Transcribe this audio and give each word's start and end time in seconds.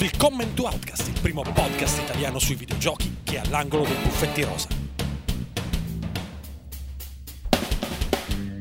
Willkommen 0.00 0.54
to 0.54 0.62
Outcast, 0.62 1.08
il 1.08 1.20
primo 1.20 1.42
podcast 1.42 2.00
italiano 2.00 2.38
sui 2.38 2.54
videogiochi 2.54 3.18
che 3.22 3.36
è 3.36 3.40
all'angolo 3.40 3.84
dei 3.84 3.96
buffetti 3.96 4.42
rosa. 4.42 4.68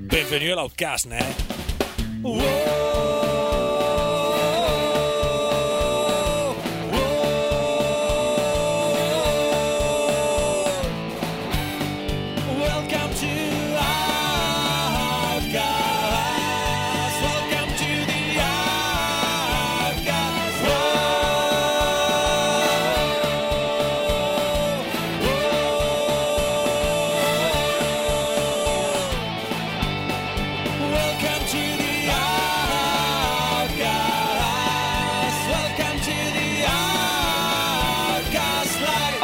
Benvenuti 0.02 0.52
all'Outcast, 0.52 1.06
né? 1.06 1.36
Welcome 2.22 2.89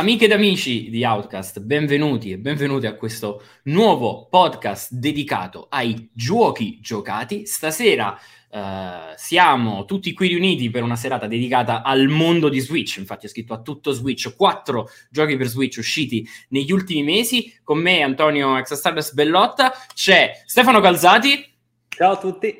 Amiche 0.05 0.25
ed 0.25 0.33
amici 0.33 0.91
di 0.91 1.03
Outcast, 1.03 1.61
benvenuti 1.61 2.31
e 2.31 2.37
benvenuti 2.37 2.85
a 2.85 2.93
questo 2.93 3.41
nuovo 3.63 4.27
podcast 4.29 4.93
dedicato 4.93 5.65
ai 5.67 6.11
giochi 6.13 6.77
giocati. 6.79 7.47
Stasera 7.47 8.15
eh, 8.51 9.15
siamo 9.15 9.83
tutti 9.85 10.13
qui 10.13 10.27
riuniti 10.27 10.69
per 10.69 10.83
una 10.83 10.95
serata 10.95 11.25
dedicata 11.25 11.81
al 11.81 12.07
mondo 12.07 12.49
di 12.49 12.59
Switch. 12.59 12.97
Infatti, 12.97 13.25
ho 13.25 13.29
scritto 13.29 13.53
a 13.53 13.61
tutto 13.61 13.93
Switch, 13.93 14.35
quattro 14.35 14.89
giochi 15.09 15.37
per 15.37 15.47
Switch 15.47 15.77
usciti 15.77 16.23
negli 16.49 16.71
ultimi 16.71 17.01
mesi. 17.01 17.51
Con 17.63 17.79
me, 17.79 18.03
Antonio 18.03 18.57
Exastardes 18.57 19.11
Bellotta, 19.11 19.73
c'è 19.95 20.43
Stefano 20.45 20.81
Calzati, 20.81 21.51
Ciao 21.89 22.11
a 22.11 22.17
tutti. 22.19 22.55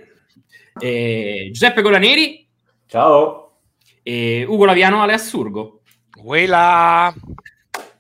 e 0.82 1.50
Giuseppe 1.52 1.84
Colaneri 1.84 2.48
Ciao. 2.88 3.60
e 4.02 4.44
Ugo 4.48 4.66
Laviano 4.66 5.04
Ale 5.04 5.14
Assurgo. 5.14 5.75
Quella 6.16 7.14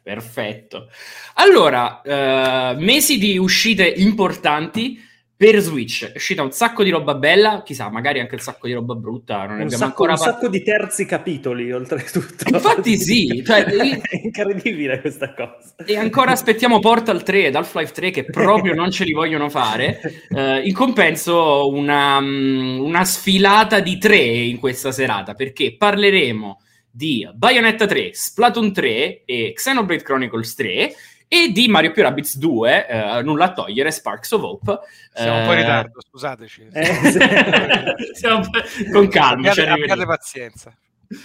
Perfetto. 0.06 0.90
Allora, 1.34 2.04
eh, 2.04 2.76
mesi 2.78 3.18
di 3.18 3.40
uscite 3.40 3.88
importanti 3.88 5.02
per 5.36 5.60
Switch. 5.60 6.12
È 6.12 6.16
uscita 6.16 6.44
un 6.44 6.52
sacco 6.52 6.84
di 6.84 6.92
roba 6.92 7.16
bella, 7.16 7.64
chissà, 7.66 7.90
magari 7.90 8.20
anche 8.20 8.36
un 8.36 8.40
sacco 8.40 8.68
di 8.68 8.74
roba 8.74 8.94
brutta. 8.94 9.38
Non 9.38 9.46
Un 9.46 9.52
abbiamo 9.54 9.70
sacco, 9.72 9.86
ancora 9.86 10.12
un 10.12 10.18
sacco 10.20 10.48
di 10.48 10.62
terzi 10.62 11.06
capitoli, 11.06 11.72
oltretutto. 11.72 12.48
Infatti 12.54 12.96
sì, 13.02 13.44
cioè, 13.44 13.66
io- 13.68 14.00
è 14.08 14.22
incredibile 14.24 15.02
questa 15.02 15.34
cosa. 15.34 15.74
E 15.84 15.98
ancora 15.98 16.34
aspettiamo 16.34 16.78
Portal 16.78 17.24
3 17.24 17.48
ed 17.48 17.56
Half-Life 17.56 17.92
3 17.92 18.12
che 18.12 18.26
proprio 18.26 18.76
non 18.76 18.92
ce 18.92 19.06
li 19.06 19.12
vogliono 19.12 19.50
fare. 19.50 20.00
Eh, 20.30 20.68
in 20.68 20.74
compenso 20.76 21.68
una, 21.68 22.22
mm, 22.22 22.80
una 22.80 23.04
sfilata 23.04 23.80
di 23.80 23.98
tre 23.98 24.18
in 24.18 24.60
questa 24.60 24.92
serata 24.92 25.34
perché 25.34 25.76
parleremo 25.76 26.60
di 26.96 27.30
Bayonetta 27.34 27.86
3, 27.86 28.12
Splatoon 28.14 28.72
3 28.72 29.26
e 29.26 29.52
Xenoblade 29.54 30.02
Chronicles 30.02 30.56
3 30.56 30.96
e 31.28 31.52
di 31.52 31.68
Mario 31.68 31.92
più 31.92 32.04
Rabbids 32.04 32.38
2, 32.38 32.88
eh, 32.88 33.22
nulla 33.22 33.46
a 33.46 33.54
togliere, 33.54 33.92
Sparks 33.92 34.32
of 34.32 34.42
Hope. 34.42 34.80
siamo 35.14 35.40
un 35.40 35.46
po' 35.46 35.52
in 35.52 35.58
Eh, 35.58 35.62
ritardo, 35.62 36.00
scusateci. 36.02 36.68
Eh, 36.72 36.86
sì. 36.86 37.20
siamo 38.16 38.46
con 38.94 39.08
calma, 39.10 39.52
abbiate, 39.52 40.06
pazienza. 40.06 40.74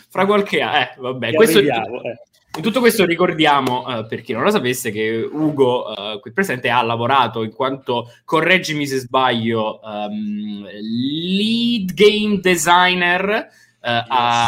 Fra 0.08 0.26
qualche 0.26 0.58
eh, 0.58 0.94
vabbè, 0.98 1.34
questo 1.34 1.60
eh. 1.60 1.64
in 1.64 2.62
tutto 2.62 2.80
questo 2.80 3.04
ricordiamo, 3.04 3.98
eh, 3.98 4.06
per 4.06 4.22
chi 4.22 4.32
non 4.32 4.42
lo 4.42 4.50
sapesse, 4.50 4.90
che 4.90 5.28
Ugo 5.30 5.94
eh, 5.94 6.20
qui 6.20 6.32
presente 6.32 6.68
ha 6.68 6.82
lavorato 6.82 7.44
in 7.44 7.52
quanto, 7.52 8.10
correggimi 8.24 8.88
se 8.88 8.98
sbaglio, 8.98 9.80
ehm, 9.80 10.68
lead 11.36 11.94
game 11.94 12.40
designer 12.40 13.48
eh, 13.80 14.04
a, 14.08 14.44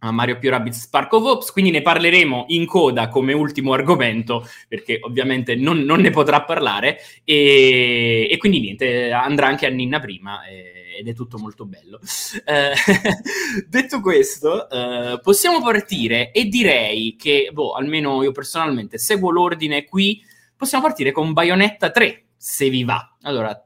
a 0.00 0.10
Mario 0.10 0.38
più 0.38 0.50
Rabbids 0.50 0.80
Spark 0.80 1.12
of 1.12 1.24
Ops, 1.24 1.52
quindi 1.52 1.70
ne 1.70 1.82
parleremo 1.82 2.46
in 2.48 2.66
coda 2.66 3.08
come 3.08 3.32
ultimo 3.32 3.72
argomento, 3.72 4.46
perché 4.68 4.98
ovviamente 5.02 5.54
non, 5.54 5.78
non 5.80 6.00
ne 6.00 6.10
potrà 6.10 6.42
parlare, 6.42 6.98
e, 7.24 8.28
e 8.30 8.36
quindi 8.38 8.60
niente, 8.60 9.10
andrà 9.12 9.46
anche 9.46 9.66
a 9.66 9.70
Ninna 9.70 10.00
prima. 10.00 10.44
e- 10.46 10.80
ed 11.00 11.08
è 11.08 11.14
tutto 11.14 11.38
molto 11.38 11.64
bello. 11.64 11.98
Eh, 12.44 12.72
detto 13.66 14.00
questo, 14.00 14.68
eh, 14.68 15.18
possiamo 15.22 15.62
partire 15.62 16.30
e 16.30 16.44
direi 16.44 17.16
che, 17.16 17.50
boh, 17.52 17.72
almeno 17.72 18.22
io 18.22 18.32
personalmente 18.32 18.98
seguo 18.98 19.30
l'ordine 19.30 19.84
qui. 19.84 20.22
Possiamo 20.54 20.84
partire 20.84 21.10
con 21.10 21.32
Bayonetta 21.32 21.90
3, 21.90 22.24
se 22.36 22.68
vi 22.68 22.84
va. 22.84 23.16
Allora, 23.22 23.58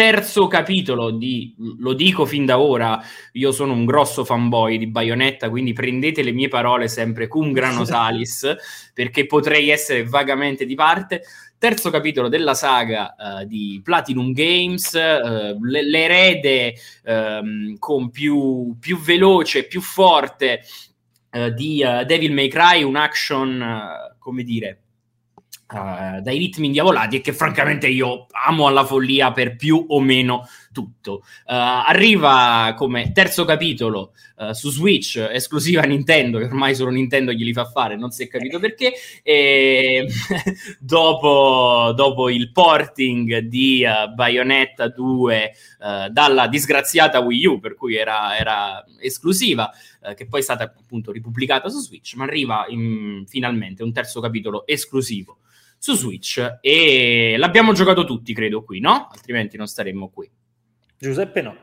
terzo 0.00 0.46
capitolo 0.46 1.10
di, 1.10 1.54
lo 1.80 1.92
dico 1.92 2.24
fin 2.24 2.46
da 2.46 2.58
ora, 2.58 3.04
io 3.32 3.52
sono 3.52 3.74
un 3.74 3.84
grosso 3.84 4.24
fanboy 4.24 4.78
di 4.78 4.86
Bayonetta, 4.86 5.50
quindi 5.50 5.74
prendete 5.74 6.22
le 6.22 6.32
mie 6.32 6.48
parole 6.48 6.88
sempre 6.88 7.28
cum 7.28 7.52
grano 7.52 7.84
salis, 7.84 8.50
perché 8.94 9.26
potrei 9.26 9.68
essere 9.68 10.04
vagamente 10.04 10.64
di 10.64 10.74
parte. 10.74 11.20
Terzo 11.58 11.90
capitolo 11.90 12.28
della 12.28 12.54
saga 12.54 13.14
eh, 13.14 13.46
di 13.46 13.78
Platinum 13.84 14.32
Games, 14.32 14.94
l- 14.94 15.90
l'erede 15.90 16.74
ehm, 17.04 17.76
con 17.78 18.08
più, 18.08 18.78
più 18.80 18.98
veloce, 18.98 19.66
più 19.66 19.82
forte 19.82 20.62
eh, 21.30 21.52
di 21.52 21.84
Devil 22.06 22.32
May 22.32 22.48
Cry, 22.48 22.82
un 22.82 22.96
action, 22.96 23.62
come 24.18 24.44
dire, 24.44 24.80
eh, 25.72 26.20
dai 26.20 26.38
ritmi 26.38 26.66
indiavolati 26.66 27.16
e 27.16 27.20
che 27.20 27.32
francamente 27.32 27.86
io 27.86 28.26
amo 28.30 28.66
alla 28.66 28.84
follia 28.84 29.32
per 29.32 29.54
più 29.54 29.84
o 29.88 30.00
meno 30.00 30.48
tutto. 30.72 31.22
Eh, 31.46 31.54
arriva 31.54 32.74
come 32.76 33.12
terzo 33.12 33.44
capitolo 33.44 34.12
eh, 34.38 34.52
su 34.52 34.70
Switch, 34.70 35.16
esclusiva 35.30 35.82
Nintendo, 35.82 36.38
che 36.38 36.46
ormai 36.46 36.74
solo 36.74 36.90
Nintendo 36.90 37.32
glieli 37.32 37.52
fa 37.52 37.66
fare, 37.66 37.96
non 37.96 38.10
si 38.10 38.24
è 38.24 38.28
capito 38.28 38.58
perché, 38.58 38.92
e 39.22 40.06
dopo, 40.80 41.92
dopo 41.94 42.30
il 42.30 42.50
porting 42.50 43.38
di 43.38 43.82
eh, 43.82 44.08
Bayonetta 44.08 44.88
2 44.88 45.42
eh, 45.42 46.08
dalla 46.10 46.48
disgraziata 46.48 47.20
Wii 47.20 47.46
U, 47.46 47.60
per 47.60 47.74
cui 47.76 47.94
era, 47.94 48.36
era 48.36 48.84
esclusiva, 49.00 49.70
che 50.16 50.26
poi 50.26 50.40
è 50.40 50.42
stata 50.42 50.64
appunto 50.64 51.12
ripubblicata 51.12 51.68
su 51.68 51.78
Switch, 51.78 52.14
ma 52.14 52.24
arriva 52.24 52.64
in- 52.68 53.24
finalmente 53.26 53.82
un 53.82 53.92
terzo 53.92 54.18
capitolo 54.20 54.66
esclusivo 54.66 55.40
su 55.80 55.94
Switch 55.94 56.58
e 56.60 57.36
l'abbiamo 57.38 57.72
giocato 57.72 58.04
tutti, 58.04 58.34
credo, 58.34 58.62
qui, 58.62 58.80
no? 58.80 59.08
Altrimenti 59.10 59.56
non 59.56 59.66
staremmo 59.66 60.10
qui. 60.10 60.30
Giuseppe 60.98 61.40
no. 61.40 61.56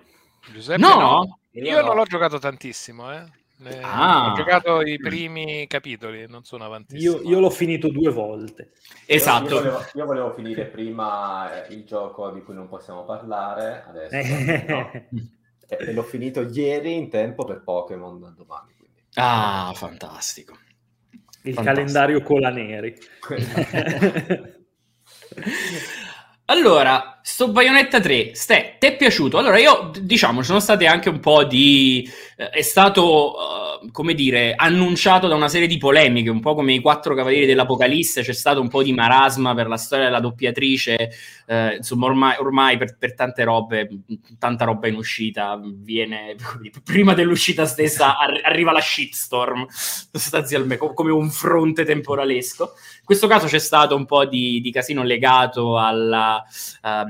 Giuseppe, 0.52 0.82
No? 0.82 0.96
no. 1.00 1.40
Io 1.52 1.82
no. 1.82 1.88
non 1.88 1.96
l'ho 1.98 2.04
giocato 2.06 2.40
tantissimo, 2.40 3.14
eh. 3.14 3.24
Ah. 3.82 4.32
Ho 4.32 4.36
giocato 4.36 4.82
i 4.82 4.98
primi 4.98 5.68
capitoli, 5.68 6.26
non 6.28 6.44
sono 6.44 6.66
avantissimo. 6.66 7.18
Io, 7.22 7.30
io 7.30 7.40
l'ho 7.40 7.50
finito 7.52 7.90
due 7.90 8.12
volte. 8.12 8.72
Esatto. 9.06 9.54
Io 9.54 9.60
volevo, 9.62 9.86
io 9.94 10.06
volevo 10.06 10.32
finire 10.34 10.66
prima 10.66 11.66
eh, 11.68 11.74
il 11.74 11.84
gioco 11.84 12.32
di 12.32 12.42
cui 12.42 12.56
non 12.56 12.68
possiamo 12.68 13.04
parlare, 13.04 13.84
adesso 13.88 14.16
Eh. 14.16 14.66
no. 14.68 14.92
e, 15.68 15.78
e 15.90 15.94
l'ho 15.94 16.04
finito 16.04 16.42
ieri 16.42 16.96
in 16.96 17.10
tempo 17.10 17.46
per 17.46 17.62
Pokémon 17.64 18.34
domani. 18.36 18.74
Quindi. 18.78 19.02
Ah, 19.16 19.72
fantastico. 19.76 20.58
Il 21.48 21.54
Fantastico. 21.54 21.64
calendario 21.64 22.22
cola 22.22 22.50
neri. 22.50 22.94
Allora, 26.50 27.17
sto 27.30 27.52
Bayonetta 27.52 28.00
3, 28.00 28.34
Ste, 28.34 28.78
ti 28.80 28.88
è 28.88 28.96
piaciuto? 28.96 29.38
Allora, 29.38 29.60
io, 29.60 29.92
diciamo, 30.00 30.40
ci 30.40 30.48
sono 30.48 30.62
state 30.62 30.86
anche 30.86 31.10
un 31.10 31.20
po' 31.20 31.44
di... 31.44 32.10
eh, 32.38 32.50
è 32.52 32.62
stato, 32.62 33.82
eh, 33.84 33.92
come 33.92 34.14
dire, 34.14 34.54
annunciato 34.56 35.28
da 35.28 35.36
una 35.36 35.50
serie 35.50 35.68
di 35.68 35.78
polemiche, 35.78 36.30
un 36.30 36.40
po' 36.40 36.56
come 36.56 36.74
i 36.74 36.80
quattro 36.80 37.14
cavalieri 37.16 37.46
dell'Apocalisse, 37.46 38.22
c'è 38.22 38.32
stato 38.32 38.62
un 38.62 38.70
po' 38.70 38.82
di 38.82 38.94
marasma 38.94 39.54
per 39.54 39.68
la 39.68 39.76
storia 39.76 40.06
della 40.06 40.22
doppiatrice, 40.22 41.12
eh, 41.48 41.76
insomma, 41.76 42.06
ormai, 42.06 42.38
ormai 42.40 42.78
per, 42.78 42.96
per 42.98 43.14
tante 43.14 43.44
robe, 43.44 43.90
tanta 44.40 44.64
roba 44.64 44.88
in 44.88 44.96
uscita, 44.96 45.60
viene, 45.62 46.38
prima 46.82 47.14
dell'uscita 47.14 47.66
stessa 47.66 48.18
arri- 48.18 48.42
arriva 48.42 48.72
la 48.72 48.82
shitstorm, 48.82 49.66
sostanzialmente, 49.70 50.78
co- 50.78 50.94
come 50.94 51.12
un 51.12 51.30
fronte 51.30 51.84
temporalesco. 51.84 52.72
In 53.00 53.04
questo 53.04 53.28
caso 53.28 53.48
c'è 53.48 53.60
stato 53.60 53.98
un 53.98 54.06
po' 54.06 54.26
di, 54.26 54.62
di 54.62 54.72
casino 54.72 55.04
legato 55.04 55.78
alla, 55.78 56.42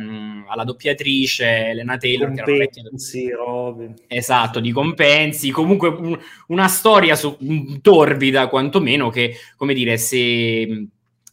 ehm, 0.10 0.46
alla 0.48 0.64
doppiatrice 0.64 1.68
Elena 1.70 1.98
Taylor, 1.98 2.32
che 2.34 2.42
era 2.42 2.52
vecchia 2.58 2.82
Compensi, 2.84 3.30
robe. 3.32 3.94
Esatto, 4.08 4.60
di 4.60 4.72
compensi, 4.72 5.52
comunque 5.52 5.90
un- 5.90 6.20
una 6.48 6.68
storia 6.68 7.16
su- 7.16 7.38
torbida 7.82 8.48
quantomeno 8.48 9.10
che, 9.10 9.36
come 9.56 9.74
dire, 9.74 9.98
se, 9.98 10.88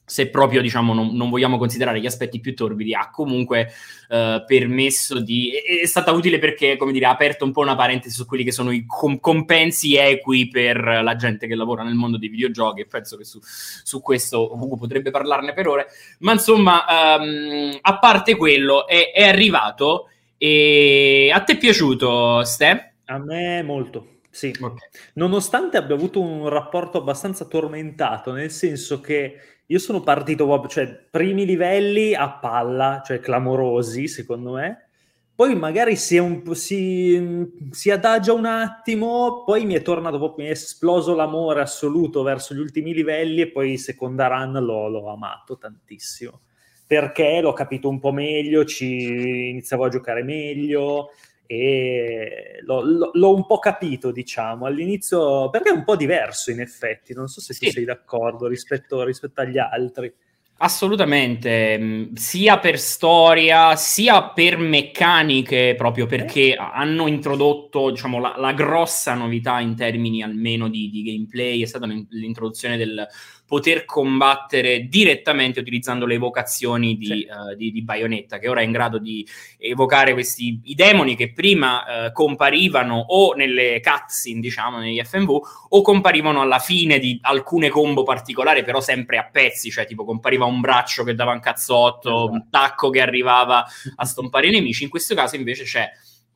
se 0.07 0.29
proprio 0.29 0.61
diciamo 0.61 0.93
non, 0.93 1.15
non, 1.15 1.31
vogliamo 1.31 1.57
considerare 1.57 2.01
gli 2.01 2.07
aspetti 2.07 2.41
più 2.41 2.55
torbidi, 2.55 2.95
ha 2.95 3.11
comunque 3.11 3.73
eh, 4.09 4.45
permesso 4.47 5.19
di... 5.21 5.51
È, 5.51 5.83
è, 5.83 5.87
stata 5.87 6.13
utile 6.13 6.39
perché, 6.39 6.77
come 6.77 6.93
dire, 6.93 7.07
ha 7.07 7.11
aperto 7.11 7.45
un 7.45 7.53
po' 7.53 7.61
una 7.61 7.75
parentesi 7.75 8.15
su 8.15 8.27
quelli 8.27 8.45
che 8.45 8.53
sono 8.53 8.71
i 8.71 8.85
com- 8.87 9.19
compensi 9.19 9.97
equi 9.97 10.49
per 10.49 11.01
la 11.03 11.17
gente 11.17 11.47
che 11.47 11.55
lavora 11.55 11.83
nel 11.83 11.95
mondo 11.95 12.19
dei 12.19 12.29
videogiochi 12.29 12.83
e 12.83 12.87
penso 12.87 13.17
che 13.17 13.25
su, 13.25 13.39
su 13.43 14.01
questo 14.03 14.55
Ugo 14.55 14.77
potrebbe 14.77 15.11
parlarne 15.11 15.55
per 15.55 15.69
ore, 15.69 15.87
ma 16.19 16.33
insomma, 16.33 16.85
um, 17.19 17.79
a 17.81 17.99
parte 17.99 18.37
quello, 18.37 18.87
è, 18.87 19.13
è 19.13 19.25
arrivato 19.25 20.09
e 20.37 21.31
a 21.33 21.41
te 21.41 21.55
è 21.55 21.57
piaciuto, 21.57 22.45
Ste? 22.45 22.95
A 23.07 23.19
me 23.19 23.63
molto. 23.63 24.09
Sì, 24.35 24.53
okay. 24.61 24.89
nonostante 25.15 25.77
abbia 25.77 25.95
avuto 25.95 26.21
un 26.21 26.49
rapporto 26.49 26.99
abbastanza 26.99 27.45
tormentato, 27.45 28.33
nel 28.33 28.51
senso 28.51 29.01
che 29.01 29.54
io 29.67 29.79
sono 29.79 30.03
partito 30.03 30.67
cioè, 30.69 30.87
primi 31.11 31.47
livelli 31.47 32.15
a 32.15 32.31
palla, 32.31 33.03
cioè 33.05 33.21
clamorosi, 33.21 34.09
secondo 34.09 34.53
me. 34.53 34.89
Poi 35.35 35.57
magari 35.57 35.97
si, 35.97 36.17
un, 36.17 36.55
si, 36.55 37.49
si, 37.71 37.91
adagia 37.91 38.33
un 38.33 38.45
attimo, 38.45 39.43
poi 39.45 39.65
mi 39.65 39.75
è 39.75 39.83
tornato 39.83 40.19
proprio, 40.19 40.45
mi 40.45 40.51
è 40.51 40.53
esploso 40.53 41.15
l'amore 41.17 41.61
assoluto 41.61 42.23
verso 42.23 42.55
gli 42.55 42.61
ultimi 42.61 42.95
livelli 42.95 43.41
e 43.41 43.51
poi 43.51 43.77
seconda 43.77 44.29
run 44.29 44.53
l'ho, 44.53 44.89
l'ho 44.89 45.11
amato 45.11 45.59
tantissimo. 45.59 46.43
Perché 46.87 47.41
l'ho 47.41 47.53
capito 47.53 47.89
un 47.89 47.99
po' 47.99 48.13
meglio, 48.13 48.65
ci 48.65 49.49
iniziavo 49.51 49.85
a 49.87 49.89
giocare 49.89 50.23
meglio, 50.23 51.11
e 51.47 52.61
l'ho, 52.63 53.11
l'ho, 53.13 53.35
un 53.35 53.47
po' 53.47 53.59
capito, 53.59 54.11
diciamo, 54.11 54.67
all'inizio, 54.67 55.51
perché 55.51 55.71
è 55.71 55.73
un 55.73 55.85
po' 55.85 55.97
diverso 55.97 56.51
in 56.51 56.61
effetti, 56.61 57.13
non 57.15 57.29
so 57.29 57.41
se 57.41 57.55
sì. 57.55 57.67
tu 57.67 57.73
sei 57.73 57.85
d'accordo 57.85 58.47
rispetto, 58.47 59.03
rispetto 59.05 59.41
agli 59.41 59.59
altri. 59.59 60.13
Assolutamente, 60.57 61.77
mm, 61.79 62.15
sia 62.15 62.59
per 62.59 62.79
storia, 62.79 63.75
sia 63.75 64.31
per 64.31 64.57
meccaniche, 64.57 65.75
proprio 65.77 66.07
perché 66.07 66.53
eh. 66.53 66.57
hanno 66.57 67.09
introdotto 67.09 67.91
diciamo, 67.91 68.21
la, 68.21 68.35
la, 68.39 68.53
grossa 68.53 69.15
novità 69.15 69.59
in 69.59 69.75
termini 69.75 70.23
almeno 70.23 70.69
di, 70.69 70.91
di 70.91 71.03
gameplay, 71.03 71.61
è 71.61 71.67
stata 71.67 71.87
l'introduzione 71.87 72.77
del 72.77 73.07
poter 73.47 73.85
combattere 73.85 74.89
direttamente 74.89 75.61
utilizzando 75.61 76.07
le 76.07 76.15
evocazioni 76.15 76.97
di, 76.97 77.07
sì. 77.07 77.27
uh, 77.29 77.55
di, 77.55 77.71
di, 77.73 77.83
Bayonetta, 77.83 78.39
che 78.39 78.49
ora 78.49 78.61
è 78.61 78.65
in 78.65 78.73
grado 78.73 78.99
di 78.99 79.27
evocare 79.59 80.15
questi 80.15 80.61
i 80.65 80.75
demoni 80.75 81.15
che 81.15 81.33
prima 81.33 82.07
uh, 82.07 82.13
comparivano 82.13 82.97
o 83.09 83.35
nelle 83.35 83.81
cutscene, 83.81 84.41
diciamo, 84.41 84.79
negli 84.79 85.03
FMV, 85.03 85.41
o 85.69 85.83
comparivano 85.83 86.41
alla 86.41 86.59
fine 86.59 86.99
di 86.99 87.19
alcune 87.23 87.69
combo 87.69 88.03
particolari, 88.03 88.65
però 88.65 88.81
sempre 88.81 89.19
a 89.19 89.29
pezzi, 89.31 89.71
cioè 89.71 89.87
tipo 89.87 90.05
compariva 90.05 90.47
un 90.47 90.61
braccio 90.61 91.05
che 91.05 91.15
dava 91.15 91.33
un 91.33 91.41
cazzotto, 91.41 92.09
esatto. 92.09 92.31
un 92.31 92.49
tacco 92.51 92.91
che 92.91 93.01
arrivava 93.01 93.65
a 93.97 94.05
stompare 94.07 94.49
i 94.49 94.53
nemici. 94.53 94.85
In 94.85 94.91
questo 94.91 95.15
caso 95.15 95.37
invece 95.37 95.65
c'è 95.65 95.91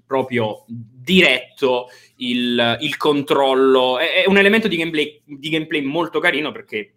proprio 0.06 0.64
diretto 0.66 1.88
il, 2.19 2.76
il 2.81 2.97
controllo. 2.97 3.99
È, 3.99 4.25
è, 4.25 4.29
un 4.29 4.38
elemento 4.38 4.69
di 4.69 4.76
gameplay, 4.76 5.20
di 5.25 5.49
gameplay 5.49 5.82
molto 5.82 6.20
carino 6.20 6.53
perché 6.53 6.93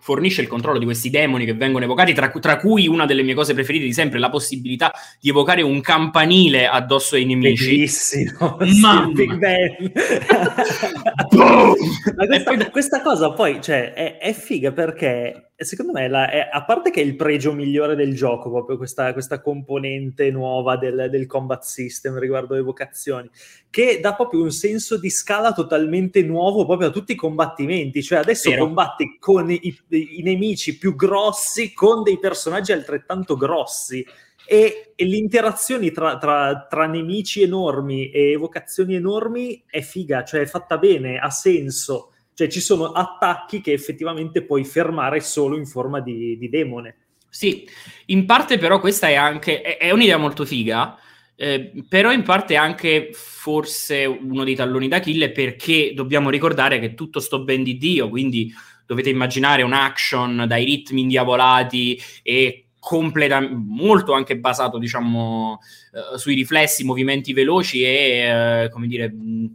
fornisce 0.00 0.42
il 0.42 0.46
controllo 0.46 0.78
di 0.78 0.84
questi 0.84 1.10
demoni 1.10 1.44
che 1.44 1.54
vengono 1.54 1.84
evocati, 1.84 2.14
tra, 2.14 2.30
tra, 2.30 2.56
cui 2.56 2.86
una 2.86 3.04
delle 3.04 3.22
mie 3.22 3.34
cose 3.34 3.52
preferite 3.52 3.84
di 3.84 3.92
sempre, 3.92 4.18
la 4.18 4.30
possibilità 4.30 4.92
di 5.20 5.28
evocare 5.28 5.62
un 5.62 5.80
campanile 5.80 6.68
addosso 6.68 7.16
ai 7.16 7.24
nemici. 7.24 7.70
Bellissimo, 7.70 8.56
Mamma. 8.80 9.10
Big 9.12 9.36
Bang. 9.36 9.92
questa, 12.26 12.70
questa, 12.70 13.02
cosa 13.02 13.32
poi 13.32 13.60
cioè, 13.60 13.92
è, 13.92 14.18
è, 14.18 14.32
figa 14.32 14.72
perché 14.72 15.47
secondo 15.64 15.90
me, 15.90 16.08
la, 16.08 16.30
è, 16.30 16.48
a 16.52 16.64
parte 16.64 16.90
che 16.90 17.00
è 17.00 17.04
il 17.04 17.16
pregio 17.16 17.52
migliore 17.52 17.96
del 17.96 18.14
gioco, 18.14 18.48
proprio 18.48 18.76
questa, 18.76 19.12
questa 19.12 19.40
componente 19.40 20.30
nuova 20.30 20.76
del, 20.76 21.08
del 21.10 21.26
combat 21.26 21.64
system 21.64 22.16
riguardo 22.18 22.54
le 22.54 22.60
evocazioni, 22.60 23.28
che 23.68 23.98
dà 24.00 24.14
proprio 24.14 24.42
un 24.42 24.52
senso 24.52 24.98
di 24.98 25.10
scala 25.10 25.52
totalmente 25.52 26.22
nuovo 26.22 26.64
proprio 26.64 26.88
a 26.88 26.92
tutti 26.92 27.12
i 27.12 27.16
combattimenti. 27.16 28.04
Cioè, 28.04 28.18
adesso 28.20 28.50
Vero. 28.50 28.66
combatti 28.66 29.16
con 29.18 29.50
i, 29.50 29.76
i, 29.88 30.22
nemici 30.22 30.78
più 30.78 30.94
grossi 30.94 31.72
con 31.72 32.04
dei 32.04 32.20
personaggi 32.20 32.70
altrettanto 32.70 33.36
grossi. 33.36 34.06
E, 34.46 34.92
e 34.94 35.06
le 35.06 35.16
interazioni 35.16 35.90
tra, 35.90 36.16
tra, 36.18 36.66
tra, 36.70 36.86
nemici 36.86 37.42
enormi 37.42 38.10
e 38.10 38.30
evocazioni 38.30 38.94
enormi 38.94 39.64
è 39.66 39.82
figa, 39.82 40.24
cioè 40.24 40.40
è 40.42 40.46
fatta 40.46 40.78
bene, 40.78 41.18
ha 41.18 41.30
senso. 41.30 42.12
Cioè 42.38 42.46
ci 42.46 42.60
sono 42.60 42.92
attacchi 42.92 43.60
che 43.60 43.72
effettivamente 43.72 44.44
puoi 44.44 44.64
fermare 44.64 45.18
solo 45.18 45.56
in 45.56 45.66
forma 45.66 45.98
di, 45.98 46.38
di 46.38 46.48
demone. 46.48 46.94
Sì, 47.28 47.68
in 48.06 48.26
parte 48.26 48.58
però 48.58 48.78
questa 48.78 49.08
è 49.08 49.14
anche 49.14 49.60
è, 49.60 49.76
è 49.76 49.90
un'idea 49.90 50.18
molto 50.18 50.44
figa, 50.44 50.96
eh, 51.34 51.72
però 51.88 52.12
in 52.12 52.22
parte 52.22 52.54
anche 52.54 53.10
forse 53.12 54.04
uno 54.04 54.44
dei 54.44 54.54
talloni 54.54 54.86
d'Achille 54.86 55.32
perché 55.32 55.90
dobbiamo 55.96 56.30
ricordare 56.30 56.78
che 56.78 56.94
tutto 56.94 57.18
sto 57.18 57.42
ben 57.42 57.64
di 57.64 57.76
Dio, 57.76 58.08
quindi 58.08 58.54
dovete 58.86 59.10
immaginare 59.10 59.62
un 59.62 59.72
action 59.72 60.44
dai 60.46 60.64
ritmi 60.64 61.00
indiavolati 61.00 62.00
e 62.22 62.66
completamente 62.78 63.60
molto 63.66 64.12
anche 64.12 64.38
basato 64.38 64.78
diciamo 64.78 65.58
uh, 66.12 66.16
sui 66.16 66.36
riflessi, 66.36 66.84
movimenti 66.84 67.32
veloci 67.32 67.82
e 67.82 68.66
uh, 68.66 68.70
come 68.70 68.86
dire 68.86 69.10
mh, 69.10 69.46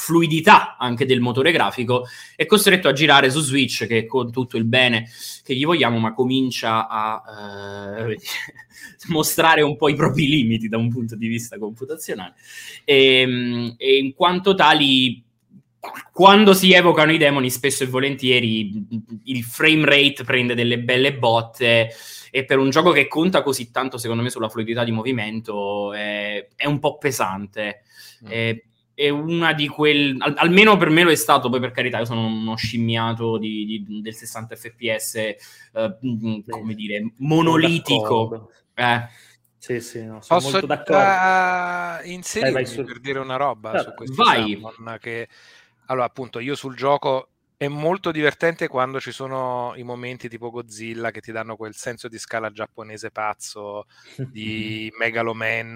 fluidità 0.00 0.76
anche 0.78 1.04
del 1.04 1.20
motore 1.20 1.52
grafico, 1.52 2.06
è 2.34 2.46
costretto 2.46 2.88
a 2.88 2.92
girare 2.92 3.30
su 3.30 3.40
Switch 3.40 3.86
che 3.86 4.06
con 4.06 4.32
tutto 4.32 4.56
il 4.56 4.64
bene 4.64 5.08
che 5.44 5.54
gli 5.54 5.64
vogliamo, 5.64 5.98
ma 5.98 6.14
comincia 6.14 6.88
a 6.88 8.08
eh, 8.08 8.16
mostrare 9.08 9.60
un 9.60 9.76
po' 9.76 9.88
i 9.88 9.94
propri 9.94 10.26
limiti 10.26 10.68
da 10.68 10.78
un 10.78 10.88
punto 10.88 11.14
di 11.14 11.28
vista 11.28 11.58
computazionale. 11.58 12.34
E, 12.84 13.20
ehm, 13.20 13.74
e 13.76 13.98
in 13.98 14.14
quanto 14.14 14.54
tali 14.54 15.22
quando 16.12 16.52
si 16.52 16.72
evocano 16.72 17.12
i 17.12 17.16
demoni, 17.18 17.50
spesso 17.50 17.84
e 17.84 17.86
volentieri 17.86 18.86
il 19.24 19.42
frame 19.42 19.86
rate 19.86 20.24
prende 20.24 20.54
delle 20.54 20.78
belle 20.78 21.14
botte 21.14 21.90
e 22.30 22.44
per 22.44 22.58
un 22.58 22.68
gioco 22.68 22.90
che 22.90 23.08
conta 23.08 23.42
così 23.42 23.70
tanto, 23.70 23.96
secondo 23.96 24.22
me, 24.22 24.28
sulla 24.28 24.50
fluidità 24.50 24.84
di 24.84 24.92
movimento 24.92 25.92
è, 25.94 26.46
è 26.54 26.66
un 26.66 26.78
po' 26.78 26.98
pesante. 26.98 27.82
Mm. 28.24 28.30
E, 28.30 28.64
è 29.00 29.08
una 29.08 29.54
di 29.54 29.66
quelle, 29.66 30.14
al, 30.18 30.34
almeno 30.36 30.76
per 30.76 30.90
me 30.90 31.04
lo 31.04 31.10
è 31.10 31.14
stato, 31.14 31.48
poi 31.48 31.58
per 31.58 31.70
carità 31.70 32.00
io 32.00 32.04
sono 32.04 32.26
uno 32.26 32.54
scimmiato 32.54 33.38
di, 33.38 33.64
di, 33.64 34.00
del 34.02 34.14
60 34.14 34.56
fps, 34.56 35.14
eh, 35.14 35.36
come 36.46 36.74
dire, 36.74 37.12
monolitico. 37.16 38.50
Eh. 38.74 39.08
Sì, 39.56 39.80
sì, 39.80 40.04
no, 40.04 40.20
sono 40.20 40.40
Posso 40.40 40.50
molto 40.50 40.66
d'accordo. 40.66 42.08
Inserirmi 42.10 42.66
su... 42.66 42.84
per 42.84 43.00
dire 43.00 43.18
una 43.20 43.36
roba 43.36 43.72
certo. 43.72 43.88
su 43.88 43.94
questo 43.94 44.22
Vai. 44.22 44.60
che 44.98 45.28
allora 45.86 46.04
appunto 46.04 46.38
io 46.38 46.54
sul 46.54 46.76
gioco 46.76 47.29
è 47.60 47.68
molto 47.68 48.10
divertente 48.10 48.68
quando 48.68 49.00
ci 49.00 49.12
sono 49.12 49.74
i 49.76 49.82
momenti 49.82 50.30
tipo 50.30 50.48
Godzilla 50.48 51.10
che 51.10 51.20
ti 51.20 51.30
danno 51.30 51.56
quel 51.56 51.74
senso 51.74 52.08
di 52.08 52.16
scala 52.16 52.50
giapponese 52.50 53.10
pazzo 53.10 53.84
di 54.16 54.90
Megaloman. 54.98 55.74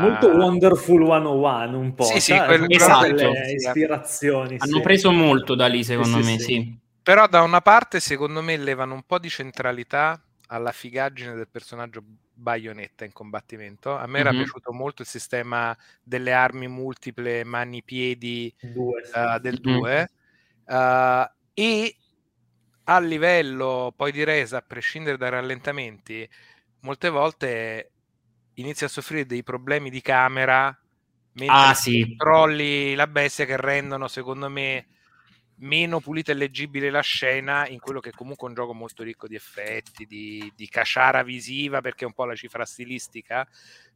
Molto 0.00 0.30
Wonderful 0.30 1.04
101 1.04 1.78
un 1.78 1.94
po'. 1.94 2.04
Sì, 2.04 2.18
sì, 2.18 2.34
quel, 2.34 2.64
esatto. 2.68 3.30
ispirazioni. 3.54 4.56
Hanno 4.58 4.76
sì. 4.76 4.80
preso 4.80 5.12
molto 5.12 5.54
da 5.54 5.66
lì 5.66 5.84
secondo 5.84 6.22
sì, 6.22 6.30
me, 6.30 6.38
sì. 6.38 6.44
sì. 6.44 6.78
Però 7.02 7.26
da 7.26 7.42
una 7.42 7.60
parte 7.60 8.00
secondo 8.00 8.40
me 8.40 8.56
levano 8.56 8.94
un 8.94 9.02
po' 9.02 9.18
di 9.18 9.28
centralità 9.28 10.18
alla 10.46 10.72
figaggine 10.72 11.34
del 11.34 11.48
personaggio 11.50 12.02
Bayonetta 12.32 13.04
in 13.04 13.12
combattimento. 13.12 13.94
A 13.94 14.06
me 14.06 14.12
mm-hmm. 14.12 14.20
era 14.20 14.30
piaciuto 14.30 14.72
molto 14.72 15.02
il 15.02 15.08
sistema 15.08 15.76
delle 16.02 16.32
armi 16.32 16.68
multiple 16.68 17.44
mani-piedi 17.44 18.54
uh, 18.62 19.38
del 19.38 19.58
2. 19.60 20.10
Uh, 20.68 21.26
e 21.54 21.96
a 22.84 23.00
livello 23.00 23.92
poi 23.96 24.12
di 24.12 24.22
resa, 24.22 24.58
a 24.58 24.62
prescindere 24.62 25.16
dai 25.16 25.30
rallentamenti, 25.30 26.28
molte 26.80 27.08
volte 27.08 27.90
inizia 28.54 28.86
a 28.86 28.90
soffrire 28.90 29.24
dei 29.24 29.42
problemi 29.42 29.88
di 29.88 30.02
camera 30.02 30.76
mentre 31.32 31.56
ah, 31.56 31.74
sì. 31.74 32.00
controlli 32.00 32.94
la 32.94 33.06
bestia 33.06 33.44
che 33.44 33.56
rendono, 33.56 34.08
secondo 34.08 34.48
me, 34.48 34.86
meno 35.56 36.00
pulita 36.00 36.32
e 36.32 36.34
leggibile 36.34 36.90
la 36.90 37.00
scena 37.00 37.66
in 37.68 37.78
quello 37.78 38.00
che 38.00 38.10
è 38.10 38.12
comunque 38.12 38.48
un 38.48 38.54
gioco 38.54 38.74
molto 38.74 39.02
ricco 39.02 39.26
di 39.26 39.36
effetti, 39.36 40.04
di, 40.04 40.52
di 40.54 40.68
caciara 40.68 41.22
visiva, 41.22 41.80
perché 41.80 42.04
è 42.04 42.08
un 42.08 42.14
po' 42.14 42.24
la 42.24 42.34
cifra 42.34 42.64
stilistica, 42.64 43.46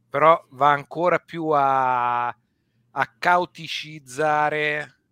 però 0.09 0.41
va 0.51 0.71
ancora 0.71 1.19
più 1.19 1.49
a, 1.49 2.27
a 2.27 3.13
cauticizzare 3.19 5.02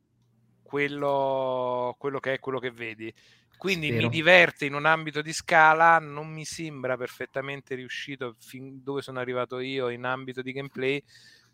quello, 0.71 1.95
quello 1.99 2.21
che 2.21 2.35
è 2.35 2.39
quello 2.39 2.59
che 2.59 2.71
vedi. 2.71 3.13
Quindi 3.57 3.87
Spero. 3.87 4.03
mi 4.03 4.09
diverte 4.09 4.65
in 4.65 4.73
un 4.73 4.85
ambito 4.85 5.21
di 5.21 5.33
scala, 5.33 5.99
non 5.99 6.29
mi 6.29 6.45
sembra 6.45 6.95
perfettamente 6.95 7.75
riuscito 7.75 8.35
fin 8.39 8.81
dove 8.81 9.01
sono 9.01 9.19
arrivato 9.19 9.59
io 9.59 9.89
in 9.89 10.05
ambito 10.05 10.41
di 10.41 10.53
gameplay, 10.53 11.03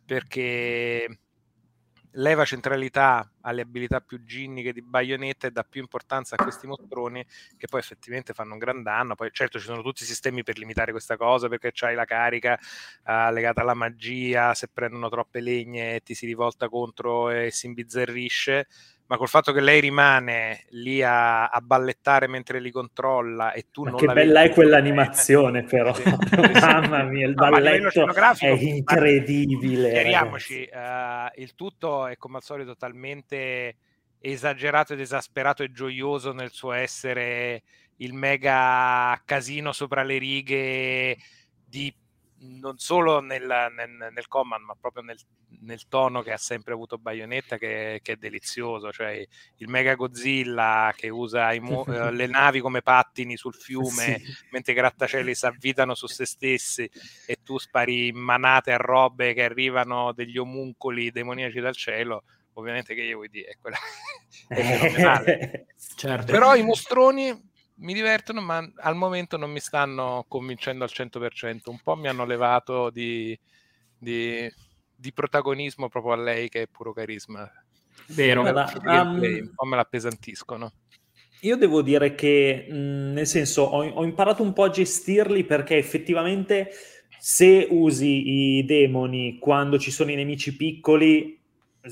perché 0.05 1.19
leva 2.11 2.45
centralità 2.45 3.29
alle 3.41 3.61
abilità 3.61 3.99
più 4.01 4.23
ginniche 4.23 4.71
di 4.71 4.81
Bayonetta 4.81 5.47
e 5.47 5.51
dà 5.51 5.63
più 5.63 5.81
importanza 5.81 6.35
a 6.35 6.41
questi 6.41 6.65
mostroni 6.65 7.25
che 7.57 7.67
poi 7.67 7.79
effettivamente 7.79 8.33
fanno 8.33 8.53
un 8.53 8.59
gran 8.59 8.83
danno. 8.83 9.15
Poi 9.15 9.29
certo 9.31 9.59
ci 9.59 9.65
sono 9.65 9.81
tutti 9.81 10.03
i 10.03 10.05
sistemi 10.05 10.43
per 10.43 10.57
limitare 10.57 10.91
questa 10.91 11.17
cosa 11.17 11.47
perché 11.47 11.71
c'hai 11.73 11.95
la 11.95 12.05
carica 12.05 12.57
uh, 13.05 13.31
legata 13.33 13.61
alla 13.61 13.73
magia, 13.73 14.53
se 14.53 14.69
prendono 14.71 15.09
troppe 15.09 15.41
legne 15.41 16.01
ti 16.01 16.13
si 16.13 16.25
rivolta 16.25 16.69
contro 16.69 17.29
e 17.29 17.51
si 17.51 17.65
imbizzarrisce 17.65 18.67
ma 19.07 19.17
col 19.17 19.27
fatto 19.29 19.51
che 19.53 19.61
lei 19.61 19.79
rimane 19.79 20.65
lì 20.69 21.01
a, 21.01 21.47
a 21.47 21.61
ballettare 21.61 22.27
mentre 22.27 22.59
li 22.59 22.71
controlla 22.71 23.53
e 23.53 23.67
tu 23.71 23.83
ma 23.83 23.91
non 23.91 23.99
che 23.99 24.05
la 24.05 24.13
bella 24.13 24.41
è 24.41 24.49
quell'animazione 24.49 25.63
però. 25.63 25.93
Sì. 26.37 26.59
mamma 26.59 27.03
mia 27.03 27.25
il 27.27 27.33
No, 27.35 27.49
balletto 27.49 28.05
è 28.39 28.47
incredibile 28.49 29.91
Chiariamoci, 29.91 30.63
eh, 30.65 31.31
il 31.35 31.55
tutto 31.55 32.07
è 32.07 32.17
come 32.17 32.37
al 32.37 32.43
solito 32.43 32.75
talmente 32.75 33.75
esagerato 34.19 34.93
ed 34.93 34.99
esasperato 34.99 35.63
e 35.63 35.71
gioioso 35.71 36.33
nel 36.33 36.51
suo 36.51 36.73
essere 36.73 37.63
il 37.97 38.13
mega 38.13 39.19
casino 39.25 39.71
sopra 39.71 40.03
le 40.03 40.17
righe 40.17 41.17
di 41.65 41.93
non 42.39 42.77
solo 42.77 43.19
nel, 43.19 43.45
nel, 43.75 44.11
nel 44.13 44.27
command, 44.27 44.63
ma 44.63 44.75
proprio 44.79 45.03
nel, 45.03 45.17
nel, 45.61 45.87
tono 45.87 46.21
che 46.21 46.31
ha 46.31 46.37
sempre 46.37 46.73
avuto 46.73 46.97
Bayonetta, 46.97 47.57
che, 47.57 47.99
che 48.03 48.13
è 48.13 48.15
delizioso. 48.15 48.91
Cioè 48.91 49.25
il 49.57 49.67
Mega 49.67 49.95
Godzilla 49.95 50.93
che 50.95 51.09
usa 51.09 51.51
mu- 51.59 51.85
eh, 51.89 52.11
le 52.11 52.27
navi 52.27 52.59
come 52.59 52.81
pattini 52.81 53.37
sul 53.37 53.55
fiume, 53.55 54.19
sì. 54.19 54.35
mentre 54.51 54.73
i 54.73 54.75
grattacieli 54.75 55.33
si 55.33 55.45
avvitano 55.45 55.95
su 55.95 56.07
se 56.07 56.25
stessi 56.25 56.89
e 57.25 57.37
tu 57.43 57.57
spari 57.57 58.11
manate 58.11 58.71
a 58.71 58.77
robe 58.77 59.33
che 59.33 59.43
arrivano 59.43 60.11
degli 60.13 60.37
omuncoli 60.37 61.11
demoniaci 61.11 61.59
dal 61.59 61.75
cielo. 61.75 62.23
Ovviamente 62.53 62.95
che 62.95 63.01
io 63.01 63.17
vuoi 63.17 63.29
dire, 63.29 63.51
è 63.51 63.57
quella 63.59 63.77
è 64.49 64.61
fenomenale. 64.61 65.67
certo. 65.95 66.31
Però 66.31 66.55
i 66.55 66.63
mostroni 66.63 67.55
mi 67.77 67.93
divertono, 67.93 68.41
ma 68.41 68.67
al 68.77 68.95
momento 68.95 69.37
non 69.37 69.51
mi 69.51 69.59
stanno 69.59 70.25
convincendo 70.27 70.83
al 70.83 70.91
100%. 70.91 71.69
Un 71.69 71.79
po' 71.83 71.95
mi 71.95 72.07
hanno 72.07 72.25
levato 72.25 72.89
di, 72.89 73.37
di, 73.97 74.51
di 74.95 75.13
protagonismo 75.13 75.89
proprio 75.89 76.13
a 76.13 76.17
lei, 76.17 76.49
che 76.49 76.63
è 76.63 76.67
puro 76.67 76.93
carisma. 76.93 77.49
Vero. 78.07 78.41
Guarda, 78.41 78.71
um, 79.03 79.21
un 79.21 79.51
po' 79.53 79.65
me 79.65 79.75
l'appesantiscono. 79.75 80.71
Io 81.41 81.55
devo 81.55 81.81
dire 81.81 82.15
che, 82.15 82.67
mh, 82.69 83.13
nel 83.13 83.27
senso, 83.27 83.63
ho, 83.63 83.85
ho 83.85 84.03
imparato 84.03 84.41
un 84.41 84.53
po' 84.53 84.63
a 84.63 84.69
gestirli 84.69 85.43
perché 85.43 85.77
effettivamente 85.77 86.71
se 87.19 87.67
usi 87.69 88.57
i 88.57 88.65
demoni 88.65 89.37
quando 89.39 89.77
ci 89.77 89.91
sono 89.91 90.11
i 90.11 90.15
nemici 90.15 90.55
piccoli 90.55 91.35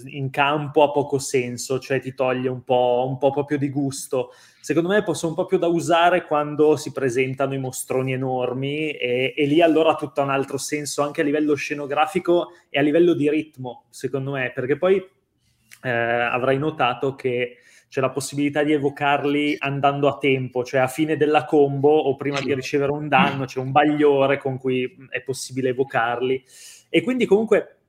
in 0.05 0.29
campo 0.29 0.83
ha 0.83 0.91
poco 0.91 1.19
senso, 1.19 1.79
cioè 1.79 1.99
ti 1.99 2.13
toglie 2.13 2.49
un 2.49 2.63
po', 2.63 3.05
un 3.07 3.17
po' 3.17 3.31
proprio 3.31 3.57
di 3.57 3.69
gusto. 3.69 4.31
Secondo 4.65 4.89
me 4.89 5.03
possono 5.03 5.33
un 5.33 5.37
po' 5.37 5.45
più 5.45 5.59
da 5.59 5.67
usare 5.67 6.25
quando 6.25 6.75
si 6.75 6.91
presentano 6.91 7.53
i 7.53 7.59
mostroni 7.59 8.13
enormi 8.13 8.93
e, 8.93 9.31
e, 9.37 9.45
lì 9.45 9.61
allora 9.61 9.91
ha 9.91 9.95
tutto 9.95 10.23
un 10.23 10.31
altro 10.31 10.57
senso 10.57 11.03
anche 11.03 11.21
a 11.21 11.23
livello 11.23 11.53
scenografico 11.53 12.47
e 12.71 12.79
a 12.79 12.81
livello 12.81 13.13
di 13.13 13.29
ritmo, 13.29 13.83
secondo 13.91 14.31
me, 14.31 14.51
perché 14.55 14.75
poi 14.75 14.95
eh, 15.83 15.89
avrai 15.89 16.57
notato 16.57 17.13
che 17.13 17.57
c'è 17.87 18.01
la 18.01 18.09
possibilità 18.09 18.63
di 18.63 18.73
evocarli 18.73 19.57
andando 19.59 20.07
a 20.07 20.17
tempo, 20.17 20.63
cioè 20.63 20.79
a 20.79 20.87
fine 20.87 21.15
della 21.15 21.45
combo 21.45 21.95
o 21.95 22.15
prima 22.15 22.41
di 22.41 22.51
ricevere 22.55 22.91
un 22.91 23.07
danno 23.07 23.45
c'è 23.45 23.59
un 23.59 23.71
bagliore 23.71 24.39
con 24.39 24.57
cui 24.57 24.91
è 25.11 25.21
possibile 25.21 25.69
evocarli. 25.69 26.43
E 26.89 27.03
quindi 27.03 27.27
comunque 27.27 27.81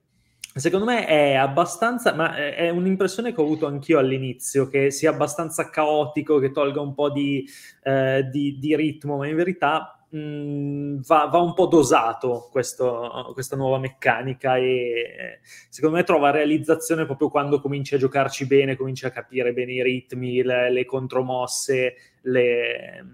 Secondo 0.57 0.87
me 0.87 1.05
è 1.07 1.35
abbastanza, 1.35 2.15
ma 2.15 2.35
è 2.35 2.71
un'impressione 2.71 3.35
che 3.35 3.41
ho 3.41 3.45
avuto 3.45 3.67
anch'io 3.67 3.99
all'inizio, 3.99 4.69
che 4.69 4.91
sia 4.91 5.11
abbastanza 5.11 5.69
caotico, 5.69 6.39
che 6.39 6.51
tolga 6.51 6.81
un 6.81 6.95
po' 6.95 7.11
di, 7.11 7.47
eh, 7.83 8.27
di, 8.31 8.59
di 8.59 8.75
ritmo, 8.75 9.19
ma 9.19 9.29
in 9.29 9.37
verità 9.37 9.97
mh, 10.09 11.01
va, 11.03 11.27
va, 11.27 11.39
un 11.41 11.53
po' 11.53 11.67
dosato 11.67 12.49
questo, 12.51 13.31
questa 13.35 13.55
nuova 13.55 13.79
meccanica 13.79 14.57
e 14.57 15.41
secondo 15.69 15.97
me 15.97 16.05
trova 16.05 16.31
realizzazione 16.31 17.05
proprio 17.05 17.29
quando 17.29 17.61
cominci 17.61 17.95
a 17.95 17.99
giocarci 17.99 18.47
bene, 18.47 18.77
cominci 18.77 19.05
a 19.05 19.11
capire 19.11 19.53
bene 19.53 19.73
i 19.73 19.83
ritmi, 19.83 20.43
le, 20.43 20.71
le 20.71 20.85
contromosse, 20.87 21.95
le, 22.23 23.05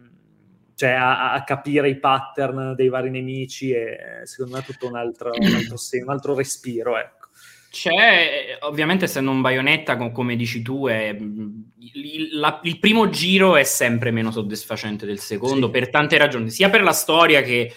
cioè 0.75 0.91
a, 0.91 1.33
a, 1.33 1.43
capire 1.45 1.89
i 1.89 1.99
pattern 1.99 2.75
dei 2.77 2.89
vari 2.89 3.11
nemici 3.11 3.73
e 3.73 4.21
secondo 4.25 4.55
me 4.55 4.61
è 4.61 4.65
tutto 4.65 4.87
un 4.87 4.97
altro, 4.97 5.33
un 5.35 5.55
altro, 5.55 5.77
un 6.03 6.09
altro 6.09 6.35
respiro, 6.35 6.97
ecco. 6.99 7.22
C'è, 7.73 8.59
ovviamente 8.61 9.07
essendo 9.07 9.31
un 9.31 9.41
baionetta, 9.41 9.97
come 9.97 10.37
dici 10.37 10.61
tu, 10.61 10.88
è, 10.88 11.09
il, 11.09 12.29
la, 12.38 12.61
il, 12.64 12.79
primo 12.79 13.09
giro 13.09 13.57
è 13.57 13.64
sempre 13.64 14.11
meno 14.11 14.31
soddisfacente 14.31 15.07
del 15.07 15.19
secondo, 15.19 15.67
sì. 15.67 15.73
per 15.73 15.88
tante 15.88 16.19
ragioni, 16.19 16.50
sia 16.50 16.69
per 16.69 16.83
la 16.83 16.93
storia 16.93 17.41
che 17.41 17.73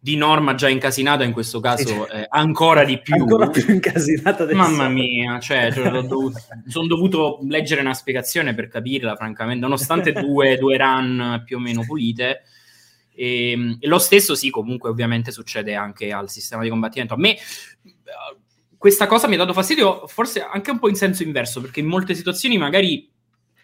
di 0.00 0.16
norma 0.16 0.54
già 0.54 0.70
incasinata, 0.70 1.24
in 1.24 1.32
questo 1.32 1.60
caso 1.60 2.06
sì. 2.06 2.16
eh, 2.16 2.26
ancora 2.26 2.84
di 2.84 2.98
più. 3.00 3.16
Ancora 3.16 3.50
più 3.50 3.70
incasinata 3.70 4.46
del 4.46 4.56
Mamma 4.56 4.88
mia, 4.88 5.38
cioè, 5.40 5.70
cioè 5.74 5.90
dovuto, 5.90 6.38
sono 6.66 6.86
dovuto 6.86 7.40
leggere 7.42 7.82
una 7.82 7.92
spiegazione 7.92 8.54
per 8.54 8.68
capirla, 8.68 9.14
francamente, 9.14 9.60
nonostante 9.60 10.12
due, 10.18 10.56
due 10.56 10.78
run 10.78 11.42
più 11.44 11.58
o 11.58 11.60
meno 11.60 11.84
pulite. 11.84 12.44
E, 13.14 13.76
e 13.78 13.86
lo 13.86 13.98
stesso 13.98 14.34
sì, 14.34 14.48
comunque 14.48 14.88
ovviamente 14.88 15.32
succede 15.32 15.74
anche 15.74 16.12
al 16.12 16.30
sistema 16.30 16.62
di 16.62 16.70
combattimento. 16.70 17.12
A 17.12 17.18
me 17.18 17.36
questa 18.78 19.06
cosa 19.08 19.26
mi 19.26 19.34
ha 19.34 19.38
dato 19.38 19.52
fastidio, 19.52 20.06
forse 20.06 20.40
anche 20.40 20.70
un 20.70 20.78
po' 20.78 20.88
in 20.88 20.94
senso 20.94 21.24
inverso, 21.24 21.60
perché 21.60 21.80
in 21.80 21.86
molte 21.86 22.14
situazioni 22.14 22.56
magari 22.56 23.10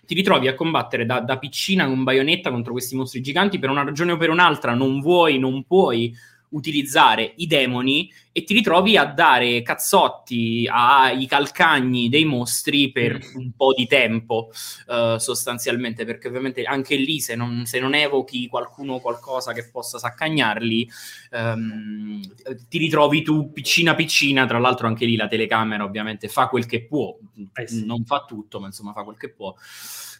ti 0.04 0.14
ritrovi 0.14 0.48
a 0.48 0.54
combattere 0.54 1.06
da, 1.06 1.20
da 1.20 1.38
piccina 1.38 1.86
con 1.86 2.02
baionetta 2.02 2.50
contro 2.50 2.72
questi 2.72 2.96
mostri 2.96 3.22
giganti 3.22 3.58
per 3.58 3.70
una 3.70 3.84
ragione 3.84 4.12
o 4.12 4.16
per 4.16 4.28
un'altra, 4.28 4.74
non 4.74 5.00
vuoi, 5.00 5.38
non 5.38 5.64
puoi 5.64 6.14
utilizzare 6.54 7.34
i 7.36 7.46
demoni 7.46 8.10
e 8.32 8.42
ti 8.42 8.54
ritrovi 8.54 8.96
a 8.96 9.04
dare 9.04 9.62
cazzotti 9.62 10.68
ai 10.68 11.26
calcagni 11.26 12.08
dei 12.08 12.24
mostri 12.24 12.90
per 12.90 13.14
mm. 13.16 13.36
un 13.36 13.52
po' 13.56 13.72
di 13.72 13.86
tempo, 13.86 14.50
uh, 14.86 15.18
sostanzialmente, 15.18 16.04
perché 16.04 16.28
ovviamente 16.28 16.62
anche 16.64 16.96
lì 16.96 17.20
se 17.20 17.36
non, 17.36 17.64
se 17.64 17.78
non 17.78 17.94
evochi 17.94 18.48
qualcuno 18.48 18.94
o 18.94 19.00
qualcosa 19.00 19.52
che 19.52 19.68
possa 19.70 19.98
saccagnarli, 19.98 20.90
um, 21.32 22.20
ti 22.68 22.78
ritrovi 22.78 23.22
tu 23.22 23.52
piccina 23.52 23.94
piccina, 23.94 24.46
tra 24.46 24.58
l'altro 24.58 24.88
anche 24.88 25.04
lì 25.04 25.14
la 25.14 25.28
telecamera 25.28 25.84
ovviamente 25.84 26.28
fa 26.28 26.48
quel 26.48 26.66
che 26.66 26.84
può, 26.86 27.16
eh 27.54 27.68
sì. 27.68 27.84
non 27.84 28.04
fa 28.04 28.24
tutto, 28.26 28.58
ma 28.58 28.66
insomma 28.66 28.92
fa 28.92 29.04
quel 29.04 29.16
che 29.16 29.30
può. 29.30 29.54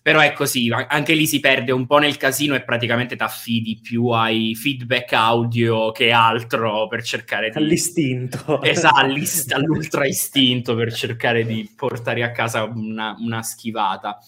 Però 0.04 0.20
è 0.20 0.34
così, 0.34 0.70
anche 0.70 1.14
lì 1.14 1.26
si 1.26 1.40
perde 1.40 1.72
un 1.72 1.86
po' 1.86 1.96
nel 1.96 2.18
casino 2.18 2.54
e 2.54 2.62
praticamente 2.62 3.16
ti 3.16 3.22
affidi 3.22 3.80
più 3.80 4.08
ai 4.08 4.54
feedback 4.54 5.14
audio 5.14 5.92
che 5.92 6.10
altro 6.10 6.86
per 6.88 7.02
cercare 7.02 7.48
di... 7.48 7.56
All'istinto. 7.56 8.60
Esatto, 8.60 9.06
all'ultra 9.54 10.04
istinto 10.04 10.74
per 10.74 10.92
cercare 10.92 11.46
di 11.46 11.72
portare 11.74 12.22
a 12.22 12.32
casa 12.32 12.64
una, 12.64 13.16
una 13.18 13.42
schivata. 13.42 14.18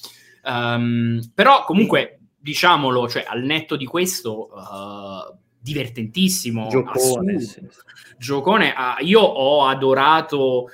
Um, 0.45 1.21
però 1.35 1.65
comunque, 1.65 2.21
diciamolo, 2.39 3.07
cioè, 3.07 3.27
al 3.29 3.43
netto 3.43 3.77
di 3.77 3.85
questo, 3.85 4.49
uh, 4.55 5.37
divertentissimo. 5.61 6.69
Giocone. 6.69 7.39
Sì. 7.41 7.61
Giocone. 8.17 8.73
Uh, 8.75 9.05
io 9.05 9.21
ho 9.21 9.67
adorato, 9.67 10.63
uh, 10.63 10.71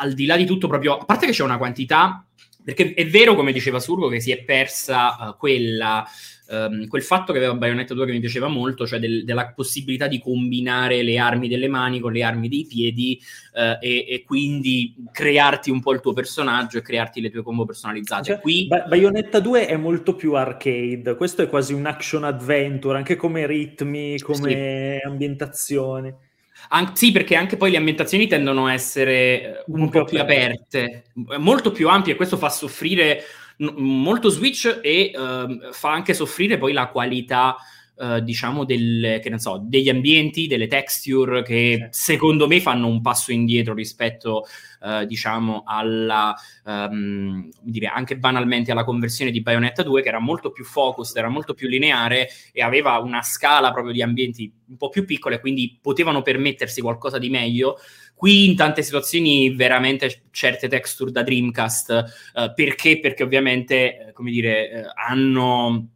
al 0.00 0.12
di 0.12 0.26
là 0.26 0.36
di 0.36 0.44
tutto, 0.44 0.68
proprio, 0.68 0.98
a 0.98 1.04
parte 1.06 1.24
che 1.24 1.32
c'è 1.32 1.44
una 1.44 1.56
quantità 1.56 2.27
perché 2.68 2.92
è 2.92 3.06
vero, 3.06 3.34
come 3.34 3.50
diceva 3.50 3.80
Surgo, 3.80 4.08
che 4.08 4.20
si 4.20 4.30
è 4.30 4.44
persa 4.44 5.16
uh, 5.18 5.36
quella, 5.38 6.06
um, 6.50 6.86
quel 6.86 7.02
fatto 7.02 7.32
che 7.32 7.38
aveva 7.38 7.54
Bayonetta 7.54 7.94
2 7.94 8.04
che 8.04 8.12
mi 8.12 8.20
piaceva 8.20 8.48
molto, 8.48 8.86
cioè 8.86 8.98
del, 8.98 9.24
della 9.24 9.54
possibilità 9.54 10.06
di 10.06 10.20
combinare 10.20 11.02
le 11.02 11.16
armi 11.16 11.48
delle 11.48 11.66
mani 11.66 11.98
con 11.98 12.12
le 12.12 12.22
armi 12.22 12.46
dei 12.46 12.66
piedi 12.66 13.18
uh, 13.54 13.82
e, 13.82 14.04
e, 14.06 14.22
quindi 14.26 14.94
crearti 15.10 15.70
un 15.70 15.80
po' 15.80 15.94
il 15.94 16.00
tuo 16.00 16.12
personaggio 16.12 16.76
e 16.76 16.82
crearti 16.82 17.22
le 17.22 17.30
tue 17.30 17.42
combo 17.42 17.64
personalizzate. 17.64 18.24
Cioè, 18.24 18.40
Qui... 18.40 18.66
Ba- 18.66 18.84
Bayonetta 18.86 19.40
2 19.40 19.66
è 19.66 19.76
molto 19.78 20.14
più 20.14 20.34
arcade, 20.34 21.16
questo 21.16 21.40
è 21.40 21.48
quasi 21.48 21.72
un 21.72 21.86
action 21.86 22.24
adventure, 22.24 22.98
anche 22.98 23.16
come 23.16 23.46
ritmi, 23.46 24.20
come 24.20 24.98
sì. 25.00 25.06
ambientazione. 25.06 26.27
An- 26.68 26.94
sì, 26.96 27.12
perché 27.12 27.34
anche 27.34 27.56
poi 27.56 27.70
le 27.70 27.76
ambientazioni 27.76 28.26
tendono 28.26 28.66
a 28.66 28.72
essere 28.72 29.12
eh, 29.12 29.64
un, 29.68 29.82
un 29.82 29.88
po' 29.90 30.04
più 30.04 30.20
aperte, 30.20 31.04
molto 31.38 31.72
più 31.72 31.88
ampie, 31.88 32.12
e 32.12 32.16
questo 32.16 32.36
fa 32.36 32.48
soffrire 32.48 33.22
n- 33.58 33.72
molto 33.76 34.28
Switch 34.28 34.80
e 34.82 35.12
uh, 35.14 35.72
fa 35.72 35.92
anche 35.92 36.14
soffrire 36.14 36.58
poi 36.58 36.72
la 36.72 36.88
qualità 36.88 37.56
Uh, 37.98 38.20
diciamo 38.20 38.64
del, 38.64 39.20
so, 39.38 39.60
degli 39.60 39.88
ambienti, 39.88 40.46
delle 40.46 40.68
texture 40.68 41.42
che 41.42 41.88
secondo 41.90 42.46
me 42.46 42.60
fanno 42.60 42.86
un 42.86 43.00
passo 43.00 43.32
indietro 43.32 43.74
rispetto 43.74 44.46
uh, 44.82 45.04
diciamo 45.04 45.64
alla 45.66 46.32
um, 46.64 47.48
dire 47.60 47.86
anche 47.88 48.16
banalmente 48.16 48.70
alla 48.70 48.84
conversione 48.84 49.32
di 49.32 49.42
Bayonetta 49.42 49.82
2 49.82 50.02
che 50.02 50.08
era 50.08 50.20
molto 50.20 50.52
più 50.52 50.62
focused, 50.64 51.16
era 51.16 51.28
molto 51.28 51.54
più 51.54 51.66
lineare 51.66 52.28
e 52.52 52.62
aveva 52.62 52.98
una 52.98 53.22
scala 53.22 53.72
proprio 53.72 53.92
di 53.92 54.00
ambienti 54.00 54.52
un 54.68 54.76
po' 54.76 54.90
più 54.90 55.04
piccole, 55.04 55.40
quindi 55.40 55.76
potevano 55.82 56.22
permettersi 56.22 56.80
qualcosa 56.80 57.18
di 57.18 57.30
meglio. 57.30 57.78
Qui 58.14 58.46
in 58.46 58.54
tante 58.54 58.84
situazioni 58.84 59.54
veramente 59.56 60.26
certe 60.30 60.68
texture 60.68 61.10
da 61.10 61.24
Dreamcast, 61.24 62.30
uh, 62.34 62.54
perché? 62.54 63.00
Perché 63.00 63.24
ovviamente, 63.24 64.12
come 64.12 64.30
dire, 64.30 64.92
hanno 64.94 65.88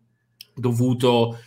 dovuto 0.55 1.39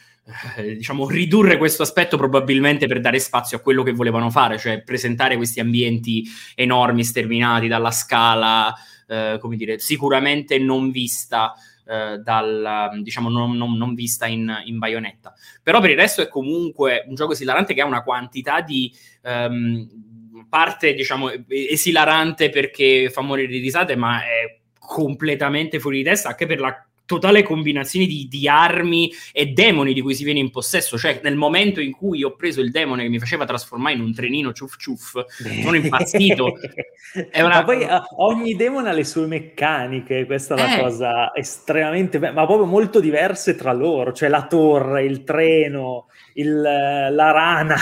eh, 0.58 0.75
diciamo, 0.75 1.08
ridurre 1.08 1.58
questo 1.58 1.84
aspetto 1.84 2.17
probabilmente 2.17 2.88
per 2.88 3.00
dare 3.00 3.20
spazio 3.20 3.58
a 3.58 3.60
quello 3.62 3.84
che 3.84 3.91
volevano 3.91 4.29
fare, 4.29 4.58
cioè 4.58 4.82
presentare 4.82 5.36
questi 5.36 5.60
ambienti 5.60 6.24
enormi, 6.55 7.03
sterminati 7.03 7.67
dalla 7.67 7.91
scala, 7.91 8.74
eh, 9.08 9.38
come 9.39 9.55
dire, 9.55 9.77
sicuramente 9.79 10.58
non 10.58 10.89
vista 10.89 11.53
eh, 11.88 12.17
dal, 12.17 13.00
diciamo, 13.01 13.29
non, 13.29 13.55
non, 13.55 13.77
non 13.77 13.94
vista 13.94 14.25
in, 14.25 14.51
in, 14.65 14.79
Bayonetta. 14.79 15.34
Però 15.62 15.79
per 15.79 15.91
il 15.91 15.98
resto 15.98 16.22
è 16.22 16.27
comunque 16.27 17.03
un 17.08 17.15
gioco 17.15 17.34
esilarante 17.34 17.74
che 17.74 17.82
ha 17.82 17.86
una 17.86 18.03
quantità 18.03 18.62
di... 18.62 18.91
Um, 19.24 20.13
parte, 20.50 20.94
diciamo, 20.94 21.32
esilarante 21.48 22.50
perché 22.50 23.10
fa 23.10 23.22
morire 23.22 23.48
di 23.48 23.60
risate, 23.60 23.96
ma 23.96 24.22
è 24.22 24.60
completamente 24.79 25.79
fuori 25.79 25.98
di 25.98 26.03
testa 26.03 26.29
anche 26.29 26.46
per 26.46 26.60
la 26.60 26.86
totale 27.06 27.44
combinazione 27.44 28.06
di, 28.06 28.28
di, 28.30 28.48
armi 28.48 29.12
e 29.32 29.48
demoni 29.48 29.94
di 29.94 30.02
cui 30.02 30.16
si 30.16 30.24
viene 30.24 30.40
in 30.40 30.50
possesso. 30.50 30.98
Cioè, 30.98 31.22
nel 31.24 31.36
momento 31.36 31.80
in 31.80 31.92
cui 31.92 32.24
ho 32.24 32.36
preso 32.36 32.62
il 32.62 32.72
demone 32.72 33.04
che 33.04 33.10
mi 33.10 33.20
faceva 33.20 33.46
trasformare 33.46 33.96
in 33.96 34.02
un 34.02 34.14
trenino 34.14 34.52
ciuff 34.54 34.76
ciuff, 34.78 35.18
sono 35.62 35.76
impazzito. 35.76 36.54
una... 37.36 37.48
Ma 37.48 37.64
poi 37.64 37.84
uh, 37.84 38.02
ogni 38.18 38.56
demone 38.56 38.90
ha 38.90 38.94
le 38.94 39.04
sue 39.04 39.28
meccaniche, 39.28 40.26
questa 40.26 40.56
è 40.56 40.58
la 40.58 40.78
eh. 40.78 40.82
cosa 40.82 41.34
estremamente... 41.36 42.20
ma 42.20 42.46
proprio 42.46 42.66
molto 42.66 43.00
diverse 43.00 43.56
tra 43.56 43.72
loro. 43.72 44.12
Cioè 44.12 44.30
la 44.30 44.46
torre, 44.48 45.04
il 45.04 45.24
treno, 45.24 46.08
il, 46.38 46.62
la 46.62 47.32
rana. 47.32 47.75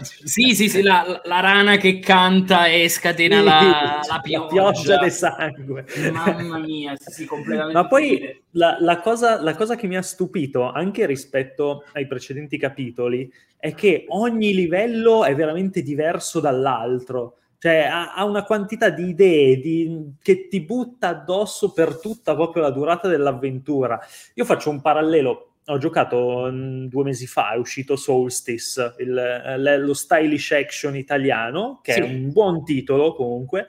sì, 0.00 0.54
sì, 0.54 0.68
sì, 0.68 0.82
la, 0.82 1.20
la, 1.24 1.40
rana 1.40 1.76
che 1.76 1.98
canta 1.98 2.66
e 2.66 2.88
scatena 2.88 3.38
sì, 3.38 3.44
la, 3.44 4.00
la, 4.08 4.20
pioggia. 4.20 4.62
La 4.62 4.70
pioggia 4.70 4.98
di 4.98 5.10
sangue. 5.10 5.86
Mamma 6.12 6.58
mia, 6.58 6.94
sì, 6.96 7.24
completamente. 7.24 7.72
Ma 7.72 7.86
poi 7.86 8.42
la, 8.52 8.76
la, 8.80 9.00
cosa, 9.00 9.40
la 9.40 9.54
cosa 9.54 9.76
che 9.76 9.86
mi 9.86 9.96
ha 9.96 10.02
stupito 10.02 10.70
anche 10.70 11.06
rispetto 11.06 11.84
ai 11.92 12.06
precedenti 12.06 12.58
capitoli 12.58 13.30
è 13.56 13.74
che 13.74 14.04
ogni 14.08 14.54
livello 14.54 15.24
è 15.24 15.34
veramente 15.34 15.82
diverso 15.82 16.40
dall'altro 16.40 17.36
cioè 17.64 17.88
ha, 17.90 18.22
una 18.26 18.44
quantità 18.44 18.90
di 18.90 19.08
idee 19.08 19.58
di, 19.58 20.12
che 20.20 20.48
ti 20.48 20.60
butta 20.60 21.08
addosso 21.08 21.72
per 21.72 21.98
tutta 21.98 22.34
proprio 22.34 22.62
la 22.62 22.68
durata 22.68 23.08
dell'avventura. 23.08 23.98
Io 24.34 24.44
faccio 24.44 24.68
un 24.68 24.82
parallelo 24.82 25.53
ho 25.66 25.78
giocato 25.78 26.50
mh, 26.50 26.88
due 26.88 27.04
mesi 27.04 27.26
fa, 27.26 27.52
è 27.52 27.56
uscito 27.56 27.96
Solstice, 27.96 28.94
il, 28.98 29.12
l- 29.12 29.84
lo 29.84 29.94
stylish 29.94 30.52
action 30.52 30.96
italiano, 30.96 31.80
che 31.82 31.92
sì. 31.92 32.00
è 32.00 32.02
un 32.02 32.32
buon 32.32 32.64
titolo 32.64 33.14
comunque, 33.14 33.66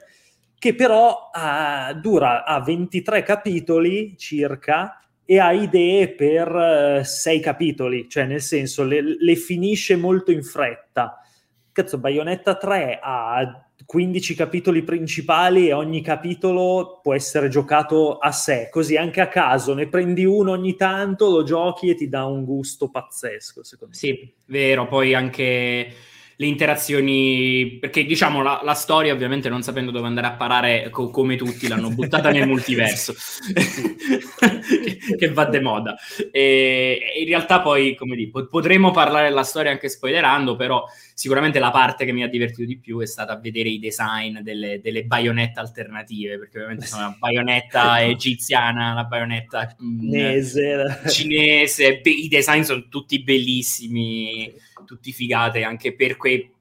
che 0.58 0.74
però 0.74 1.30
ha, 1.32 1.92
dura, 1.94 2.44
ha 2.44 2.60
23 2.60 3.22
capitoli 3.22 4.16
circa 4.18 5.00
e 5.24 5.38
ha 5.40 5.52
idee 5.52 6.14
per 6.14 6.54
uh, 6.54 6.98
eh, 6.98 7.04
6 7.04 7.40
capitoli, 7.40 8.08
cioè 8.08 8.26
nel 8.26 8.40
senso 8.40 8.84
le, 8.84 9.02
le 9.18 9.34
finisce 9.34 9.96
molto 9.96 10.30
in 10.30 10.42
fretta. 10.42 11.20
Cazzo, 11.72 11.98
Bayonetta 11.98 12.56
3 12.56 13.00
ha 13.02 13.65
15 13.86 14.34
capitoli 14.34 14.82
principali 14.82 15.68
e 15.68 15.72
ogni 15.72 16.02
capitolo 16.02 16.98
può 17.02 17.14
essere 17.14 17.48
giocato 17.48 18.18
a 18.18 18.32
sé, 18.32 18.68
così 18.70 18.96
anche 18.96 19.20
a 19.20 19.28
caso 19.28 19.74
ne 19.74 19.88
prendi 19.88 20.24
uno 20.24 20.50
ogni 20.50 20.74
tanto, 20.74 21.30
lo 21.30 21.44
giochi 21.44 21.88
e 21.88 21.94
ti 21.94 22.08
dà 22.08 22.24
un 22.24 22.44
gusto 22.44 22.90
pazzesco, 22.90 23.62
secondo 23.62 23.94
me. 23.94 23.98
Sì, 23.98 24.32
vero, 24.46 24.88
poi 24.88 25.14
anche 25.14 25.92
le 26.38 26.46
interazioni, 26.46 27.78
perché 27.80 28.04
diciamo 28.04 28.42
la, 28.42 28.60
la, 28.62 28.74
storia 28.74 29.14
ovviamente 29.14 29.48
non 29.48 29.62
sapendo 29.62 29.90
dove 29.90 30.06
andare 30.06 30.26
a 30.26 30.32
parare 30.32 30.90
co- 30.90 31.08
come 31.08 31.36
tutti 31.36 31.66
l'hanno 31.66 31.88
buttata 31.88 32.30
nel 32.30 32.46
multiverso, 32.46 33.14
che, 34.36 35.16
che, 35.16 35.32
va 35.32 35.46
de 35.46 35.60
moda. 35.60 35.96
E, 36.30 37.00
e 37.14 37.20
in 37.22 37.26
realtà 37.26 37.62
poi, 37.62 37.94
come 37.94 38.16
dico, 38.16 38.46
potremmo 38.48 38.90
parlare 38.90 39.28
della 39.28 39.44
storia 39.44 39.70
anche 39.70 39.88
spoilerando, 39.88 40.56
però 40.56 40.84
sicuramente 41.14 41.58
la 41.58 41.70
parte 41.70 42.04
che 42.04 42.12
mi 42.12 42.22
ha 42.22 42.28
divertito 42.28 42.66
di 42.66 42.78
più 42.78 43.00
è 43.00 43.06
stata 43.06 43.38
vedere 43.38 43.70
i 43.70 43.78
design 43.78 44.40
delle, 44.40 44.80
delle 44.82 45.04
baionette 45.04 45.58
alternative, 45.58 46.38
perché 46.38 46.58
ovviamente 46.58 46.84
sono 46.84 47.06
una 47.06 47.16
baionetta 47.18 48.02
egiziana, 48.04 48.92
una 48.92 49.04
baionetta 49.04 49.74
cinese, 49.74 51.00
cinese, 51.08 52.00
i 52.04 52.28
design 52.28 52.60
sono 52.60 52.88
tutti 52.90 53.22
bellissimi, 53.22 54.52
tutti 54.84 55.12
figate, 55.12 55.62
anche 55.62 55.94
per 55.94 56.16
quei 56.16 56.52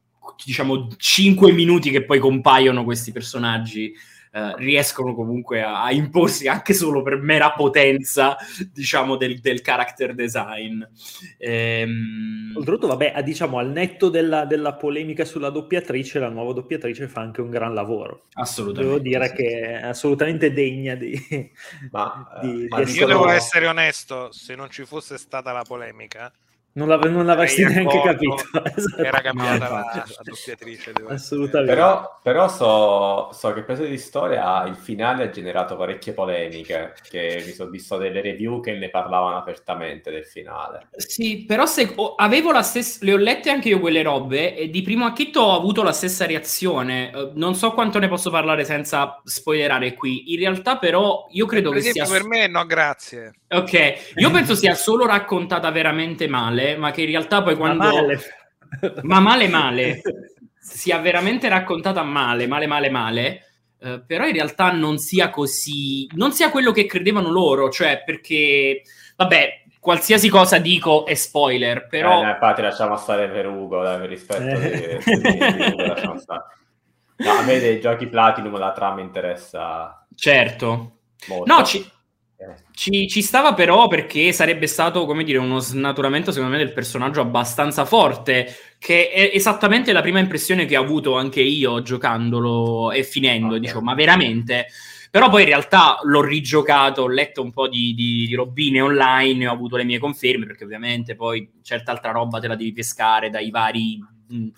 diciamo 0.43 0.87
5 0.95 1.51
minuti 1.51 1.91
che 1.91 2.03
poi 2.03 2.19
compaiono 2.19 2.83
questi 2.83 3.11
personaggi 3.11 3.93
eh, 4.35 4.53
riescono 4.57 5.15
comunque 5.15 5.63
a, 5.63 5.83
a, 5.83 5.93
imporsi 5.93 6.49
anche 6.49 6.73
solo 6.73 7.01
per 7.01 7.15
mera 7.15 7.53
potenza, 7.53 8.35
diciamo, 8.69 9.15
del, 9.15 9.39
del 9.39 9.61
character 9.61 10.13
design. 10.13 10.83
Ehm... 11.37 12.51
Oltretutto, 12.53 12.87
vabbè, 12.87 13.23
diciamo, 13.23 13.59
al 13.59 13.69
netto 13.69 14.09
della, 14.09 14.43
della, 14.43 14.73
polemica 14.73 15.23
sulla 15.23 15.49
doppiatrice, 15.49 16.19
la 16.19 16.27
nuova 16.27 16.51
doppiatrice 16.51 17.07
fa 17.07 17.21
anche 17.21 17.39
un 17.39 17.49
gran 17.49 17.73
lavoro. 17.73 18.23
Assolutamente. 18.33 18.83
Devo 18.83 19.01
dire 19.01 19.27
sì, 19.29 19.35
che 19.35 19.61
è 19.61 19.83
assolutamente 19.83 20.51
degna 20.51 20.95
di... 20.95 21.17
Ma, 21.91 22.27
di, 22.41 22.67
uh, 22.69 22.83
di 22.83 22.91
io 22.91 23.07
devo 23.07 23.29
essere 23.29 23.67
onesto, 23.67 24.33
se 24.33 24.53
non 24.55 24.69
ci 24.69 24.83
fosse 24.83 25.17
stata 25.17 25.53
la 25.53 25.63
polemica 25.65 26.29
non, 26.75 26.87
l'av- 26.87 27.07
non 27.07 27.25
l'avresti 27.25 27.63
neanche 27.63 28.01
capito. 28.01 28.35
Esatto. 28.75 29.01
Era 29.01 29.21
cambiata 29.21 29.69
la, 29.69 29.91
la 29.93 30.05
doppiatrice. 30.21 30.91
Assolutamente. 31.07 31.73
Però, 31.73 32.19
però 32.21 32.49
so, 32.49 33.29
so, 33.31 33.53
che 33.53 33.63
preso 33.63 33.85
di 33.85 33.97
storia 33.97 34.65
il 34.65 34.75
finale 34.75 35.23
ha 35.23 35.29
generato 35.29 35.77
parecchie 35.77 36.13
polemiche, 36.13 36.93
che 37.09 37.41
mi 37.45 37.53
sono 37.53 37.69
visto 37.69 37.97
delle 37.97 38.21
review 38.21 38.59
che 38.59 38.73
ne 38.73 38.89
parlavano 38.89 39.37
apertamente 39.37 40.11
del 40.11 40.25
finale. 40.25 40.87
Sì, 40.97 41.45
però 41.45 41.65
se 41.65 41.93
oh, 41.95 42.15
avevo 42.15 42.51
la 42.51 42.63
stessa, 42.63 42.99
le 43.01 43.13
ho 43.13 43.17
lette 43.17 43.49
anche 43.49 43.69
io 43.69 43.79
quelle 43.79 44.01
robe 44.01 44.55
e 44.55 44.69
di 44.69 44.81
primo 44.81 45.05
acchitto 45.05 45.41
ho 45.41 45.55
avuto 45.55 45.83
la 45.83 45.93
stessa 45.93 46.25
reazione. 46.25 47.11
Uh, 47.13 47.31
non 47.35 47.55
so 47.55 47.71
quanto 47.71 47.99
ne 47.99 48.09
posso 48.09 48.29
parlare 48.29 48.65
senza 48.65 49.21
spoilerare 49.23 49.93
qui. 49.93 50.33
In 50.33 50.39
realtà 50.39 50.77
però 50.77 51.27
io 51.31 51.45
credo 51.45 51.69
per 51.69 51.81
che 51.81 51.89
esempio, 51.89 52.05
sia... 52.05 52.17
Per 52.19 52.27
me 52.27 52.47
no, 52.47 52.65
grazie. 52.65 53.33
Ok, 53.47 54.13
io 54.15 54.31
penso 54.31 54.55
sia 54.55 54.73
solo 54.73 55.05
raccontata 55.05 55.69
veramente 55.69 56.27
male, 56.27 56.64
ma 56.77 56.91
che 56.91 57.01
in 57.01 57.07
realtà 57.07 57.43
poi 57.43 57.55
quando... 57.55 57.83
Ma 57.83 57.91
male, 57.91 58.19
ma 59.03 59.19
male, 59.19 59.47
male 59.47 60.01
sia 60.59 60.97
veramente 60.99 61.47
raccontata 61.47 62.01
male, 62.03 62.47
male, 62.47 62.67
male, 62.67 62.89
male, 62.89 63.45
eh, 63.79 64.03
però 64.05 64.25
in 64.25 64.33
realtà 64.33 64.71
non 64.71 64.97
sia 64.97 65.29
così... 65.29 66.07
non 66.15 66.31
sia 66.31 66.49
quello 66.49 66.71
che 66.71 66.85
credevano 66.85 67.29
loro, 67.29 67.69
cioè 67.69 68.01
perché... 68.03 68.81
Vabbè, 69.15 69.63
qualsiasi 69.79 70.29
cosa 70.29 70.57
dico 70.57 71.05
è 71.05 71.13
spoiler, 71.13 71.87
però... 71.87 72.23
Eh, 72.23 72.29
infatti 72.31 72.61
lasciamo 72.61 72.97
stare 72.97 73.29
per 73.29 73.47
Ugo, 73.47 73.83
dai, 73.83 73.99
per 73.99 74.09
rispetto 74.09 74.59
eh. 74.59 74.99
di, 75.03 75.71
Ugo, 75.71 75.85
lasciamo 75.85 76.19
stare. 76.19 76.43
No, 77.17 77.31
a 77.31 77.43
me 77.43 77.59
dei 77.59 77.79
giochi 77.79 78.07
Platinum 78.07 78.57
la 78.57 78.71
trama 78.71 79.01
interessa... 79.01 80.05
Certo. 80.15 80.97
Molto. 81.27 81.53
No, 81.53 81.63
ci, 81.63 81.85
ci, 82.71 83.07
ci, 83.07 83.21
stava 83.21 83.53
però 83.53 83.87
perché 83.87 84.31
sarebbe 84.31 84.67
stato, 84.67 85.05
come 85.05 85.23
dire, 85.23 85.37
uno 85.37 85.59
snaturamento 85.59 86.31
secondo 86.31 86.55
me 86.55 86.63
del 86.63 86.73
personaggio 86.73 87.21
abbastanza 87.21 87.85
forte, 87.85 88.53
che 88.77 89.09
è 89.09 89.31
esattamente 89.33 89.93
la 89.93 90.01
prima 90.01 90.19
impressione 90.19 90.65
che 90.65 90.77
ho 90.77 90.81
avuto 90.81 91.15
anche 91.15 91.41
io 91.41 91.81
giocandolo 91.81 92.91
e 92.91 93.03
finendo, 93.03 93.47
okay. 93.47 93.59
dicevo, 93.59 93.81
ma 93.81 93.93
veramente? 93.93 94.67
Però 95.09 95.29
poi 95.29 95.43
in 95.43 95.47
realtà 95.47 95.99
l'ho 96.03 96.21
rigiocato, 96.21 97.03
ho 97.03 97.07
letto 97.07 97.41
un 97.41 97.51
po' 97.51 97.69
di, 97.69 97.93
di, 97.93 98.27
di 98.27 98.35
robine 98.35 98.81
online 98.81 99.47
ho 99.47 99.53
avuto 99.53 99.77
le 99.77 99.85
mie 99.85 99.97
conferme, 99.97 100.45
perché 100.45 100.65
ovviamente 100.65 101.15
poi 101.15 101.49
certa 101.61 101.91
altra 101.91 102.11
roba 102.11 102.39
te 102.39 102.47
la 102.47 102.55
devi 102.55 102.73
pescare 102.73 103.29
dai 103.29 103.49
vari 103.49 103.97
uh, 104.27 104.51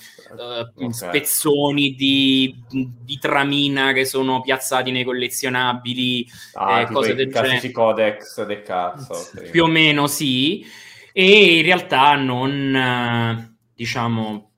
okay. 0.75 0.91
spezzoni 0.91 1.95
di, 1.95 2.56
di, 2.69 3.17
tramina 3.19 3.93
che 3.93 4.06
sono 4.06 4.41
piazzati 4.41 4.91
nei 4.91 5.03
collezionabili, 5.03 6.27
ah, 6.53 6.82
eh, 6.82 6.86
cose 6.86 7.15
del 7.15 7.32
genere. 7.32 7.71
codex 7.71 8.45
del 8.45 8.62
cazzo. 8.62 9.13
Sì. 9.13 9.49
Più 9.51 9.63
o 9.63 9.67
meno 9.67 10.08
sì, 10.08 10.65
e 11.12 11.58
in 11.58 11.63
realtà 11.63 12.15
non, 12.15 13.56
diciamo, 13.73 14.51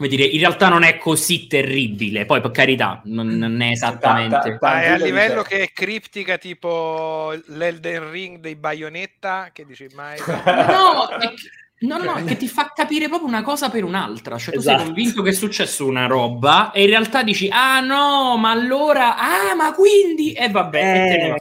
come 0.00 0.08
dire, 0.08 0.24
in 0.24 0.38
realtà 0.38 0.70
non 0.70 0.82
è 0.82 0.96
così 0.96 1.46
terribile, 1.46 2.24
poi 2.24 2.40
per 2.40 2.52
carità, 2.52 3.02
non, 3.04 3.28
non 3.28 3.60
è 3.60 3.72
esattamente... 3.72 4.56
Ma 4.58 4.82
è 4.82 4.88
a 4.88 4.96
livello 4.96 5.42
che 5.42 5.64
è 5.64 5.72
criptica 5.74 6.38
tipo 6.38 7.34
l'Elden 7.48 8.10
Ring 8.10 8.38
dei 8.38 8.56
Bayonetta, 8.56 9.50
che 9.52 9.66
dici 9.66 9.88
mai... 9.94 10.16
no, 10.24 11.06
è, 11.06 11.34
No, 11.80 11.96
no, 11.96 12.04
no, 12.04 12.24
che 12.24 12.36
ti 12.36 12.46
fa 12.46 12.72
capire 12.74 13.08
proprio 13.08 13.28
una 13.28 13.42
cosa 13.42 13.70
per 13.70 13.84
un'altra. 13.84 14.36
Cioè, 14.36 14.52
tu 14.52 14.60
Esatto. 14.60 14.76
sei 14.78 14.86
convinto 14.86 15.22
che 15.22 15.30
è 15.30 15.32
successo 15.32 15.86
una 15.86 16.06
roba 16.06 16.72
e 16.72 16.82
in 16.82 16.88
realtà 16.88 17.22
dici, 17.22 17.48
ah 17.50 17.80
no, 17.80 18.36
ma 18.36 18.50
allora, 18.50 19.16
ah, 19.16 19.54
ma 19.54 19.72
quindi, 19.72 20.32
e 20.32 20.50
vabbè, 20.50 20.78
e 20.78 21.08
te 21.08 21.16
ne 21.22 21.28
vai. 21.28 21.38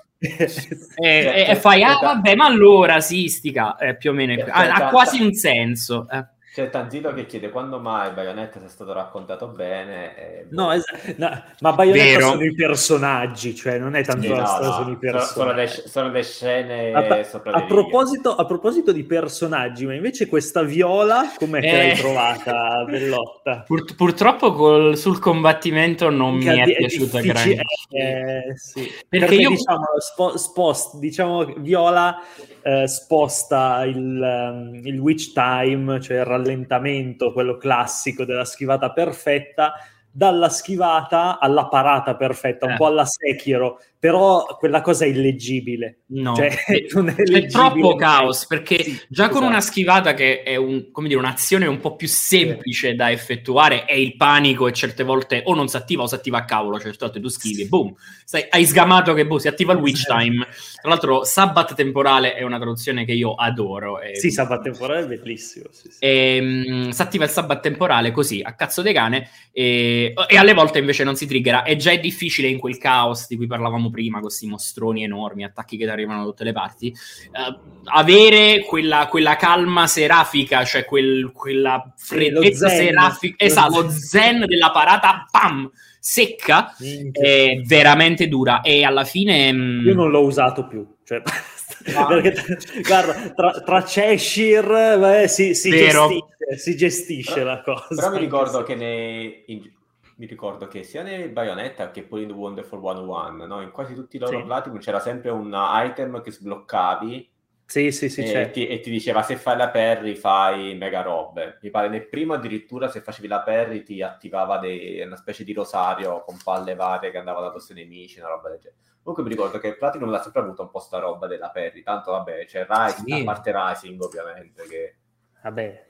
E, 0.95 1.07
e- 1.45 1.45
e 1.49 1.55
fai, 1.55 1.83
ah 1.83 1.97
vabbè, 2.01 2.35
ma 2.35 2.45
allora 2.45 2.99
sì, 3.01 3.27
stica, 3.27 3.77
eh, 3.77 3.95
più 3.97 4.11
o 4.11 4.13
meno, 4.13 4.33
è- 4.33 4.45
ha, 4.49 4.73
ha 4.75 4.89
quasi 4.89 5.21
un 5.21 5.33
senso. 5.33 6.07
eh. 6.11 6.25
C'è 6.59 6.69
Tanzilo 6.69 7.13
che 7.13 7.25
chiede 7.25 7.51
quando 7.51 7.79
mai 7.79 8.11
Bayonetta 8.11 8.59
sia 8.59 8.67
stato 8.67 8.91
raccontato 8.91 9.47
bene. 9.47 10.17
e- 10.17 10.45
No, 10.49 10.73
es- 10.73 10.83
no, 11.15 11.41
ma 11.61 11.71
Bayonetta 11.71 12.03
Vero. 12.03 12.27
sono 12.31 12.43
i 12.43 12.53
personaggi, 12.53 13.55
cioè 13.55 13.77
non 13.77 13.95
è 13.95 14.03
tanto 14.03 14.23
Sì, 14.23 14.27
la 14.27 14.41
no, 14.41 14.45
storia, 14.45 14.67
no, 14.67 14.73
sono 14.73 14.89
i 14.91 14.97
sono, 14.99 15.19
sono 15.21 15.47
le, 15.51 15.53
personaggi. 15.63 15.89
sono 15.89 16.09
le 16.09 16.23
scene 16.23 16.91
A, 16.91 17.23
sopra 17.23 17.51
a 17.53 17.63
proposito, 17.65 18.35
a 18.35 18.45
proposito 18.45 18.91
di 18.91 19.05
personaggi, 19.05 19.85
ma 19.85 19.93
invece 19.93 20.27
questa 20.27 20.61
viola, 20.63 21.31
com'è 21.37 21.61
che 21.61 21.67
Eh. 21.69 21.71
l'hai 21.87 21.95
trovata, 21.95 22.83
Bellotta? 22.85 23.63
Pur- 23.65 23.95
purtroppo 23.95 24.51
col- 24.51 24.97
sul 24.97 25.19
combattimento 25.19 26.09
non 26.09 26.35
mi 26.35 26.43
è 26.45 26.65
Di- 26.65 26.73
piaciuta 26.75 27.21
granché. 27.21 27.61
eh, 27.91 28.41
sì. 28.55 28.81
Perché 29.07 29.25
Perché, 29.27 29.35
io- 29.35 29.49
diciamo, 29.51 29.85
spo- 29.99 30.35
spost- 30.37 30.97
diciamo 30.97 31.45
Viola 31.59 32.19
eh, 32.61 32.87
sposta 32.87 33.83
il, 33.85 34.21
ehm, 34.21 34.81
il 34.85 34.99
witch 34.99 35.33
time, 35.33 35.99
cioè 35.99 36.17
il 36.17 36.25
rallentamento, 36.25 37.31
quello 37.33 37.57
classico 37.57 38.25
della 38.25 38.45
schivata 38.45 38.91
perfetta, 38.91 39.73
dalla 40.11 40.49
schivata 40.49 41.39
alla 41.39 41.67
parata 41.67 42.15
perfetta, 42.15 42.65
un 42.65 42.71
Eh. 42.73 42.75
po' 42.77 42.87
alla 42.87 43.05
Sekiro, 43.05 43.79
però 43.99 44.45
quella 44.57 44.81
cosa 44.81 45.03
è 45.03 45.09
illeggibile. 45.09 46.03
No, 46.07 46.33
Cioè, 46.35 46.47
è 46.65 46.77
leggibile 46.93 47.47
troppo 47.47 47.95
caos 47.95 48.45
perché 48.47 48.81
Sì, 48.81 48.99
già 49.09 49.27
con 49.27 49.37
esatto. 49.39 49.51
una 49.51 49.61
schivata 49.61 50.13
che 50.13 50.41
è 50.43 50.55
un- 50.55 50.89
come 50.91 51.07
dire, 51.09 51.19
un'azione 51.19 51.65
un 51.67 51.79
po' 51.79 51.95
più 51.97 52.07
semplice 52.07 52.95
da 52.95 53.11
effettuare 53.11 53.83
è 53.85 53.93
il 53.93 54.15
panico 54.15 54.67
e 54.67 54.73
certe 54.73 55.03
volte 55.03 55.41
o 55.45 55.53
non 55.53 55.67
si 55.67 55.75
attiva 55.75 56.03
o 56.03 56.07
si 56.07 56.15
attiva 56.15 56.37
a 56.39 56.45
cavolo, 56.45 56.79
certe 56.79 56.97
volte 57.01 57.19
tu 57.19 57.27
schivi 57.27 57.63
e 57.63 57.65
boom, 57.67 57.93
stai- 58.23 58.45
hai 58.49 58.65
sgamato 58.65 59.13
che 59.13 59.25
boh, 59.27 59.37
si 59.37 59.47
attiva 59.49 59.73
il 59.73 59.79
witch 59.79 59.97
Esatto. 59.99 60.19
time. 60.21 60.47
Tra 60.81 60.89
l'altro 60.89 61.23
Sabbat 61.25 61.75
temporale 61.75 62.35
è 62.35 62.43
una 62.43 62.57
traduzione 62.57 63.03
che 63.05 63.11
io 63.11 63.33
adoro. 63.35 63.99
e- 63.99 64.15
Sì, 64.15 64.31
Sabbat 64.31 64.63
temporale 64.63 65.03
è 65.03 65.07
bellissimo. 65.17 65.65
Sì, 65.71 65.89
sì. 65.91 65.97
e, 65.99 66.39
mm, 66.41 66.89
si 66.89 67.01
attiva 67.01 67.25
il 67.25 67.29
sabbat 67.29 67.61
temporale 67.61 68.11
così 68.11 68.39
a 68.41 68.53
cazzo 68.55 68.81
di 68.81 68.93
cane 68.93 69.29
e, 69.51 70.13
e 70.27 70.37
alle 70.37 70.53
volte 70.53 70.79
invece 70.79 71.03
non 71.03 71.15
si 71.15 71.25
triggera 71.27 71.63
e 71.63 71.75
già 71.75 71.91
è 71.91 71.99
difficile 71.99 72.47
in 72.47 72.57
quel 72.57 72.77
caos 72.77 73.27
di 73.27 73.35
cui 73.35 73.45
parlavamo 73.47 73.88
prima 73.89 74.19
con 74.19 74.27
questi 74.27 74.47
mostroni 74.47 75.03
enormi 75.03 75.43
attacchi 75.43 75.77
che 75.77 75.85
ti 75.85 75.89
arrivano 75.91 76.19
da 76.19 76.25
tutte 76.25 76.43
le 76.43 76.51
parti 76.53 76.87
eh, 76.87 77.59
avere 77.85 78.63
quella, 78.65 79.07
quella 79.07 79.35
calma 79.35 79.87
serafica 79.87 80.63
cioè 80.65 80.85
quel- 80.85 81.31
quella 81.33 81.93
freddezza 81.97 82.69
serafica 82.69 83.35
Lo 83.39 83.45
esatto 83.45 83.81
lo 83.81 83.89
zen. 83.89 84.45
della 84.45 84.71
parata 84.71 85.25
pam 85.29 85.69
secca 86.01 86.73
è 87.11 87.61
veramente 87.65 88.27
dura 88.29 88.61
e 88.61 88.83
alla 88.83 89.03
fine 89.03 89.51
mm, 89.51 89.85
Io 89.85 89.93
non 89.93 90.09
l'ho 90.09 90.23
usato 90.23 90.65
più. 90.67 90.87
Cioè, 91.03 91.21
basta. 91.21 91.57
Ah. 91.95 92.05
Perché 92.07 92.57
guarda, 92.85 93.13
tra, 93.33 93.51
tra 93.61 93.81
Cheshire 93.83 94.97
beh, 94.97 95.27
si, 95.29 95.55
si 95.55 95.69
gestisce, 95.69 96.57
si 96.57 96.75
gestisce 96.75 97.43
la 97.43 97.61
cosa. 97.61 97.87
Però 97.95 98.11
mi 98.11 98.19
ricordo 98.19 98.63
che 98.63 98.75
nei... 98.75 99.43
in- 99.47 99.71
mi 100.19 100.25
ricordo 100.25 100.67
che 100.67 100.83
sia 100.83 101.01
nei 101.01 101.29
Bayonetta 101.29 101.91
che 101.91 102.03
poi 102.03 102.23
in 102.23 102.27
The 102.27 102.33
Wonderful 102.33 102.81
101, 102.81 103.45
no? 103.45 103.61
in 103.61 103.71
quasi 103.71 103.93
tutti 103.95 104.17
i 104.17 104.19
loro 104.19 104.39
Sì. 104.39 104.43
Platinum 104.43 104.79
c'era 104.79 104.99
sempre 104.99 105.29
un 105.29 105.49
item 105.55 106.21
che 106.21 106.29
sbloccavi 106.31 107.31
Sì, 107.65 107.91
sì, 107.91 108.09
sì, 108.09 108.21
e, 108.23 108.27
certo. 108.27 108.51
ti, 108.53 108.67
e 108.67 108.81
ti 108.81 108.89
diceva 108.89 109.21
se 109.23 109.37
fai 109.37 109.55
la 109.55 109.69
parry 109.69 110.15
fai 110.15 110.75
mega 110.75 111.01
robe. 111.03 111.59
Mi 111.61 111.69
pare 111.69 111.87
nel 111.87 112.07
primo 112.09 112.33
addirittura 112.33 112.89
se 112.89 112.99
facevi 112.99 113.27
la 113.29 113.39
parry 113.41 113.83
ti 113.83 114.01
attivava 114.01 114.57
dei- 114.57 114.99
una 115.01 115.15
specie 115.15 115.45
di 115.45 115.53
rosario 115.53 116.23
con 116.25 116.37
palle 116.43 116.75
varie 116.75 117.11
che 117.11 117.17
andavano 117.17 117.45
addosso 117.47 117.71
ai 117.71 117.79
nemici, 117.79 118.19
una 118.19 118.27
roba 118.29 118.49
del 118.49 118.59
genere. 118.59 118.81
Comunque 119.01 119.23
mi 119.23 119.29
ricordo 119.29 119.57
che 119.59 119.75
Platinum 119.77 120.09
l'ha 120.09 120.21
sempre 120.21 120.41
avuto 120.41 120.63
un 120.63 120.69
po' 120.69 120.79
sta 120.79 120.99
roba 120.99 121.27
della 121.27 121.49
parry, 121.49 121.81
tanto 121.81 122.11
vabbè 122.11 122.45
c'è 122.45 122.65
Rising, 122.67 123.07
Sì. 123.15 123.21
a 123.21 123.23
parte 123.23 123.51
Rising 123.55 124.01
ovviamente 124.01 124.63
che, 124.67 124.95
Vabbè. 125.43 125.87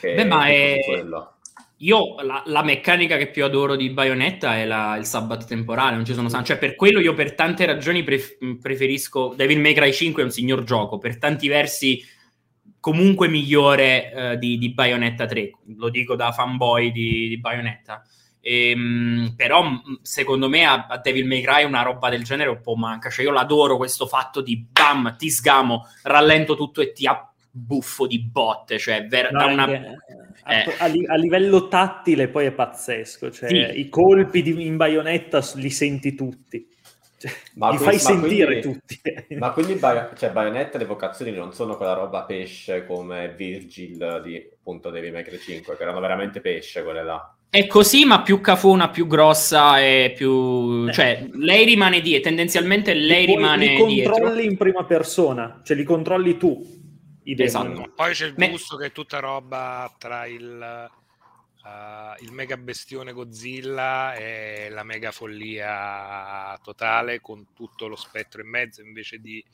che 0.00 0.14
Beh, 0.14 0.24
ma 0.24 0.46
è- 0.46 0.80
quello. 0.86 1.34
Io 1.82 2.20
la, 2.20 2.42
la 2.46 2.62
meccanica 2.62 3.16
che 3.16 3.30
più 3.30 3.42
adoro 3.42 3.74
di 3.74 3.88
Bayonetta 3.88 4.56
è 4.56 4.66
la- 4.66 4.96
il 4.96 5.06
sabbat 5.06 5.46
temporale, 5.46 5.94
non 5.96 6.04
ci 6.04 6.12
sono 6.12 6.28
san- 6.28 6.44
cioè 6.44 6.58
per 6.58 6.74
quello 6.76 7.00
io 7.00 7.14
per 7.14 7.34
tante 7.34 7.64
ragioni 7.64 8.02
pref- 8.02 8.36
preferisco 8.60 9.32
Devil 9.34 9.60
May 9.60 9.72
Cry 9.72 9.90
5 9.92 10.20
è 10.22 10.24
un 10.26 10.30
signor 10.30 10.62
gioco, 10.62 10.98
per 10.98 11.16
tanti 11.18 11.48
versi 11.48 12.04
comunque 12.78 13.28
migliore 13.28 14.12
eh, 14.12 14.38
di, 14.38 14.58
di 14.58 14.72
Bayonetta 14.72 15.24
3, 15.26 15.50
lo 15.76 15.88
dico 15.88 16.16
da 16.16 16.32
fanboy 16.32 16.92
di, 16.92 17.28
di 17.28 17.38
Bayonetta. 17.38 18.02
Ehm, 18.42 19.32
però 19.36 19.62
mh, 19.62 20.00
secondo 20.02 20.48
me 20.50 20.64
a, 20.64 20.86
a 20.86 20.98
Devil 20.98 21.26
May 21.26 21.40
Cry 21.42 21.64
una 21.64 21.82
roba 21.82 22.10
del 22.10 22.24
genere 22.24 22.50
un 22.50 22.60
po' 22.60 22.74
manca, 22.76 23.08
cioè 23.08 23.24
io 23.24 23.30
l'adoro 23.30 23.76
questo 23.78 24.06
fatto 24.06 24.42
di 24.42 24.66
bam, 24.70 25.16
ti 25.16 25.30
sgamo, 25.30 25.86
rallento 26.02 26.56
tutto 26.56 26.80
e 26.82 26.92
ti 26.92 27.06
abbuffo 27.54 28.06
di 28.06 28.20
botte, 28.20 28.78
cioè 28.78 29.06
ver- 29.06 29.32
No, 29.32 29.38
da 29.38 29.44
una... 29.46 29.68
eh. 29.72 29.94
a 30.78 30.84
a 31.12 31.16
livello 31.16 31.68
tattile 31.68 32.28
poi 32.28 32.46
è 32.46 32.52
pazzesco. 32.52 33.30
Cioè, 33.30 33.48
Sì. 33.48 33.80
I 33.80 33.88
colpi 33.88 34.42
di, 34.42 34.66
in 34.66 34.76
baionetta 34.76 35.42
li 35.54 35.70
senti 35.70 36.14
tutti. 36.14 36.66
Cioè, 37.20 37.30
Ma 37.56 37.70
li 37.70 37.76
fai 37.76 37.94
ma 37.94 37.98
sentire 38.00 38.60
quindi- 38.60 38.60
tutti. 38.62 39.00
Ma 39.36 39.50
quindi 39.50 39.74
Bio- 39.74 40.10
cioè, 40.16 40.30
Bayonetta 40.30 40.78
le 40.78 40.86
vocazioni 40.86 41.30
non 41.32 41.52
sono 41.52 41.76
quella 41.76 41.92
roba 41.92 42.22
pesce 42.22 42.86
come 42.86 43.34
Virgil 43.36 44.22
di 44.24 44.36
appunto 44.58 44.88
Devil 44.90 45.12
May 45.12 45.22
Cry 45.24 45.38
5, 45.38 45.76
che 45.76 45.82
erano 45.82 46.00
veramente 46.00 46.40
pesce 46.40 46.82
quelle 46.82 47.04
là. 47.04 47.34
È 47.50 47.66
così, 47.66 48.04
ma 48.06 48.22
più 48.22 48.40
cafona, 48.40 48.88
più 48.90 49.06
grossa 49.08 49.80
e 49.80 50.12
più... 50.16 50.86
Eh. 50.88 50.92
Cioè, 50.92 51.26
lei 51.32 51.64
rimane 51.66 52.00
dietro, 52.00 52.28
tendenzialmente 52.28 52.94
lei 52.94 53.26
rimane 53.26 53.66
li 53.66 53.76
controlli 53.76 53.94
dietro. 54.36 54.40
in 54.40 54.56
prima 54.56 54.84
persona, 54.84 55.60
cioè 55.64 55.76
li 55.76 55.82
controlli 55.84 56.36
tu. 56.38 56.78
Esatto. 57.24 57.92
Poi 57.94 58.12
c'è 58.12 58.26
il 58.26 58.34
Me- 58.36 58.50
gusto 58.50 58.76
che 58.76 58.86
è 58.86 58.92
tutta 58.92 59.18
roba 59.18 59.94
tra 59.98 60.26
il, 60.26 60.90
uh, 61.62 62.22
il 62.22 62.32
mega 62.32 62.56
bestione 62.56 63.12
Godzilla 63.12 64.14
e 64.14 64.68
la 64.70 64.82
mega 64.82 65.10
follia 65.12 66.58
totale 66.62 67.20
con 67.20 67.48
tutto 67.54 67.86
lo 67.88 67.96
spettro 67.96 68.40
in 68.40 68.48
mezzo 68.48 68.82
invece 68.82 69.18
di 69.18 69.44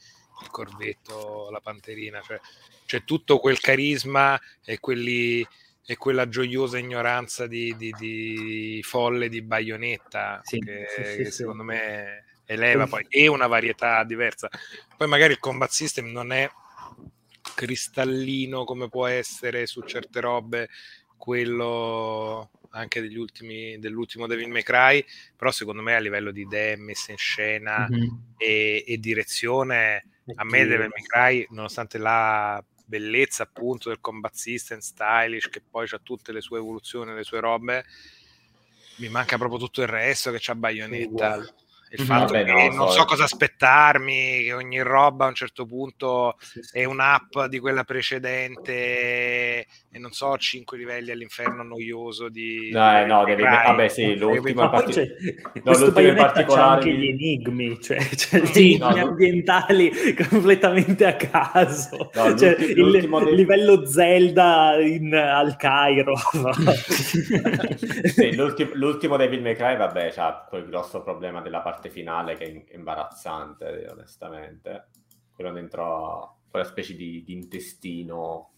il 0.42 0.50
corvetto, 0.50 1.48
la 1.50 1.60
panterina. 1.60 2.20
Cioè, 2.20 2.40
c'è 2.84 3.04
tutto 3.04 3.38
quel 3.38 3.58
carisma 3.58 4.40
e, 4.64 4.78
quelli, 4.78 5.46
e 5.84 5.96
quella 5.96 6.28
gioiosa 6.28 6.78
ignoranza 6.78 7.46
di, 7.46 7.74
di- 7.76 7.94
di 7.98 8.80
folle 8.82 9.28
di 9.28 9.42
baionetta 9.42 10.40
Sì, 10.42 10.58
che, 10.58 10.86
sì, 10.88 11.04
sì, 11.04 11.16
che 11.16 11.24
sì. 11.26 11.32
secondo 11.32 11.62
me 11.62 12.24
eleva 12.44 12.86
poi 12.86 13.04
e 13.08 13.26
una 13.26 13.46
varietà 13.46 14.04
diversa. 14.04 14.48
Poi 14.96 15.08
magari 15.08 15.32
il 15.32 15.40
combat 15.40 15.70
system 15.70 16.06
non 16.12 16.32
è 16.32 16.48
cristallino 17.56 18.64
come 18.64 18.88
può 18.88 19.06
essere 19.06 19.66
su 19.66 19.80
certe 19.80 20.20
robe 20.20 20.68
quello 21.16 22.50
anche 22.70 23.00
degli 23.00 23.16
ultimi, 23.16 23.78
dell'ultimo 23.78 24.26
Devil 24.26 24.50
May 24.50 24.62
Cry 24.62 25.02
però 25.34 25.50
secondo 25.50 25.80
me 25.80 25.94
a 25.96 25.98
livello 25.98 26.30
di 26.30 26.42
idee 26.42 26.76
messa 26.76 27.10
in 27.10 27.16
scena 27.16 27.88
Mhm. 27.88 28.34
e, 28.36 28.84
e 28.86 28.98
direzione 28.98 30.06
a 30.36 30.44
me 30.44 30.66
Devil 30.66 30.90
May 30.94 31.02
Cry 31.04 31.46
nonostante 31.50 31.96
la 31.96 32.62
bellezza 32.84 33.44
appunto 33.44 33.88
del 33.88 34.00
combat 34.00 34.34
system 34.34 34.78
stylish 34.78 35.48
che 35.48 35.62
poi 35.68 35.86
ha 35.90 35.98
tutte 36.02 36.32
le 36.32 36.42
sue 36.42 36.58
evoluzioni 36.58 37.14
le 37.14 37.24
sue 37.24 37.40
robe 37.40 37.84
mi 38.98 39.08
manca 39.08 39.38
proprio 39.38 39.58
tutto 39.58 39.80
il 39.82 39.88
resto 39.88 40.30
che 40.30 40.38
c'ha 40.40 40.54
Bayonetta. 40.54 41.36
Il 41.98 42.06
fatto 42.06 42.32
Vabbè, 42.32 42.44
che 42.44 42.52
no, 42.68 42.74
non 42.74 42.86
so- 42.88 42.98
so 43.00 43.04
cosa 43.04 43.24
aspettarmi 43.24 44.42
che 44.44 44.52
ogni 44.52 44.80
roba 44.80 45.24
a 45.26 45.28
un 45.28 45.34
certo 45.34 45.66
punto 45.66 46.36
Sì, 46.40 46.62
sì. 46.62 46.78
è 46.78 46.84
un'app 46.84 47.44
di 47.48 47.58
quella 47.58 47.84
precedente 47.84 49.66
e 49.96 49.98
non 49.98 50.12
so, 50.12 50.36
5 50.36 50.76
livelli 50.76 51.10
all'inferno 51.10 51.62
noioso 51.62 52.28
di... 52.28 52.68
No, 52.70 52.98
eh, 53.00 53.04
di 53.04 53.08
no, 53.10 53.24
devi- 53.24 53.42
vabbè, 53.42 53.88
sì, 53.88 54.14
l'ultimo 54.16 54.62
Ma 54.62 54.68
poi 54.68 54.82
parti- 54.82 54.92
c'è, 54.92 55.06
No, 55.62 55.72
in 55.72 55.92
c'ha 55.92 56.14
particolare 56.14 56.74
anche 56.74 56.92
gli 56.92 57.06
enigmi, 57.08 57.80
cioè, 57.80 57.96
gli 58.12 58.16
Sì, 58.46 58.72
enigmi 58.74 58.78
no, 58.78 58.86
ambientali 58.88 59.90
completamente 60.28 61.06
a 61.06 61.14
caso. 61.14 62.10
No, 62.12 62.36
Cioè, 62.36 62.56
il 62.58 62.90
dei- 62.90 63.34
livello 63.34 63.86
Zelda 63.86 64.76
in- 64.80 65.14
al 65.14 65.56
Cairo. 65.56 66.14
Sì, 68.06 68.34
l'ultimo, 68.34 68.70
l'ultimo 68.74 69.16
Devil 69.16 69.40
May 69.42 69.54
Cry, 69.56 69.76
vabbè, 69.76 70.10
c'ha 70.12 70.44
quel 70.48 70.66
grosso 70.66 71.02
problema 71.02 71.40
della 71.40 71.60
parte 71.60 71.85
finale 71.90 72.36
che 72.36 72.64
è 72.68 72.74
imbarazzante, 72.74 73.86
onestamente. 73.90 74.88
Quello 75.34 75.52
dentro 75.52 76.38
quella 76.48 76.64
specie 76.64 76.94
di, 76.94 77.22
di 77.24 77.32
intestino 77.32 78.50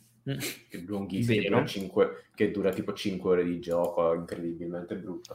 che 0.68 0.84
lunghissimo, 0.86 1.64
cinque- 1.64 2.26
che 2.34 2.50
dura 2.50 2.70
tipo 2.70 2.92
5 2.92 3.30
ore 3.30 3.44
di 3.44 3.58
gioco, 3.58 4.14
incredibilmente 4.14 4.94
brutto. 4.96 5.34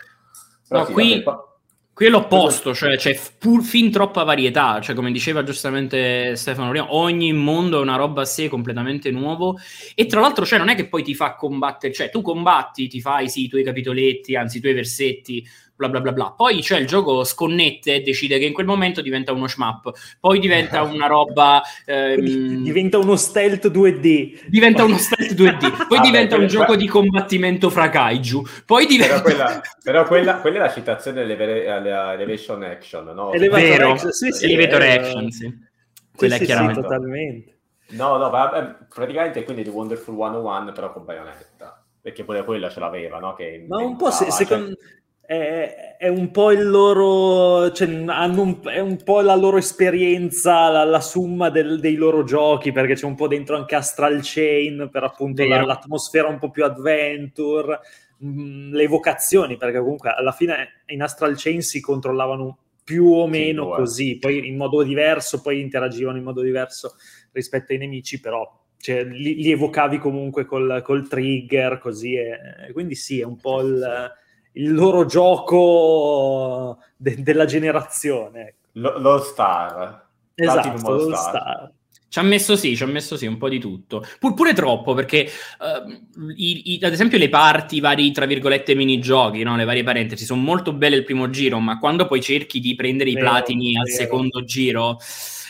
Però 0.68 0.82
No, 0.82 0.86
sì, 0.86 0.94
qui- 0.94 1.24
pa- 1.24 1.54
Qui 1.94 2.08
è 2.08 2.10
l'opposto, 2.10 2.74
cioè 2.74 2.98
c'è 2.98 3.16
pur 3.38 3.62
fin 3.62 3.92
troppa 3.92 4.24
varietà, 4.24 4.82
cioè 4.82 4.96
come 4.96 5.12
diceva 5.12 5.44
giustamente 5.44 6.36
Stefano 6.36 6.72
prima, 6.72 6.92
ogni 6.92 7.32
mondo 7.34 7.78
è 7.78 7.82
una 7.84 7.98
roba 7.98 8.24
a 8.24 8.26
sé 8.26 8.48
completamente 8.50 9.12
nuovo 9.12 9.60
e 9.94 10.08
tra 10.08 10.20
l'altro 10.20 10.44
cioè 10.44 10.58
non 10.58 10.70
è 10.70 10.76
che 10.76 10.88
poi 10.88 11.04
ti 11.04 11.14
fa 11.14 11.36
combattere, 11.36 11.94
cioè 11.94 12.10
tu 12.10 12.24
combatti, 12.24 12.88
ti 12.88 13.00
fai 13.00 13.30
sì, 13.30 13.44
i 13.44 13.48
tuoi 13.48 13.64
capitoletti, 13.64 14.36
anzi 14.36 14.58
i 14.58 14.62
tuoi 14.62 14.74
versetti, 14.74 15.48
bla 15.76 15.90
bla 15.90 16.02
bla 16.02 16.12
bla. 16.12 16.32
Poi 16.32 16.62
c'è 16.62 16.78
il 16.78 16.88
gioco 16.88 17.24
sconnette 17.24 17.96
e 17.96 18.02
decide 18.02 18.38
che 18.38 18.46
in 18.46 18.54
quel 18.54 18.66
momento 18.66 19.02
diventa 19.02 19.32
uno 19.32 19.48
shmup, 19.48 19.92
poi 20.20 20.40
diventa 20.40 20.82
una 20.84 21.08
roba... 21.08 21.62
Ehm... 21.86 22.64
diventa 22.64 22.98
uno 22.98 23.16
stealth 23.16 23.70
2D. 23.70 24.48
Diventa 24.48 24.84
uno 24.84 24.98
stealth 24.98 25.34
2D, 25.34 25.88
poi 25.88 25.98
ah, 25.98 26.02
diventa 26.02 26.36
beh, 26.36 26.44
un 26.44 26.48
gioco 26.48 26.76
di 26.76 26.88
combattimento 26.88 27.70
fra 27.70 27.90
kaiju, 27.90 28.44
poi 28.66 28.86
diventa... 28.86 29.22
Però 29.22 29.24
quella, 29.24 29.62
però 29.84 30.06
quella, 30.06 30.38
quella 30.38 30.58
è 30.58 30.60
la 30.60 30.72
citazione 30.72 31.22
all'Elevation 31.22 32.64
Action, 32.64 33.06
no? 33.06 33.34
Elevator 33.34 33.68
Vero, 33.68 33.92
action, 33.92 34.12
sì, 34.12 34.32
sì, 34.32 34.46
Elevator. 34.46 34.82
Action, 34.82 35.32
sì. 35.32 35.72
Quella 36.16 36.36
sì, 36.36 36.44
è 36.44 36.46
chiaramente... 36.46 36.76
Sì, 36.76 36.82
totalmente. 36.82 37.58
No, 37.90 38.18
no, 38.18 38.30
vabbè, 38.30 38.76
praticamente 38.94 39.44
quindi 39.44 39.64
di 39.64 39.70
Wonderful 39.70 40.16
101 40.16 40.72
però 40.72 40.92
con 40.94 41.04
Bayonetta 41.06 41.84
perché 42.04 42.26
pure 42.26 42.44
quella 42.44 42.70
ce 42.70 42.82
l'aveva, 42.82 43.18
no? 43.20 43.34
Che 43.34 43.66
Ma 43.66 43.78
un 43.78 43.96
po' 43.96 44.12
se, 44.12 44.30
secondo, 44.30 44.76
cioè 44.76 45.03
è, 45.26 45.96
è, 45.98 46.08
un 46.10 46.32
po' 46.32 46.52
il 46.52 46.70
loro, 46.70 47.72
cioè, 47.72 47.88
hanno 48.08 48.42
un, 48.42 48.60
è 48.66 48.80
un 48.80 49.02
po' 49.04 49.22
la 49.22 49.36
loro 49.36 49.58
esperienza, 49.58 50.70
la, 50.70 50.84
la 50.84 51.00
summa 51.00 51.50
del, 51.50 51.80
dei 51.80 51.96
loro 51.96 52.24
giochi, 52.24 52.74
perché 52.74 52.96
c'è 52.96 53.06
un 53.06 53.16
po' 53.16 53.28
dentro 53.28 53.56
anche 53.56 53.76
Astral 53.76 54.20
Chain 54.22 54.90
per 54.92 55.04
appunto 55.04 55.46
la, 55.46 55.64
l'atmosfera 55.64 56.28
un 56.28 56.40
po' 56.40 56.52
più 56.52 56.66
adventure, 56.66 57.80
mh, 58.18 58.28
mm, 58.28 58.74
le 58.74 58.88
vocazioni, 58.88 59.56
perché 59.56 59.80
comunque 59.80 60.10
alla 60.10 60.34
fine 60.34 60.84
in 60.88 61.02
Astral 61.02 61.36
Chain 61.38 61.62
si 61.62 61.80
controllavano 61.80 62.58
più 62.84 63.06
o 63.06 63.26
meno 63.26 63.70
sì, 63.70 63.76
così, 63.78 64.18
poi 64.18 64.46
in 64.46 64.58
modo 64.58 64.84
diverso, 64.84 65.42
poi 65.42 65.62
interagivano 65.62 66.18
in 66.18 66.24
modo 66.26 66.42
diverso 66.42 66.96
rispetto 67.32 67.72
ai 67.72 67.78
nemici, 67.78 68.20
però 68.20 68.62
cioè, 68.78 69.06
li, 69.06 69.36
li, 69.36 69.52
evocavi 69.52 70.00
comunque 70.00 70.44
col, 70.44 70.82
col 70.84 71.08
trigger, 71.08 71.78
così, 71.78 72.16
e, 72.16 72.74
quindi 72.74 72.96
sì, 72.96 73.22
è 73.22 73.24
un 73.24 73.38
po' 73.38 73.62
il 73.62 74.12
il 74.54 74.74
loro 74.74 75.06
gioco 75.06 76.80
de- 76.96 77.22
della 77.22 77.46
generazione. 77.46 78.56
Lo, 78.74 78.98
lo 79.00 79.20
Star. 79.20 80.08
Esatto, 80.36 80.92
lo 80.92 81.16
Star. 81.16 81.30
star. 81.30 81.72
Ci 82.14 82.20
ha 82.20 82.22
messo 82.22 82.56
sì, 82.56 82.76
ci 82.76 82.84
ha 82.84 82.86
messo 82.86 83.18
sì, 83.18 83.26
un 83.26 83.40
po' 83.40 83.50
di 83.50 83.58
tutto. 83.58 84.06
Pur, 84.20 84.36
pure 84.36 84.54
troppo, 84.54 84.94
perché 84.94 85.28
uh, 85.60 86.30
i, 86.36 86.74
i, 86.74 86.80
ad 86.84 86.94
esempio 86.94 87.18
le 87.18 87.28
parti, 87.28 87.78
i 87.78 87.80
vari, 87.80 88.12
tra 88.12 88.28
virgolette, 88.28 88.76
minigiochi, 88.76 89.42
no? 89.42 89.56
le 89.56 89.66
varie 89.66 89.82
parentesi, 89.82 90.24
sono 90.24 90.42
molto 90.42 90.74
belle 90.74 90.98
il 90.98 91.06
primo 91.06 91.32
giro, 91.32 91.58
ma 91.58 91.80
quando 91.80 92.06
poi 92.06 92.22
cerchi 92.22 92.60
di 92.60 92.76
prendere 92.76 93.10
i 93.10 93.18
platini 93.18 93.72
vero, 93.72 93.82
al 93.82 93.90
secondo 93.90 94.44
giro 94.44 95.00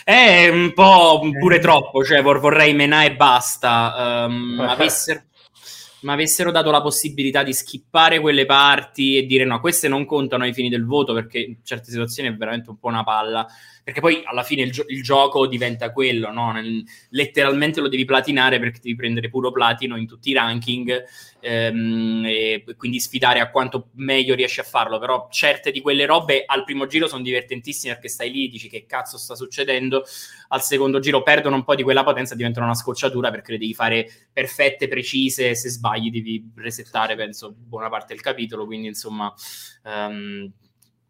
è 0.06 0.48
un 0.48 0.72
po' 0.74 1.30
pure 1.38 1.58
eh. 1.58 1.60
troppo, 1.60 2.02
cioè 2.04 2.22
vorrei 2.22 2.74
menà 2.74 3.04
e 3.04 3.16
basta. 3.16 4.26
Um, 4.28 4.60
avessero 4.66 5.24
mi 6.04 6.12
avessero 6.12 6.52
dato 6.52 6.72
la 6.72 6.82
possibilità 6.82 7.44
di 7.44 7.54
skippare 7.54 8.20
quelle 8.20 8.46
parti 8.46 9.18
e 9.18 9.26
dire 9.26 9.46
no, 9.46 9.60
queste 9.60 9.88
non 9.88 10.06
contano 10.06 10.44
ai 10.44 10.54
fini 10.54 10.70
del 10.70 10.86
voto 10.86 11.14
perché 11.14 11.40
in 11.40 11.56
certe 11.64 11.92
situazioni 11.92 12.30
è 12.30 12.36
veramente 12.36 12.70
un 12.70 12.78
po' 12.78 12.88
una 12.88 13.04
palla 13.04 13.48
perché 13.84 14.00
poi 14.00 14.22
alla 14.24 14.44
fine 14.44 14.62
il, 14.62 14.72
gio- 14.72 14.86
il 14.88 15.04
gioco 15.04 15.46
diventa 15.46 15.92
quello, 15.92 16.32
no? 16.32 16.54
Nel, 16.54 16.84
letteralmente 17.10 17.82
lo 17.82 17.90
devi 17.90 18.06
platinare 18.06 18.58
perché 18.58 18.80
devi 18.82 18.96
prendere 18.96 19.30
puro 19.30 19.52
platino 19.52 19.98
in 19.98 20.08
tutti 20.08 20.30
i 20.30 20.34
ranking 20.34 21.04
ehm, 21.42 22.24
e 22.26 22.64
quindi 22.78 23.02
sfidare 23.02 23.42
a 23.42 23.50
quanto 23.50 23.90
meglio 23.96 24.36
riesci 24.36 24.62
a 24.62 24.64
farlo, 24.64 25.00
però 25.00 25.28
certe 25.30 25.72
di 25.72 25.82
quelle 25.82 26.06
robe 26.06 26.44
al 26.46 26.64
primo 26.64 26.88
giro 26.88 27.08
sono 27.08 27.24
divertentissime 27.24 27.94
perché 27.94 28.08
stai 28.08 28.32
lì 28.32 28.48
dici 28.48 28.70
che 28.70 28.86
cazzo 28.86 29.18
sta 29.18 29.36
succedendo, 29.36 30.06
al 30.50 30.62
secondo 30.62 31.00
giro 31.00 31.22
perdono 31.22 31.56
un 31.56 31.66
po' 31.66 31.76
di 31.76 31.84
quella 31.84 32.06
potenza, 32.06 32.36
diventano 32.36 32.66
una 32.66 32.76
scocciatura 32.76 33.32
perché 33.32 33.52
le 33.52 33.58
devi 33.58 33.74
fare 33.74 34.10
perfette, 34.32 34.88
precise, 34.88 35.56
se 35.56 35.70
sbagli 35.70 36.10
devi 36.10 36.52
resettare, 36.56 37.16
penso, 37.16 37.54
buona 37.54 37.90
parte 37.90 38.14
del 38.14 38.24
capitolo, 38.24 38.66
quindi 38.66 38.88
insomma... 38.88 39.34
Um, 39.84 40.52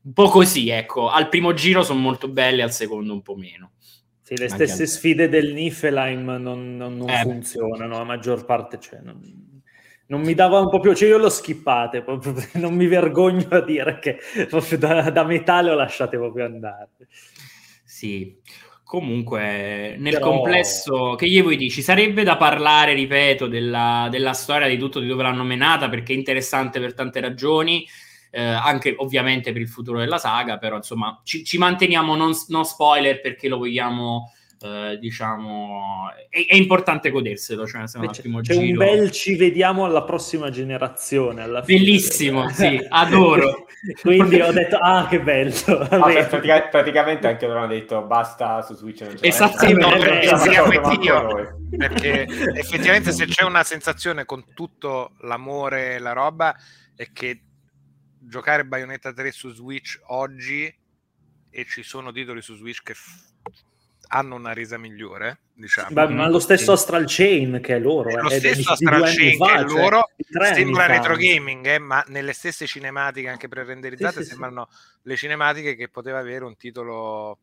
un 0.04 0.14
po' 0.14 0.30
così, 0.30 0.70
ecco. 0.70 1.10
Al 1.10 1.30
primo 1.30 1.54
giro 1.54 1.84
sono 1.84 2.00
molto 2.00 2.28
belle, 2.28 2.62
al 2.62 2.74
secondo 2.74 3.14
un 3.14 3.22
po' 3.22 3.36
meno. 3.36 3.72
Sì, 4.22 4.38
le 4.38 4.50
stesse 4.50 4.86
sfide 4.86 5.28
del 5.28 5.54
Niflheim 5.54 6.38
non, 6.40 6.76
non, 6.78 6.98
non 6.98 7.10
eh, 7.10 7.22
funzionano, 7.24 7.98
la 7.98 8.04
maggior 8.04 8.46
parte 8.46 8.78
c'è. 8.78 9.00
Non, 9.02 9.20
non, 10.08 10.22
mi 10.22 10.34
dava 10.34 10.60
un 10.60 10.70
po' 10.70 10.80
più, 10.80 10.94
cioè 10.94 11.10
io 11.10 11.18
l'ho 11.18 11.30
skippate, 11.30 12.04
proprio, 12.04 12.34
non 12.54 12.74
mi 12.74 12.88
vergogno 12.88 13.48
a 13.50 13.62
dire 13.62 14.00
che 14.00 14.20
da, 14.78 15.10
da 15.10 15.24
metà 15.24 15.62
le 15.62 15.72
ho 15.72 15.76
lasciate 15.76 16.18
proprio 16.18 16.46
andare. 16.46 16.90
Sì, 17.84 18.40
comunque 18.84 19.96
nel 19.98 20.14
Però... 20.14 20.30
complesso 20.30 21.16
che 21.16 21.28
gli 21.28 21.42
vuoi 21.42 21.58
dire? 21.58 21.70
Ci 21.70 21.82
sarebbe 21.82 22.24
da 22.24 22.38
parlare, 22.38 22.94
ripeto, 22.94 23.48
della, 23.48 24.08
della 24.10 24.34
storia 24.34 24.68
di 24.68 24.78
tutto, 24.78 25.00
di 25.00 25.08
dove 25.08 25.24
l'hanno 25.24 25.44
menata, 25.44 25.90
perché 25.90 26.14
è 26.14 26.18
interessante 26.18 26.80
per 26.80 26.94
tante 26.94 27.20
ragioni 27.20 27.86
eh, 28.36 28.42
anche 28.42 28.96
ovviamente 28.98 29.52
per 29.52 29.62
il 29.62 29.70
futuro 29.70 30.00
della 30.00 30.18
saga, 30.18 30.58
però 30.58 30.78
insomma 30.78 31.22
ci, 31.24 31.44
ci 31.44 31.60
manteniamo 31.60 32.16
non, 32.16 32.32
non, 32.48 32.66
spoiler 32.66 33.22
perché 33.22 33.48
lo 33.48 33.58
vogliamo... 33.58 34.34
Eh, 34.66 34.98
diciamo 34.98 36.06
è, 36.30 36.46
è, 36.48 36.56
importante 36.56 37.10
goderselo 37.10 37.68
cioè, 37.68 37.86
se 37.86 38.00
c'è, 38.00 38.22
c'è 38.22 38.56
un 38.56 38.78
bel 38.78 39.12
ci 39.12 39.36
vediamo 39.36 39.84
alla 39.84 40.04
prossima 40.04 40.50
generazione 40.52 41.42
alla 41.42 41.60
bellissimo 41.60 42.48
sì 42.48 42.80
adoro. 42.88 43.66
Quindi 44.00 44.40
ho 44.40 44.54
detto 44.54 44.78
ah 44.78 45.06
che 45.10 45.20
bello. 45.20 45.80
Ah, 45.90 46.00
pratica- 46.00 46.70
praticamente 46.70 47.28
anche 47.28 47.46
loro 47.46 47.60
hanno 47.60 47.74
detto 47.74 48.04
basta 48.04 48.62
su 48.62 48.74
Switch 48.76 49.02
non 49.02 49.16
c'è 49.16 49.28
esattamente 49.28 49.86
perché, 50.70 51.58
perché 51.78 52.22
effettivamente 52.56 53.12
se 53.12 53.26
c'è 53.26 53.44
una 53.44 53.64
sensazione 53.64 54.24
con 54.24 54.46
tutto 54.54 55.12
l'amore 55.24 55.96
e 55.96 56.00
la 56.00 56.14
roba 56.14 56.56
è 56.96 57.12
che 57.12 57.42
giocare 58.28 58.66
Bayonetta 58.66 59.14
3 59.14 59.32
su 59.32 59.50
Switch 59.50 60.00
oggi 60.08 60.74
e 61.50 61.66
ci 61.66 61.84
sono 61.84 62.12
titoli 62.12 62.42
su 62.42 62.56
Switch 62.56 62.82
che 62.82 62.94
f- 62.94 63.32
hanno 64.08 64.36
una 64.36 64.54
resa 64.54 64.78
migliore, 64.78 65.42
diciamo. 65.54 65.90
Beh, 65.92 66.08
ma 66.10 66.28
lo 66.28 66.40
stesso 66.40 66.72
Astral 66.74 67.06
Chain 67.08 67.60
che 67.62 67.76
è 67.76 67.80
loro. 67.80 68.10
Lo 68.10 68.30
eh, 68.30 68.38
stesso 68.38 68.72
Astral 68.72 69.04
Chain 69.04 69.38
fa, 69.38 69.46
che 69.46 69.54
è 69.54 69.68
cioè, 69.68 69.82
loro 69.82 70.10
sembra 70.54 70.86
retro 70.86 71.16
gaming, 71.16 71.66
eh, 71.66 71.80
ma 71.80 72.04
nelle 72.08 72.34
stesse 72.34 72.68
cinematiche 72.68 73.30
anche 73.30 73.48
pre-renderizzate 73.48 74.24
sì, 74.24 74.30
sembrano 74.30 74.68
sì. 74.70 75.00
le 75.04 75.16
cinematiche 75.16 75.76
che 75.76 75.90
poteva 75.90 76.20
avere 76.20 76.46
un 76.46 76.56
titolo 76.58 77.40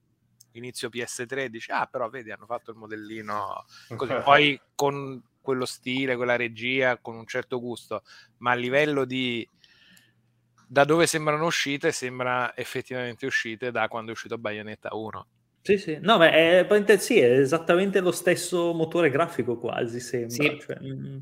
inizio 0.54 0.88
PS3 0.88 1.46
dice 1.46 1.70
ah 1.70 1.86
però 1.86 2.08
vedi 2.08 2.32
hanno 2.32 2.44
fatto 2.44 2.72
il 2.72 2.76
modellino 2.76 3.64
così 3.94 4.14
poi 4.24 4.60
con 4.74 5.22
quello 5.40 5.64
stile, 5.64 6.16
quella 6.16 6.36
regia, 6.36 6.98
con 6.98 7.16
un 7.16 7.26
certo 7.26 7.60
gusto, 7.60 8.02
ma 8.38 8.52
a 8.52 8.54
livello 8.54 9.04
di 9.04 9.46
da 10.70 10.84
dove 10.84 11.08
sembrano 11.08 11.46
uscite, 11.46 11.90
sembra 11.90 12.56
effettivamente 12.56 13.26
uscite 13.26 13.72
da 13.72 13.88
quando 13.88 14.10
è 14.10 14.14
uscito 14.14 14.38
Bayonetta 14.38 14.94
1. 14.94 15.26
Sì, 15.62 15.76
sì, 15.78 15.98
no, 16.00 16.16
ma 16.16 16.30
è, 16.30 16.64
sì, 16.98 17.18
è 17.18 17.40
esattamente 17.40 17.98
lo 17.98 18.12
stesso 18.12 18.72
motore 18.72 19.10
grafico 19.10 19.58
quasi, 19.58 19.98
sembra. 19.98 20.30
Sì. 20.30 20.62
Cioè, 20.64 20.78
mm. 20.80 21.16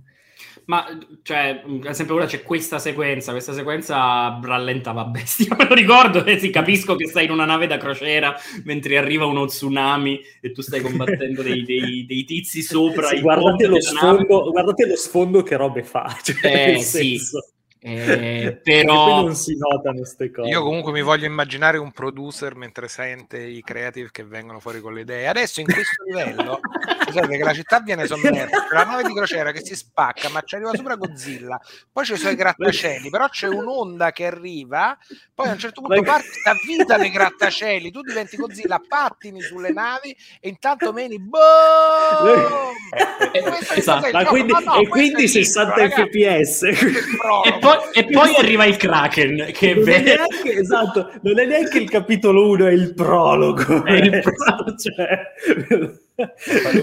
Ma, 0.66 0.84
cioè, 1.22 1.62
ad 1.64 1.86
esempio 1.86 2.16
ora 2.16 2.26
c'è 2.26 2.42
questa 2.42 2.78
sequenza, 2.78 3.32
questa 3.32 3.54
sequenza 3.54 4.38
rallentava 4.42 5.06
bestia, 5.06 5.56
me 5.56 5.66
lo 5.66 5.74
ricordo, 5.74 6.22
e 6.26 6.32
eh, 6.32 6.38
sì, 6.38 6.50
capisco 6.50 6.94
che 6.94 7.06
stai 7.06 7.24
in 7.24 7.30
una 7.30 7.46
nave 7.46 7.66
da 7.66 7.78
crociera 7.78 8.36
mentre 8.64 8.98
arriva 8.98 9.24
uno 9.24 9.46
tsunami 9.46 10.20
e 10.42 10.52
tu 10.52 10.60
stai 10.60 10.82
combattendo 10.82 11.42
dei, 11.42 11.64
dei, 11.64 12.04
dei 12.06 12.24
tizi 12.24 12.60
sopra. 12.60 13.06
Sì, 13.06 13.20
guardate, 13.22 13.66
lo 13.66 13.80
sfondo, 13.80 14.50
guardate, 14.50 14.86
lo 14.86 14.96
sfondo, 14.96 15.42
che 15.42 15.56
robe 15.56 15.84
fa. 15.84 16.14
Cioè, 16.22 16.74
eh, 16.74 16.78
sì. 16.80 17.16
Senso. 17.16 17.52
Eh, 17.80 18.58
però 18.64 19.22
non 19.22 19.34
si 19.34 19.56
notano 19.56 19.98
queste 19.98 20.30
cose. 20.30 20.48
Io 20.48 20.62
comunque 20.62 20.92
mi 20.92 21.02
voglio 21.02 21.26
immaginare 21.26 21.78
un 21.78 21.92
producer 21.92 22.54
mentre 22.54 22.88
sente 22.88 23.38
i 23.38 23.62
creative 23.62 24.08
che 24.10 24.24
vengono 24.24 24.58
fuori 24.58 24.80
con 24.80 24.94
le 24.94 25.02
idee. 25.02 25.28
Adesso 25.28 25.60
in 25.60 25.66
questo 25.66 26.04
livello, 26.04 26.60
scusate 27.06 27.36
che 27.36 27.44
la 27.44 27.54
città 27.54 27.80
viene 27.80 28.06
sommersa, 28.06 28.66
c'è 28.66 28.74
la 28.74 28.84
nave 28.84 29.04
di 29.04 29.14
crociera 29.14 29.52
che 29.52 29.64
si 29.64 29.76
spacca, 29.76 30.28
ma 30.30 30.42
ci 30.42 30.56
arriva 30.56 30.74
sopra 30.74 30.96
Godzilla. 30.96 31.60
Poi 31.92 32.04
ci 32.04 32.16
sono 32.16 32.30
i 32.30 32.36
grattacieli, 32.36 33.10
però 33.10 33.28
c'è 33.28 33.46
un'onda 33.46 34.10
che 34.12 34.26
arriva, 34.26 34.96
poi 35.34 35.48
a 35.48 35.52
un 35.52 35.58
certo 35.58 35.80
punto 35.80 36.02
parti 36.02 36.40
da 36.42 36.54
vita 36.66 36.96
nei 36.96 37.10
grattacieli, 37.10 37.90
tu 37.90 38.02
diventi 38.02 38.36
Godzilla, 38.36 38.80
pattini 38.86 39.40
sulle 39.40 39.70
navi 39.70 40.16
e 40.40 40.48
intanto 40.48 40.92
meni 40.92 41.18
boom! 41.20 42.72
esatto. 43.74 44.10
Ma 44.10 44.24
quindi, 44.24 44.52
no, 44.52 44.60
no, 44.60 44.80
e 44.80 44.88
quindi 44.88 45.28
60 45.28 45.88
fps. 45.90 46.62
E 46.62 47.58
poi, 47.60 47.67
e 47.92 48.04
poi 48.04 48.34
arriva 48.36 48.64
il 48.64 48.76
Kraken, 48.76 49.50
che 49.52 49.74
non 49.74 49.88
è 49.88 50.02
neanche, 50.02 50.52
esatto, 50.52 51.10
non 51.22 51.38
è 51.38 51.46
neanche 51.46 51.78
il 51.78 51.88
capitolo 51.88 52.48
1, 52.48 52.66
è 52.66 52.72
il 52.72 52.94
prologo. 52.94 53.84
È 53.84 53.92
il 53.92 54.20
prologo. 54.20 54.74
cioè... 54.78 56.06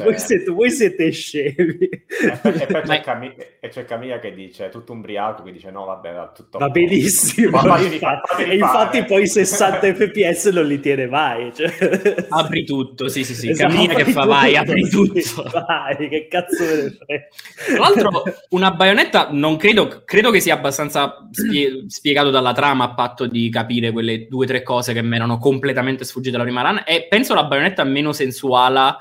voi, 0.01 0.17
siete, 0.17 0.51
voi, 0.51 0.71
siete, 0.71 1.11
scemi. 1.11 1.89
E 1.89 2.39
poi, 2.41 2.53
e 2.53 2.65
poi 2.67 2.81
c'è, 2.83 3.01
Cam- 3.01 3.35
e 3.59 3.67
c'è 3.67 3.83
Camilla 3.83 4.19
che 4.19 4.33
dice, 4.33 4.69
tutto 4.69 4.93
ubriaco, 4.93 5.43
che 5.43 5.51
dice 5.51 5.71
no 5.71 5.83
vabbè 5.85 6.13
va 6.13 6.31
tutto 6.33 6.57
Va 6.57 6.69
benissimo. 6.69 7.61
Ma 7.61 7.79
infatti, 7.79 8.43
e 8.43 8.55
infatti 8.55 9.03
poi 9.03 9.27
60 9.27 9.93
fps 9.93 10.45
non 10.47 10.65
li 10.65 10.79
tiene 10.79 11.07
mai. 11.07 11.53
Cioè... 11.53 12.25
Apri 12.29 12.63
tutto, 12.63 13.09
sì 13.09 13.25
sì 13.25 13.35
sì. 13.35 13.49
Esatto, 13.49 13.73
Camilla 13.73 13.93
che 13.95 14.05
fa 14.05 14.23
vai, 14.23 14.55
apri 14.55 14.87
tutto. 14.89 15.19
Sì, 15.19 15.41
vai, 15.51 16.07
che 16.07 16.27
cazzo 16.29 16.63
me 16.63 16.75
ne 17.05 17.29
Tra 17.65 17.77
l'altro 17.77 18.23
una 18.49 18.71
baionetta 18.71 19.29
non 19.31 19.57
credo, 19.57 20.03
credo 20.05 20.31
che 20.31 20.39
sia 20.39 20.53
abbastanza 20.53 21.27
spie- 21.31 21.85
spiegato 21.87 22.29
dalla 22.29 22.53
trama 22.53 22.85
a 22.85 22.93
patto 22.93 23.25
di 23.27 23.49
capire 23.49 23.91
quelle 23.91 24.27
due 24.27 24.45
o 24.45 24.47
tre 24.47 24.63
cose 24.63 24.93
che 24.93 25.01
mi 25.01 25.15
erano 25.15 25.37
completamente 25.37 26.05
sfuggite 26.05 26.31
dalla 26.31 26.43
prima 26.43 26.61
run 26.61 26.83
e 26.85 27.07
penso 27.09 27.33
la 27.33 27.43
baionetta 27.43 27.83
meno 27.83 28.13
sensuale 28.13 28.95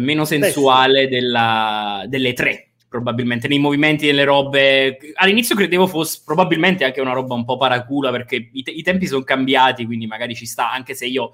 meno 0.00 0.24
sensuale 0.24 1.08
della, 1.08 2.04
delle 2.06 2.32
tre 2.32 2.68
probabilmente 2.88 3.48
nei 3.48 3.58
movimenti 3.58 4.04
delle 4.04 4.24
robe 4.24 4.98
all'inizio 5.14 5.56
credevo 5.56 5.86
fosse 5.86 6.20
probabilmente 6.26 6.84
anche 6.84 7.00
una 7.00 7.14
roba 7.14 7.32
un 7.34 7.44
po' 7.44 7.56
paracula 7.56 8.10
perché 8.10 8.50
i, 8.52 8.62
te- 8.62 8.70
i 8.70 8.82
tempi 8.82 9.06
sono 9.06 9.22
cambiati 9.22 9.86
quindi 9.86 10.06
magari 10.06 10.34
ci 10.34 10.44
sta 10.44 10.70
anche 10.70 10.94
se 10.94 11.06
io 11.06 11.32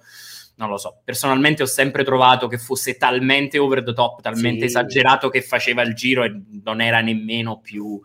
non 0.59 0.69
lo 0.69 0.77
so, 0.77 1.01
personalmente 1.05 1.63
ho 1.63 1.67
sempre 1.67 2.05
trovato 2.05 2.49
che 2.49 2.59
fosse 2.59 2.97
talmente 2.97 3.59
over 3.59 3.83
the 3.83 3.93
top, 3.93 4.21
talmente 4.21 4.61
sì. 4.61 4.67
esagerato 4.67 5.29
che 5.29 5.41
faceva 5.41 5.83
il 5.83 5.95
giro 5.95 6.25
e 6.25 6.33
non 6.65 6.81
era 6.81 7.01
nemmeno 7.01 7.61
più, 7.61 8.01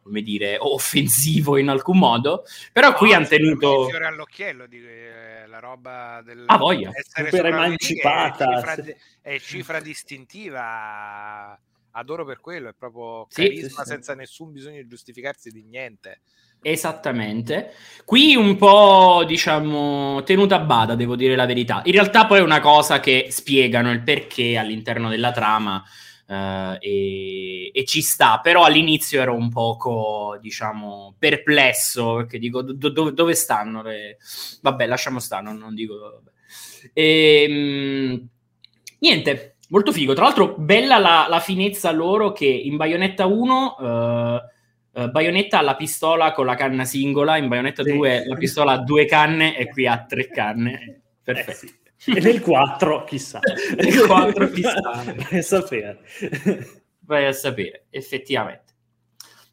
come 0.00 0.22
dire, 0.22 0.56
offensivo 0.58 1.56
in 1.56 1.68
alcun 1.68 1.98
modo. 1.98 2.44
Però 2.72 2.90
no, 2.90 2.94
qui 2.94 3.12
hanno 3.12 3.26
tenuto... 3.26 3.88
Fiore 3.88 4.06
all'occhiello 4.06 4.66
di 4.66 4.78
eh, 4.78 5.25
la 5.56 5.58
roba 5.60 6.22
del... 6.22 6.44
Ah, 6.46 6.58
voglia! 6.58 6.90
Super 6.92 7.46
emancipata. 7.46 8.44
È 8.44 8.56
cifra, 8.56 8.96
è 9.22 9.38
cifra 9.38 9.80
distintiva 9.80 11.58
adoro 11.92 12.26
per 12.26 12.40
quello, 12.40 12.68
è 12.68 12.74
proprio 12.76 13.26
carisma 13.30 13.68
sì, 13.68 13.74
sì, 13.74 13.84
senza 13.84 14.14
nessun 14.14 14.52
bisogno 14.52 14.82
di 14.82 14.86
giustificarsi 14.86 15.50
di 15.50 15.62
niente. 15.62 16.20
Esattamente. 16.60 17.72
Qui 18.04 18.34
un 18.34 18.56
po', 18.56 19.24
diciamo, 19.26 20.22
tenuta 20.24 20.56
a 20.56 20.60
bada, 20.60 20.94
devo 20.94 21.16
dire 21.16 21.36
la 21.36 21.46
verità. 21.46 21.80
In 21.84 21.92
realtà 21.92 22.26
poi 22.26 22.40
è 22.40 22.42
una 22.42 22.60
cosa 22.60 23.00
che 23.00 23.28
spiegano 23.30 23.90
il 23.92 24.02
perché 24.02 24.58
all'interno 24.58 25.08
della 25.08 25.32
trama 25.32 25.82
uh, 26.26 26.76
e, 26.78 27.70
e, 27.72 27.84
ci 27.84 28.02
sta, 28.02 28.40
però 28.40 28.64
all'inizio 28.64 29.20
ero 29.20 29.34
un 29.34 29.50
poco, 29.50 30.38
diciamo, 30.40 31.14
perplesso, 31.18 32.16
perché 32.16 32.38
dico, 32.38 32.62
do, 32.62 32.88
do, 32.90 33.10
dove 33.10 33.34
stanno 33.34 33.82
le... 33.82 34.18
Vabbè, 34.62 34.86
lasciamo 34.86 35.18
stare, 35.18 35.42
non, 35.44 35.56
non 35.56 35.74
dico... 35.74 35.98
Vabbè. 35.98 36.30
E, 36.92 37.46
ehm, 37.48 38.28
niente, 38.98 39.56
molto 39.68 39.92
figo. 39.92 40.14
Tra 40.14 40.24
l'altro, 40.24 40.54
bella 40.56 40.98
la, 40.98 41.26
la 41.28 41.40
finezza 41.40 41.90
loro 41.92 42.32
che 42.32 42.46
in 42.46 42.76
Bayonetta 42.76 43.26
1... 43.26 43.76
Uh, 43.78 44.54
Uh, 44.96 45.10
Bayonetta 45.10 45.58
ha 45.58 45.60
la 45.60 45.76
pistola 45.76 46.32
con 46.32 46.46
la 46.46 46.54
canna 46.54 46.86
singola, 46.86 47.36
in 47.36 47.48
Bayonetta 47.48 47.82
sì. 47.82 47.92
2 47.92 48.24
la 48.28 48.34
pistola 48.36 48.72
ha 48.72 48.78
due 48.78 49.04
canne 49.04 49.54
e 49.54 49.68
qui 49.68 49.86
ha 49.86 50.06
tre 50.06 50.26
canne. 50.26 51.02
Perfetto. 51.22 51.50
Eh 51.50 51.54
sì. 51.54 51.74
E 52.04 52.20
nel 52.20 52.40
4, 52.40 53.04
chissà. 53.04 53.40
nel 53.76 54.06
4, 54.06 54.50
chissà. 54.50 55.02
Vai 55.28 55.38
a 55.38 55.42
sapere. 55.42 56.00
Vai 57.00 57.26
a 57.26 57.32
sapere, 57.32 57.86
effettivamente. 57.90 58.74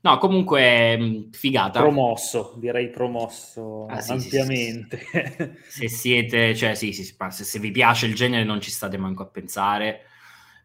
No, 0.02 0.18
comunque 0.18 0.98
mm, 0.98 1.30
figata. 1.32 1.80
Promosso, 1.80 2.56
direi 2.58 2.90
promosso 2.90 3.86
ah, 3.86 4.02
sì, 4.02 4.12
ampiamente. 4.12 5.02
se 5.68 5.88
siete, 5.88 6.54
cioè 6.56 6.76
sì, 6.76 6.92
sì, 6.92 7.04
se, 7.04 7.44
se, 7.44 7.60
vi 7.60 7.72
piace 7.72 8.06
il 8.06 8.14
genere 8.14 8.44
non 8.44 8.60
ci 8.60 8.70
state 8.70 8.98
manco 8.98 9.24
a 9.24 9.28
pensare. 9.28 10.02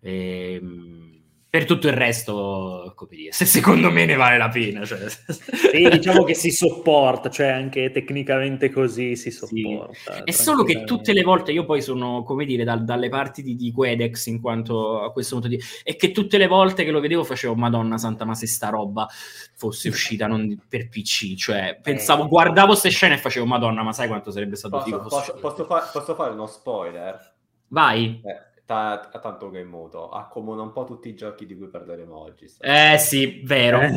Ehm 0.01 1.18
per 1.51 1.65
tutto 1.65 1.87
il 1.89 1.95
resto, 1.95 2.93
come 2.95 3.17
dire, 3.17 3.33
se 3.33 3.47
secondo 3.47 3.91
me 3.91 4.05
ne 4.05 4.17
vale 4.17 4.37
la 4.37 4.51
pena. 4.51 4.85
Cioè. 4.85 5.09
Sì, 5.09 5.89
diciamo 5.89 6.23
che 6.23 6.35
si 6.35 6.51
sopporta, 6.51 7.31
cioè 7.31 7.47
anche 7.47 7.91
tecnicamente 7.91 8.71
così 8.71 9.17
si 9.17 9.31
sopporta. 9.31 10.15
Sì. 10.17 10.23
È 10.25 10.31
solo 10.31 10.63
che 10.63 10.85
tutte 10.85 11.15
le 11.15 11.23
volte, 11.23 11.53
io 11.53 11.65
poi 11.65 11.81
sono, 11.81 12.23
come 12.23 12.45
dire, 12.45 12.65
dal, 12.65 12.85
dalle 12.85 13.09
parti 13.09 13.43
di, 13.43 13.57
di 13.57 13.73
Quedex 13.73 14.27
in 14.27 14.43
quanto 14.43 15.01
a 15.01 15.11
questo 15.11 15.37
punto 15.37 15.49
di... 15.49 15.59
E 15.83 15.97
che 15.97 16.11
tutte 16.11 16.37
le 16.37 16.49
volte 16.49 16.85
che 16.85 16.91
lo 16.91 17.01
vedevo 17.01 17.25
facevo, 17.25 17.55
madonna 17.55 17.97
santa, 17.97 18.27
ma 18.27 18.35
se 18.35 18.47
sta 18.47 18.69
roba 18.69 19.09
fosse 19.55 19.89
uscita 19.89 20.27
non 20.27 20.65
per 20.69 20.89
PC, 20.91 21.35
cioè 21.35 21.79
pensavo, 21.81 22.25
eh. 22.25 22.29
guardavo 22.29 22.69
queste 22.69 22.91
scene 22.91 23.15
e 23.15 23.19
facevo, 23.19 23.47
madonna, 23.47 23.83
ma 23.83 23.95
sai 23.95 24.07
quanto 24.07 24.31
sarebbe 24.31 24.57
stato 24.57 24.77
posso, 24.77 24.85
figo? 24.85 25.01
Posso, 25.01 25.39
posso, 25.41 25.65
fa- 25.65 25.89
posso, 25.91 26.15
fare 26.15 26.33
uno 26.33 26.47
spoiler? 26.47 27.35
Vai. 27.69 28.21
Eh 28.23 28.48
ta- 28.69 29.09
tanto 29.23 29.49
che 29.49 29.65
muto, 29.65 30.11
accomuna 30.11 30.61
un 30.61 30.73
po' 30.73 30.85
tutti 30.85 31.09
i 31.09 31.15
giochi 31.15 31.47
di 31.47 31.57
cui 31.57 31.69
parleremo 31.69 32.15
oggi. 32.15 32.47
Eh 32.61 32.99
sì, 32.99 33.41
vero. 33.43 33.81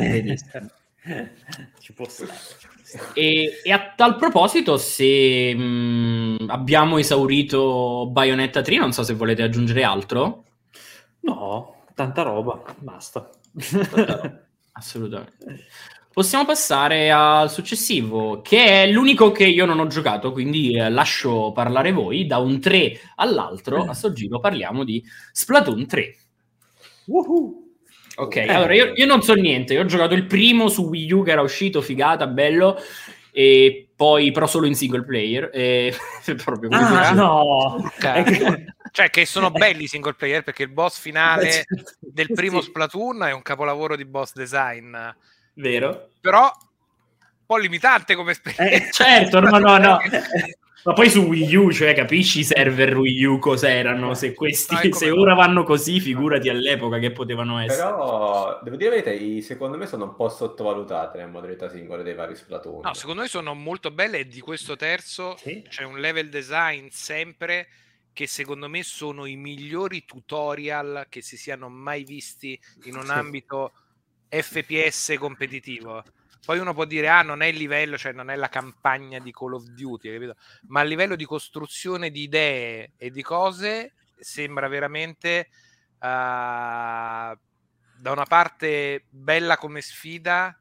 Ci 1.79 1.93
può 1.93 2.07
stare. 2.07 2.31
E, 3.13 3.59
e 3.63 3.71
a 3.71 3.93
tal 3.95 4.15
proposito, 4.15 4.77
se 4.77 5.53
mh, 5.53 6.45
abbiamo 6.47 6.97
esaurito 6.97 8.07
Bayonetta 8.09 8.61
3, 8.61 8.77
non 8.77 8.93
so 8.93 9.03
se 9.03 9.13
volete 9.13 9.43
aggiungere 9.43 9.83
altro. 9.83 10.45
No, 11.21 11.83
tanta 11.93 12.21
roba, 12.21 12.63
basta. 12.77 13.29
Tanta 13.89 14.05
roba. 14.05 14.47
Assolutamente. 14.71 15.65
Possiamo 16.13 16.43
passare 16.43 17.09
al 17.09 17.49
successivo, 17.49 18.41
che 18.41 18.83
è 18.83 18.91
l'unico 18.91 19.31
che 19.31 19.45
io 19.45 19.65
non 19.65 19.79
ho 19.79 19.87
giocato, 19.87 20.33
quindi 20.33 20.77
eh, 20.77 20.89
lascio 20.89 21.53
parlare 21.53 21.93
voi. 21.93 22.25
Da 22.25 22.37
un 22.37 22.59
3 22.59 22.99
all'altro, 23.15 23.85
a 23.85 23.93
sto 23.93 24.11
giro 24.11 24.41
parliamo 24.41 24.83
di 24.83 25.01
Splatoon 25.31 25.85
3. 25.85 26.15
Uh-huh. 27.05 27.73
Ok, 28.15 28.35
eh. 28.35 28.53
allora 28.53 28.73
io, 28.73 28.91
io, 28.93 29.05
non 29.05 29.21
so 29.21 29.35
niente, 29.35 29.73
io 29.73 29.81
ho 29.81 29.85
giocato 29.85 30.13
il 30.13 30.25
primo 30.25 30.67
su 30.67 30.83
Wii 30.83 31.13
U 31.13 31.23
che 31.23 31.31
era 31.31 31.41
uscito, 31.41 31.79
figata, 31.81 32.27
bello, 32.27 32.77
e 33.31 33.87
poi 33.95 34.31
però 34.31 34.47
solo 34.47 34.67
in 34.67 34.75
single 34.75 35.05
player. 35.05 35.49
E... 35.53 35.95
proprio. 36.43 36.71
Ah, 36.73 37.11
no! 37.13 37.89
cioè 38.91 39.09
che 39.09 39.25
sono 39.25 39.49
belli 39.49 39.83
i 39.83 39.87
single 39.87 40.15
player 40.15 40.43
perché 40.43 40.63
il 40.63 40.71
boss 40.71 40.99
finale 40.99 41.63
del 41.99 42.27
primo 42.33 42.59
sì. 42.59 42.67
Splatoon 42.67 43.23
è 43.23 43.31
un 43.31 43.41
capolavoro 43.41 43.95
di 43.95 44.03
boss 44.03 44.33
design 44.33 44.93
Vero. 45.53 46.09
Però 46.19 46.43
un 46.43 47.45
po' 47.45 47.57
limitante 47.57 48.15
come 48.15 48.31
esperienza. 48.31 48.69
Eh, 48.87 48.91
certo, 48.91 49.39
no, 49.39 49.57
no, 49.57 49.77
no. 49.77 49.97
Ma 50.83 50.93
poi 50.93 51.11
su 51.11 51.21
Wii 51.21 51.55
U, 51.57 51.71
cioè, 51.71 51.93
capisci 51.93 52.39
i 52.39 52.43
server 52.43 52.97
Wii 52.97 53.23
U 53.25 53.37
cos'erano? 53.37 54.15
Se, 54.15 54.33
questi, 54.33 54.89
no, 54.89 54.95
se 54.95 55.11
ora 55.11 55.35
vanno 55.35 55.63
così, 55.63 55.99
figurati 55.99 56.49
all'epoca 56.49 56.97
che 56.97 57.11
potevano 57.11 57.59
essere. 57.59 57.83
Però, 57.83 58.59
devo 58.63 58.75
dire 58.77 58.95
la 58.95 59.01
verità, 59.03 59.45
secondo 59.45 59.77
me 59.77 59.85
sono 59.85 60.05
un 60.05 60.15
po' 60.15 60.27
sottovalutate 60.27 61.19
le 61.19 61.27
modalità 61.27 61.69
singole 61.69 62.01
dei 62.01 62.15
vari 62.15 62.35
Splatoon. 62.35 62.81
No, 62.81 62.93
secondo 62.95 63.21
me 63.21 63.27
sono 63.27 63.53
molto 63.53 63.91
belle 63.91 64.19
e 64.19 64.27
di 64.27 64.39
questo 64.39 64.75
terzo 64.75 65.37
sì. 65.37 65.63
c'è 65.69 65.83
un 65.83 65.99
level 65.99 66.29
design 66.29 66.87
sempre 66.89 67.67
che 68.11 68.25
secondo 68.25 68.67
me 68.67 68.81
sono 68.81 69.25
i 69.25 69.35
migliori 69.35 70.03
tutorial 70.03 71.05
che 71.09 71.21
si 71.21 71.37
siano 71.37 71.69
mai 71.69 72.03
visti 72.03 72.59
in 72.85 72.95
un 72.95 73.05
sì. 73.05 73.11
ambito 73.11 73.71
FPS 74.31 75.15
competitivo. 75.19 76.03
Poi 76.43 76.57
uno 76.57 76.73
può 76.73 76.85
dire, 76.85 77.09
ah, 77.09 77.21
non 77.21 77.41
è 77.41 77.47
il 77.47 77.57
livello, 77.57 77.97
cioè 77.97 78.13
non 78.13 78.29
è 78.29 78.35
la 78.35 78.49
campagna 78.49 79.19
di 79.19 79.31
Call 79.31 79.53
of 79.53 79.63
Duty, 79.65 80.11
capito? 80.11 80.35
ma 80.67 80.79
a 80.79 80.83
livello 80.83 81.15
di 81.15 81.25
costruzione 81.25 82.09
di 82.09 82.23
idee 82.23 82.93
e 82.97 83.11
di 83.11 83.21
cose 83.21 83.93
sembra 84.17 84.67
veramente 84.67 85.49
uh, 85.97 85.99
da 85.99 87.37
una 88.03 88.25
parte 88.25 89.05
bella 89.09 89.57
come 89.57 89.81
sfida 89.81 90.59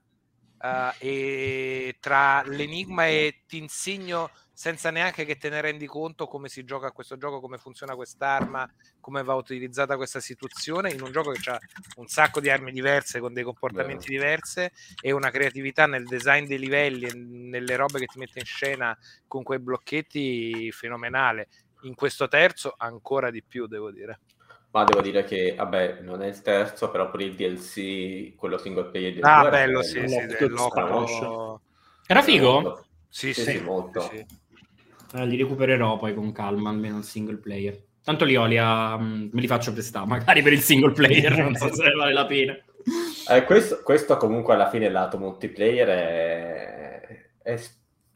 uh, 0.59 0.94
e 0.98 1.96
tra 2.00 2.42
l'enigma 2.42 3.06
e 3.06 3.42
ti 3.46 3.59
insegno 3.59 4.30
senza 4.61 4.90
neanche 4.90 5.25
che 5.25 5.38
te 5.38 5.49
ne 5.49 5.62
rendi 5.62 5.87
conto 5.87 6.27
come 6.27 6.51
si 6.51 6.64
gioca 6.64 6.88
a 6.88 6.92
questo 6.92 7.16
gioco, 7.16 7.40
come 7.40 7.57
funziona 7.57 7.94
quest'arma, 7.94 8.70
come 9.01 9.23
va 9.23 9.33
utilizzata 9.33 9.96
questa 9.96 10.20
situazione, 10.20 10.92
in 10.92 11.01
un 11.01 11.11
gioco 11.11 11.31
che 11.31 11.49
ha 11.49 11.59
un 11.96 12.07
sacco 12.09 12.40
di 12.40 12.51
armi 12.51 12.70
diverse, 12.70 13.20
con 13.20 13.33
dei 13.33 13.42
comportamenti 13.42 14.11
Vero. 14.11 14.23
diversi 14.23 14.70
e 15.01 15.12
una 15.12 15.31
creatività 15.31 15.87
nel 15.87 16.05
design 16.05 16.44
dei 16.44 16.59
livelli 16.59 17.07
e 17.07 17.14
nelle 17.14 17.75
robe 17.75 18.01
che 18.01 18.05
ti 18.05 18.18
mette 18.18 18.40
in 18.40 18.44
scena 18.44 18.94
con 19.27 19.42
quei 19.42 19.61
blocchetti 19.61 20.70
fenomenale. 20.73 21.49
In 21.85 21.94
questo 21.94 22.29
terzo 22.29 22.75
ancora 22.77 23.31
di 23.31 23.42
più, 23.42 23.66
devo 23.66 23.90
dire. 23.90 24.20
Ma 24.73 24.85
devo 24.85 25.01
dire 25.01 25.25
che, 25.25 25.55
vabbè, 25.57 26.01
non 26.03 26.20
è 26.20 26.27
il 26.27 26.42
terzo, 26.42 26.90
però 26.90 27.09
pure 27.09 27.25
il 27.25 27.35
DLC, 27.35 28.35
quello 28.35 28.59
single 28.59 28.90
player 28.90 29.14
del 29.14 29.25
Ah, 29.25 29.49
bello, 29.49 29.83
sì, 29.83 30.07
sì, 30.07 30.27
Era 32.07 32.20
figo? 32.20 32.85
Sì, 33.12 33.35
sì, 33.35 33.42
sì, 33.42 33.59
molto. 33.59 34.03
Sì. 34.03 34.25
Eh, 35.14 35.27
li 35.27 35.37
recupererò 35.37 35.96
poi 35.96 36.14
con 36.14 36.33
calma, 36.33 36.70
almeno 36.70 36.99
il 36.99 37.05
single 37.05 37.37
player. 37.37 37.88
Tanto 38.03 38.25
li 38.25 38.37
ho, 38.37 38.46
li 38.46 38.57
ha, 38.57 38.94
um, 38.94 39.29
me 39.33 39.40
li 39.40 39.46
faccio 39.46 39.73
prestare, 39.73 40.07
magari 40.09 40.42
per 40.42 40.53
il 40.53 40.61
single 40.61 40.92
player, 40.92 41.37
non 41.37 41.55
so 41.55 41.73
se 41.75 41.90
vale 41.92 42.12
la 42.12 42.27
pena. 42.27 42.57
Eh, 43.29 43.44
questo, 43.44 43.81
questo, 43.83 44.16
comunque 44.16 44.55
alla 44.55 44.70
fine 44.70 44.87
il 44.87 44.92
lato 44.92 45.18
multiplayer 45.18 45.88
è, 45.88 47.18
è, 47.42 47.61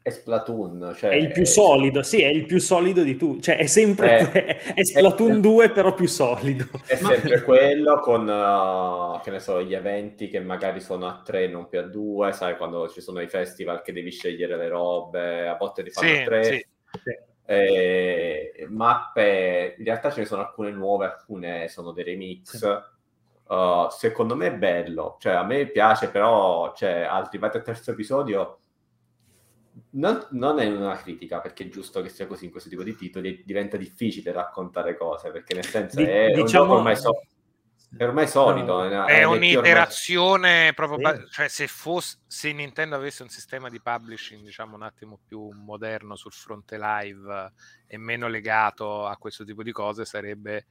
è 0.01 0.09
Splatoon. 0.09 0.93
Cioè, 0.97 1.11
è 1.11 1.15
il 1.15 1.31
più 1.31 1.45
solido, 1.45 2.01
sì, 2.01 2.21
è 2.21 2.27
il 2.27 2.45
più 2.45 2.59
solido 2.59 3.03
di 3.03 3.15
tutti. 3.15 3.43
Cioè, 3.43 3.57
è 3.57 3.67
sempre 3.67 4.31
è, 4.31 4.73
è 4.73 4.83
Splatoon 4.83 5.37
è, 5.37 5.39
2, 5.39 5.69
però 5.69 5.93
più 5.93 6.07
solido. 6.07 6.65
È 6.85 6.95
sempre 6.95 7.41
quello 7.43 7.99
con, 7.99 8.27
uh, 8.27 9.21
che 9.21 9.29
ne 9.29 9.39
so, 9.39 9.61
gli 9.61 9.75
eventi 9.75 10.27
che 10.27 10.39
magari 10.39 10.81
sono 10.81 11.07
a 11.07 11.21
3 11.23 11.47
non 11.47 11.67
più 11.67 11.79
a 11.79 11.83
2, 11.83 12.31
sai, 12.31 12.57
quando 12.57 12.89
ci 12.89 13.01
sono 13.01 13.21
i 13.21 13.27
festival 13.27 13.83
che 13.83 13.93
devi 13.93 14.09
scegliere 14.09 14.57
le 14.57 14.67
robe, 14.67 15.47
a 15.47 15.55
volte 15.55 15.83
ti 15.83 15.91
fanno 15.91 16.07
sì, 16.07 16.23
3. 16.23 16.43
Sì. 16.43 16.65
Eh, 17.47 18.65
mappe, 18.69 19.75
in 19.77 19.85
realtà 19.85 20.09
ce 20.11 20.21
ne 20.21 20.25
sono 20.25 20.41
alcune 20.41 20.71
nuove, 20.71 21.05
alcune 21.05 21.67
sono 21.67 21.91
dei 21.91 22.03
remix. 22.03 22.57
Sì. 22.57 22.93
Uh, 23.47 23.87
secondo 23.89 24.35
me 24.35 24.47
è 24.47 24.55
bello, 24.55 25.17
cioè 25.19 25.33
a 25.33 25.43
me 25.43 25.67
piace, 25.67 26.09
però 26.09 26.73
cioè, 26.73 27.01
arrivati 27.01 27.57
al 27.57 27.63
terzo 27.63 27.91
episodio 27.91 28.57
non, 29.91 30.25
non, 30.31 30.59
è 30.59 30.65
una 30.65 30.95
critica 30.95 31.39
perché 31.39 31.65
è 31.65 31.69
giusto 31.69 32.01
che 32.01 32.09
sia 32.09 32.27
così 32.27 32.45
in 32.45 32.51
questo 32.51 32.69
tipo 32.69 32.83
di 32.83 32.95
titoli, 32.95 33.43
diventa 33.45 33.77
difficile 33.77 34.31
raccontare 34.31 34.97
cose 34.97 35.31
perché 35.31 35.53
nel 35.53 35.65
senso 35.65 35.99
è 35.99 36.31
diciamo... 36.33 36.73
ormai, 36.75 36.95
so, 36.95 37.21
è 37.97 38.03
ormai 38.03 38.27
solido. 38.27 38.87
No. 38.87 39.05
È, 39.05 39.19
è 39.19 39.23
un'iterazione 39.23 40.69
ormai... 40.69 40.73
proprio, 40.73 41.25
sì. 41.25 41.31
cioè 41.31 41.47
se, 41.47 41.67
fosse, 41.67 42.19
se 42.27 42.51
Nintendo 42.51 42.95
avesse 42.95 43.23
un 43.23 43.29
sistema 43.29 43.69
di 43.69 43.79
publishing 43.79 44.43
diciamo 44.43 44.75
un 44.75 44.83
attimo 44.83 45.19
più 45.25 45.49
moderno 45.51 46.15
sul 46.15 46.33
fronte 46.33 46.77
live 46.77 47.53
e 47.87 47.97
meno 47.97 48.27
legato 48.27 49.05
a 49.05 49.15
questo 49.17 49.45
tipo 49.45 49.63
di 49.63 49.71
cose 49.71 50.03
sarebbe 50.03 50.65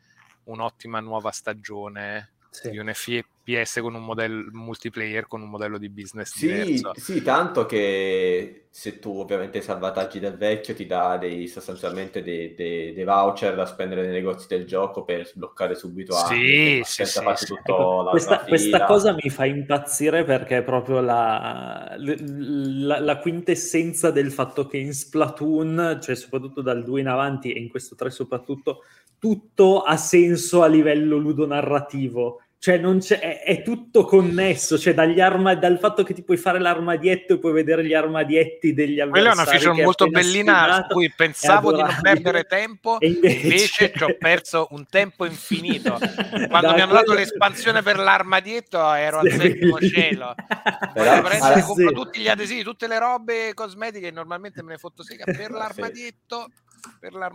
un'ottima 0.44 1.00
nuova 1.00 1.30
stagione 1.30 2.33
sì. 2.54 2.70
di 2.70 2.78
un 2.78 2.92
FPS 2.92 3.80
con 3.80 3.94
un 3.94 4.04
modello 4.04 4.48
multiplayer 4.52 5.26
con 5.26 5.42
un 5.42 5.50
modello 5.50 5.76
di 5.76 5.88
business 5.88 6.34
sì, 6.34 6.46
diverso. 6.46 6.92
Sì, 6.96 7.20
tanto 7.20 7.66
che 7.66 8.66
se 8.70 8.98
tu 8.98 9.18
ovviamente 9.18 9.60
salvataggi 9.60 10.20
del 10.20 10.36
vecchio 10.36 10.74
ti 10.74 10.86
dà 10.86 11.16
dei, 11.16 11.46
sostanzialmente 11.48 12.22
dei, 12.22 12.54
dei, 12.54 12.92
dei, 12.92 13.04
voucher 13.04 13.54
da 13.54 13.66
spendere 13.66 14.02
nei 14.02 14.12
negozi 14.12 14.46
del 14.48 14.66
gioco 14.66 15.04
per 15.04 15.26
sbloccare 15.26 15.74
subito 15.74 16.14
sì, 16.14 16.80
sì, 16.84 17.04
sì, 17.04 17.20
sì. 17.36 17.54
Ecco, 17.64 18.06
questa, 18.10 18.38
questa, 18.40 18.84
cosa 18.84 19.12
mi 19.12 19.30
fa 19.30 19.44
impazzire 19.44 20.24
perché 20.24 20.58
è 20.58 20.62
proprio 20.62 21.00
la, 21.00 21.94
la, 21.98 23.00
la, 23.00 23.18
quintessenza 23.18 24.10
del 24.10 24.32
fatto 24.32 24.66
che 24.66 24.78
in 24.78 24.92
Splatoon, 24.92 25.98
cioè 26.00 26.14
soprattutto 26.14 26.60
dal 26.60 26.82
2 26.84 27.00
in 27.00 27.08
avanti 27.08 27.52
e 27.52 27.58
in 27.58 27.68
questo 27.68 27.94
3 27.94 28.10
soprattutto, 28.10 28.82
tutto 29.18 29.82
ha 29.82 29.96
senso 29.96 30.62
a 30.62 30.66
livello 30.66 31.16
ludonarrativo 31.16 32.42
cioè 32.64 32.80
è, 33.18 33.42
è, 33.42 33.62
tutto 33.62 34.04
connesso, 34.04 34.78
cioè 34.78 34.94
dagli 34.94 35.20
arma, 35.20 35.54
dal 35.54 35.78
fatto 35.78 36.02
che 36.02 36.14
ti 36.14 36.22
puoi 36.22 36.38
fare 36.38 36.58
l'armadietto 36.58 37.34
e 37.34 37.38
puoi 37.38 37.52
vedere 37.52 37.84
gli 37.84 37.92
armadietti 37.92 38.72
degli 38.72 39.00
avversari. 39.00 39.10
Quella 39.10 39.30
è 39.30 39.32
una 39.34 39.44
feature 39.44 39.82
molto 39.82 40.06
bellina 40.08 40.86
su 40.88 40.94
cui 40.94 41.12
pensavo 41.14 41.72
di 41.72 41.82
non 41.82 41.98
perdere 42.00 42.44
tempo, 42.44 42.98
e 43.00 43.08
invece... 43.08 43.36
invece 43.42 43.92
ci 43.94 44.02
ho 44.02 44.16
perso 44.18 44.68
un 44.70 44.86
tempo 44.88 45.26
infinito. 45.26 45.98
Quando 46.48 46.68
da 46.68 46.74
mi 46.74 46.80
hanno 46.80 46.94
dato 46.94 47.12
l'espansione 47.12 47.82
per 47.82 47.98
l'armadietto 47.98 48.78
ero 48.94 49.18
al 49.18 49.30
settimo 49.30 49.78
cielo. 49.80 50.34
Però, 50.94 51.20
prendere, 51.20 51.60
ah, 51.60 51.62
compro 51.64 51.92
tutti 51.92 52.20
gli 52.20 52.28
adesivi, 52.28 52.62
tutte 52.62 52.86
le 52.86 52.98
robe 52.98 53.52
cosmetiche, 53.52 54.10
normalmente 54.10 54.62
me 54.62 54.72
ne 54.72 54.78
fotto 54.78 55.02
sega 55.02 55.24
per 55.24 55.50
l'armadietto 55.52 56.48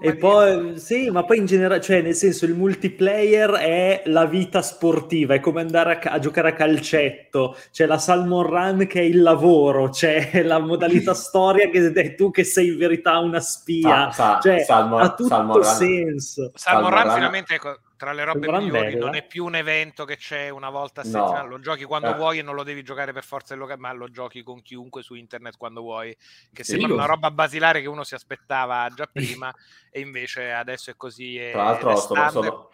e 0.02 0.16
poi 0.16 0.80
sì, 0.80 1.10
ma 1.10 1.24
poi 1.24 1.38
in 1.38 1.46
generale, 1.46 1.82
cioè 1.82 2.02
nel 2.02 2.16
senso 2.16 2.46
il 2.46 2.56
multiplayer 2.56 3.52
è 3.52 4.04
la 4.06 4.26
vita 4.26 4.62
sportiva, 4.62 5.34
è 5.34 5.40
come 5.40 5.62
andare 5.62 6.00
a, 6.00 6.12
a, 6.14 6.20
giocare 6.20 6.50
a 6.50 6.54
calcetto, 6.54 7.56
c'è 7.72 7.86
la 7.86 7.98
Salmon 7.98 8.46
Run 8.46 8.88
che 8.88 9.00
è 9.00 9.04
il 9.04 9.22
lavoro, 9.22 9.90
c'è 9.90 10.42
la 10.44 10.60
modalità 10.60 11.14
storia 11.16 11.70
che 11.70 11.92
è 11.92 12.16
tu 12.16 12.32
che 12.32 12.44
sei 12.44 12.68
in 12.70 12.78
verità 12.78 13.20
una 13.20 13.40
spia, 13.40 14.12
sa, 14.12 14.12
sa, 14.12 14.40
cioè 14.42 14.64
Salmon, 14.64 15.02
ha 15.02 15.14
tutto 15.14 15.30
Salmon 15.30 15.64
senso. 15.64 16.52
Salmon, 16.56 16.92
Run 16.92 17.14
finalmente 17.14 17.54
ecco, 17.54 17.80
tra 18.00 18.14
le 18.14 18.24
robe 18.24 18.50
migliori 18.50 18.96
non 18.96 19.14
è 19.14 19.28
più 19.28 19.44
un 19.44 19.56
evento 19.56 20.06
che 20.06 20.16
c'è 20.16 20.48
una 20.48 20.70
volta 20.70 21.02
a 21.02 21.04
settimana, 21.04 21.42
no. 21.42 21.48
lo 21.50 21.60
giochi 21.60 21.84
quando 21.84 22.12
eh. 22.12 22.14
vuoi 22.14 22.40
e 22.40 22.42
non 22.42 22.56
lo 22.56 22.64
devi 22.64 22.82
giocare 22.82 23.12
per 23.12 23.26
forza 23.26 23.50
del 23.50 23.62
locale, 23.62 23.78
ma 23.78 23.92
lo 23.92 24.10
giochi 24.10 24.42
con 24.42 24.62
chiunque 24.62 25.04
su 25.04 25.16
internet 25.16 25.58
quando 25.58 25.82
vuoi, 25.82 26.16
che 26.54 26.64
sì, 26.64 26.78
sembra 26.78 26.94
una 26.94 27.06
roba 27.06 27.30
basilare 27.30 27.82
che 27.82 27.90
uno 27.90 28.06
si 28.06 28.16
aspettava 28.16 28.88
già 28.96 29.06
prima 29.12 29.54
e 29.92 30.00
invece 30.00 30.50
adesso 30.54 30.92
è 30.92 30.96
così. 30.96 31.36
E, 31.36 31.50
tra 31.52 31.64
l'altro 31.64 31.98
sono, 31.98 32.30
sono, 32.30 32.70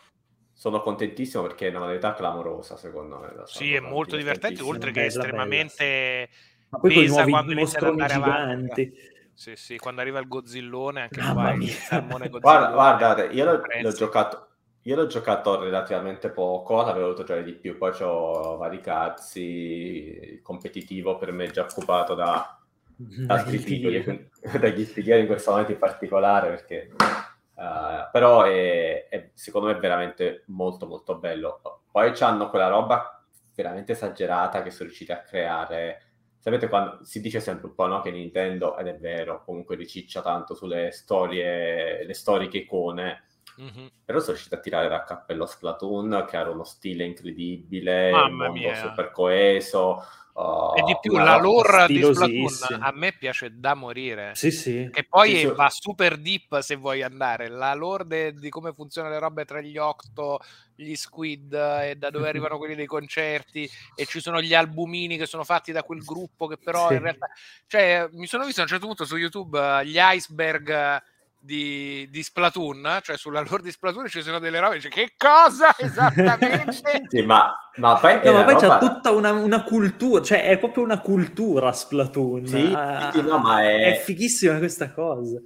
sono, 0.54 0.82
contentissimo 0.84 1.42
perché 1.42 1.66
è 1.66 1.70
una 1.72 1.80
modalità 1.80 2.14
clamorosa 2.14 2.78
secondo 2.78 3.18
me. 3.18 3.34
Sì, 3.46 3.74
è 3.74 3.80
molto 3.80 4.18
divertente, 4.18 4.62
oltre 4.62 4.92
che 4.92 5.06
estremamente 5.06 6.30
ma 6.70 6.78
poi 6.78 6.94
pesa 6.94 7.26
quando 7.26 7.52
inizia 7.52 7.80
ad 7.80 7.86
andare 7.86 8.14
giganti. 8.14 8.30
avanti. 8.30 8.94
Sì, 9.34 9.56
sì, 9.56 9.78
quando 9.78 10.02
arriva 10.02 10.20
il 10.20 10.28
Godzillone, 10.28 11.02
anche 11.02 11.20
qua 11.20 11.52
il 11.54 11.68
salmone 11.68 12.30
Guarda, 12.30 12.70
guardate, 12.70 13.24
io 13.34 13.44
l'ho, 13.44 13.62
l'ho 13.82 13.92
giocato 13.92 14.50
io 14.88 14.96
l'ho 14.96 15.08
giocato 15.08 15.60
relativamente 15.60 16.30
poco, 16.30 16.76
l'avevo 16.76 17.06
voluto 17.06 17.24
giocare 17.24 17.44
di 17.44 17.54
più, 17.54 17.76
poi 17.76 17.92
ho 18.02 18.58
vari 18.58 18.82
cazzi, 18.82 19.42
il 19.42 20.42
competitivo 20.44 21.18
per 21.18 21.32
me 21.32 21.46
è 21.46 21.50
già 21.50 21.64
occupato 21.64 22.14
da, 22.14 22.60
da 22.96 23.34
altri 23.34 23.60
titoli, 23.60 24.30
dagli 24.60 24.86
spighieri 24.86 25.22
in 25.22 25.28
questo 25.28 25.50
momento 25.50 25.72
in 25.72 25.80
particolare, 25.80 26.50
perché, 26.50 26.92
uh, 27.00 28.12
però 28.12 28.44
è, 28.44 29.08
è, 29.10 29.32
secondo 29.34 29.70
me 29.70 29.76
è 29.76 29.80
veramente 29.80 30.44
molto 30.48 30.86
molto 30.86 31.18
bello. 31.18 31.62
Poi 31.92 32.14
hanno 32.20 32.50
quella 32.52 32.68
roba 32.68 33.24
veramente 33.56 33.94
esagerata 33.94 34.62
che 34.62 34.70
sono 34.70 34.90
riusciti 34.90 35.12
a 35.12 35.22
creare. 35.22 36.02
Sapete 36.38 36.70
quando 36.70 37.04
si 37.04 37.22
dice 37.22 37.40
sempre 37.40 37.70
un 37.70 37.74
po' 37.74 37.88
no, 37.88 38.02
che 38.02 38.12
Nintendo, 38.12 38.78
ed 38.78 38.86
è 38.86 38.98
vero, 39.00 39.44
comunque 39.44 39.76
riciccia 39.76 40.22
tanto 40.22 40.54
sulle 40.54 40.92
storie, 40.92 42.06
le 42.06 42.14
storiche 42.14 42.60
icone, 42.60 43.24
Mm-hmm. 43.62 43.88
Però 44.04 44.20
sono 44.20 44.32
riuscito 44.32 44.56
a 44.56 44.60
tirare 44.60 44.88
da 44.88 45.04
cappello 45.04 45.46
Splatoon, 45.46 46.26
che 46.30 46.38
era 46.38 46.50
uno 46.50 46.64
stile 46.64 47.06
incredibile, 47.06 48.12
Mamma 48.12 48.26
un 48.26 48.36
mondo 48.36 48.52
mia. 48.54 48.76
super 48.76 49.12
coeso. 49.12 50.04
Uh, 50.36 50.78
e 50.78 50.82
di 50.82 50.98
più 51.00 51.16
la 51.16 51.38
lore 51.38 51.88
di 51.88 52.04
Splatoon 52.04 52.84
a 52.84 52.92
me 52.92 53.14
piace 53.14 53.58
da 53.58 53.74
morire. 53.74 54.32
Sì, 54.36 54.52
sì. 54.52 54.90
E 54.92 55.06
poi 55.06 55.38
sì, 55.38 55.46
va 55.46 55.70
super 55.70 56.18
deep 56.18 56.60
se 56.60 56.76
vuoi 56.76 57.02
andare. 57.04 57.48
La 57.48 57.74
lore 57.74 58.06
de, 58.06 58.34
di 58.34 58.50
come 58.50 58.74
funzionano 58.74 59.14
le 59.14 59.20
robe 59.22 59.46
tra 59.46 59.62
gli 59.62 59.78
Octo, 59.78 60.42
gli 60.76 60.94
Squid 60.94 61.54
e 61.54 61.96
da 61.96 62.10
dove 62.10 62.28
arrivano 62.28 62.58
quelli 62.58 62.76
dei 62.76 62.86
concerti 62.86 63.70
e 63.96 64.06
ci 64.06 64.20
sono 64.20 64.42
gli 64.42 64.54
albumini 64.54 65.16
che 65.16 65.26
sono 65.26 65.46
fatti 65.46 65.72
da 65.72 65.84
quel 65.84 66.04
gruppo 66.04 66.48
che 66.48 66.58
però 66.58 66.90
sì. 66.90 66.96
in 66.96 67.02
realtà... 67.02 67.30
Cioè, 67.66 68.10
mi 68.12 68.28
sono 68.28 68.44
visto 68.44 68.60
a 68.60 68.64
un 68.64 68.70
certo 68.70 68.88
punto 68.88 69.06
su 69.06 69.16
YouTube 69.16 69.58
uh, 69.58 69.84
gli 69.84 69.98
iceberg 69.98 71.02
di, 71.46 72.08
di, 72.10 72.24
Splatoon, 72.24 73.00
cioè 73.04 73.18
sulla 73.18 73.42
lore 73.48 73.64
di 73.64 73.72
Splatoon 73.72 74.08
ci 74.08 74.22
sono 74.22 74.40
delle 74.40 74.60
robe, 74.60 74.82
cioè, 74.82 74.92
che 74.92 75.14
cosa 75.16 75.74
esattamente? 75.78 77.04
sì, 77.08 77.22
ma, 77.22 77.56
ma 77.76 77.96
poi, 77.96 78.20
no, 78.24 78.34
ma 78.34 78.44
poi 78.44 78.54
roba... 78.54 78.78
c'è 78.80 78.88
tutta 78.88 79.12
una, 79.12 79.32
una, 79.32 79.64
cultura, 79.64 80.22
cioè 80.24 80.44
è 80.44 80.58
proprio 80.58 80.84
una 80.84 81.00
cultura 81.00 81.72
Splatoon. 81.72 82.48
Sì, 82.48 82.74
ah, 82.76 83.12
sì 83.14 83.22
no, 83.22 83.38
ma 83.38 83.62
è... 83.62 83.94
è 83.94 84.02
fighissima 84.04 84.58
questa 84.58 84.92
cosa. 84.92 85.40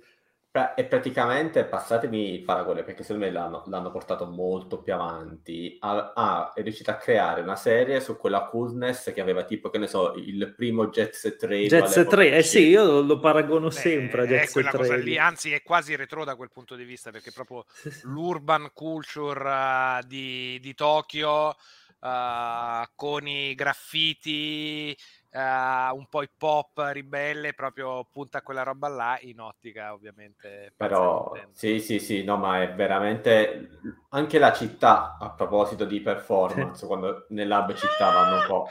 E 0.51 0.83
praticamente, 0.85 1.63
passatemi 1.63 2.33
il 2.33 2.41
paragone, 2.41 2.81
perché 2.81 3.03
secondo 3.03 3.25
me 3.25 3.31
l'hanno, 3.31 3.63
l'hanno 3.67 3.91
portato 3.91 4.25
molto 4.25 4.81
più 4.81 4.95
avanti, 4.95 5.77
a, 5.79 6.11
a, 6.15 6.53
è 6.55 6.63
riuscito 6.63 6.89
a 6.89 6.95
creare 6.95 7.41
una 7.41 7.55
serie 7.55 8.01
su 8.01 8.17
quella 8.17 8.47
coolness 8.47 9.13
che 9.13 9.21
aveva 9.21 9.43
tipo, 9.43 9.69
che 9.69 9.77
ne 9.77 9.85
so, 9.85 10.13
il 10.15 10.51
primo 10.55 10.87
Jet 10.87 11.13
Set 11.13 11.43
Radio. 11.43 11.67
Jet 11.67 11.85
Set 11.85 12.11
Radio, 12.11 12.33
eh 12.33 12.41
sì, 12.41 12.65
io 12.65 13.01
lo 13.01 13.19
paragono 13.19 13.67
Beh, 13.67 13.73
sempre 13.73 14.23
a 14.23 14.25
Jet 14.25 14.47
Set 14.47 14.73
Radio. 14.73 14.95
Lì, 14.95 15.19
anzi 15.19 15.51
è 15.53 15.61
quasi 15.61 15.95
retro 15.95 16.23
da 16.23 16.35
quel 16.35 16.49
punto 16.51 16.75
di 16.75 16.83
vista, 16.83 17.11
perché 17.11 17.31
proprio 17.31 17.65
l'urban 18.05 18.71
culture 18.73 19.99
uh, 20.01 20.07
di, 20.07 20.57
di 20.59 20.73
Tokyo... 20.73 21.55
Uh, 22.01 22.87
con 22.95 23.27
i 23.27 23.53
graffiti, 23.55 24.97
uh, 25.32 25.95
un 25.95 26.05
po' 26.09 26.21
hip 26.21 26.41
hop 26.41 26.89
ribelle, 26.91 27.53
proprio 27.53 28.05
punta 28.11 28.39
a 28.39 28.41
quella 28.41 28.63
roba 28.63 28.88
là, 28.88 29.17
in 29.21 29.39
ottica 29.39 29.93
ovviamente. 29.93 30.73
Però 30.75 31.32
sì, 31.53 31.80
sì, 31.80 31.99
sì, 31.99 32.23
no, 32.23 32.38
ma 32.38 32.61
è 32.61 32.73
veramente 32.73 33.69
anche 34.09 34.39
la 34.39 34.53
città, 34.53 35.17
a 35.19 35.32
proposito 35.32 35.86
di 35.86 36.01
performance, 36.01 36.86
quando 36.86 37.25
nell'hub 37.30 37.73
città 37.73 38.11
vanno 38.11 38.36
un 38.41 38.45
po', 38.47 38.69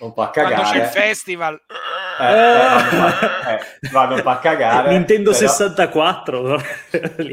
un 0.00 0.12
po' 0.12 0.22
a 0.22 0.30
cagare. 0.30 0.54
Quando 0.54 0.70
c'è 0.70 0.84
il 0.84 0.90
festival... 0.90 1.60
Eh, 2.18 2.32
eh, 2.32 3.54
eh, 3.54 3.90
vanno 3.92 4.14
a 4.16 4.38
cagare. 4.38 4.90
Nintendo 4.90 5.30
però... 5.30 5.46
64. 5.46 6.62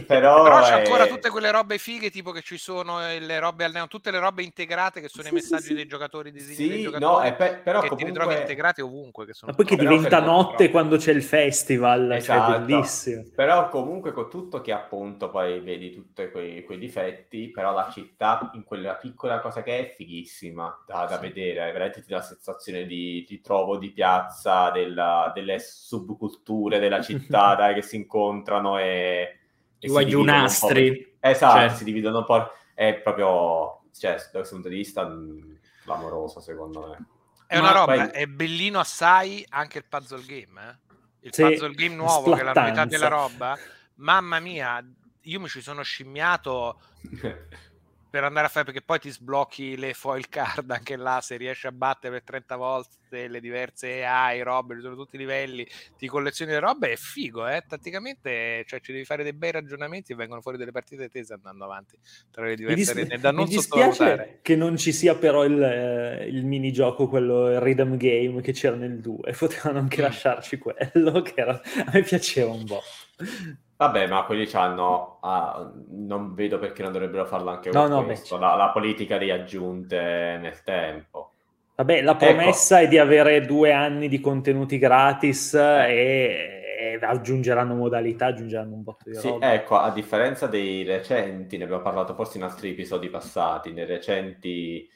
però, 0.05 0.43
però 0.43 0.61
c'è 0.61 0.73
ancora 0.73 1.07
tutte 1.07 1.29
quelle 1.29 1.51
robe 1.51 1.77
fighe, 1.77 2.09
tipo 2.09 2.31
che 2.31 2.41
ci 2.41 2.57
sono 2.57 2.99
le 2.99 3.39
robe 3.39 3.63
al 3.63 3.85
tutte 3.87 4.11
le 4.11 4.19
robe 4.19 4.43
integrate 4.43 5.01
che 5.01 5.09
sono 5.09 5.23
sì, 5.23 5.29
i 5.29 5.33
messaggi 5.33 5.67
sì, 5.67 5.73
dei 5.73 5.87
giocatori, 5.87 6.31
di 6.31 6.39
sì, 6.39 6.67
dei 6.67 6.81
giocatori, 6.83 7.29
no, 7.29 7.35
pe- 7.35 7.59
però 7.63 7.81
che 7.81 7.87
comunque... 7.89 7.97
ti 7.97 8.05
ritrovi 8.05 8.39
integrati 8.39 8.81
ovunque. 8.81 9.25
Che 9.25 9.33
sono 9.33 9.51
Ma 9.51 9.57
poi 9.57 9.65
che 9.65 9.75
diventa 9.75 10.19
notte 10.19 10.69
quando 10.69 10.97
c'è 10.97 11.11
il 11.11 11.23
festival, 11.23 12.07
cioè, 12.07 12.17
esatto. 12.17 12.51
cioè 12.51 12.61
bellissimo. 12.61 13.23
Però 13.35 13.69
comunque 13.69 14.11
con 14.11 14.29
tutto 14.29 14.61
che 14.61 14.71
appunto 14.71 15.29
poi 15.29 15.59
vedi 15.59 15.91
tutti 15.91 16.29
quei, 16.29 16.63
quei, 16.63 16.77
difetti, 16.77 17.49
però 17.49 17.73
la 17.73 17.89
città 17.91 18.51
in 18.53 18.63
quella 18.63 18.95
piccola 18.95 19.39
cosa 19.39 19.63
che 19.63 19.79
è 19.79 19.93
fighissima 19.95 20.83
da, 20.85 21.05
da 21.05 21.17
vedere, 21.17 21.71
veramente 21.71 22.01
ti 22.01 22.09
dà 22.09 22.17
la 22.17 22.23
sensazione 22.23 22.85
di, 22.85 23.23
ti 23.25 23.41
trovo 23.41 23.77
di 23.77 23.91
piazza 23.91 24.71
della, 24.75 25.31
delle 25.33 25.57
subculture 25.59 26.79
della 26.79 27.01
città 27.01 27.55
dai, 27.57 27.73
che 27.73 27.81
si 27.81 27.95
incontrano 27.95 28.77
e... 28.77 29.39
I 29.79 29.87
guagliunastri. 29.87 31.17
Esatto, 31.19 31.59
Cioè. 31.59 31.69
si 31.77 31.83
dividono 31.83 32.19
un 32.19 32.25
po'. 32.25 32.51
È 32.73 32.95
proprio, 32.95 33.83
cioè, 33.97 34.15
da 34.31 34.39
questo 34.39 34.55
punto 34.55 34.69
di 34.69 34.75
vista, 34.75 35.05
mh, 35.05 35.59
clamoroso 35.83 36.39
secondo 36.39 36.87
me. 36.87 37.05
È 37.47 37.57
una 37.57 37.71
Ma 37.71 37.79
roba, 37.79 37.95
poi- 37.95 38.09
è 38.21 38.25
bellino 38.25 38.79
assai 38.79 39.45
anche 39.49 39.77
il 39.79 39.85
puzzle 39.87 40.23
game. 40.25 40.61
eh. 40.61 40.93
Il 41.21 41.33
Sì, 41.33 41.41
puzzle 41.43 41.73
game 41.75 41.95
nuovo, 41.95 42.33
che 42.33 42.41
è 42.41 42.43
la 42.43 42.53
novità 42.53 42.61
splattanza. 42.63 42.85
della 42.97 43.07
roba. 43.07 43.57
Mamma 43.95 44.39
mia, 44.39 44.83
io 45.21 45.39
mi 45.39 45.47
ci 45.47 45.61
sono 45.61 45.81
scimmiato 45.83 46.79
per 48.15 48.23
andare 48.23 48.45
a 48.45 48.49
fare 48.49 48.63
perché 48.63 48.81
poi 48.81 48.97
ti 48.97 49.09
sblocchi 49.09 49.75
le 49.75 49.93
foil 49.93 50.29
card 50.29 50.71
anche 50.71 50.95
là 50.95 51.19
se 51.21 51.35
riesci 51.35 51.67
a 51.67 51.73
battere 51.73 52.13
per 52.13 52.23
30 52.23 52.55
volte 52.55 53.27
le 53.27 53.41
diverse 53.41 54.05
AI, 54.05 54.41
robe, 54.41 54.79
sono 54.79 54.95
tutti 54.95 55.17
i 55.17 55.19
livelli, 55.19 55.67
ti 55.97 56.07
collezioni 56.07 56.51
le 56.51 56.59
robe, 56.59 56.93
è 56.93 56.95
figo, 56.95 57.45
eh? 57.45 57.63
Tatticamente, 57.67 58.63
cioè 58.67 58.79
ci 58.79 58.93
devi 58.93 59.03
fare 59.03 59.23
dei 59.23 59.33
bei 59.33 59.51
ragionamenti 59.51 60.13
e 60.13 60.15
vengono 60.15 60.39
fuori 60.39 60.57
delle 60.57 60.71
partite 60.71 61.09
tese 61.09 61.33
andando 61.33 61.65
avanti 61.65 61.97
tra 62.31 62.43
le 62.43 62.51
Mi, 62.51 62.55
diverse 62.55 62.75
dis- 62.77 62.89
arene 62.89 63.17
da 63.17 63.31
non 63.31 63.43
mi 63.43 63.49
dispiace 63.49 64.39
che 64.41 64.55
non 64.55 64.77
ci 64.77 64.93
sia 64.93 65.15
però 65.15 65.43
il, 65.43 65.61
eh, 65.61 66.25
il 66.25 66.45
minigioco, 66.45 67.09
quello 67.09 67.49
il 67.51 67.59
rhythm 67.59 67.97
game 67.97 68.39
che 68.41 68.53
c'era 68.53 68.77
nel 68.77 69.01
2. 69.01 69.33
Potevano 69.37 69.79
anche 69.79 69.99
Mm. 70.01 70.05
lasciarci 70.05 70.57
quello, 70.57 71.21
che 71.21 71.33
era- 71.35 71.59
a 71.85 71.89
me 71.91 72.01
piaceva 72.01 72.51
un 72.51 72.63
po'. 72.63 72.81
Vabbè, 73.77 74.07
ma 74.07 74.23
quelli 74.23 74.45
c'hanno. 74.45 75.19
ah, 75.21 75.71
non 75.89 76.33
vedo 76.33 76.59
perché 76.59 76.81
non 76.81 76.91
dovrebbero 76.93 77.25
farlo 77.25 77.49
anche 77.49 77.71
No, 77.71 77.87
no, 77.87 78.03
questo. 78.05 78.37
La, 78.37 78.55
la 78.55 78.69
politica 78.69 79.17
di 79.17 79.31
aggiunte 79.31 79.97
nel 80.41 80.61
tempo. 80.63 81.31
Vabbè, 81.75 82.01
la 82.01 82.17
Ecco. 82.17 82.33
promessa 82.33 82.79
è 82.79 82.87
di 82.87 82.97
avere 82.97 83.41
due 83.45 83.73
anni 83.73 84.07
di 84.07 84.21
contenuti 84.21 84.77
gratis 84.77 85.53
e, 85.55 86.63
e 86.79 86.99
aggiungeranno 87.01 87.75
modalità, 87.75 88.27
aggiungeranno 88.27 88.75
un 88.75 88.83
botto 88.83 89.09
di 89.09 89.15
Sì, 89.15 89.27
roba. 89.29 89.53
ecco, 89.53 89.75
a 89.77 89.91
differenza 89.91 90.47
dei 90.47 90.83
recenti, 90.83 91.57
ne 91.57 91.65
abbiamo 91.65 91.81
parlato 91.81 92.13
forse 92.15 92.37
in 92.37 92.43
altri 92.45 92.69
episodi 92.69 93.09
passati, 93.09 93.73
nei 93.73 93.85
recenti 93.85 94.89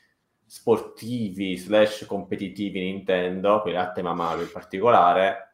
sportivi 0.45 1.57
slash 1.57 2.05
competitivi 2.05 2.80
Nintendo, 2.80 3.61
quelli 3.61 3.77
a 3.77 3.91
tema 3.91 4.13
Mario 4.13 4.43
in 4.43 4.51
particolare, 4.51 5.48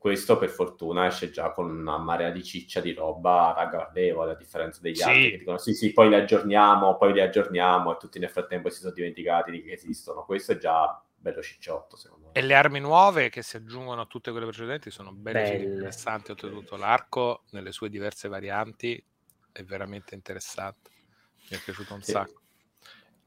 questo 0.00 0.38
per 0.38 0.48
fortuna 0.48 1.06
esce 1.06 1.30
già 1.30 1.52
con 1.52 1.68
una 1.70 1.98
marea 1.98 2.30
di 2.30 2.42
ciccia 2.42 2.80
di 2.80 2.94
roba 2.94 3.52
ragguardevole, 3.54 4.32
a 4.32 4.34
differenza 4.34 4.80
degli 4.80 5.02
Sì. 5.02 5.02
altri 5.02 5.30
che 5.32 5.36
dicono 5.38 5.58
sì 5.58 5.74
sì, 5.74 5.92
poi 5.92 6.08
li 6.08 6.14
aggiorniamo, 6.14 6.96
poi 6.96 7.12
li 7.12 7.20
aggiorniamo 7.20 7.92
e 7.92 7.96
tutti 7.98 8.18
nel 8.18 8.30
frattempo 8.30 8.70
si 8.70 8.80
sono 8.80 8.92
dimenticati 8.94 9.50
di 9.50 9.62
che 9.62 9.72
esistono. 9.72 10.24
Questo 10.24 10.52
è 10.52 10.56
già 10.58 11.04
bello 11.16 11.42
cicciotto, 11.42 11.96
secondo 11.96 12.28
me. 12.30 12.36
E 12.36 12.42
le 12.42 12.54
armi 12.54 12.78
nuove 12.78 13.28
che 13.28 13.42
si 13.42 13.56
aggiungono 13.56 14.02
a 14.02 14.06
tutte 14.06 14.30
quelle 14.30 14.46
precedenti 14.46 14.90
sono 14.92 15.12
belle, 15.12 15.56
Belle. 15.56 15.64
interessanti. 15.64 16.30
Oltretutto, 16.30 16.76
l'arco 16.76 17.44
nelle 17.50 17.72
sue 17.72 17.88
diverse 17.88 18.28
varianti 18.28 19.04
è 19.50 19.64
veramente 19.64 20.14
interessante. 20.14 20.90
Mi 21.48 21.56
è 21.56 21.60
piaciuto 21.60 21.92
un 21.92 22.02
Sì. 22.02 22.04
sacco. 22.04 22.39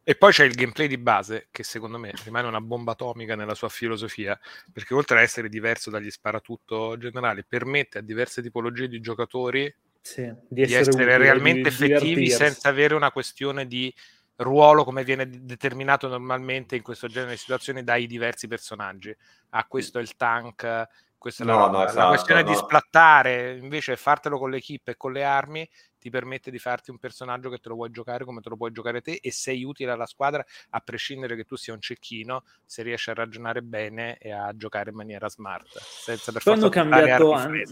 E 0.05 0.15
poi 0.15 0.31
c'è 0.33 0.43
il 0.43 0.53
gameplay 0.55 0.87
di 0.87 0.97
base, 0.97 1.47
che 1.49 1.63
secondo 1.63 1.97
me 1.97 2.11
rimane 2.25 2.47
una 2.47 2.59
bomba 2.59 2.91
atomica 2.91 3.35
nella 3.35 3.55
sua 3.55 3.69
filosofia, 3.69 4.37
perché 4.71 4.93
oltre 4.93 5.19
a 5.19 5.21
essere 5.21 5.47
diverso 5.47 5.89
dagli 5.89 6.11
sparatutto 6.11 6.97
generali, 6.97 7.45
permette 7.45 7.99
a 7.99 8.01
diverse 8.01 8.41
tipologie 8.41 8.89
di 8.89 8.99
giocatori 8.99 9.73
Sì, 10.01 10.31
di 10.47 10.73
essere, 10.73 10.91
utile, 10.91 11.17
realmente 11.17 11.67
di 11.67 11.67
effettivi 11.69 12.29
senza 12.29 12.69
avere 12.69 12.95
una 12.95 13.11
questione 13.11 13.65
di 13.65 13.93
ruolo 14.37 14.83
come 14.83 15.03
viene 15.03 15.29
determinato 15.29 16.07
normalmente 16.07 16.75
in 16.75 16.81
questo 16.83 17.07
genere 17.07 17.33
di 17.33 17.37
situazioni 17.37 17.83
dai 17.83 18.07
diversi 18.07 18.47
personaggi. 18.47 19.15
Ah, 19.51 19.65
questo 19.67 19.99
è 19.99 20.01
il 20.01 20.15
tank, 20.15 20.85
questa 21.17 21.43
è 21.43 21.47
la 21.47 21.55
No, 21.55 21.67
La 21.91 22.05
esatto, 22.05 22.07
questione 22.07 22.43
di 22.43 22.55
no. 22.55 22.55
splattare, 22.55 23.57
invece 23.57 23.95
fartelo 23.95 24.37
con 24.37 24.49
l'equipe 24.51 24.91
e 24.91 24.97
con 24.97 25.13
le 25.13 25.23
armi 25.23 25.67
ti 26.03 26.09
permette 26.09 26.51
di 26.51 26.59
farti 26.59 26.91
un 26.91 26.97
personaggio 26.97 27.49
che 27.49 27.59
te 27.59 27.69
lo 27.69 27.75
vuoi 27.75 27.89
giocare 27.89 28.25
come 28.25 28.41
te 28.41 28.49
lo 28.49 28.57
puoi 28.57 28.73
giocare 28.73 28.99
te 28.99 29.19
e 29.21 29.31
sei 29.31 29.63
utile 29.63 29.91
alla 29.91 30.05
squadra 30.05 30.45
a 30.71 30.79
prescindere 30.81 31.37
che 31.37 31.45
tu 31.45 31.55
sia 31.55 31.73
un 31.73 31.79
cecchino 31.79 32.43
se 32.65 32.83
riesci 32.83 33.09
a 33.09 33.13
ragionare 33.13 33.61
bene 33.61 34.17
e 34.17 34.33
a 34.33 34.51
giocare 34.53 34.89
in 34.89 34.97
maniera 34.97 35.29
smart 35.29 35.79
senza 35.79 36.33
per 36.33 36.41
forza 36.41 36.59
hanno 36.59 36.69
cambiato, 36.69 37.31
an- 37.31 37.63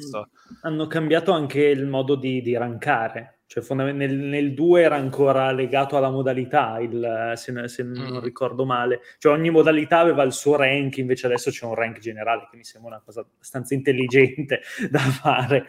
hanno 0.61 0.87
cambiato 0.87 1.33
anche 1.33 1.61
il 1.65 1.85
modo 1.87 2.15
di, 2.15 2.41
di 2.41 2.55
rankare. 2.55 3.39
Cioè, 3.51 3.61
fondament- 3.61 3.97
nel, 3.97 4.15
nel 4.15 4.53
2 4.53 4.81
era 4.81 4.95
ancora 4.95 5.51
legato 5.51 5.97
alla 5.97 6.09
modalità, 6.09 6.79
il- 6.79 7.33
se, 7.35 7.67
se 7.67 7.83
non 7.83 8.13
Mm. 8.13 8.19
ricordo 8.19 8.63
male. 8.65 9.01
Cioè, 9.17 9.33
ogni 9.33 9.49
modalità 9.49 9.99
aveva 9.99 10.23
il 10.23 10.31
suo 10.31 10.55
rank, 10.55 10.95
invece 10.99 11.25
adesso 11.25 11.51
c'è 11.51 11.65
un 11.65 11.75
rank 11.75 11.99
generale, 11.99 12.47
che 12.49 12.55
mi 12.55 12.63
sembra 12.63 12.91
una 12.91 13.01
cosa 13.03 13.19
abbastanza 13.19 13.73
intelligente 13.73 14.61
da 14.89 14.99
fare. 14.99 15.67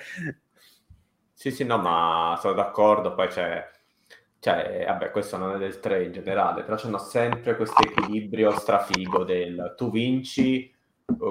Sì, 1.42 1.50
sì, 1.50 1.64
no, 1.64 1.76
ma 1.78 2.38
sono 2.40 2.54
d'accordo, 2.54 3.14
poi 3.14 3.26
c'è, 3.26 3.68
cioè, 4.38 4.84
vabbè, 4.86 5.10
questo 5.10 5.36
non 5.36 5.56
è 5.56 5.58
del 5.58 5.80
3 5.80 6.04
in 6.04 6.12
generale, 6.12 6.62
però 6.62 6.76
c'hanno 6.76 6.98
sempre 6.98 7.56
questo 7.56 7.82
equilibrio 7.82 8.52
strafigo 8.56 9.24
del 9.24 9.74
tu 9.76 9.90
vinci 9.90 10.71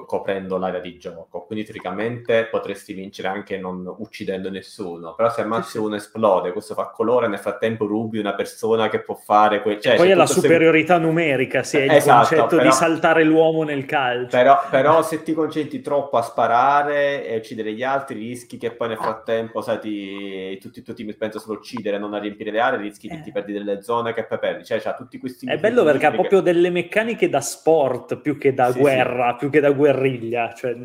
coprendo 0.05 0.57
l'area 0.57 0.79
di 0.79 0.97
gioco, 0.97 1.43
quindi 1.45 1.63
teoricamente 1.65 2.47
potresti 2.49 2.93
vincere 2.93 3.27
anche 3.27 3.57
non 3.57 3.91
uccidendo 3.99 4.49
nessuno, 4.49 5.13
però 5.15 5.29
se 5.29 5.41
ammazzi 5.41 5.71
Sì, 5.71 5.77
sì. 5.77 5.77
uno 5.83 5.95
esplode, 5.95 6.51
questo 6.51 6.73
fa 6.73 6.89
colore, 6.89 7.27
nel 7.27 7.39
frattempo 7.39 7.85
rubi 7.85 8.17
una 8.19 8.33
persona 8.33 8.89
che 8.89 9.01
può 9.01 9.15
fare... 9.15 9.61
Que- 9.61 9.79
cioè, 9.79 9.95
Poi 9.95 10.09
è 10.09 10.13
la 10.15 10.25
superiorità 10.25 10.97
numerica, 10.97 11.63
sì, 11.63 11.77
è 11.77 11.83
il 11.83 11.91
Esatto, 11.91 12.27
concetto 12.27 12.55
però- 12.57 12.63
di 12.63 12.71
saltare 12.71 13.23
l'uomo 13.23 13.63
nel 13.63 13.85
calcio. 13.85 14.35
Però, 14.35 14.59
però 14.69 15.01
se 15.03 15.23
ti 15.23 15.33
concentri 15.33 15.81
troppo 15.81 16.17
a 16.17 16.21
sparare 16.21 17.25
e 17.25 17.37
uccidere 17.37 17.73
gli 17.73 17.83
altri, 17.83 18.19
rischi 18.19 18.57
che 18.57 18.71
poi 18.71 18.89
nel 18.89 18.97
frattempo, 18.97 19.61
sai, 19.61 19.79
ti, 19.79 20.57
tutti 20.59 20.79
i 20.79 20.81
tuoi 20.83 20.95
team 20.95 21.13
pensano 21.17 21.43
solo 21.43 21.55
a 21.55 21.59
uccidere, 21.59 21.97
non 21.97 22.13
a 22.13 22.19
riempire 22.19 22.51
le 22.51 22.59
aree, 22.59 22.79
rischi 22.81 23.07
che 23.07 23.15
Eh. 23.15 23.21
ti 23.21 23.31
perdi 23.31 23.53
delle 23.53 23.81
zone 23.81 24.13
che 24.13 24.25
poi 24.25 24.39
perdi. 24.39 24.65
Cioè, 24.65 24.79
tutti 24.95 25.17
questi... 25.17 25.45
È 25.47 25.57
bello 25.57 25.83
perché 25.83 26.05
ha 26.07 26.11
proprio 26.11 26.41
delle 26.41 26.69
meccaniche 26.69 27.29
da 27.29 27.41
sport 27.41 28.17
più 28.17 28.37
che 28.37 28.53
da 28.53 28.71
Sì, 28.71 28.79
guerra, 28.79 29.35
più 29.35 29.49
che 29.49 29.59
da 29.59 29.70
guerriglia. 29.75 30.53
Cioè, 30.53 30.75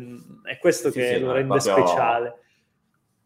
è 0.43 0.57
questo 0.57 0.89
Sì, 0.91 0.99
che 0.99 1.15
sì, 1.15 1.19
lo 1.19 1.31
è 1.31 1.33
rende 1.35 1.57
proprio- 1.59 1.85
speciale. 1.85 2.39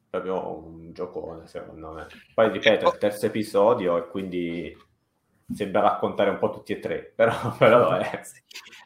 proprio 0.09 0.57
un 0.57 0.91
giocone, 0.93 1.47
secondo 1.47 1.91
me. 1.91 2.07
Poi, 2.33 2.51
ripeto, 2.51 2.85
è 2.85 2.89
il 2.89 2.97
terzo 2.97 3.25
episodio 3.27 3.97
e 3.97 4.07
quindi 4.09 4.75
sembra 5.53 5.81
raccontare 5.81 6.29
un 6.29 6.37
po' 6.37 6.49
tutti 6.49 6.73
e 6.73 6.79
tre, 6.79 7.11
però, 7.15 7.33
però 7.57 7.91
è. 7.97 8.21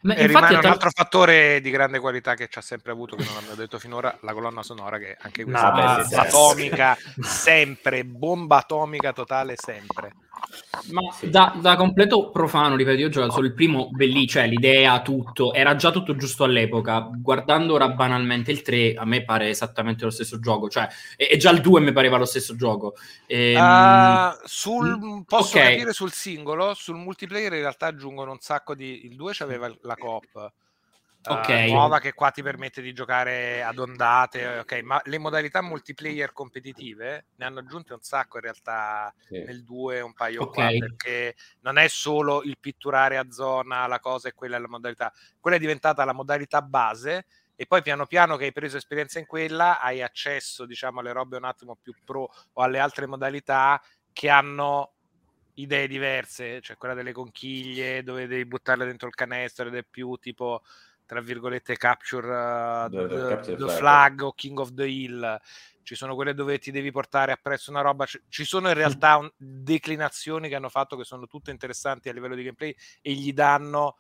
Ma 0.02 0.14
E 0.14 0.22
infatti 0.26 0.28
rimane 0.28 0.58
un 0.58 0.66
altro 0.72 0.90
fattore 0.92 1.60
di 1.62 1.72
grande 1.72 2.00
qualità 2.00 2.36
che 2.36 2.48
ci 2.48 2.60
ha 2.60 2.62
sempre 2.62 2.92
avuto, 2.92 3.16
che 3.16 3.24
non 3.24 3.38
abbiamo 3.38 3.56
detto 3.56 3.80
finora, 3.80 4.16
la 4.22 4.34
colonna 4.34 4.62
sonora, 4.62 5.00
che 5.00 5.18
anche 5.20 5.44
questa 5.44 5.72
No, 5.72 6.00
è 6.00 6.04
sì, 6.04 6.10
certo. 6.16 6.38
atomica, 6.38 6.96
sempre, 7.22 8.06
bomba 8.06 8.58
atomica 8.58 9.14
totale, 9.14 9.56
sempre. 9.58 10.12
Ma 10.92 11.02
Sì. 11.12 11.30
da, 11.30 11.58
da 11.60 11.76
completo 11.76 12.30
profano, 12.30 12.76
ripeto, 12.76 13.00
io 13.00 13.08
ho 13.08 13.10
giocato 13.10 13.32
solo 13.32 13.48
il 13.48 13.54
primo, 13.54 13.90
bellì, 13.92 14.28
cioè 14.28 14.48
l'idea, 14.48 15.02
tutto, 15.02 15.54
era 15.54 15.76
già 15.76 15.92
tutto 15.92 16.16
giusto 16.16 16.44
all'epoca. 16.44 17.10
Guardando 17.12 17.74
ora 17.74 17.90
banalmente 17.90 18.52
il 18.52 18.62
3, 18.62 18.94
a 18.94 19.06
me 19.06 19.24
pare 19.24 19.50
esattamente 19.50 20.04
lo 20.04 20.10
stesso 20.12 20.40
gioco, 20.40 20.70
cioè, 20.70 20.88
e, 21.16 21.30
e 21.32 21.38
già 21.38 21.50
il 21.52 21.62
2 21.62 21.82
mi 21.82 21.92
pareva 21.92 22.18
lo 22.18 22.26
stesso 22.26 22.56
gioco. 22.56 22.96
Ehm, 23.26 23.58
Ah, 23.58 24.38
sul, 24.44 25.24
posso 25.28 25.58
ok. 25.58 25.64
capire 25.64 25.94
sul 25.94 26.12
singolo, 26.12 26.74
sul 26.74 26.96
multiplayer 26.98 27.54
in 27.54 27.60
realtà 27.62 27.88
aggiungono 27.88 28.32
un 28.32 28.40
sacco 28.40 28.76
di... 28.76 29.06
Il 29.06 29.16
2 29.16 29.32
c'aveva 29.34 29.74
la 29.82 29.96
coop. 29.98 30.52
Eh, 31.28 31.58
Ok. 31.58 31.66
nuova 31.66 32.00
che 32.00 32.14
qua 32.14 32.32
ti 32.32 32.42
permette 32.44 32.82
di 32.82 32.94
giocare 32.94 33.64
ad 33.64 33.80
ondate, 33.80 34.60
ok, 34.60 34.82
ma 34.84 35.02
le 35.06 35.18
modalità 35.18 35.62
multiplayer 35.62 36.32
competitive 36.34 37.28
ne 37.36 37.46
hanno 37.46 37.60
aggiunte 37.60 37.94
un 37.94 38.02
sacco 38.02 38.38
in 38.38 38.44
realtà 38.44 39.14
Sì. 39.30 39.46
nel 39.46 39.64
2 39.64 40.02
un 40.02 40.14
paio 40.14 40.44
Ok. 40.44 40.48
qua 40.48 40.72
perché 40.76 41.36
non 41.62 41.78
è 41.78 41.88
solo 41.88 42.42
il 42.44 42.58
pitturare 42.60 43.18
a 43.18 43.30
zona 43.32 43.88
la 43.88 44.00
cosa 44.00 44.30
e 44.30 44.34
quella 44.34 44.58
è 44.58 44.60
la 44.60 44.68
modalità 44.68 45.12
quella 45.40 45.58
è 45.58 45.60
diventata 45.60 46.04
la 46.06 46.14
modalità 46.14 46.62
base 46.62 47.26
e 47.56 47.66
poi 47.68 47.82
piano 47.82 48.06
piano 48.08 48.38
che 48.38 48.46
hai 48.46 48.52
preso 48.52 48.78
esperienza 48.78 49.20
in 49.20 49.26
quella 49.26 49.80
hai 49.80 50.02
accesso 50.02 50.66
diciamo 50.66 51.00
alle 51.00 51.12
robe 51.14 51.38
un 51.38 51.46
attimo 51.46 51.76
più 51.82 51.96
pro 52.04 52.28
o 52.54 52.62
alle 52.64 52.80
altre 52.80 53.06
modalità 53.08 53.82
che 54.12 54.30
hanno 54.30 54.94
idee 55.56 55.88
diverse 55.88 56.62
cioè 56.62 56.76
quella 56.78 56.94
delle 56.96 57.14
conchiglie 57.14 58.04
dove 58.04 58.28
devi 58.28 58.46
buttarle 58.46 58.86
dentro 58.86 59.08
il 59.08 59.16
canestro 59.16 59.68
ed 59.68 59.76
è 59.76 59.84
più 59.90 60.16
tipo 60.18 60.62
tra 61.06 61.22
virgolette 61.22 61.78
capture 61.78 62.28
uh, 62.28 62.90
The- 62.90 63.08
the 63.08 63.28
capture 63.28 63.56
the 63.58 63.64
flag. 63.66 63.78
flag 63.78 64.22
o 64.22 64.32
king 64.34 64.60
of 64.60 64.74
the 64.74 64.86
hill 64.86 65.40
ci 65.84 65.94
sono 65.94 66.16
quelle 66.16 66.34
dove 66.34 66.58
ti 66.58 66.72
devi 66.72 66.90
portare 66.92 67.32
appresso 67.32 67.70
una 67.70 67.82
roba, 67.82 68.08
ci- 68.08 68.20
ci 68.28 68.44
sono 68.44 68.70
in 68.70 68.74
realtà 68.74 69.18
un- 69.18 69.32
declinazioni 69.38 70.50
che 70.50 70.56
hanno 70.56 70.70
fatto 70.70 70.98
che 70.98 71.04
sono 71.04 71.28
tutte 71.28 71.52
interessanti 71.52 72.10
a 72.10 72.14
livello 72.14 72.34
di 72.34 72.42
gameplay 72.42 72.76
e 73.02 73.12
gli 73.14 73.32
danno 73.34 73.98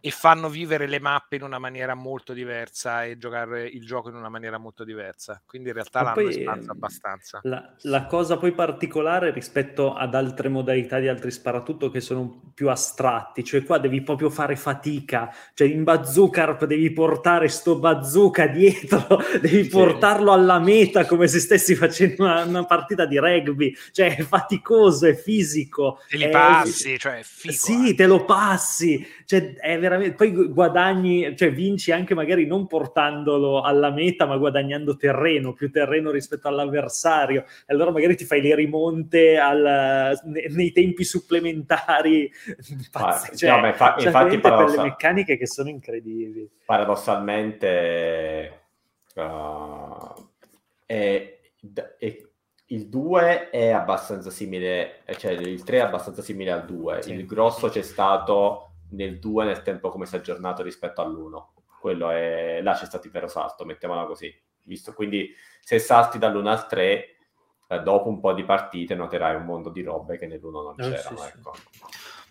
e 0.00 0.10
fanno 0.10 0.48
vivere 0.48 0.86
le 0.86 1.00
mappe 1.00 1.36
in 1.36 1.42
una 1.42 1.58
maniera 1.58 1.94
molto 1.94 2.32
diversa 2.32 3.04
e 3.04 3.18
giocare 3.18 3.66
il 3.66 3.84
gioco 3.84 4.08
in 4.08 4.14
una 4.14 4.28
maniera 4.28 4.56
molto 4.56 4.84
diversa. 4.84 5.42
Quindi 5.44 5.68
in 5.68 5.74
realtà 5.74 6.02
Ma 6.02 6.14
l'hanno 6.14 6.28
espanso 6.28 6.70
abbastanza. 6.70 7.40
La, 7.42 7.74
la, 7.82 8.06
cosa 8.06 8.36
poi 8.36 8.52
particolare 8.52 9.32
rispetto 9.32 9.94
ad 9.94 10.14
altre 10.14 10.48
modalità 10.48 11.00
di 11.00 11.08
altri 11.08 11.32
sparatutto 11.32 11.90
che 11.90 12.00
sono 12.00 12.52
più 12.54 12.70
astratti, 12.70 13.42
cioè 13.42 13.64
qua 13.64 13.78
devi 13.78 14.00
proprio 14.02 14.30
fare 14.30 14.54
fatica, 14.54 15.34
cioè 15.54 15.66
in 15.66 15.82
Bazookarp 15.82 16.64
devi 16.64 16.92
portare 16.92 17.48
sto 17.48 17.78
bazooka 17.78 18.46
dietro, 18.46 19.20
devi 19.42 19.64
sì. 19.64 19.68
portarlo 19.68 20.32
alla 20.32 20.60
meta 20.60 21.06
come 21.06 21.26
se 21.26 21.40
stessi 21.40 21.74
facendo 21.74 22.22
una, 22.22 22.44
una, 22.44 22.64
partita 22.64 23.04
di 23.04 23.18
rugby, 23.18 23.74
cioè 23.92 24.16
è 24.16 24.22
faticoso, 24.22 25.06
è 25.06 25.14
fisico. 25.14 26.00
Te 26.08 26.16
li 26.16 26.24
è, 26.24 26.30
passi, 26.30 26.98
cioè 26.98 27.18
è 27.18 27.22
figo. 27.22 27.54
Sì, 27.54 27.90
eh. 27.90 27.94
te 27.94 28.06
lo 28.06 28.24
passi, 28.24 29.04
cioè 29.24 29.54
è 29.54 29.78
veramente 29.78 29.87
veramente, 29.88 30.14
poi 30.14 30.30
guadagni, 30.48 31.34
cioè 31.36 31.52
vinci 31.52 31.90
anche 31.90 32.14
magari 32.14 32.46
non 32.46 32.66
portandolo 32.66 33.62
alla 33.62 33.90
meta, 33.90 34.26
ma 34.26 34.36
guadagnando 34.36 34.96
terreno, 34.96 35.52
più 35.52 35.70
terreno 35.70 36.10
rispetto 36.10 36.48
all'avversario. 36.48 37.44
E 37.66 37.72
allora 37.72 37.90
magari 37.90 38.14
ti 38.16 38.24
fai 38.24 38.40
le 38.42 38.54
rimonte 38.54 39.38
al, 39.38 40.20
nei 40.24 40.72
tempi 40.72 41.04
supplementari. 41.04 42.30
Pazzi, 42.92 43.36
cioè, 43.36 43.60
no, 43.60 43.72
fa, 43.72 43.96
cioè, 43.98 44.06
infatti 44.06 44.38
paradossal... 44.38 44.76
le 44.76 44.90
meccaniche 44.90 45.36
che 45.36 45.46
sono 45.46 45.68
incredibili. 45.68 46.48
Paradossalmente 46.64 48.60
uh, 49.14 50.14
è, 50.84 51.38
è 51.98 52.26
il 52.70 52.88
2 52.88 53.50
è 53.50 53.70
abbastanza 53.70 54.30
simile, 54.30 55.00
cioè 55.16 55.32
il 55.32 55.64
3 55.64 55.78
è 55.78 55.80
abbastanza 55.80 56.20
simile 56.20 56.50
al 56.50 56.66
2. 56.66 57.02
Sì. 57.02 57.12
Il 57.12 57.24
grosso 57.24 57.68
c'è 57.68 57.80
stato 57.80 58.67
nel 58.90 59.18
2 59.18 59.44
nel 59.44 59.62
tempo 59.62 59.88
come 59.90 60.06
si 60.06 60.14
è 60.14 60.18
aggiornato 60.18 60.62
rispetto 60.62 61.00
all'1. 61.00 61.46
Quello 61.80 62.10
è... 62.10 62.60
Là 62.62 62.74
c'è 62.74 62.86
stato 62.86 63.06
il 63.06 63.12
vero 63.12 63.28
salto, 63.28 63.64
mettiamola 63.64 64.04
così. 64.04 64.34
Visto? 64.62 64.92
Quindi 64.92 65.34
se 65.60 65.78
salti 65.78 66.18
dall'1 66.18 66.46
al 66.46 66.66
3, 66.66 67.16
eh, 67.68 67.80
dopo 67.80 68.08
un 68.08 68.20
po' 68.20 68.32
di 68.32 68.44
partite 68.44 68.94
noterai 68.94 69.36
un 69.36 69.44
mondo 69.44 69.70
di 69.70 69.82
robe 69.82 70.18
che 70.18 70.26
nell'1 70.26 70.50
non 70.50 70.74
eh, 70.78 70.90
c'erano. 70.90 71.18
Sì, 71.18 71.26
ecco. 71.26 71.52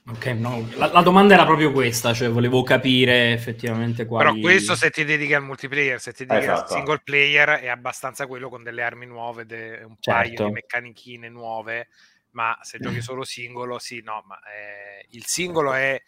Ok, 0.09 0.25
no, 0.27 0.65
la, 0.75 0.89
la, 0.93 1.01
domanda 1.01 1.33
era 1.33 1.43
proprio 1.43 1.73
questa, 1.73 2.13
cioè 2.13 2.29
volevo 2.29 2.63
capire 2.63 3.33
effettivamente 3.33 4.05
quali... 4.05 4.39
Però 4.39 4.39
questo 4.39 4.73
se 4.73 4.89
ti 4.89 5.03
dedichi 5.03 5.33
al 5.33 5.43
multiplayer, 5.43 5.99
se 5.99 6.13
ti 6.13 6.25
dedichi 6.25 6.45
esatto. 6.45 6.73
al 6.73 6.77
single 6.77 7.01
player 7.03 7.49
è 7.59 7.67
abbastanza 7.67 8.25
quello 8.25 8.47
con 8.47 8.63
delle 8.63 8.83
armi 8.83 9.05
nuove, 9.05 9.45
de, 9.45 9.83
un 9.85 9.97
certo. 9.99 10.11
paio 10.11 10.45
di 10.45 10.51
meccanichine 10.53 11.27
nuove, 11.27 11.89
ma 12.31 12.57
se 12.61 12.79
giochi 12.79 13.01
solo 13.03 13.25
singolo, 13.25 13.79
sì, 13.79 14.01
no, 14.01 14.23
ma 14.25 14.39
eh, 14.43 15.07
il 15.09 15.25
singolo 15.25 15.73
è 15.73 16.01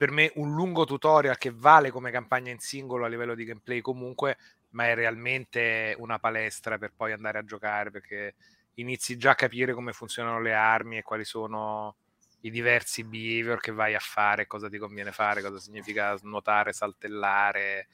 per 0.00 0.10
me 0.12 0.32
un 0.36 0.54
lungo 0.54 0.86
tutorial 0.86 1.36
che 1.36 1.52
vale 1.54 1.90
come 1.90 2.10
campagna 2.10 2.50
in 2.50 2.58
singolo 2.58 3.04
a 3.04 3.08
livello 3.08 3.34
di 3.34 3.44
gameplay 3.44 3.82
comunque, 3.82 4.38
ma 4.70 4.86
è 4.86 4.94
realmente 4.94 5.94
una 5.98 6.18
palestra 6.18 6.78
per 6.78 6.94
poi 6.96 7.12
andare 7.12 7.36
a 7.36 7.44
giocare 7.44 7.90
perché 7.90 8.34
inizi 8.76 9.18
già 9.18 9.32
a 9.32 9.34
capire 9.34 9.74
come 9.74 9.92
funzionano 9.92 10.40
le 10.40 10.54
armi 10.54 10.96
e 10.96 11.02
quali 11.02 11.24
sono 11.26 11.96
i 12.40 12.50
diversi 12.50 13.04
behavior 13.04 13.60
che 13.60 13.72
vai 13.72 13.94
a 13.94 13.98
fare, 13.98 14.46
cosa 14.46 14.70
ti 14.70 14.78
conviene 14.78 15.12
fare, 15.12 15.42
cosa 15.42 15.58
significa 15.58 16.16
nuotare, 16.22 16.72
saltellare 16.72 17.88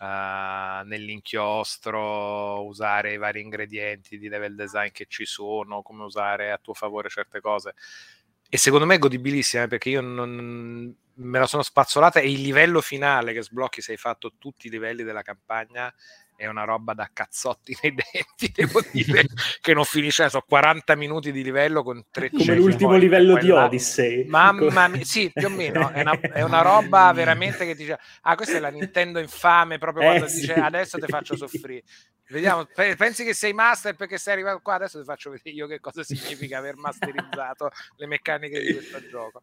uh, 0.00 0.84
nell'inchiostro, 0.88 2.64
usare 2.64 3.12
i 3.12 3.16
vari 3.16 3.40
ingredienti 3.42 4.18
di 4.18 4.26
level 4.28 4.56
design 4.56 4.88
che 4.90 5.06
ci 5.06 5.24
sono, 5.24 5.82
come 5.82 6.02
usare 6.02 6.50
a 6.50 6.58
tuo 6.58 6.74
favore 6.74 7.08
certe 7.08 7.40
cose. 7.40 7.74
E 8.48 8.56
secondo 8.56 8.86
me 8.86 8.94
è 8.94 8.98
godibilissima 8.98 9.66
perché 9.66 9.90
io 9.90 10.00
non, 10.00 10.94
me 11.14 11.38
la 11.38 11.46
sono 11.46 11.62
spazzolata 11.62 12.20
e 12.20 12.30
il 12.30 12.40
livello 12.40 12.80
finale 12.80 13.32
che 13.32 13.42
sblocchi 13.42 13.80
se 13.80 13.92
hai 13.92 13.98
fatto 13.98 14.34
tutti 14.38 14.66
i 14.66 14.70
livelli 14.70 15.02
della 15.02 15.22
campagna 15.22 15.92
è 16.36 16.46
una 16.46 16.64
roba 16.64 16.94
da 16.94 17.08
cazzotti 17.12 17.76
nei 17.82 17.94
denti, 17.94 18.52
devo 18.52 18.82
dire, 18.90 19.26
che 19.60 19.74
non 19.74 19.84
finisce, 19.84 20.28
so 20.28 20.42
40 20.46 20.96
minuti 20.96 21.32
di 21.32 21.42
livello 21.42 21.82
con 21.82 22.04
tre 22.10 22.30
Come 22.30 22.54
l'ultimo 22.54 22.96
livello 22.96 23.36
di 23.38 23.50
Odyssey. 23.50 24.26
Mamma 24.26 24.88
mia, 24.88 25.04
sì, 25.04 25.30
più 25.34 25.46
o 25.46 25.50
meno, 25.50 25.90
è 25.90 26.00
una, 26.00 26.20
è 26.20 26.42
una, 26.42 26.62
roba 26.62 27.12
veramente 27.12 27.64
che 27.66 27.74
dice, 27.74 27.98
ah 28.22 28.34
questa 28.36 28.56
è 28.56 28.60
la 28.60 28.70
Nintendo 28.70 29.18
infame, 29.18 29.78
proprio 29.78 30.04
quando 30.04 30.26
eh, 30.26 30.32
dice 30.32 30.54
adesso 30.54 30.98
ti 30.98 31.06
faccio 31.06 31.36
soffrire. 31.36 31.82
Vediamo, 32.28 32.66
pensi 32.74 33.22
che 33.22 33.34
sei 33.34 33.52
master 33.52 33.94
perché 33.96 34.16
sei 34.16 34.32
arrivato 34.32 34.60
qua, 34.60 34.74
adesso 34.74 34.98
ti 34.98 35.04
faccio 35.04 35.30
vedere 35.30 35.50
io 35.50 35.66
che 35.66 35.78
cosa 35.78 36.02
significa 36.02 36.58
aver 36.58 36.76
masterizzato 36.78 37.70
le 37.96 38.06
meccaniche 38.06 38.60
di 38.60 38.72
questo 38.72 39.08
gioco. 39.08 39.42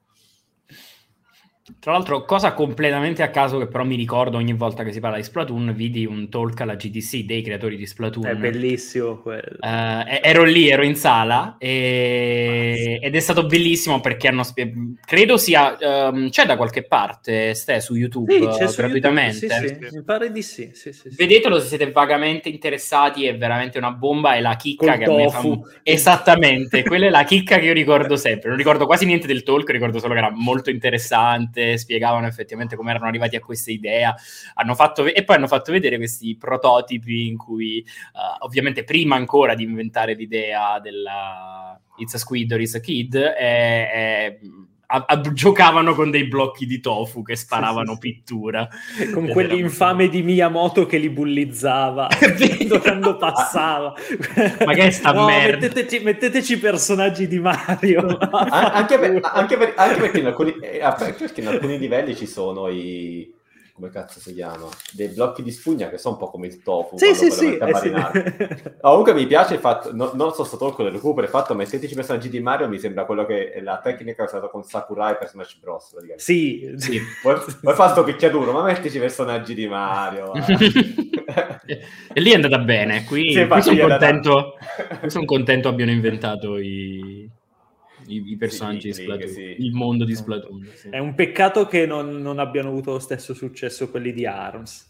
Tra 1.80 1.92
l'altro, 1.94 2.26
cosa 2.26 2.54
completamente 2.54 3.24
a 3.24 3.30
caso 3.30 3.58
che 3.58 3.68
però 3.68 3.84
mi 3.84 3.96
ricordo 3.96 4.38
ogni 4.38 4.54
volta 4.54 4.84
che 4.84 4.92
si 4.92 5.00
parla 5.00 5.18
di 5.18 5.24
Splatoon, 5.24 5.74
vidi 5.74 6.06
un 6.06 6.30
talk 6.30 6.62
alla 6.62 6.76
GDC 6.76 7.24
dei 7.24 7.42
creatori 7.42 7.76
di 7.76 7.86
Splatoon. 7.86 8.26
È 8.26 8.36
bellissimo 8.36 9.20
quello. 9.20 9.58
Uh, 9.60 10.04
ero 10.22 10.44
lì, 10.44 10.70
ero 10.70 10.84
in 10.84 10.96
sala 10.96 11.56
e... 11.58 13.00
ed 13.02 13.16
è 13.16 13.20
stato 13.20 13.46
bellissimo 13.46 14.00
perché 14.00 14.28
hanno 14.28 14.44
spiegato, 14.44 14.80
credo 15.06 15.38
sia, 15.38 15.78
um, 16.10 16.30
c'è 16.30 16.46
da 16.46 16.58
qualche 16.58 16.84
parte, 16.84 17.54
Ste, 17.54 17.80
su 17.80 17.96
YouTube, 17.96 18.34
sì, 18.34 18.48
c'è 18.48 18.68
su 18.68 18.76
gratuitamente. 18.78 19.46
YouTube, 19.46 19.68
sì, 19.68 19.88
sì. 19.90 19.96
Mi 19.96 20.04
pare 20.04 20.32
di 20.32 20.42
sì. 20.42 20.70
sì, 20.74 20.94
sì 20.94 21.10
Vedetelo 21.16 21.60
se 21.60 21.68
siete 21.68 21.92
vagamente 21.92 22.50
interessati, 22.50 23.26
è 23.26 23.38
veramente 23.38 23.78
una 23.78 23.92
bomba 23.92 24.36
e 24.36 24.42
la 24.42 24.56
chicca 24.56 24.98
Col 24.98 25.00
che 25.00 25.06
tofu. 25.06 25.48
a 25.48 25.56
me 25.56 25.62
fa... 25.62 25.80
Esattamente, 25.84 26.84
quella 26.84 27.08
è 27.08 27.10
la 27.10 27.24
chicca 27.24 27.58
che 27.58 27.66
io 27.66 27.74
ricordo 27.74 28.16
sempre. 28.16 28.50
Non 28.50 28.58
ricordo 28.58 28.86
quasi 28.86 29.06
niente 29.06 29.28
del 29.28 29.44
talk, 29.44 29.70
ricordo 29.70 30.00
solo 30.00 30.14
che 30.14 30.20
era 30.20 30.32
molto 30.32 30.70
interessante 30.70 31.61
interessante, 31.62 31.78
spiegavano 31.78 32.28
effettivamente 32.28 32.76
come 32.76 32.92
erano 32.92 33.08
arrivati 33.08 33.36
a 33.36 33.40
questa 33.40 33.72
idea, 33.72 34.16
fatto, 34.76 35.06
e 35.06 35.24
poi 35.24 35.36
hanno 35.36 35.48
fatto 35.48 35.72
vedere 35.72 35.98
questi 35.98 36.36
prototipi 36.36 37.28
in 37.28 37.38
cui, 37.38 37.86
uh, 38.14 38.46
ovviamente 38.46 38.84
prima 38.84 39.16
ancora 39.16 39.56
di 39.56 39.64
inventare 39.64 40.14
l'idea 40.14 40.80
della 40.80 41.80
It's 41.98 42.14
a 42.14 42.18
Squid 42.18 42.52
or 42.52 42.62
It's 42.62 42.76
a 42.76 42.80
Kid, 42.80 43.16
è, 43.18 43.92
è 43.92 44.40
a, 44.94 45.06
a, 45.08 45.22
giocavano 45.22 45.96
con 45.96 46.12
dei 46.12 46.26
blocchi 46.26 46.66
di 46.66 46.82
tofu 46.82 47.22
che 47.22 47.38
sparavano 47.38 47.94
sì, 47.94 47.94
sì, 47.94 48.00
pittura. 48.00 48.68
Con 49.14 49.30
quell'infame 49.30 50.10
di 50.10 50.22
Miyamoto 50.22 50.86
che 50.86 50.98
li 50.98 51.10
bullizzava 51.10 52.10
quando 52.82 53.16
passava. 53.16 53.94
Ma 54.66 54.74
che 54.74 54.92
sta 54.92 55.14
no, 55.14 55.26
merda? 55.26 55.68
Metteteci, 55.68 56.04
metteteci, 56.04 56.60
personaggi 56.60 57.28
di 57.28 57.40
Mario. 57.40 58.18
anche, 58.20 59.00
per, 59.00 59.20
anche, 59.24 59.58
per, 59.58 59.74
anche, 59.78 60.00
perché 60.00 60.20
in 60.20 60.26
alcuni, 60.26 60.56
eh, 60.60 60.94
perché 60.98 61.40
in 61.40 61.48
alcuni 61.48 61.78
livelli 61.78 62.14
ci 62.14 62.28
sono 62.28 62.68
i 62.68 63.34
come 63.82 63.90
cazzo 63.90 64.20
si 64.20 64.36
chiama? 64.36 64.70
Dei 64.92 65.08
blocchi 65.08 65.42
di 65.42 65.50
spugna 65.50 65.90
che 65.90 65.98
sono 65.98 66.14
un 66.14 66.20
po' 66.20 66.30
come 66.30 66.46
il 66.46 66.62
tofu. 66.62 67.00
Sì, 67.00 67.16
sì, 67.16 67.32
sì. 67.32 67.58
Eh, 67.58 67.76
sì. 67.76 67.92
comunque 68.80 69.16
mi 69.16 69.26
piace 69.26 69.56
il 69.56 69.60
fatto, 69.60 69.90
no, 69.94 70.12
non 70.14 70.32
so 70.34 70.44
stato 70.44 70.72
con 70.72 70.86
il 70.86 70.92
recupero, 70.92 71.26
il 71.26 71.32
fatto 71.32 71.56
metteteci 71.56 71.96
personaggi 71.96 72.30
di 72.30 72.40
Mario 72.40 72.68
mi 72.68 72.78
sembra 72.78 73.06
quello 73.06 73.26
che 73.26 73.52
è 73.52 73.62
la 73.62 73.80
tecnica 73.82 74.24
usata 74.24 74.48
con 74.50 74.64
Sakurai 74.64 75.18
per 75.18 75.30
Smash 75.30 75.58
Bros. 75.60 75.96
Sì, 76.18 76.72
sì. 76.78 77.02
Vuoi, 77.24 77.42
vuoi 77.62 77.76
fare 77.76 77.92
sto 77.92 78.04
picchiaduro, 78.04 78.52
ma 78.52 78.62
mettici 78.62 79.00
personaggi 79.00 79.56
di 79.56 79.68
Mario. 79.68 80.32
e 82.14 82.20
lì 82.20 82.32
è 82.32 82.36
andata 82.36 82.60
bene, 82.60 83.04
qui, 83.06 83.34
sì, 83.34 83.48
qui 83.48 83.62
sono 83.64 83.88
contento, 83.88 84.54
son 85.08 85.26
contento 85.26 85.68
abbiano 85.68 85.92
inventato 85.92 86.58
i 86.60 87.30
i, 88.16 88.32
i 88.32 88.38
personaggi 88.38 88.94
sì, 88.94 89.00
di 89.00 89.06
Splatoon, 89.06 89.34
sì. 89.34 89.56
il 89.60 89.72
mondo 89.74 90.06
di 90.06 90.16
Splatoon. 90.16 90.70
Sì. 90.74 90.90
È 90.90 90.98
un 91.00 91.16
peccato 91.16 91.66
che 91.66 91.86
non, 91.86 92.22
non, 92.22 92.40
abbiano 92.40 92.70
avuto 92.70 92.92
lo 92.92 93.00
stesso 93.00 93.34
successo 93.34 93.90
quelli 93.90 94.14
di 94.14 94.26
ARMS. 94.26 94.90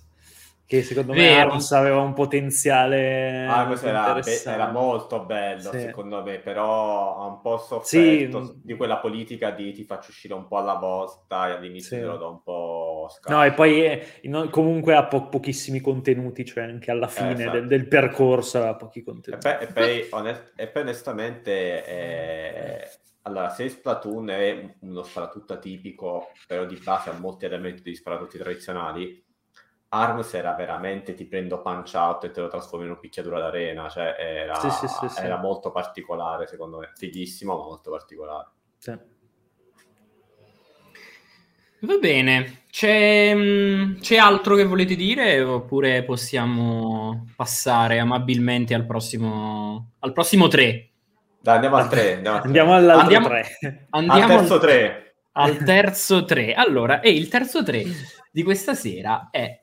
Che 0.71 0.83
secondo 0.83 1.11
Vero. 1.11 1.49
me 1.49 1.51
ARMS 1.51 1.71
aveva 1.73 1.99
un 1.99 2.13
potenziale. 2.13 3.45
ARMS 3.45 3.83
era, 3.83 4.23
era, 4.45 4.71
molto 4.71 5.19
bello, 5.25 5.69
secondo 5.69 6.23
me, 6.23 6.39
però 6.39 7.17
ha 7.17 7.25
un 7.25 7.41
po' 7.41 7.57
sofferto 7.57 8.55
di 8.63 8.75
quella 8.77 8.95
politica 8.99 9.51
di 9.51 9.73
ti 9.73 9.83
faccio 9.83 10.11
uscire 10.11 10.33
un 10.33 10.47
po' 10.47 10.59
alla 10.59 10.75
volta 10.75 11.49
e 11.49 11.51
all'inizio 11.57 11.97
te 11.97 12.05
lo 12.05 12.15
do 12.15 12.29
un 12.29 12.41
po' 12.41 13.07
scarso. 13.11 13.37
No, 13.37 13.43
e 13.43 13.51
poi 13.51 13.81
è, 13.81 14.05
eh, 14.21 14.49
comunque 14.49 14.95
ha 14.95 15.03
po- 15.03 15.27
pochissimi 15.27 15.81
contenuti, 15.81 16.45
cioè 16.45 16.63
anche 16.63 16.89
alla 16.89 17.07
fine 17.07 17.33
esatto. 17.33 17.51
del, 17.51 17.67
del, 17.67 17.87
percorso 17.89 18.59
aveva 18.59 18.75
pochi 18.75 19.03
contenuti. 19.03 19.45
E 19.45 19.57
poi, 19.57 19.67
e 19.67 19.73
poi, 19.73 20.07
onest- 20.11 20.51
e 20.55 20.67
poi 20.67 20.81
onestamente. 20.83 21.85
Eh, 21.85 22.89
allora, 23.23 23.49
se 23.49 23.69
Splatoon 23.69 24.29
è 24.29 24.75
uno 24.79 25.03
sparatutto 25.03 25.53
atipico, 25.53 26.31
però 26.47 26.65
di 26.65 26.79
base 26.83 27.09
ha 27.09 27.13
molti 27.13 27.45
elementi 27.45 27.83
di 27.83 27.95
sparatutti 27.95 28.37
tradizionali, 28.37 29.23
Arms 29.89 30.33
era 30.33 30.53
veramente 30.53 31.13
ti 31.13 31.25
prendo 31.25 31.61
punch 31.61 31.93
out 31.95 32.23
e 32.23 32.31
te 32.31 32.39
lo 32.39 32.47
trasformo 32.47 32.85
in 32.85 32.91
un 32.91 32.99
picchiaduro 32.99 33.39
d'arena, 33.39 33.89
cioè 33.89 34.15
era, 34.17 34.55
sì, 34.55 34.87
sì, 34.87 34.87
sì, 34.87 35.19
era 35.19 35.37
molto 35.37 35.71
particolare 35.71 36.47
secondo 36.47 36.77
me, 36.77 36.91
fighissimo 36.95 37.55
ma 37.55 37.63
molto 37.63 37.91
particolare. 37.91 38.49
Va 41.81 41.97
bene, 41.97 42.63
c'è, 42.69 43.33
mm, 43.35 43.99
c'è, 43.99 44.15
altro 44.15 44.55
che 44.55 44.65
volete 44.65 44.95
dire 44.95 45.41
oppure 45.41 46.03
possiamo 46.03 47.27
passare 47.35 47.99
amabilmente 47.99 48.73
al 48.73 48.85
prossimo, 48.85 49.93
al 49.99 50.13
prossimo 50.13 50.47
3? 50.47 50.90
Dai, 51.41 51.55
andiamo 51.55 51.75
al 51.77 51.89
3. 51.89 52.13
Andiamo, 52.15 52.41
andiamo 52.41 52.75
all'altro 52.75 53.01
andiamo, 53.01 53.27
3. 53.27 53.87
Andiamo 53.89 54.33
al 54.33 54.39
terzo 54.39 54.59
3. 54.59 55.15
al 55.31 55.57
terzo 55.63 56.25
3. 56.25 56.53
Allora, 56.53 56.99
e 56.99 57.09
il 57.09 57.27
terzo 57.27 57.63
3 57.63 57.83
di 58.31 58.43
questa 58.43 58.75
sera 58.75 59.29
è 59.31 59.59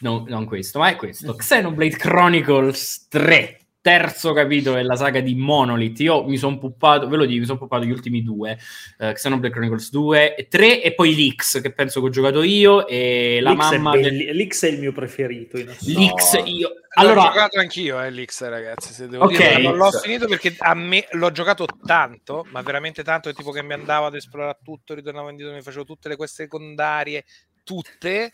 no, 0.00 0.24
non 0.26 0.44
questo, 0.44 0.80
ma 0.80 0.88
è 0.88 0.96
questo. 0.96 1.34
Xenoblade 1.34 1.96
Chronicles 1.96 3.06
3 3.08 3.61
terzo 3.82 4.32
capitolo 4.32 4.76
della 4.76 4.96
saga 4.96 5.20
di 5.20 5.34
Monolith. 5.34 5.98
Io 6.00 6.24
mi 6.24 6.38
sono 6.38 6.56
puppato, 6.56 7.08
ve 7.08 7.16
lo 7.16 7.26
dico, 7.26 7.40
mi 7.40 7.46
sono 7.46 7.58
puppato 7.58 7.84
gli 7.84 7.90
ultimi 7.90 8.22
due, 8.22 8.56
uh, 8.98 9.12
Xenoblade 9.12 9.52
Chronicles 9.52 9.90
2 9.90 10.36
e 10.36 10.48
3 10.48 10.82
e 10.82 10.94
poi 10.94 11.14
l'X 11.14 11.60
che 11.60 11.72
penso 11.72 12.00
che 12.00 12.06
ho 12.06 12.10
giocato 12.10 12.42
io 12.42 12.86
e 12.86 13.40
la 13.42 13.50
L'X 13.50 13.56
mamma... 13.56 13.92
È 13.94 14.00
del- 14.00 14.16
belli- 14.16 14.44
L'X 14.46 14.64
è 14.64 14.68
il 14.68 14.78
mio 14.78 14.92
preferito. 14.92 15.58
in 15.58 15.68
assoluto. 15.68 16.00
L'X 16.14 16.42
io... 16.46 16.68
L'ho 16.68 16.78
Allora, 17.02 17.22
giocato 17.22 17.58
anch'io, 17.58 18.00
eh, 18.02 18.10
l'X, 18.10 18.48
ragazzi. 18.48 18.92
Se 18.92 19.08
devo 19.08 19.24
Ok. 19.24 19.30
dire, 19.36 19.58
non 19.62 19.76
l'ho 19.76 19.90
finito 19.90 20.26
perché 20.28 20.54
a 20.58 20.74
me 20.74 21.06
l'ho 21.12 21.32
giocato 21.32 21.66
tanto, 21.84 22.46
ma 22.50 22.60
veramente 22.62 23.02
tanto. 23.02 23.30
È 23.30 23.34
tipo 23.34 23.50
che 23.50 23.62
mi 23.62 23.72
andavo 23.72 24.06
ad 24.06 24.14
esplorare 24.14 24.58
tutto, 24.62 24.94
ritornavo 24.94 25.28
indietro, 25.30 25.54
mi 25.54 25.62
facevo 25.62 25.84
tutte 25.84 26.08
le 26.08 26.16
queste 26.16 26.42
secondarie, 26.44 27.24
tutte. 27.64 28.30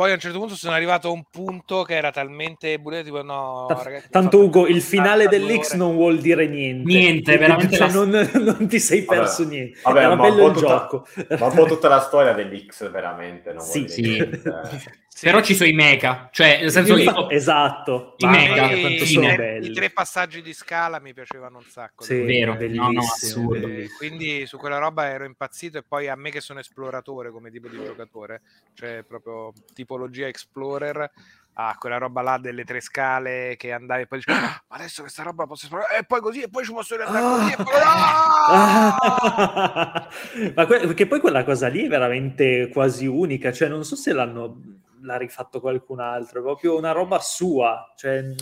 Poi 0.00 0.12
a 0.12 0.14
un 0.14 0.20
certo 0.20 0.38
punto 0.38 0.56
sono 0.56 0.72
arrivato 0.72 1.08
a 1.08 1.10
un 1.10 1.24
punto 1.30 1.82
che 1.82 1.94
era 1.94 2.10
talmente 2.10 2.78
buio, 2.78 3.02
tipo 3.02 3.22
no, 3.22 3.66
ragazzi, 3.68 4.08
Tanto 4.08 4.42
Ugo, 4.42 4.66
il 4.66 4.80
finale 4.80 5.26
82 5.26 5.46
dell'X 5.52 5.68
ore. 5.68 5.76
non 5.76 5.94
vuol 5.94 6.18
dire 6.20 6.46
niente. 6.46 6.84
Niente, 6.90 7.36
veramente 7.36 7.76
Cioè, 7.76 7.86
la- 7.88 7.92
non, 7.92 8.30
non 8.56 8.66
ti 8.66 8.80
sei 8.80 9.04
Vabbè, 9.04 9.18
perso 9.20 9.44
niente. 9.44 9.78
vabbè, 9.82 9.98
Era 10.02 10.16
bello 10.16 10.46
il 10.46 10.52
tutta- 10.54 10.66
gioco. 10.66 11.06
Ma 11.38 11.46
un 11.48 11.54
po' 11.54 11.64
tutta 11.66 11.88
la 11.88 12.00
storia 12.00 12.32
dell'X, 12.32 12.90
veramente. 12.90 13.52
Non 13.52 13.62
Sì, 13.62 13.78
vuol 13.80 13.90
sì. 13.90 14.00
niente. 14.00 14.42
Sì. 15.20 15.26
però 15.26 15.42
ci 15.42 15.54
sono 15.54 15.68
i 15.68 15.72
mecha, 15.74 16.30
cioè 16.32 16.60
nel 16.62 16.70
senso 16.70 16.94
che... 16.94 17.02
Infa- 17.02 17.28
esatto. 17.28 18.14
I 18.18 18.26
mia, 18.26 18.54
quanto 18.54 18.86
i, 19.02 19.06
sono 19.06 19.26
tre, 19.26 19.36
belli. 19.36 19.66
i 19.68 19.72
tre 19.74 19.90
passaggi 19.90 20.40
di 20.40 20.54
scala 20.54 20.98
mi 20.98 21.12
piacevano 21.12 21.58
un 21.58 21.64
sacco. 21.64 22.04
Sì, 22.04 22.20
Vero, 22.22 22.54
bellissimo, 22.54 22.86
no, 22.86 22.92
no, 22.92 23.00
assurdo. 23.00 23.66
Eh, 23.66 23.70
bellissimo. 23.70 23.96
quindi 23.98 24.46
su 24.46 24.56
quella 24.56 24.78
roba 24.78 25.08
ero 25.08 25.24
impazzito 25.24 25.76
e 25.76 25.82
poi 25.86 26.08
a 26.08 26.14
me 26.14 26.30
che 26.30 26.40
sono 26.40 26.60
esploratore 26.60 27.30
come 27.32 27.50
tipo 27.50 27.68
di 27.68 27.76
giocatore, 27.84 28.40
cioè 28.72 29.04
proprio 29.06 29.52
tipologia 29.90 30.28
explorer, 30.28 31.10
ah, 31.54 31.74
quella 31.76 31.98
roba 31.98 32.22
là 32.22 32.38
delle 32.38 32.62
tre 32.64 32.80
scale 32.80 33.56
che 33.56 33.72
andavi 33.72 34.02
e 34.02 34.06
poi 34.06 34.18
dici, 34.18 34.30
"Ah, 34.30 34.62
ma 34.68 34.76
adesso 34.76 35.02
questa 35.02 35.24
roba 35.24 35.46
posso 35.46 35.64
esplorare 35.66 35.98
e 35.98 36.04
poi 36.04 36.20
così 36.20 36.42
e 36.42 36.48
poi 36.48 36.64
ci 36.64 36.72
posso 36.72 36.94
riandare 36.96 37.24
Ah. 37.24 37.30
così 37.30 37.52
e 37.52 37.56
poi... 37.56 37.74
Ah! 37.82 38.96
Ma 40.54 40.66
que- 40.66 40.78
perché 40.86 41.06
poi 41.08 41.18
quella 41.20 41.42
cosa 41.44 41.66
lì 41.68 41.86
è 41.86 41.88
veramente 41.88 42.68
quasi 42.72 43.06
unica, 43.06 43.50
cioè 43.52 43.68
non 43.68 43.84
so 43.84 43.96
se 43.96 44.12
l'hanno 44.12 44.78
l'ha 45.02 45.16
rifatto 45.16 45.60
qualcun 45.60 45.98
altro, 45.98 46.40
è 46.40 46.42
proprio 46.42 46.76
una 46.76 46.92
roba 46.92 47.18
sua, 47.20 47.90
cioè 47.96 48.20
mh, 48.22 48.34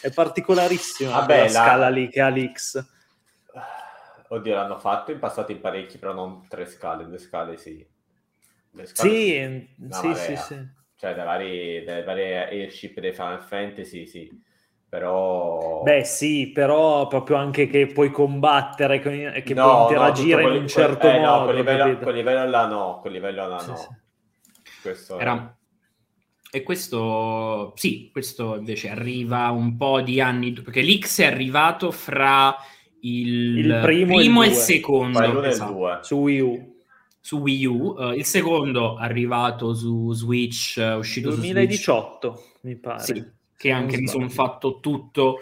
è 0.00 0.10
particolarissima 0.10 1.10
Vabbè, 1.10 1.42
la- 1.42 1.48
scala 1.48 1.88
lì 1.90 2.08
che 2.08 2.20
ha 2.22 2.28
l'X. 2.30 2.84
Oddio, 4.30 4.54
l'hanno 4.54 4.78
fatto 4.78 5.10
in 5.12 5.18
passato 5.18 5.52
in 5.52 5.60
parecchi, 5.60 5.98
però 5.98 6.12
non 6.14 6.46
tre 6.48 6.66
scale, 6.66 7.06
due 7.06 7.18
scale 7.18 7.56
sì. 7.58 7.86
Le 8.72 8.86
Sì, 8.86 9.66
sì, 9.90 10.14
sì, 10.14 10.36
sì. 10.36 10.68
Cioè, 10.96 11.14
dai 11.14 11.24
vari, 11.24 11.84
dai 11.84 12.02
vari 12.04 12.34
airship 12.34 12.98
dei 13.00 13.12
Final 13.12 13.42
Fantasy, 13.42 14.06
sì. 14.06 14.28
Però... 14.88 15.82
Beh, 15.84 16.04
sì, 16.04 16.50
però 16.52 17.06
proprio 17.06 17.36
anche 17.36 17.66
che 17.68 17.86
puoi 17.86 18.10
combattere, 18.10 19.00
che 19.00 19.42
che 19.44 19.54
No, 19.54 19.62
puoi 19.62 19.72
no, 19.74 19.82
interagire 19.82 20.42
tutto 20.42 20.54
in 20.54 20.62
un 20.62 20.68
certo 20.68 21.06
eh, 21.08 21.18
no, 21.20 21.22
modo. 21.22 21.44
quel 21.44 21.56
livello, 21.56 21.98
quel 22.02 22.14
livello 22.16 22.50
là 22.50 22.66
no, 22.66 22.98
quel 23.00 23.12
livello 23.12 23.46
là 23.48 23.56
Sì, 23.56 23.66
no. 23.66 23.76
sì. 23.76 23.88
Questo 24.82 25.18
è- 25.18 25.22
Era... 25.22 25.52
E 26.50 26.62
questo, 26.62 27.74
sì, 27.76 28.08
questo 28.10 28.56
invece 28.56 28.88
arriva 28.88 29.50
un 29.50 29.76
po' 29.76 30.00
di 30.00 30.18
anni, 30.20 30.52
perché 30.52 30.80
l'X 30.80 31.20
è 31.20 31.26
arrivato 31.26 31.90
fra 31.90 32.56
il, 33.00 33.54
Il 33.58 33.78
primo 33.80 34.18
e 34.20 34.24
il 34.24 34.30
e 34.44 34.48
il 34.48 34.54
secondo, 34.54 35.18
Fra 35.18 35.26
il 35.26 35.36
1 35.36 35.44
e 35.44 35.48
il 35.48 35.52
esatto, 35.52 35.72
2. 35.72 35.98
Su 36.02 36.16
Wii 36.16 36.40
U. 36.40 36.76
su 37.28 37.36
Wii 37.40 37.66
U, 37.66 37.94
Eh, 37.98 38.14
il 38.14 38.24
secondo 38.24 38.96
arrivato 38.96 39.74
su 39.74 40.14
Switch, 40.14 40.78
è 40.80 40.94
uscito 40.96 41.30
su 41.30 41.42
Switch, 41.42 41.52
2018, 41.52 42.42
mi 42.62 42.74
pare. 42.76 43.02
sì, 43.02 43.22
che 43.54 43.70
anche 43.70 43.98
mi 43.98 44.08
sono 44.08 44.30
fatto 44.30 44.80
tutto 44.80 45.40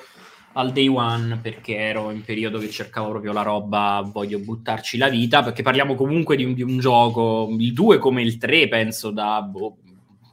al 0.54 0.72
day 0.72 0.88
one 0.88 1.38
perché 1.40 1.76
ero 1.76 2.10
in 2.10 2.24
periodo 2.24 2.58
che 2.58 2.70
cercavo 2.70 3.10
proprio 3.10 3.32
la 3.32 3.42
roba, 3.42 4.02
voglio 4.04 4.40
buttarci 4.40 4.98
la 4.98 5.08
vita, 5.08 5.44
perché 5.44 5.62
parliamo 5.62 5.94
comunque 5.94 6.34
di 6.34 6.42
un, 6.44 6.54
di 6.54 6.62
un 6.62 6.78
gioco, 6.80 7.54
il 7.56 7.72
2 7.72 7.98
come 7.98 8.22
il 8.22 8.36
3 8.36 8.66
penso 8.66 9.12
da 9.12 9.40
boh, 9.42 9.76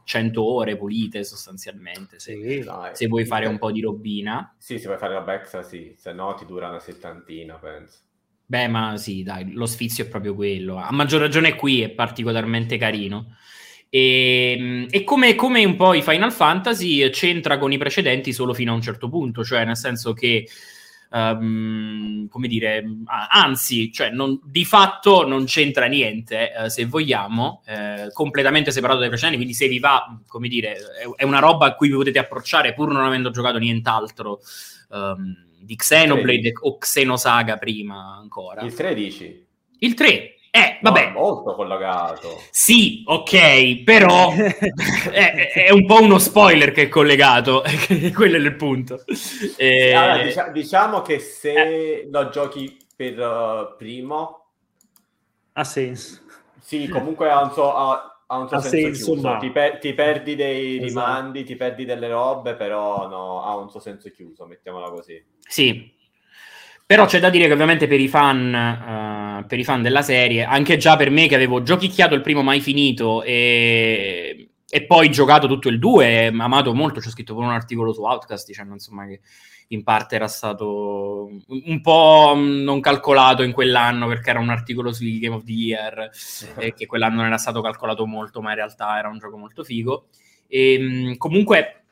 100 0.06 0.44
ore 0.44 0.76
pulite 0.76 1.24
sostanzialmente, 1.24 2.18
se, 2.20 2.34
Sì. 2.34 2.64
Dai. 2.64 2.96
se 2.96 3.06
vuoi 3.08 3.26
fare 3.26 3.46
un 3.46 3.60
po' 3.60 3.72
di 3.72 3.82
robina. 3.82 4.56
Sì, 4.58 4.80
se 4.80 4.88
vuoi 4.88 4.98
fare 4.98 5.14
roba 5.14 5.36
extra, 5.36 5.62
sì. 5.62 5.94
Se 5.98 6.12
no 6.14 6.34
ti 6.34 6.46
dura 6.48 6.70
una 6.70 6.80
settantina, 6.80 7.56
penso. 7.58 8.00
Beh, 8.46 8.68
ma 8.68 8.98
sì, 8.98 9.24
dai, 9.24 9.52
lo 9.54 9.66
sfizio 9.66 10.04
è 10.04 10.08
proprio 10.08 10.36
quello. 10.36 10.78
A 10.78 10.92
maggior 10.92 11.22
ragione 11.22 11.56
qui 11.56 11.82
è 11.82 11.90
particolarmente 11.90 12.78
carino. 12.78 13.36
E, 13.90 14.88
e 14.90 15.04
come, 15.04 15.36
come 15.36 15.64
un 15.66 15.76
po' 15.76 15.94
i 15.94 16.02
Final 16.02 16.32
Fantasy 16.32 17.10
c'entra 17.10 17.58
con 17.58 17.72
i 17.72 17.78
precedenti 17.78 18.34
solo 18.34 18.54
fino 18.54 18.72
a 18.72 18.76
un 18.76 18.82
certo 18.82 19.08
punto, 19.10 19.44
cioè 19.44 19.64
nel 19.66 19.78
senso 19.78 20.14
che, 20.14 20.48
ehm, 21.12 22.28
come 22.28 22.48
dire, 22.48 22.84
anzi, 23.30 23.92
cioè 23.92 24.10
non- 24.10 24.40
di 24.44 24.66
fatto 24.66 25.28
non 25.28 25.46
c'entra 25.46 25.86
niente, 25.86 26.52
eh, 26.54 26.70
se 26.70 26.86
vogliamo, 26.86 27.62
eh, 27.68 28.10
completamente 28.14 28.72
separato 28.72 29.00
dai 29.00 29.08
precedenti, 29.10 29.38
quindi 29.38 29.56
se 29.56 29.68
vi 29.68 29.80
va, 29.80 30.20
come 30.28 30.48
dire, 30.48 30.74
è, 30.76 31.22
è 31.22 31.24
una 31.24 31.40
roba 31.40 31.68
a 31.68 31.76
cui 31.76 31.88
vi 31.90 31.96
potete 31.96 32.20
approcciare 32.20 32.74
pur 32.74 32.92
non 32.92 33.04
avendo 33.06 33.30
giocato 33.32 33.58
nient'altro. 33.60 34.40
ehm, 34.92 35.52
di 35.64 35.76
Xenoblade 35.76 36.52
o 36.62 36.78
Xenosaga 36.78 37.58
prima 37.58 38.18
ancora. 38.20 38.62
Il 38.62 38.74
13. 38.74 39.48
Il 39.80 39.94
3, 39.96 40.36
eh, 40.52 40.78
vabbè, 40.82 41.12
molto 41.12 41.56
collegato. 41.56 42.42
sì, 42.52 43.04
ok, 43.06 43.84
però 43.84 44.32
è, 45.12 45.52
è 45.66 45.72
un 45.72 45.86
po' 45.86 46.02
uno 46.02 46.20
spoiler 46.20 46.72
che 46.72 46.84
è 46.84 46.88
collegato, 46.90 47.64
quello 48.14 48.38
è 48.38 48.40
il 48.40 48.56
punto. 48.56 49.04
Eh, 49.58 49.94
Allora, 49.94 50.24
dicia- 50.24 50.50
diciamo 50.50 51.02
che 51.02 51.20
se 51.20 51.52
Eh. 51.54 52.08
lo 52.12 52.30
giochi 52.30 52.78
per 52.96 53.20
uh, 53.20 53.76
primo, 53.78 54.46
ha 55.54 55.64
senso. 55.64 56.22
sì, 56.62 56.88
comunque 56.88 57.30
ha 57.30 57.42
un 57.44 57.52
suo, 57.52 57.74
ha- 58.34 58.38
un 58.38 58.48
suo 58.48 58.58
Ha 58.58 58.62
senso, 58.62 58.78
senso, 58.78 59.12
chiuso. 59.12 59.28
ma- 59.30 59.38
Ti, 59.38 59.50
per- 59.52 59.78
ti 59.80 59.94
perdi 59.94 60.36
dei 60.36 60.80
Esatto. 60.82 60.88
rimandi, 60.88 61.44
ti 61.44 61.56
perdi 61.56 61.86
delle 61.86 62.08
robe, 62.10 62.56
però 62.56 63.08
no, 63.08 63.44
ha 63.44 63.56
un 63.58 63.70
suo 63.70 63.80
senso 63.80 64.10
chiuso, 64.12 64.46
mettiamola 64.46 64.90
così. 64.90 65.24
Sì, 65.48 65.92
però 66.86 67.06
c'è 67.06 67.20
da 67.20 67.30
dire 67.30 67.48
che 67.48 67.54
ovviamente 67.54 67.88
per 67.88 68.00
i 68.00 68.08
fan, 68.08 68.54
eh, 69.42 69.46
per 69.48 69.58
i 69.60 69.64
fan 69.64 69.82
della 69.82 70.02
serie, 70.02 70.44
anche 70.44 70.78
già 70.78 70.96
per 70.96 71.10
me 71.10 71.28
che 71.28 71.36
avevo 71.36 71.64
giochicchiato 71.64 72.14
il 72.14 72.22
primo 72.22 72.44
mai 72.44 72.60
finito 72.60 73.24
e, 73.24 74.50
e 74.70 74.86
poi 74.86 75.10
giocato 75.10 75.48
tutto 75.48 75.70
il 75.70 75.80
2, 75.80 76.28
amato 76.28 76.74
molto, 76.74 77.00
c'è 77.00 77.10
scritto 77.10 77.34
pure 77.34 77.46
un 77.48 77.54
articolo 77.54 77.94
su 77.94 78.04
Outcast 78.04 78.46
dicendo 78.48 78.74
insomma 78.74 79.06
che 79.08 79.22
in 79.74 79.84
parte 79.84 80.16
era 80.16 80.28
stato 80.28 81.30
un 81.48 81.82
po' 81.82 82.34
non 82.36 82.80
calcolato 82.80 83.44
in 83.44 83.52
quell'anno 83.52 84.08
perché 84.08 84.30
era 84.30 84.40
un 84.40 84.50
articolo 84.50 84.94
sui 84.94 85.20
Game 85.20 85.36
of 85.36 85.44
the 85.44 85.52
Year 85.52 86.10
e 86.58 86.74
che 86.74 86.86
quell'anno 86.86 87.18
non 87.18 87.26
era 87.26 87.38
stato 87.38 87.62
calcolato 87.62 88.06
molto, 88.06 88.42
ma 88.42 88.50
in 88.50 88.56
realtà 88.56 88.98
era 88.98 89.10
un 89.10 89.18
gioco 89.18 89.38
molto 89.38 89.64
figo. 89.64 90.08
E, 90.48 90.80
mh, 90.80 91.18
comunque, 91.18 91.86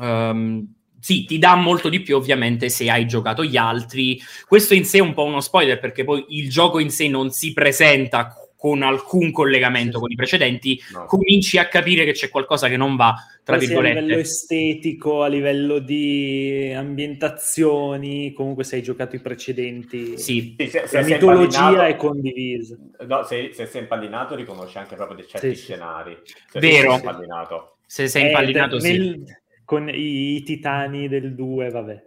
ehm, 0.00 0.74
sì, 1.00 1.24
ti 1.24 1.38
dà 1.38 1.54
molto 1.56 1.88
di 1.88 2.00
più 2.00 2.16
ovviamente 2.16 2.68
se 2.68 2.90
hai 2.90 3.06
giocato 3.06 3.44
gli 3.44 3.56
altri. 3.56 4.20
Questo 4.46 4.74
in 4.74 4.84
sé 4.84 4.98
è 4.98 5.02
un 5.02 5.14
po' 5.14 5.24
uno 5.24 5.40
spoiler 5.40 5.78
perché 5.78 6.04
poi 6.04 6.24
il 6.30 6.48
gioco 6.48 6.78
in 6.78 6.90
sé 6.90 7.08
non 7.08 7.30
si 7.30 7.52
presenta 7.52 8.34
con 8.56 8.82
alcun 8.82 9.30
collegamento 9.30 9.94
Sì. 9.96 10.00
con 10.00 10.10
i 10.10 10.14
precedenti, 10.14 10.80
No. 10.92 11.04
cominci 11.04 11.58
a 11.58 11.68
capire 11.68 12.04
che 12.04 12.12
c'è 12.12 12.30
qualcosa 12.30 12.68
che 12.68 12.76
non 12.76 12.96
va, 12.96 13.14
tra 13.44 13.56
Poi 13.56 13.66
sia 13.66 13.78
a 13.78 13.80
livello 13.80 14.00
virgolette. 14.00 14.20
estetico, 14.28 15.22
a 15.22 15.28
livello 15.28 15.78
di 15.78 16.72
ambientazioni, 16.74 18.32
comunque 18.32 18.64
se 18.64 18.76
hai 18.76 18.82
giocato 18.82 19.14
i 19.16 19.20
precedenti, 19.20 20.18
Sì, 20.18 20.54
Sì, 20.58 20.68
se, 20.68 20.86
se 20.86 21.00
la 21.00 21.06
mitologia 21.06 21.86
è 21.86 21.96
condivisa. 21.96 22.76
No, 23.06 23.22
se, 23.24 23.50
se 23.52 23.66
sei 23.66 23.82
impallinato 23.82 24.34
riconosci 24.34 24.78
anche 24.78 24.96
proprio 24.96 25.16
dei 25.18 25.26
certi 25.28 25.54
Sì, 25.54 25.62
scenari. 25.62 26.16
Se 26.50 26.58
Vero. 26.58 26.90
sei 26.90 26.98
impallinato. 26.98 27.76
se 27.86 28.08
sei 28.08 28.22
Eh, 28.22 28.26
impallinato, 28.26 28.80
sì. 28.80 28.90
nel- 28.92 29.40
Con 29.64 29.88
i, 29.88 30.36
i 30.36 30.42
titani 30.44 31.08
del 31.08 31.34
2, 31.34 31.70
vabbè, 31.70 32.02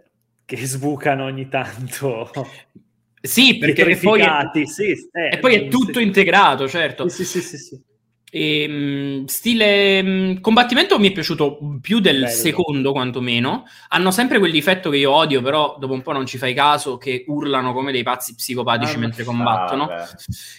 che 0.46 0.56
sbucano 0.56 1.24
ogni 1.24 1.48
tanto. 1.48 2.30
Sì, 3.20 3.58
perché 3.58 3.98
poi, 3.98 4.22
è, 4.22 4.64
sì, 4.64 4.92
eh, 5.12 5.34
e 5.34 5.38
poi 5.38 5.54
è 5.54 5.68
tutto 5.68 5.98
sì. 5.98 6.04
integrato, 6.04 6.66
certo. 6.66 7.08
Sì, 7.08 7.24
sì, 7.24 7.40
sì, 7.42 7.58
sì. 7.58 7.80
E, 8.32 8.68
mh, 8.68 9.24
stile 9.24 10.02
mh, 10.02 10.40
combattimento 10.40 10.98
mi 10.98 11.08
è 11.08 11.12
piaciuto 11.12 11.58
più 11.80 11.98
del 12.00 12.20
Bello. 12.20 12.28
secondo, 12.28 12.92
quantomeno. 12.92 13.64
Hanno 13.88 14.10
sempre 14.10 14.38
quel 14.38 14.52
difetto 14.52 14.88
che 14.88 14.96
io 14.96 15.10
odio, 15.10 15.42
però 15.42 15.76
dopo 15.78 15.92
un 15.92 16.02
po' 16.02 16.12
non 16.12 16.24
ci 16.26 16.38
fai 16.38 16.54
caso, 16.54 16.96
che 16.96 17.24
urlano 17.26 17.74
come 17.74 17.92
dei 17.92 18.04
pazzi 18.04 18.34
psicopatici 18.34 18.94
Ah, 18.94 18.98
mentre 18.98 19.24
combattono. 19.24 19.88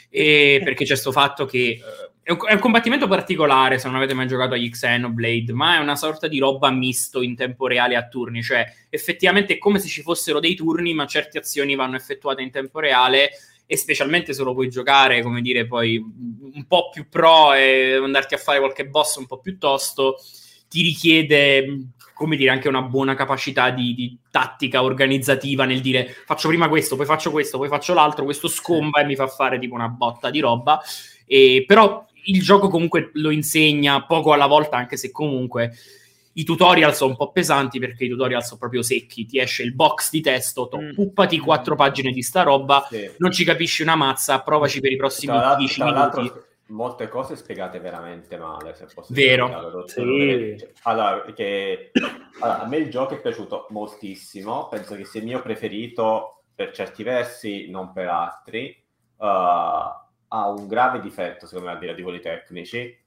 e 0.09 0.62
perché 0.64 0.86
c'è 0.86 0.95
sto 0.95 1.12
fatto 1.12 1.45
che 1.45 1.57
eh, 1.59 2.11
è 2.24 2.32
un, 2.32 2.38
è 2.47 2.53
un 2.53 2.59
combattimento 2.59 3.07
particolare 3.07 3.80
se 3.80 3.88
non 3.88 3.97
avete 3.97 4.13
mai 4.13 4.28
giocato 4.28 4.53
agli 4.53 4.69
Xenoblade, 4.69 5.53
ma 5.53 5.76
è 5.76 5.80
una 5.80 5.95
sorta 5.95 6.28
di 6.28 6.39
roba 6.39 6.69
misto 6.69 7.22
in 7.22 7.36
tempo 7.36 7.67
reale 7.67 7.95
a 7.95 8.07
turni, 8.07 8.43
cioè 8.43 8.65
effettivamente 8.89 9.55
è 9.55 9.57
come 9.57 9.80
se 9.80 9.88
ci 9.88 10.01
fossero 10.01 10.39
dei 10.39 10.55
turni, 10.55 10.93
ma 10.93 11.07
certe 11.07 11.39
azioni 11.39 11.76
vanno 11.76 11.95
effettuate 11.95 12.41
in 12.41 12.51
tempo 12.51 12.80
reale 12.80 13.32
e 13.65 13.78
specialmente 13.78 14.34
se 14.34 14.43
lo 14.43 14.53
puoi 14.53 14.69
giocare, 14.69 15.22
come 15.22 15.41
dire, 15.41 15.65
poi 15.65 15.97
un 15.97 16.65
po' 16.67 16.89
più 16.89 17.07
pro 17.09 17.53
e 17.53 17.95
andarti 17.95 18.34
a 18.34 18.38
fare 18.38 18.59
qualche 18.59 18.86
boss 18.86 19.15
un 19.15 19.26
po' 19.26 19.39
più 19.39 19.57
tosto, 19.57 20.17
ti 20.67 20.82
richiede 20.82 21.88
come 22.13 22.36
dire, 22.36 22.51
anche 22.51 22.67
una 22.67 22.84
buona 22.84 23.15
capacità 23.15 23.72
di, 23.72 23.95
di, 23.95 24.15
tattica 24.30 24.84
organizzativa 24.84 25.65
nel 25.65 25.82
dire 25.82 26.15
faccio 26.26 26.49
prima 26.49 26.69
questo, 26.69 26.95
poi 26.95 27.07
faccio 27.07 27.32
questo, 27.32 27.57
poi 27.57 27.67
faccio 27.67 27.95
l'altro, 27.95 28.26
questo 28.26 28.47
scomba 28.47 29.01
e 29.01 29.05
mi 29.05 29.15
fa 29.15 29.26
fare 29.26 29.57
tipo 29.57 29.74
una 29.74 29.88
botta 29.88 30.30
di 30.30 30.39
roba. 30.39 30.80
E, 31.26 31.63
però 31.65 32.05
il 32.26 32.41
gioco 32.41 32.67
comunque 32.69 33.11
lo 33.13 33.30
insegna 33.30 34.05
poco 34.05 34.34
alla 34.34 34.47
volta, 34.47 34.78
anche 34.78 34.97
se 34.97 35.11
comunque 35.11 35.74
i 36.34 36.43
tutorial 36.43 36.95
sono 36.95 37.11
un 37.11 37.17
po' 37.17 37.32
pesanti 37.32 37.80
perché 37.80 38.05
i 38.05 38.09
tutorial 38.09 38.43
sono 38.43 38.59
proprio 38.59 38.82
secchi. 38.82 39.26
Ti 39.26 39.39
esce 39.39 39.63
il 39.63 39.74
box 39.74 40.09
di 40.11 40.22
testo, 40.22 40.67
to, 40.67 40.80
mm. 40.80 40.93
puppati 40.93 41.39
quattro 41.39 41.76
pagine 41.76 42.11
di 42.11 42.22
sta 42.22 42.43
roba, 42.43 42.86
sì. 42.89 43.09
non 43.17 43.32
ci 43.32 43.43
capisci 43.43 43.82
una 43.82 43.95
mazza, 43.95 44.41
provaci 44.41 44.80
per 44.80 44.91
i 44.91 44.97
prossimi 44.97 45.38
10 45.57 45.84
minuti 45.84 46.32
molte 46.72 47.07
cose 47.09 47.36
spiegate 47.36 47.80
veramente 47.80 48.38
male, 48.38 48.74
se 48.74 48.88
posso 48.93 49.13
Vero. 49.13 49.86
Sì. 49.88 50.55
Allora, 50.84 51.19
perché 51.19 51.91
allora, 52.39 52.61
a 52.61 52.67
me 52.67 52.78
il 52.78 52.89
gioco 52.89 53.13
è 53.13 53.22
piaciuto 53.22 53.67
moltissimo, 53.69 54.67
penso 54.67 54.95
che 54.95 55.05
sia 55.05 55.19
il 55.19 55.28
mio 55.28 55.41
preferito 55.41 56.43
per 56.55 56.72
certi 56.72 57.03
versi, 57.03 57.69
non 57.69 57.91
per 57.91 58.07
altri. 58.07 58.84
Uh, 59.17 59.99
ha 60.34 60.49
un 60.49 60.67
grave 60.67 60.99
difetto, 60.99 61.45
secondo 61.45 61.69
me, 61.69 61.75
a 61.75 61.79
dire 61.79 61.93
di 61.93 62.03
quelli 62.03 62.19
tecnici, 62.19 62.97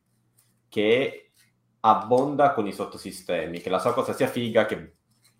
che 0.69 1.33
abbonda 1.81 2.53
con 2.53 2.67
i 2.67 2.73
sottosistemi, 2.73 3.61
che 3.61 3.71
la 3.71 3.79
sua 3.79 3.93
cosa 3.95 4.13
sia 4.13 4.27
figa 4.27 4.67
che 4.67 4.95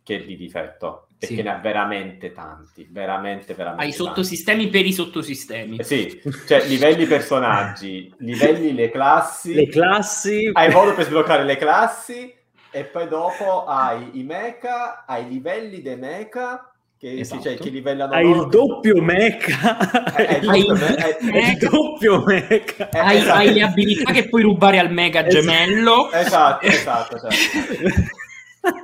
che 0.05 0.23
di 0.23 0.37
difetto, 0.37 1.09
perché 1.19 1.37
sì. 1.37 1.43
ne 1.43 1.49
ha 1.49 1.59
veramente 1.59 2.33
tanti, 2.33 2.87
veramente, 2.91 3.55
veramente 3.55 3.85
Hai 3.85 3.89
i 3.89 3.95
sottosistemi 3.95 4.69
per 4.69 4.85
i 4.85 4.93
sottosistemi. 4.93 5.79
Eh 5.79 5.83
sì, 5.83 6.21
cioè 6.47 6.67
livelli 6.67 7.07
personaggi, 7.07 8.15
livelli 8.21 8.75
le 8.75 8.91
classi. 8.91 9.55
Le 9.55 9.67
classi. 9.67 10.51
Hai 10.53 10.71
modo 10.71 10.95
per 10.95 11.07
sbloccare 11.07 11.43
le 11.45 11.57
classi 11.57 12.33
e 12.71 12.85
poi 12.85 13.09
dopo 13.09 13.65
hai 13.65 14.19
i 14.19 14.23
mecha, 14.25 15.07
hai 15.07 15.25
i 15.25 15.29
livelli 15.29 15.81
dei 15.81 15.97
mecha 15.97 16.74
che, 16.99 17.21
esatto. 17.21 17.43
cioè, 17.43 17.57
che 17.57 17.71
livellano 17.71 18.13
hai 18.13 18.31
il 18.31 18.47
doppio 18.49 19.01
mecha 19.03 19.77
hai, 20.15 20.61
il 20.61 21.59
doppio 21.59 22.23
mecha 22.25 22.89
hai, 22.93 23.19
esatto. 23.19 23.39
hai, 23.39 23.53
le 23.53 23.63
abilità 23.63 24.13
che 24.13 24.29
puoi 24.29 24.43
rubare 24.43 24.79
al 24.79 24.93
mega 24.93 25.27
gemello 25.27 26.11
esatto 26.13 26.67
esatto, 26.67 27.17
esatto. 27.17 27.35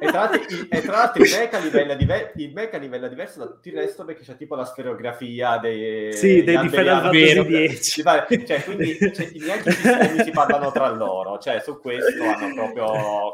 e 0.00 0.06
tra 0.08 0.18
l'altro, 0.20 0.40
e 0.68 0.80
tra 0.82 0.92
l'altro 0.92 1.22
il, 1.22 1.30
mecha 1.30 1.58
livella 1.58 1.94
diver- 1.94 2.32
il 2.34 2.52
mecha 2.52 2.76
livella 2.76 3.08
diverso 3.08 3.38
da 3.38 3.46
tutto 3.46 3.68
il 3.68 3.74
resto 3.74 4.04
perché 4.04 4.24
c'è 4.24 4.36
tipo 4.36 4.54
la 4.54 4.64
sferografia 4.64 5.56
dei, 5.56 6.12
sì, 6.12 6.42
dei 6.42 6.58
di 6.58 6.68
Final 6.68 7.00
Fantasy 7.02 7.44
10 7.44 8.02
cioè, 8.46 8.64
quindi 8.64 8.98
cioè, 8.98 9.30
neanche 9.36 9.68
i 9.70 9.72
sistemi 9.72 10.22
si 10.24 10.30
parlano 10.32 10.70
tra 10.72 10.90
loro 10.90 11.38
cioè 11.38 11.60
su 11.60 11.80
questo 11.80 12.22
hanno 12.22 12.72
proprio 12.72 13.32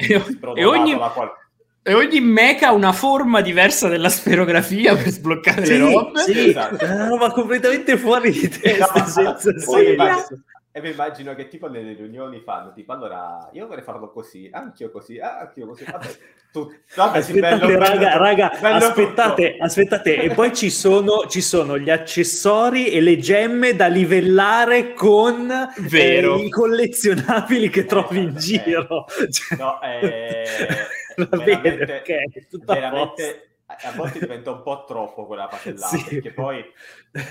e 0.54 0.64
ogni, 0.64 0.96
la 0.96 1.08
qual- 1.08 1.32
e 1.88 1.94
ogni 1.94 2.20
mecha 2.20 2.66
ha 2.66 2.72
una 2.72 2.90
forma 2.90 3.40
diversa 3.40 3.86
della 3.86 4.08
sferografia 4.08 4.96
per 4.96 5.08
sbloccare 5.08 5.64
sì, 5.64 5.72
le 5.72 5.78
robe. 5.78 6.18
Sì, 6.18 6.48
esatto. 6.48 6.84
una 6.84 7.06
roba 7.06 7.30
completamente 7.30 7.96
fuori 7.96 8.32
di 8.32 8.48
testa, 8.48 9.06
senza 9.06 9.56
senso. 9.56 9.76
E 10.72 10.80
mi 10.80 10.90
immagino 10.90 11.34
che 11.36 11.46
tipo 11.46 11.68
nelle 11.68 11.94
riunioni 11.94 12.40
fanno, 12.40 12.72
tipo, 12.72 12.92
allora, 12.92 13.48
io 13.52 13.68
vorrei 13.68 13.84
farlo 13.84 14.10
così, 14.10 14.48
anch'io 14.52 14.90
così, 14.90 15.20
anch'io 15.20 15.68
così, 15.68 15.84
vabbè, 15.84 16.06
tu, 16.52 16.70
vabbè 16.96 17.18
aspettate, 17.18 17.66
bello, 17.66 17.78
raga, 17.78 17.96
bello, 17.96 18.18
raga 18.18 18.58
bello 18.60 18.86
aspettate, 18.86 19.52
tutto. 19.52 19.64
aspettate, 19.64 20.22
e 20.22 20.34
poi 20.34 20.54
ci 20.54 20.70
sono, 20.70 21.26
ci 21.28 21.40
sono, 21.40 21.78
gli 21.78 21.88
accessori 21.88 22.88
e 22.88 23.00
le 23.00 23.16
gemme 23.16 23.76
da 23.76 23.86
livellare 23.86 24.92
con 24.92 25.50
eh, 25.92 26.36
i 26.36 26.50
collezionabili 26.50 27.70
che 27.70 27.84
trovi 27.84 28.24
in 28.24 28.34
eh, 28.34 28.38
giro. 28.38 29.06
No, 29.56 29.80
eh, 29.80 30.44
Va 31.30 31.36
bene, 31.38 31.82
ok, 32.00 32.64
veramente 32.64 33.56
a 33.66 33.92
volte 33.96 34.20
diventa 34.20 34.52
un 34.52 34.62
po' 34.62 34.84
troppo 34.86 35.26
quella 35.26 35.46
patellata, 35.48 35.96
sì. 35.96 36.04
perché 36.04 36.32
poi, 36.32 36.64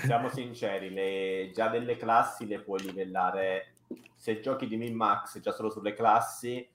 siamo 0.04 0.28
sinceri, 0.28 0.90
le, 0.90 1.50
già 1.52 1.68
delle 1.68 1.96
classi 1.96 2.46
le 2.46 2.60
puoi 2.60 2.80
livellare, 2.82 3.74
se 4.14 4.40
giochi 4.40 4.66
di 4.66 4.76
min-max 4.76 5.40
già 5.40 5.52
solo 5.52 5.70
sulle 5.70 5.94
classi, 5.94 6.68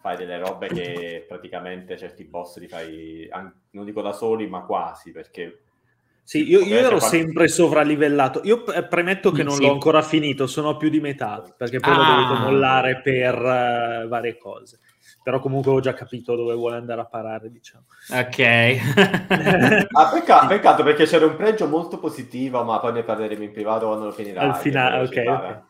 fai 0.00 0.16
delle 0.16 0.38
robe 0.38 0.68
che 0.68 1.24
praticamente 1.26 1.96
certi 1.96 2.24
boss 2.24 2.58
li 2.58 2.68
fai, 2.68 3.28
non 3.70 3.84
dico 3.84 4.00
da 4.00 4.12
soli, 4.12 4.46
ma 4.46 4.62
quasi, 4.62 5.12
perché... 5.12 5.62
Sì, 6.22 6.46
io, 6.46 6.60
io 6.60 6.76
ero 6.76 7.00
sempre 7.00 7.48
sovralivellato. 7.48 8.42
Io 8.44 8.62
premetto 8.62 9.30
che 9.30 9.42
non 9.42 9.54
sì. 9.54 9.62
l'ho 9.62 9.72
ancora 9.72 10.02
finito, 10.02 10.46
sono 10.46 10.70
a 10.70 10.76
più 10.76 10.90
di 10.90 11.00
metà, 11.00 11.42
perché 11.56 11.80
poi 11.80 11.92
ah. 11.92 11.96
l'ho 11.96 12.04
dovuto 12.04 12.40
mollare 12.40 13.00
per 13.00 13.34
uh, 13.34 14.08
varie 14.08 14.36
cose 14.36 14.78
però 15.28 15.40
comunque 15.40 15.72
ho 15.72 15.80
già 15.80 15.92
capito 15.92 16.34
dove 16.34 16.54
vuole 16.54 16.76
andare 16.76 17.02
a 17.02 17.04
parare, 17.04 17.50
diciamo. 17.50 17.84
Ok. 18.08 18.38
ah, 19.92 20.10
peccato, 20.10 20.46
peccato, 20.46 20.82
perché 20.82 21.04
c'era 21.04 21.26
un 21.26 21.36
pregio 21.36 21.68
molto 21.68 21.98
positivo, 21.98 22.64
ma 22.64 22.80
poi 22.80 22.94
ne 22.94 23.02
parleremo 23.02 23.42
in 23.42 23.52
privato 23.52 23.88
quando 23.88 24.06
lo 24.06 24.12
finirà. 24.12 24.40
Al 24.40 24.56
finale, 24.56 25.04
ok. 25.04 25.24
okay. 25.26 25.60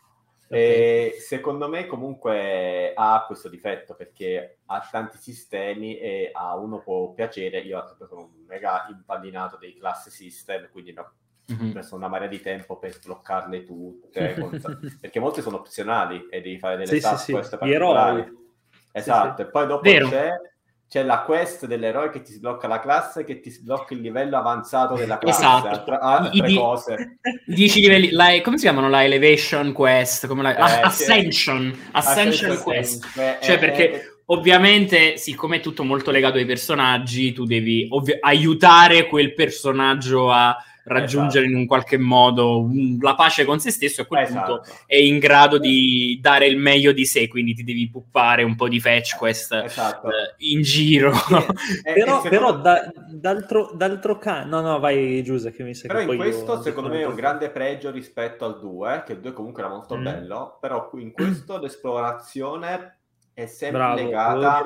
E 0.46 1.16
secondo 1.18 1.68
me 1.68 1.86
comunque 1.86 2.92
ha 2.94 3.24
questo 3.26 3.48
difetto 3.48 3.96
perché 3.96 4.58
ha 4.66 4.88
tanti 4.88 5.18
sistemi 5.18 5.98
e 5.98 6.30
a 6.32 6.54
uno 6.54 6.78
può 6.78 7.12
piacere. 7.12 7.58
Io 7.58 7.84
sono 7.98 8.20
un 8.20 8.44
mega 8.46 8.86
impallinato 8.90 9.56
dei 9.56 9.74
class 9.76 10.08
system, 10.08 10.68
quindi 10.70 10.92
no, 10.92 11.14
mm-hmm. 11.52 11.70
ho 11.70 11.74
messo 11.74 11.96
una 11.96 12.06
marea 12.06 12.28
di 12.28 12.40
tempo 12.40 12.78
per 12.78 12.92
sbloccarle 12.92 13.64
tutte, 13.64 14.36
perché 15.00 15.18
molte 15.18 15.42
sono 15.42 15.56
opzionali 15.56 16.28
e 16.30 16.40
devi 16.42 16.60
fare 16.60 16.76
delle 16.76 16.94
sì, 16.94 17.00
task 17.00 17.24
sì, 17.24 17.24
sì. 17.24 17.56
particolari. 17.56 18.46
Esatto, 18.92 19.28
sì, 19.28 19.42
sì. 19.42 19.42
e 19.42 19.50
poi 19.50 19.66
dopo 19.66 19.90
c'è, 19.90 20.32
c'è, 20.88 21.02
la 21.02 21.20
quest 21.20 21.66
dell'eroe 21.66 22.10
che 22.10 22.22
ti 22.22 22.32
sblocca 22.32 22.66
la 22.66 22.80
classe, 22.80 23.24
che 23.24 23.40
ti 23.40 23.50
sblocca 23.50 23.94
il 23.94 24.00
livello 24.00 24.36
avanzato 24.36 24.94
della 24.94 25.18
classe, 25.18 25.40
esatto. 25.40 25.66
altre, 25.68 25.98
altre 26.00 26.50
I, 26.50 26.56
cose. 26.56 27.18
10 27.46 27.80
livelli, 27.80 28.10
la, 28.10 28.40
come 28.42 28.56
si 28.56 28.64
chiamano 28.64 28.88
la 28.88 29.04
Elevation 29.04 29.72
Quest? 29.72 30.26
Come 30.26 30.42
la, 30.42 30.56
eh, 30.56 30.82
Ascension, 30.82 31.76
Ascension, 31.92 32.52
Ascension 32.52 32.62
Quest. 32.62 33.16
Eh, 33.16 33.38
cioè 33.42 33.58
perché... 33.58 33.92
Eh, 33.92 34.12
ovviamente, 34.30 35.16
siccome 35.16 35.56
è 35.56 35.60
tutto 35.60 35.84
molto 35.84 36.10
legato 36.10 36.36
ai 36.36 36.44
personaggi, 36.44 37.32
tu 37.32 37.44
devi 37.44 37.86
ovvi- 37.90 38.18
aiutare 38.20 39.06
quel 39.06 39.32
personaggio 39.34 40.30
a 40.30 40.56
raggiungere 40.88 41.44
esatto. 41.44 41.52
in 41.52 41.56
un 41.56 41.66
qualche 41.66 41.98
modo 41.98 42.60
un, 42.60 42.98
la 43.00 43.14
pace 43.14 43.44
con 43.44 43.60
se 43.60 43.70
stesso, 43.70 44.02
a 44.02 44.06
quel 44.06 44.22
esatto. 44.22 44.60
punto 44.60 44.78
è 44.86 44.96
in 44.96 45.18
grado 45.18 45.58
di 45.58 46.18
dare 46.20 46.46
il 46.46 46.56
meglio 46.56 46.92
di 46.92 47.04
sé, 47.04 47.28
quindi 47.28 47.54
ti 47.54 47.64
devi 47.64 47.88
puppare 47.88 48.42
un 48.42 48.56
po' 48.56 48.68
di 48.68 48.80
fetch 48.80 49.16
quest 49.16 49.52
esatto. 49.52 50.08
eh, 50.08 50.34
in 50.38 50.62
giro. 50.62 51.12
Eh, 51.82 51.92
però, 51.92 52.20
però 52.22 52.56
da, 52.58 52.90
d'altro, 53.10 53.70
d'altro 53.74 54.18
canto, 54.18 54.48
no, 54.48 54.60
no, 54.60 54.78
vai 54.78 55.22
Giuseppe, 55.22 55.56
che 55.56 55.62
mi 55.62 55.74
sa 55.74 55.86
però 55.86 56.00
in 56.00 56.16
questo 56.16 56.60
secondo 56.62 56.88
me 56.88 57.00
è 57.00 57.06
un 57.06 57.14
grande 57.14 57.50
pregio 57.50 57.90
rispetto 57.90 58.44
al 58.44 58.58
2, 58.58 59.02
che 59.06 59.12
il 59.12 59.20
2 59.20 59.32
comunque 59.32 59.62
era 59.62 59.70
molto 59.70 59.96
mm. 59.96 60.02
bello, 60.02 60.58
però 60.60 60.90
in 60.94 61.12
questo 61.12 61.58
l'esplorazione 61.58 62.98
è 63.32 63.46
sempre 63.46 63.78
Bravo, 63.78 63.96
legata 63.96 64.62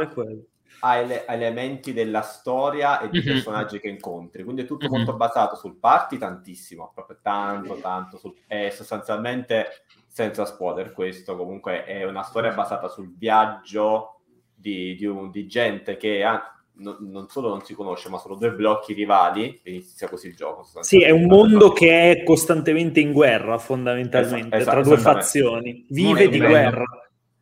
a, 0.84 0.96
ele- 0.96 1.26
elementi 1.26 1.92
della 1.92 2.22
storia 2.22 3.00
e 3.00 3.08
di 3.08 3.18
mm-hmm. 3.18 3.26
personaggi 3.26 3.78
che 3.78 3.88
incontri. 3.88 4.42
Quindi 4.42 4.62
è 4.62 4.66
tutto 4.66 4.86
mm-hmm. 4.86 4.96
molto 4.96 5.16
basato 5.16 5.56
sul 5.56 5.76
party, 5.76 6.18
tantissimo, 6.18 6.90
proprio 6.92 7.18
tanto, 7.22 7.74
tanto. 7.76 8.18
Sul... 8.18 8.34
È 8.46 8.68
sostanzialmente, 8.70 9.84
senza 10.06 10.44
spoiler, 10.44 10.92
questo 10.92 11.36
comunque 11.36 11.84
è 11.84 12.04
una 12.04 12.22
storia 12.22 12.52
basata 12.52 12.88
sul 12.88 13.14
viaggio 13.16 14.20
di, 14.54 14.96
di, 14.96 15.06
un, 15.06 15.30
di 15.30 15.46
gente 15.46 15.96
che 15.96 16.24
ha, 16.24 16.52
no, 16.74 16.96
non 17.00 17.28
solo 17.28 17.48
non 17.48 17.62
si 17.62 17.74
conosce, 17.74 18.08
ma 18.08 18.18
sono 18.18 18.34
due 18.34 18.52
blocchi 18.52 18.92
rivali, 18.92 19.60
inizia 19.64 20.08
così 20.08 20.28
il 20.28 20.34
gioco. 20.34 20.66
Sì, 20.80 21.02
è 21.02 21.10
un 21.10 21.26
mondo 21.26 21.70
che 21.70 22.10
è 22.10 22.22
costantemente 22.24 22.98
in 22.98 23.12
guerra, 23.12 23.56
fondamentalmente, 23.58 24.56
esatto, 24.56 24.80
tra 24.80 24.82
due 24.82 24.98
fazioni. 24.98 25.86
Vive 25.90 26.28
di 26.28 26.38
guerra. 26.38 26.84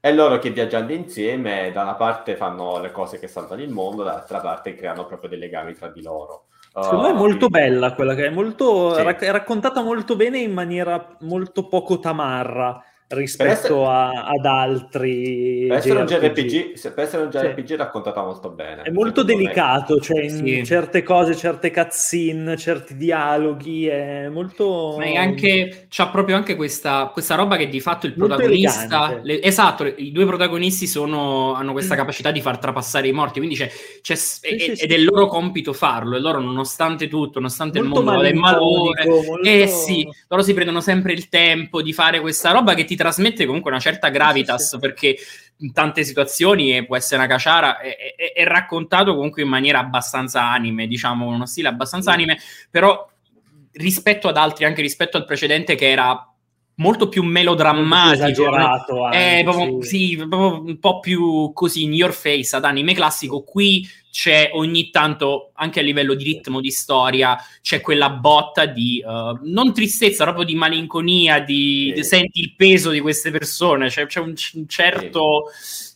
E 0.00 0.14
loro 0.14 0.38
che 0.38 0.50
viaggiando 0.50 0.94
insieme, 0.94 1.70
da 1.72 1.82
una 1.82 1.94
parte 1.94 2.34
fanno 2.34 2.80
le 2.80 2.90
cose 2.90 3.18
che 3.18 3.28
salvano 3.28 3.60
il 3.60 3.68
mondo, 3.68 4.02
dall'altra 4.02 4.40
parte 4.40 4.74
creano 4.74 5.04
proprio 5.04 5.28
dei 5.28 5.38
legami 5.38 5.74
tra 5.74 5.88
di 5.88 6.02
loro. 6.02 6.46
Secondo 6.72 6.98
uh, 6.98 7.02
me 7.02 7.10
è 7.10 7.18
molto 7.18 7.48
quindi... 7.48 7.58
bella 7.58 7.94
quella 7.94 8.14
che 8.14 8.26
è 8.26 8.30
molto 8.30 8.94
sì. 8.94 9.02
rac- 9.02 9.24
è 9.24 9.30
raccontata 9.30 9.82
molto 9.82 10.14
bene 10.16 10.38
in 10.38 10.52
maniera 10.52 11.16
molto 11.20 11.68
poco 11.68 11.98
tamarra. 11.98 12.82
Rispetto 13.10 13.50
essere... 13.50 13.74
a, 13.74 14.24
ad 14.26 14.46
altri 14.46 15.66
per 15.66 15.78
essere, 15.78 16.04
JRPG. 16.04 16.46
JRPG, 16.46 16.92
per 16.92 17.04
essere 17.04 17.22
un 17.24 17.30
JRPG 17.30 17.66
sì. 17.66 17.76
raccontata 17.76 18.22
molto 18.22 18.50
bene 18.50 18.82
è 18.82 18.90
molto 18.90 19.24
delicato 19.24 19.94
me. 19.94 20.00
cioè 20.00 20.22
in 20.22 20.30
sì. 20.30 20.64
certe 20.64 21.02
cose 21.02 21.34
certe 21.34 21.72
cutscene 21.72 22.56
certi 22.56 22.96
dialoghi 22.96 23.88
è 23.88 24.28
molto 24.28 24.94
ma 24.96 25.04
è 25.04 25.16
anche 25.16 25.86
c'ha 25.88 26.08
proprio 26.08 26.36
anche 26.36 26.54
questa, 26.54 27.10
questa 27.12 27.34
roba 27.34 27.56
che 27.56 27.68
di 27.68 27.80
fatto 27.80 28.06
il 28.06 28.14
protagonista 28.14 29.18
le, 29.20 29.42
esatto 29.42 29.84
i 29.84 30.12
due 30.12 30.26
protagonisti 30.26 30.86
sono, 30.86 31.54
hanno 31.54 31.72
questa 31.72 31.96
capacità 31.96 32.30
di 32.30 32.40
far 32.40 32.58
trapassare 32.58 33.08
i 33.08 33.12
morti 33.12 33.38
quindi 33.38 33.56
c'è, 33.56 33.68
c'è 34.02 34.14
sì, 34.14 34.46
ed 34.46 34.92
è 34.92 34.94
il 34.94 35.04
loro 35.04 35.26
compito 35.26 35.72
farlo 35.72 36.16
e 36.16 36.20
loro 36.20 36.38
nonostante 36.38 37.08
tutto 37.08 37.40
nonostante 37.40 37.82
molto 37.82 37.98
il 37.98 38.04
mondo 38.06 38.22
è 38.22 38.32
malore 38.32 39.04
molto... 39.04 39.42
eh 39.42 39.66
sì 39.66 40.08
loro 40.28 40.42
si 40.42 40.54
prendono 40.54 40.80
sempre 40.80 41.12
il 41.12 41.28
tempo 41.28 41.82
di 41.82 41.92
fare 41.92 42.20
questa 42.20 42.52
roba 42.52 42.74
che 42.74 42.84
ti 42.84 42.98
trasmette 43.00 43.46
comunque 43.46 43.70
una 43.70 43.80
certa 43.80 44.10
gravitas 44.10 44.62
sì, 44.62 44.68
sì. 44.68 44.78
perché 44.78 45.16
in 45.58 45.72
tante 45.72 46.04
situazioni 46.04 46.84
può 46.84 46.96
essere 46.96 47.16
una 47.16 47.26
caciara, 47.26 47.78
è, 47.78 47.96
è, 48.14 48.32
è, 48.32 48.44
raccontato 48.44 49.14
comunque 49.14 49.42
in 49.42 49.48
maniera 49.48 49.78
abbastanza 49.78 50.50
anime, 50.50 50.86
diciamo, 50.86 51.26
uno 51.26 51.46
stile 51.46 51.68
abbastanza 51.68 52.12
anime, 52.12 52.38
però 52.70 53.08
rispetto 53.72 54.28
ad 54.28 54.36
altri, 54.36 54.64
anche 54.64 54.82
rispetto 54.82 55.16
al 55.16 55.24
precedente 55.24 55.74
che 55.76 55.90
era 55.90 56.29
molto 56.80 57.08
più 57.08 57.22
melodrammatico, 57.22 58.24
esagerato, 58.24 59.04
anche, 59.04 59.38
eh, 59.38 59.42
proprio, 59.44 59.82
sì. 59.82 60.08
sì. 60.08 60.16
proprio 60.16 60.62
un 60.64 60.78
po' 60.78 60.98
più 60.98 61.52
così 61.52 61.84
in 61.84 61.92
your 61.94 62.12
face 62.12 62.56
ad 62.56 62.64
anime 62.64 62.94
classico. 62.94 63.42
Qui 63.42 63.86
c'è 64.10 64.50
ogni 64.54 64.90
tanto, 64.90 65.52
anche 65.54 65.80
a 65.80 65.82
livello 65.82 66.14
di 66.14 66.24
ritmo 66.24 66.60
di 66.60 66.70
storia, 66.70 67.36
c'è 67.62 67.80
quella 67.80 68.10
botta 68.10 68.66
di 68.66 69.00
uh, 69.04 69.38
non 69.42 69.72
tristezza, 69.72 70.24
proprio 70.24 70.44
di 70.44 70.56
malinconia, 70.56 71.38
di, 71.40 71.92
sì. 71.94 72.02
senti 72.02 72.40
il 72.40 72.54
peso 72.56 72.90
di 72.90 72.98
queste 72.98 73.30
persone, 73.30 73.88
c'è, 73.88 74.06
c'è 74.06 74.20
un, 74.20 74.34
un, 74.54 74.68
certo... 74.68 75.44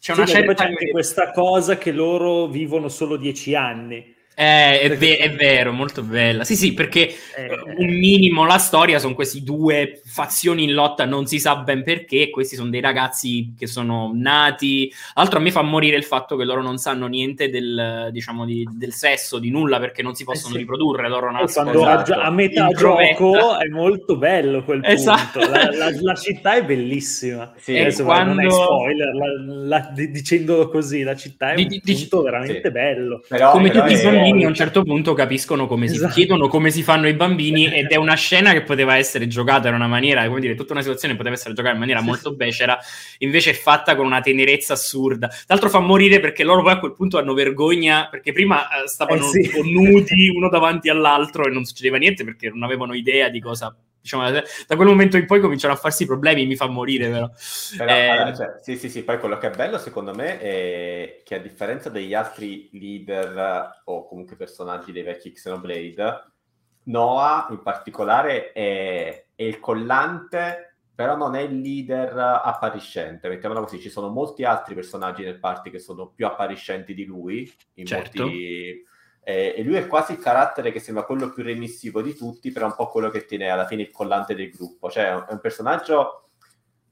C'è, 0.01 0.13
una 0.13 0.27
certa... 0.27 0.53
c'è 0.53 0.65
anche 0.65 0.91
questa 0.91 1.33
cosa 1.33 1.79
che 1.79 1.91
loro 1.91 2.47
vivono 2.47 2.89
solo 2.89 3.17
dieci 3.17 3.55
anni 3.55 4.14
eh, 4.37 4.81
è, 4.81 4.97
ve- 4.97 5.19
è, 5.19 5.33
vero, 5.33 5.73
molto 5.73 6.03
bella. 6.03 6.43
Sì, 6.43 6.57
sì, 6.57 6.75
perché 6.75 7.09
eh, 7.37 7.57
un 7.77 7.87
minimo 7.87 8.45
la 8.45 8.59
storia 8.59 8.99
sono 8.99 9.15
questi 9.15 9.45
due 9.45 10.01
fazioni 10.05 10.65
in 10.65 10.73
lotta, 10.73 11.05
non 11.05 11.27
si 11.27 11.39
sa 11.39 11.57
ben 11.57 11.85
perché. 11.85 12.31
Questi 12.31 12.57
sono 12.57 12.71
dei 12.71 12.81
ragazzi 12.81 13.55
che 13.57 13.69
sono 13.69 14.11
nati. 14.13 14.93
Altro 15.15 15.39
a 15.39 15.43
me 15.43 15.53
fa 15.53 15.63
morire 15.63 15.97
il 15.97 16.03
fatto 16.03 16.35
che 16.37 16.45
loro 16.45 16.63
non 16.63 16.79
sanno 16.79 17.07
niente 17.07 17.49
del, 17.49 18.09
diciamo, 18.11 18.45
di, 18.45 18.67
del 18.73 18.93
sesso, 18.93 19.39
di 19.39 19.51
nulla, 19.51 19.79
perché 19.79 20.03
non 20.03 20.15
si 20.15 20.25
possono 20.25 20.55
eh 20.55 20.57
sì. 20.57 20.59
riprodurre. 20.59 21.09
Loro 21.09 21.31
nascono 21.31 21.71
esatto. 21.71 22.15
a, 22.15 22.31
metà 22.31 22.69
gioco 22.71 23.57
è 23.59 23.69
molto 23.69 24.17
bello 24.17 24.65
quel 24.65 24.81
esatto. 24.83 25.39
punto. 25.39 25.53
La, 25.53 25.71
la, 25.71 25.91
la, 26.01 26.15
città 26.15 26.55
è 26.57 26.65
bellissima. 26.65 27.53
Sì, 27.57 27.79
Adesso 27.79 28.03
quando... 28.03 28.35
non 28.35 28.45
è 28.45 28.51
spoiler, 28.51 29.15
la, 29.47 29.93
dicendolo 29.93 30.69
così, 30.69 31.03
la 31.03 31.15
città 31.15 31.53
è 31.53 31.55
di, 31.55 31.63
un 31.63 31.69
di, 31.69 31.81
punto 31.81 32.19
di, 32.19 32.25
veramente 32.25 32.63
sì. 32.65 32.71
bello. 32.71 33.23
Però, 33.29 33.53
Come 33.53 33.69
però 33.69 33.83
tutti 33.83 33.95
i 33.95 34.03
bambini 34.25 34.45
a 34.45 34.49
un 34.49 34.55
certo 34.55 34.83
punto 34.83 35.13
capiscono 35.15 35.67
come 35.67 35.89
si 35.89 35.97
esatto. 35.97 36.15
chiedono 36.15 36.49
come 36.49 36.71
si 36.71 36.83
fanno 36.83 37.09
i 37.09 37.15
bambini 37.15 37.67
ed 37.73 37.91
è 37.91 37.97
una 37.97 38.15
scena 38.15 38.53
che 38.53 38.63
poteva 38.63 38.97
essere 38.97 39.27
giocata 39.27 39.69
in 39.69 39.75
una 39.75 39.87
maniera, 39.87 40.27
come 40.27 40.41
dire, 40.41 40.55
tutta 40.55 40.73
una 40.73 40.83
situazione 40.83 41.17
poteva 41.17 41.35
essere 41.35 41.55
giocata 41.55 41.75
in 41.75 41.81
maniera 41.81 42.01
molto 42.01 42.35
becera, 42.35 42.79
invece 43.19 43.51
è 43.51 43.55
fatta 43.55 43.97
con 43.97 44.07
una 44.07 44.21
tenerezza 44.21 44.73
assurda. 44.73 45.29
Tra 45.29 45.39
l'altro 45.49 45.69
fa 45.69 45.81
morire 45.81 46.21
perché 46.21 46.45
loro 46.45 46.63
poi 46.63 46.73
a 46.73 46.79
quel 46.79 46.93
punto 46.93 47.19
hanno 47.19 47.35
vergogna, 47.35 48.09
perché 48.11 48.33
prima 48.33 48.63
eh, 48.69 48.89
stavano 48.89 49.25
eh 49.25 49.45
sì. 49.45 49.73
nudi 49.73 50.29
uno 50.29 50.49
davanti 50.49 50.89
all'altro 50.89 51.47
e 51.47 51.51
non 51.51 51.65
succedeva 51.65 51.97
niente 51.97 52.25
perché 52.25 52.49
non 52.49 52.63
avevano 52.63 52.95
idea 52.95 53.29
di 53.29 53.41
cosa 53.41 53.75
diciamo, 54.05 54.31
da 54.31 54.77
quel 54.77 54.87
momento 54.87 55.17
in 55.17 55.25
poi 55.25 55.41
cominciano 55.41 55.73
a 55.73 55.77
farsi 55.77 56.05
problemi, 56.05 56.45
mi 56.45 56.57
fa 56.57 56.67
morire 56.67 57.09
però. 57.09 57.31
però 57.79 57.91
eh... 57.91 58.09
allora, 58.09 58.35
cioè, 58.35 58.59
sì, 58.61 58.77
sì, 58.77 58.91
sì, 58.91 59.03
poi 59.03 59.19
quello 59.19 59.39
che 59.39 59.51
è 59.51 59.57
bello 59.57 59.79
secondo 59.79 60.15
me 60.15 60.39
è 60.39 61.23
che 61.25 61.37
a 61.37 61.39
differenza 61.39 61.89
degli 61.89 62.13
altri 62.13 62.69
leader 62.73 63.81
o 63.85 64.07
comunque 64.07 64.37
personaggi 64.37 64.93
dei 64.93 65.03
vecchi 65.03 65.33
Xenoblade, 65.33 66.33
Noah 66.85 67.47
in 67.49 67.63
particolare 67.63 68.53
è, 68.53 69.25
è 69.35 69.43
il 69.43 69.59
collante, 69.59 70.81
però 70.95 71.17
non 71.17 71.35
è 71.35 71.41
il 71.41 71.59
leader 71.59 72.15
appariscente, 72.45 73.31
mettiamola 73.31 73.61
così, 73.61 73.81
ci 73.81 73.89
sono 73.89 74.11
molti 74.11 74.45
altri 74.45 74.75
personaggi 74.75 75.25
nel 75.25 75.39
party 75.39 75.71
che 75.71 75.79
sono 75.79 76.13
più 76.15 76.27
appariscenti 76.27 76.93
di 76.93 77.07
lui, 77.07 77.51
in 77.77 77.87
certo. 77.87 78.25
molti 78.25 78.85
eh, 79.27 79.55
e 79.57 79.63
lui 79.63 79.77
è 79.77 79.87
quasi 79.87 80.13
il 80.13 80.19
carattere 80.19 80.71
che 80.71 80.81
sembra 80.81 81.05
quello 81.05 81.33
più 81.33 81.43
remissivo 81.43 82.03
di 82.03 82.15
tutti, 82.15 82.53
però 82.53 82.67
è 82.67 82.69
un 82.69 82.77
po' 82.77 82.89
quello 82.89 83.09
che 83.09 83.25
tiene 83.25 83.49
alla 83.49 83.67
fine 83.67 83.83
il 83.83 83.91
collante 83.91 84.35
del 84.35 84.51
gruppo. 84.51 84.91
Cioè 84.91 85.07
è 85.07 85.33
un, 85.33 85.41
personaggio 85.41 86.29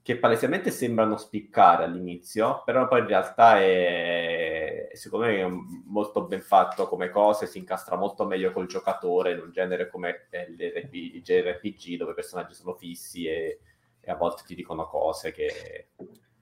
che 0.01 0.17
palesemente 0.17 0.71
sembra 0.71 1.05
non 1.05 1.19
spiccare 1.19 1.83
all'inizio, 1.83 2.63
però 2.65 2.87
poi 2.87 3.01
in 3.01 3.07
realtà 3.07 3.61
è, 3.61 4.89
secondo 4.93 5.27
me 5.27 5.41
è 5.41 5.47
molto 5.85 6.25
ben 6.25 6.41
fatto 6.41 6.87
come 6.87 7.09
cose, 7.09 7.45
si 7.45 7.59
incastra 7.59 7.97
molto 7.97 8.25
meglio 8.25 8.51
col 8.51 8.65
giocatore 8.65 9.33
in 9.33 9.39
un 9.39 9.51
genere 9.51 9.87
come 9.87 10.27
il 10.47 11.21
JRPG 11.21 11.97
dove 11.97 12.11
i 12.11 12.15
personaggi 12.15 12.55
sono 12.55 12.73
fissi 12.73 13.25
e, 13.25 13.59
e, 13.99 14.11
a 14.11 14.15
volte 14.15 14.41
ti 14.43 14.55
dicono 14.55 14.87
cose 14.87 15.31
che 15.31 15.89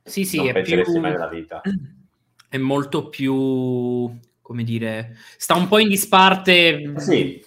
sì, 0.03 0.23
sì, 0.23 0.37
non 0.37 0.53
penseresti 0.53 0.93
più... 0.93 1.01
mai 1.01 1.11
nella 1.11 1.27
vita. 1.27 1.61
È 2.49 2.57
molto 2.57 3.09
più 3.09 4.19
come 4.51 4.65
dire, 4.65 5.15
sta 5.37 5.55
un 5.55 5.69
po' 5.69 5.79
in 5.79 5.87
disparte, 5.87 6.93
sì. 6.97 7.41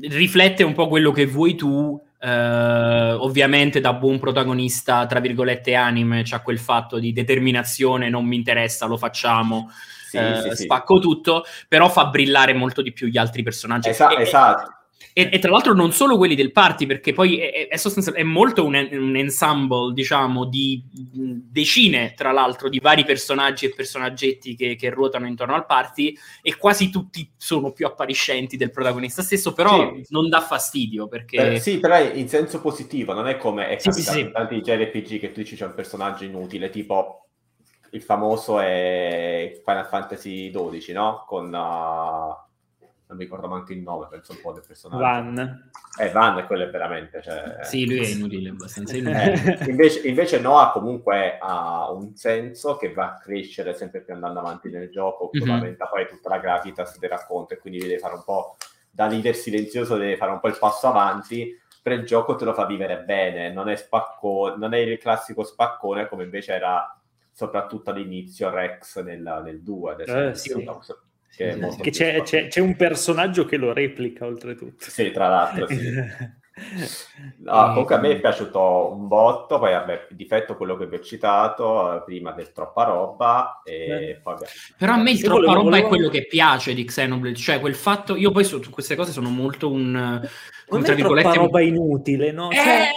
riflette 0.00 0.64
un 0.64 0.72
po' 0.74 0.88
quello 0.88 1.12
che 1.12 1.26
vuoi 1.26 1.54
tu, 1.54 1.96
eh, 2.20 3.12
ovviamente 3.12 3.80
da 3.80 3.92
buon 3.92 4.18
protagonista, 4.18 5.06
tra 5.06 5.20
virgolette, 5.20 5.76
anime, 5.76 6.22
c'ha 6.24 6.40
quel 6.40 6.58
fatto 6.58 6.98
di 6.98 7.12
determinazione, 7.12 8.10
non 8.10 8.26
mi 8.26 8.34
interessa, 8.34 8.86
lo 8.86 8.96
facciamo. 8.96 9.70
Sì, 10.08 10.16
eh, 10.16 10.56
sì, 10.56 10.64
spacco 10.64 10.98
tutto, 10.98 11.44
però 11.68 11.88
fa 11.88 12.06
brillare 12.06 12.52
molto 12.52 12.82
di 12.82 12.92
più 12.92 13.06
gli 13.06 13.16
altri 13.16 13.44
personaggi. 13.44 13.90
Esa- 13.90 14.12
esatto. 14.18 14.79
E, 15.12 15.28
e, 15.32 15.38
tra 15.38 15.50
l'altro 15.50 15.74
non 15.74 15.92
solo 15.92 16.16
quelli 16.16 16.34
del 16.34 16.52
party, 16.52 16.86
perché 16.86 17.12
poi 17.12 17.38
è, 17.38 17.68
è, 17.68 17.80
è 18.12 18.22
molto 18.22 18.64
un, 18.64 18.88
un, 18.92 19.16
ensemble, 19.16 19.92
diciamo, 19.92 20.44
di 20.44 20.82
decine, 20.92 22.14
tra 22.14 22.30
l'altro, 22.30 22.68
di 22.68 22.78
vari 22.78 23.04
personaggi 23.04 23.66
e 23.66 23.74
personaggetti 23.74 24.54
che, 24.54 24.76
che, 24.76 24.90
ruotano 24.90 25.26
intorno 25.26 25.54
al 25.54 25.66
party 25.66 26.16
e 26.42 26.56
quasi 26.56 26.90
tutti 26.90 27.28
sono 27.36 27.72
più 27.72 27.86
appariscenti 27.86 28.56
del 28.56 28.70
protagonista 28.70 29.22
stesso, 29.22 29.52
però 29.52 29.92
sì. 29.94 30.06
non 30.10 30.28
dà 30.28 30.40
fastidio 30.40 31.08
perché... 31.08 31.54
Eh, 31.54 31.60
sì, 31.60 31.80
però 31.80 32.00
in 32.00 32.28
senso 32.28 32.60
positivo, 32.60 33.12
non 33.12 33.26
è 33.26 33.36
come 33.36 33.68
è 33.68 33.78
sì, 33.78 33.90
sì, 33.90 34.20
in 34.20 34.32
tanti 34.32 34.60
JRPG 34.60 35.18
che 35.18 35.32
tu 35.32 35.40
dici 35.40 35.56
c'è 35.56 35.64
un 35.64 35.74
personaggio 35.74 36.24
inutile, 36.24 36.70
tipo 36.70 37.26
il 37.92 38.02
famoso 38.02 38.60
è 38.60 39.60
Final 39.64 39.86
Fantasy 39.86 40.50
XII, 40.50 40.92
no? 40.92 41.24
Con... 41.26 41.52
Uh 41.52 42.48
non 43.10 43.18
mi 43.18 43.24
ricordo 43.24 43.48
manco 43.48 43.72
il 43.72 43.80
nome, 43.80 44.06
penso 44.08 44.32
un 44.32 44.38
po' 44.40 44.52
del 44.52 44.62
personaggio. 44.64 45.02
Van. 45.02 45.70
Eh, 45.98 46.10
Van, 46.10 46.46
quello 46.46 46.62
è 46.62 46.70
veramente... 46.70 47.20
Cioè... 47.20 47.58
Sì, 47.62 47.84
lui 47.84 47.98
è 47.98 48.06
inutile, 48.06 48.50
abbastanza 48.50 48.96
inutile. 48.96 49.58
Eh, 49.58 49.66
invece, 49.68 50.06
invece 50.06 50.38
Noah 50.38 50.70
comunque 50.70 51.36
ha 51.40 51.90
un 51.90 52.14
senso 52.14 52.76
che 52.76 52.92
va 52.92 53.06
a 53.06 53.18
crescere 53.18 53.74
sempre 53.74 54.00
più 54.02 54.14
andando 54.14 54.38
avanti 54.38 54.70
nel 54.70 54.90
gioco, 54.90 55.28
mm-hmm. 55.36 55.50
aumenta 55.50 55.86
poi 55.88 56.06
tutta 56.06 56.28
la 56.28 56.38
gravitas 56.38 56.98
del 56.98 57.10
racconto 57.10 57.54
e 57.54 57.58
quindi 57.58 57.80
deve 57.80 57.98
fare 57.98 58.14
un 58.14 58.22
po', 58.24 58.56
da 58.88 59.08
leader 59.08 59.34
silenzioso 59.34 59.96
deve 59.96 60.16
fare 60.16 60.30
un 60.30 60.38
po' 60.38 60.46
il 60.46 60.56
passo 60.56 60.86
avanti, 60.86 61.52
però 61.82 61.96
il 61.96 62.04
gioco 62.04 62.36
te 62.36 62.44
lo 62.44 62.54
fa 62.54 62.64
vivere 62.64 63.02
bene, 63.02 63.50
non 63.52 63.68
è, 63.68 63.74
spacco, 63.74 64.54
non 64.56 64.72
è 64.72 64.78
il 64.78 64.98
classico 64.98 65.42
spaccone 65.42 66.06
come 66.06 66.22
invece 66.22 66.52
era 66.52 66.96
soprattutto 67.32 67.90
all'inizio 67.90 68.50
Rex 68.50 69.02
nel, 69.02 69.40
nel 69.42 69.62
2. 69.62 69.96
Eh, 70.04 70.34
sì. 70.36 70.64
Che, 71.34 71.56
che 71.80 71.90
c'è, 71.90 72.22
c'è, 72.22 72.48
c'è, 72.48 72.60
un 72.60 72.76
personaggio 72.76 73.44
che 73.44 73.56
lo 73.56 73.72
replica 73.72 74.26
oltretutto. 74.26 74.90
Sì, 74.90 75.10
tra 75.10 75.28
l'altro. 75.28 75.66
Sì. 75.68 75.78
No, 77.42 77.68
comunque 77.68 77.94
a 77.94 77.98
me 77.98 78.10
è 78.10 78.20
piaciuto 78.20 78.92
un 78.92 79.08
botto, 79.08 79.58
poi 79.58 79.72
vabbè, 79.72 80.08
difetto 80.10 80.56
quello 80.56 80.76
che 80.76 80.86
vi 80.86 80.96
ho 80.96 81.00
citato 81.00 81.96
eh, 81.96 82.02
prima 82.04 82.32
del 82.32 82.52
troppa 82.52 82.84
roba. 82.84 83.62
E 83.64 84.20
poi, 84.22 84.36
Però 84.76 84.92
a 84.92 84.96
me 84.96 85.12
il 85.12 85.22
troppa 85.22 85.52
roba 85.52 85.62
volevo... 85.62 85.86
è 85.86 85.88
quello 85.88 86.08
che 86.08 86.26
piace 86.26 86.74
di 86.74 86.84
Xenoblade, 86.84 87.36
cioè 87.36 87.60
quel 87.60 87.74
fatto, 87.74 88.14
io 88.14 88.30
poi 88.30 88.44
su 88.44 88.60
queste 88.70 88.96
cose 88.96 89.12
sono 89.12 89.30
molto 89.30 89.70
un... 89.70 89.92
Non 90.68 90.84
è 90.84 90.96
troppa 90.96 91.32
roba 91.32 91.60
inutile, 91.60 92.30
no? 92.30 92.50
Eh, 92.50 92.56
cioè 92.56 92.88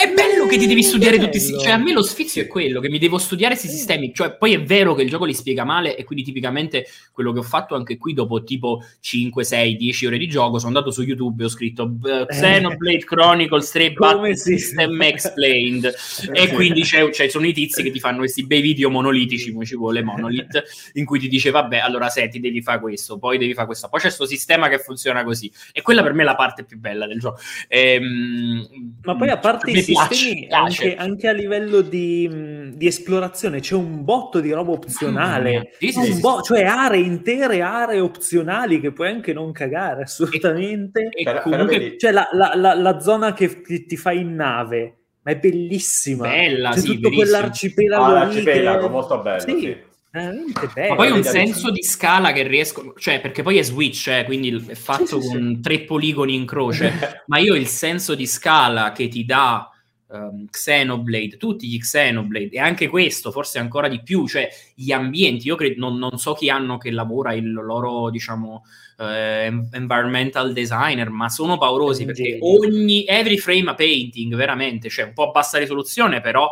è 0.00 0.12
bello 0.12 0.46
che 0.46 0.56
ti 0.56 0.66
devi 0.66 0.82
studiare 0.82 1.18
tutti 1.18 1.38
questi 1.38 1.58
cioè 1.58 1.72
a 1.72 1.76
me 1.76 1.92
lo 1.92 2.02
sfizio 2.02 2.42
è 2.42 2.46
quello 2.46 2.80
che 2.80 2.88
mi 2.88 2.98
devo 2.98 3.18
studiare 3.18 3.54
questi 3.54 3.74
sistemi. 3.74 4.12
Cioè 4.14 4.36
poi 4.36 4.54
è 4.54 4.62
vero 4.62 4.94
che 4.94 5.02
il 5.02 5.10
gioco 5.10 5.24
li 5.24 5.34
spiega 5.34 5.64
male 5.64 5.96
e 5.96 6.04
quindi 6.04 6.24
tipicamente 6.24 6.86
quello 7.12 7.32
che 7.32 7.40
ho 7.40 7.42
fatto 7.42 7.74
anche 7.74 7.98
qui 7.98 8.14
dopo 8.14 8.42
tipo 8.42 8.82
5, 9.00 9.44
6, 9.44 9.76
10 9.76 10.06
ore 10.06 10.18
di 10.18 10.26
gioco 10.28 10.58
sono 10.58 10.68
andato 10.68 10.90
su 10.90 11.02
YouTube 11.02 11.42
e 11.42 11.46
ho 11.46 11.48
scritto 11.48 11.92
Xenoblade 12.26 13.04
Chronicles 13.04 13.70
3 13.70 13.92
Battle 13.92 14.36
System 14.36 15.02
Explained. 15.02 15.94
E 16.40 16.48
quindi 16.48 16.82
c'è, 16.82 17.10
cioè, 17.10 17.28
sono 17.28 17.46
i 17.46 17.52
tizi 17.52 17.82
che 17.82 17.90
ti 17.90 17.98
fanno 17.98 18.18
questi 18.18 18.46
bei 18.46 18.60
video 18.60 18.88
monolitici 18.88 19.52
come 19.52 19.64
ci 19.64 19.76
vuole 19.76 20.02
Monolith 20.02 20.62
in 20.94 21.04
cui 21.04 21.18
ti 21.18 21.28
dice 21.28 21.50
vabbè 21.50 21.78
allora 21.78 22.08
senti 22.08 22.40
devi 22.40 22.62
fare 22.62 22.80
questo 22.80 23.18
poi 23.18 23.36
devi 23.36 23.52
fare 23.52 23.66
questo. 23.66 23.88
Poi 23.88 24.00
c'è 24.00 24.06
questo 24.06 24.26
sistema 24.26 24.68
che 24.68 24.78
funziona 24.78 25.24
così. 25.24 25.50
E 25.72 25.82
quella 25.82 26.02
per 26.02 26.14
me 26.14 26.22
è 26.22 26.24
la 26.24 26.34
parte 26.34 26.64
più 26.64 26.78
bella 26.78 27.06
del 27.06 27.18
gioco. 27.18 27.40
Ehm, 27.68 28.68
ma 29.02 29.16
poi 29.16 29.28
a 29.28 29.38
parte 29.38 29.70
i 29.70 29.89
sistemi 29.94 30.46
anche, 30.50 30.96
anche, 30.96 31.28
a 31.28 31.32
livello 31.32 31.80
di, 31.80 32.72
di, 32.74 32.86
esplorazione 32.86 33.60
c'è 33.60 33.74
un 33.74 34.04
botto 34.04 34.40
di 34.40 34.50
roba 34.52 34.72
opzionale, 34.72 35.72
sì, 35.78 35.92
sì, 35.92 36.12
sì, 36.12 36.20
bo- 36.20 36.40
cioè 36.40 36.64
aree 36.64 37.00
intere, 37.00 37.62
aree 37.62 38.00
opzionali 38.00 38.80
che 38.80 38.92
puoi 38.92 39.08
anche 39.08 39.32
non 39.32 39.52
cagare 39.52 40.02
assolutamente. 40.02 41.08
E, 41.10 41.28
e 41.28 41.40
comunque, 41.40 41.96
cioè 41.98 42.12
la, 42.12 42.28
la, 42.32 42.52
la, 42.54 42.74
la, 42.74 43.00
zona 43.00 43.32
che 43.32 43.62
ti, 43.62 43.86
ti 43.86 43.96
fai 43.96 44.20
in 44.20 44.34
nave, 44.34 44.98
ma 45.22 45.32
è 45.32 45.36
bellissima. 45.36 46.28
Bella, 46.28 46.70
c'è 46.70 46.80
sì, 46.80 46.94
tutto 46.94 47.10
quell'arcipelago 47.10 48.04
ah, 48.04 48.12
l'arcipelago, 48.12 48.86
che... 48.86 48.92
molto 48.92 49.18
bello, 49.20 49.40
sì. 49.40 49.58
sì. 49.58 49.88
Veramente 50.12 50.68
bello. 50.74 50.88
Ma 50.88 50.94
poi 50.96 51.10
un 51.12 51.22
senso 51.22 51.70
di 51.70 51.84
scala 51.84 52.32
che 52.32 52.42
riesco, 52.42 52.94
cioè 52.98 53.20
perché 53.20 53.42
poi 53.42 53.58
è 53.58 53.62
Switch, 53.62 54.08
eh, 54.08 54.24
quindi 54.24 54.64
è 54.66 54.74
fatto 54.74 55.20
sì, 55.20 55.26
sì, 55.26 55.28
con 55.28 55.52
sì. 55.54 55.60
tre 55.60 55.80
poligoni 55.82 56.34
in 56.34 56.46
croce, 56.46 57.22
ma 57.26 57.38
io 57.38 57.54
il 57.54 57.68
senso 57.68 58.16
di 58.16 58.26
scala 58.26 58.90
che 58.90 59.06
ti 59.06 59.24
dà 59.24 59.70
um, 60.10 60.46
Xenoblade, 60.50 61.36
tutti 61.36 61.68
gli 61.68 61.78
Xenoblade, 61.78 62.50
e 62.50 62.58
anche 62.58 62.88
questo, 62.88 63.30
forse 63.30 63.58
ancora 63.58 63.88
di 63.88 64.02
più, 64.02 64.26
cioè 64.26 64.48
gli 64.74 64.92
ambienti, 64.92 65.46
io 65.48 65.56
credo, 65.56 65.80
non, 65.80 65.98
non 65.98 66.18
so 66.18 66.34
chi 66.34 66.50
hanno 66.50 66.78
che 66.78 66.90
lavora 66.90 67.32
il 67.34 67.52
loro, 67.52 68.10
diciamo, 68.10 68.64
eh, 68.98 69.52
environmental 69.72 70.52
designer, 70.52 71.08
ma 71.10 71.28
sono 71.28 71.58
paurosi 71.58 72.04
perché 72.04 72.38
ogni, 72.40 73.04
every 73.06 73.38
frame 73.38 73.70
a 73.70 73.74
painting, 73.74 74.34
veramente, 74.34 74.88
cioè 74.88 75.06
un 75.06 75.12
po' 75.12 75.28
a 75.28 75.30
bassa 75.30 75.58
risoluzione, 75.58 76.20
però 76.20 76.50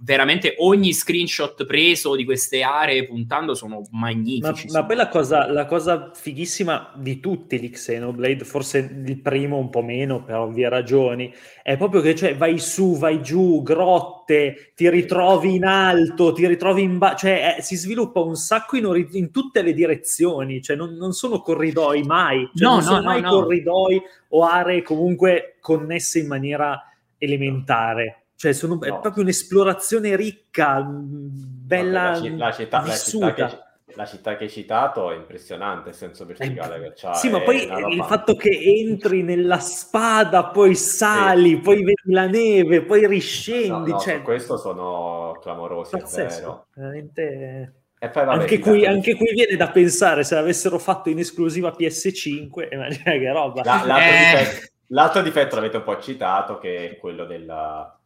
veramente 0.00 0.54
ogni 0.58 0.92
screenshot 0.92 1.64
preso 1.64 2.16
di 2.16 2.24
queste 2.24 2.62
aree 2.62 3.06
puntando 3.06 3.54
sono 3.54 3.86
magnifici. 3.92 4.66
Ma, 4.70 4.80
ma 4.80 4.86
poi 4.86 4.96
la 4.96 5.08
cosa, 5.08 5.50
la 5.50 5.66
cosa, 5.66 6.10
fighissima 6.12 6.92
di 6.96 7.20
tutti 7.20 7.60
gli 7.60 7.70
Xenoblade, 7.70 8.44
forse 8.44 8.78
il 8.78 9.20
primo 9.20 9.56
un 9.56 9.70
po' 9.70 9.82
meno 9.82 10.22
per 10.24 10.36
ovvie 10.36 10.68
ragioni, 10.68 11.32
è 11.62 11.76
proprio 11.76 12.00
che 12.00 12.14
cioè, 12.14 12.36
vai 12.36 12.58
su, 12.58 12.96
vai 12.96 13.22
giù, 13.22 13.62
grotte, 13.62 14.72
ti 14.74 14.88
ritrovi 14.90 15.54
in 15.54 15.64
alto, 15.64 16.32
ti 16.32 16.46
ritrovi 16.46 16.82
in 16.82 16.98
basso, 16.98 17.18
cioè 17.18 17.56
eh, 17.58 17.62
si 17.62 17.76
sviluppa 17.76 18.20
un 18.20 18.34
sacco 18.34 18.76
in, 18.76 18.86
ori- 18.86 19.08
in 19.12 19.30
tutte 19.30 19.62
le 19.62 19.72
direzioni, 19.72 20.60
cioè 20.60 20.76
non, 20.76 20.94
non 20.94 21.12
sono 21.12 21.40
corridoi 21.40 22.02
mai, 22.02 22.50
cioè, 22.54 22.66
no, 22.66 22.74
non 22.74 22.78
no, 22.78 22.82
sono 22.82 22.98
no, 22.98 23.04
mai 23.04 23.22
corridoi 23.22 24.02
o 24.30 24.44
aree 24.44 24.82
comunque 24.82 25.56
connesse 25.60 26.18
in 26.18 26.26
maniera 26.26 26.90
elementare 27.16 28.23
cioè, 28.36 28.52
sono, 28.52 28.74
no. 28.74 28.84
è 28.84 29.00
proprio 29.00 29.22
un'esplorazione 29.22 30.16
ricca, 30.16 30.82
bella. 30.82 32.10
Vabbè, 32.12 32.30
la, 32.30 32.52
città, 32.52 32.84
la, 32.84 32.92
città 32.92 33.32
che, 33.32 33.58
la, 33.94 34.04
città, 34.04 34.36
che, 34.36 34.44
hai 34.44 34.50
citato 34.50 35.10
è 35.12 35.16
impressionante 35.16 35.90
il 35.90 35.94
senso 35.94 36.26
verticale 36.26 36.80
che 36.80 36.92
c'ha. 36.96 37.14
Sì, 37.14 37.30
ma 37.30 37.40
poi 37.40 37.62
il 37.62 38.04
fatto 38.04 38.34
che 38.34 38.50
entri 38.50 39.22
nella 39.22 39.58
spada, 39.60 40.46
poi 40.46 40.74
sali, 40.74 41.50
sì. 41.50 41.58
poi 41.58 41.76
vedi 41.76 42.12
la 42.12 42.26
neve, 42.26 42.82
poi 42.82 43.06
riscendi. 43.06 43.90
No, 43.90 43.96
no, 43.96 44.00
cioè... 44.00 44.22
questo 44.22 44.56
sono 44.56 45.38
clamorosi, 45.40 45.96
Pazzesco, 45.96 46.26
è 46.26 46.40
vero. 46.40 46.66
Veramente. 46.74 47.74
Poi, 47.98 48.10
vabbè, 48.12 48.40
anche, 48.42 48.58
qui, 48.58 48.84
anche, 48.84 49.14
qui, 49.14 49.32
viene 49.32 49.56
da 49.56 49.70
pensare 49.70 50.24
se 50.24 50.34
l'avessero 50.34 50.78
fatto 50.78 51.08
in 51.08 51.18
esclusiva 51.20 51.74
PS5, 51.74 52.68
immagina 52.70 53.12
che 53.16 53.32
roba. 53.32 53.62
La, 53.64 53.82
l'altro, 53.86 53.96
eh... 53.96 54.38
difetto, 54.42 54.66
l'altro, 54.88 55.22
difetto, 55.22 55.54
l'avete 55.54 55.76
un 55.78 55.84
po' 55.84 56.00
citato, 56.00 56.58
che 56.58 56.90
è 56.90 56.96
quello 56.98 57.24
della, 57.24 57.98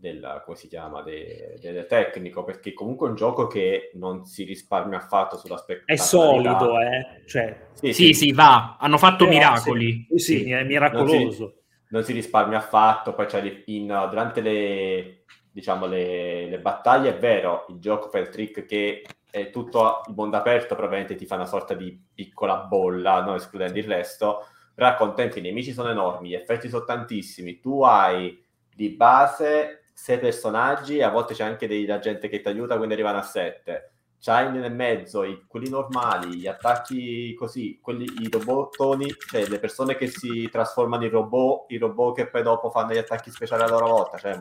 del, 0.00 0.42
come 0.44 0.56
si 0.56 0.66
chiama, 0.66 1.02
de, 1.02 1.58
del 1.60 1.86
tecnico, 1.86 2.42
perché 2.42 2.72
comunque 2.72 3.06
è 3.06 3.10
un 3.10 3.16
gioco 3.16 3.46
che 3.46 3.90
non 3.94 4.24
si 4.24 4.44
risparmia 4.44 4.98
affatto 4.98 5.36
sull'aspetto. 5.36 5.84
È 5.84 5.96
solido, 5.96 6.80
eh? 6.80 7.22
Cioè... 7.26 7.68
Sì, 7.74 7.92
sì, 7.92 8.04
sì, 8.06 8.14
sì, 8.14 8.32
va, 8.32 8.76
hanno 8.80 8.96
fatto 8.96 9.26
Però, 9.26 9.36
miracoli. 9.36 10.06
Sì, 10.10 10.18
sì, 10.18 10.50
è 10.50 10.64
miracoloso. 10.64 11.42
Non 11.44 11.52
si, 11.52 11.54
non 11.90 12.04
si, 12.04 12.12
risparmia 12.14 12.58
affatto, 12.58 13.14
poi 13.14 13.26
c'è 13.26 13.62
in, 13.66 13.86
durante 13.86 14.40
le, 14.40 15.24
diciamo, 15.52 15.86
le, 15.86 16.46
le, 16.46 16.58
battaglie, 16.58 17.16
è 17.16 17.18
vero, 17.18 17.66
il 17.68 17.78
gioco 17.78 18.08
fa 18.08 18.18
il 18.18 18.30
trick 18.30 18.64
che 18.64 19.04
è 19.30 19.50
tutto 19.50 20.00
il 20.08 20.14
mondo 20.14 20.38
aperto, 20.38 20.74
probabilmente 20.74 21.14
ti 21.14 21.26
fa 21.26 21.34
una 21.34 21.46
sorta 21.46 21.74
di 21.74 21.98
piccola 22.14 22.56
bolla, 22.56 23.22
non 23.22 23.34
escludendo 23.34 23.78
il 23.78 23.84
resto, 23.84 24.46
però 24.74 24.88
accontenti, 24.88 25.40
i 25.40 25.42
nemici 25.42 25.72
sono 25.72 25.90
enormi, 25.90 26.30
gli 26.30 26.34
effetti 26.34 26.70
sono 26.70 26.84
tantissimi, 26.84 27.60
tu 27.60 27.82
hai 27.82 28.42
di 28.74 28.88
base 28.90 29.79
sei 30.02 30.18
personaggi, 30.18 31.02
a 31.02 31.10
volte 31.10 31.34
c'è 31.34 31.44
anche 31.44 31.68
della 31.68 31.98
gente 31.98 32.30
che 32.30 32.40
ti 32.40 32.48
aiuta, 32.48 32.76
quindi 32.76 32.94
arrivano 32.94 33.18
a 33.18 33.22
sette. 33.22 33.92
C'hai 34.18 34.50
nel 34.50 34.72
mezzo 34.72 35.24
i, 35.24 35.44
quelli 35.46 35.68
normali, 35.68 36.38
gli 36.38 36.46
attacchi 36.46 37.34
così, 37.34 37.78
quelli, 37.82 38.06
i 38.20 38.30
robottoni, 38.30 39.14
cioè 39.28 39.46
le 39.46 39.58
persone 39.58 39.96
che 39.96 40.06
si 40.06 40.48
trasformano 40.50 41.04
in 41.04 41.10
robot, 41.10 41.70
i 41.70 41.76
robot 41.76 42.16
che 42.16 42.28
poi 42.28 42.42
dopo 42.42 42.70
fanno 42.70 42.94
gli 42.94 42.96
attacchi 42.98 43.30
speciali 43.30 43.62
a 43.62 43.68
loro 43.68 43.88
volta, 43.88 44.16
cioè 44.16 44.32
un, 44.32 44.40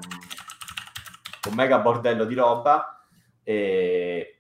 un 1.50 1.54
mega 1.56 1.80
bordello 1.80 2.24
di 2.24 2.36
roba. 2.36 3.06
E, 3.44 4.39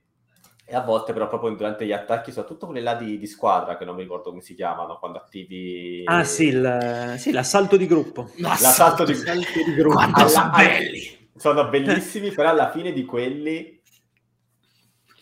e, 0.69 0.75
a 0.75 0.81
volte 0.81 1.13
però 1.13 1.27
proprio 1.27 1.49
durante 1.51 1.85
gli 1.85 1.91
attacchi, 1.91 2.31
soprattutto 2.31 2.67
quelli 2.67 2.81
là 2.81 2.93
di, 2.93 3.17
di, 3.17 3.27
squadra, 3.27 3.77
che 3.77 3.85
non 3.85 3.95
mi 3.95 4.03
ricordo 4.03 4.29
come 4.29 4.41
si 4.41 4.53
chiamano, 4.53 4.99
quando 4.99 5.17
attivi... 5.17 6.03
Ah 6.05 6.23
sì, 6.23 6.47
il, 6.47 7.15
sì 7.17 7.31
l'assalto 7.31 7.75
di 7.75 7.87
gruppo. 7.87 8.29
L'assalto, 8.37 9.03
di, 9.03 9.13
l'assalto 9.13 9.63
di 9.65 9.73
gruppo. 9.73 9.95
Quanto 9.95 10.27
sono 10.27 10.49
belli! 10.51 11.17
Sono 11.35 11.69
bellissimi, 11.69 12.31
però 12.31 12.49
alla 12.49 12.69
fine 12.69 12.91
di 12.91 13.05
quelli 13.05 13.77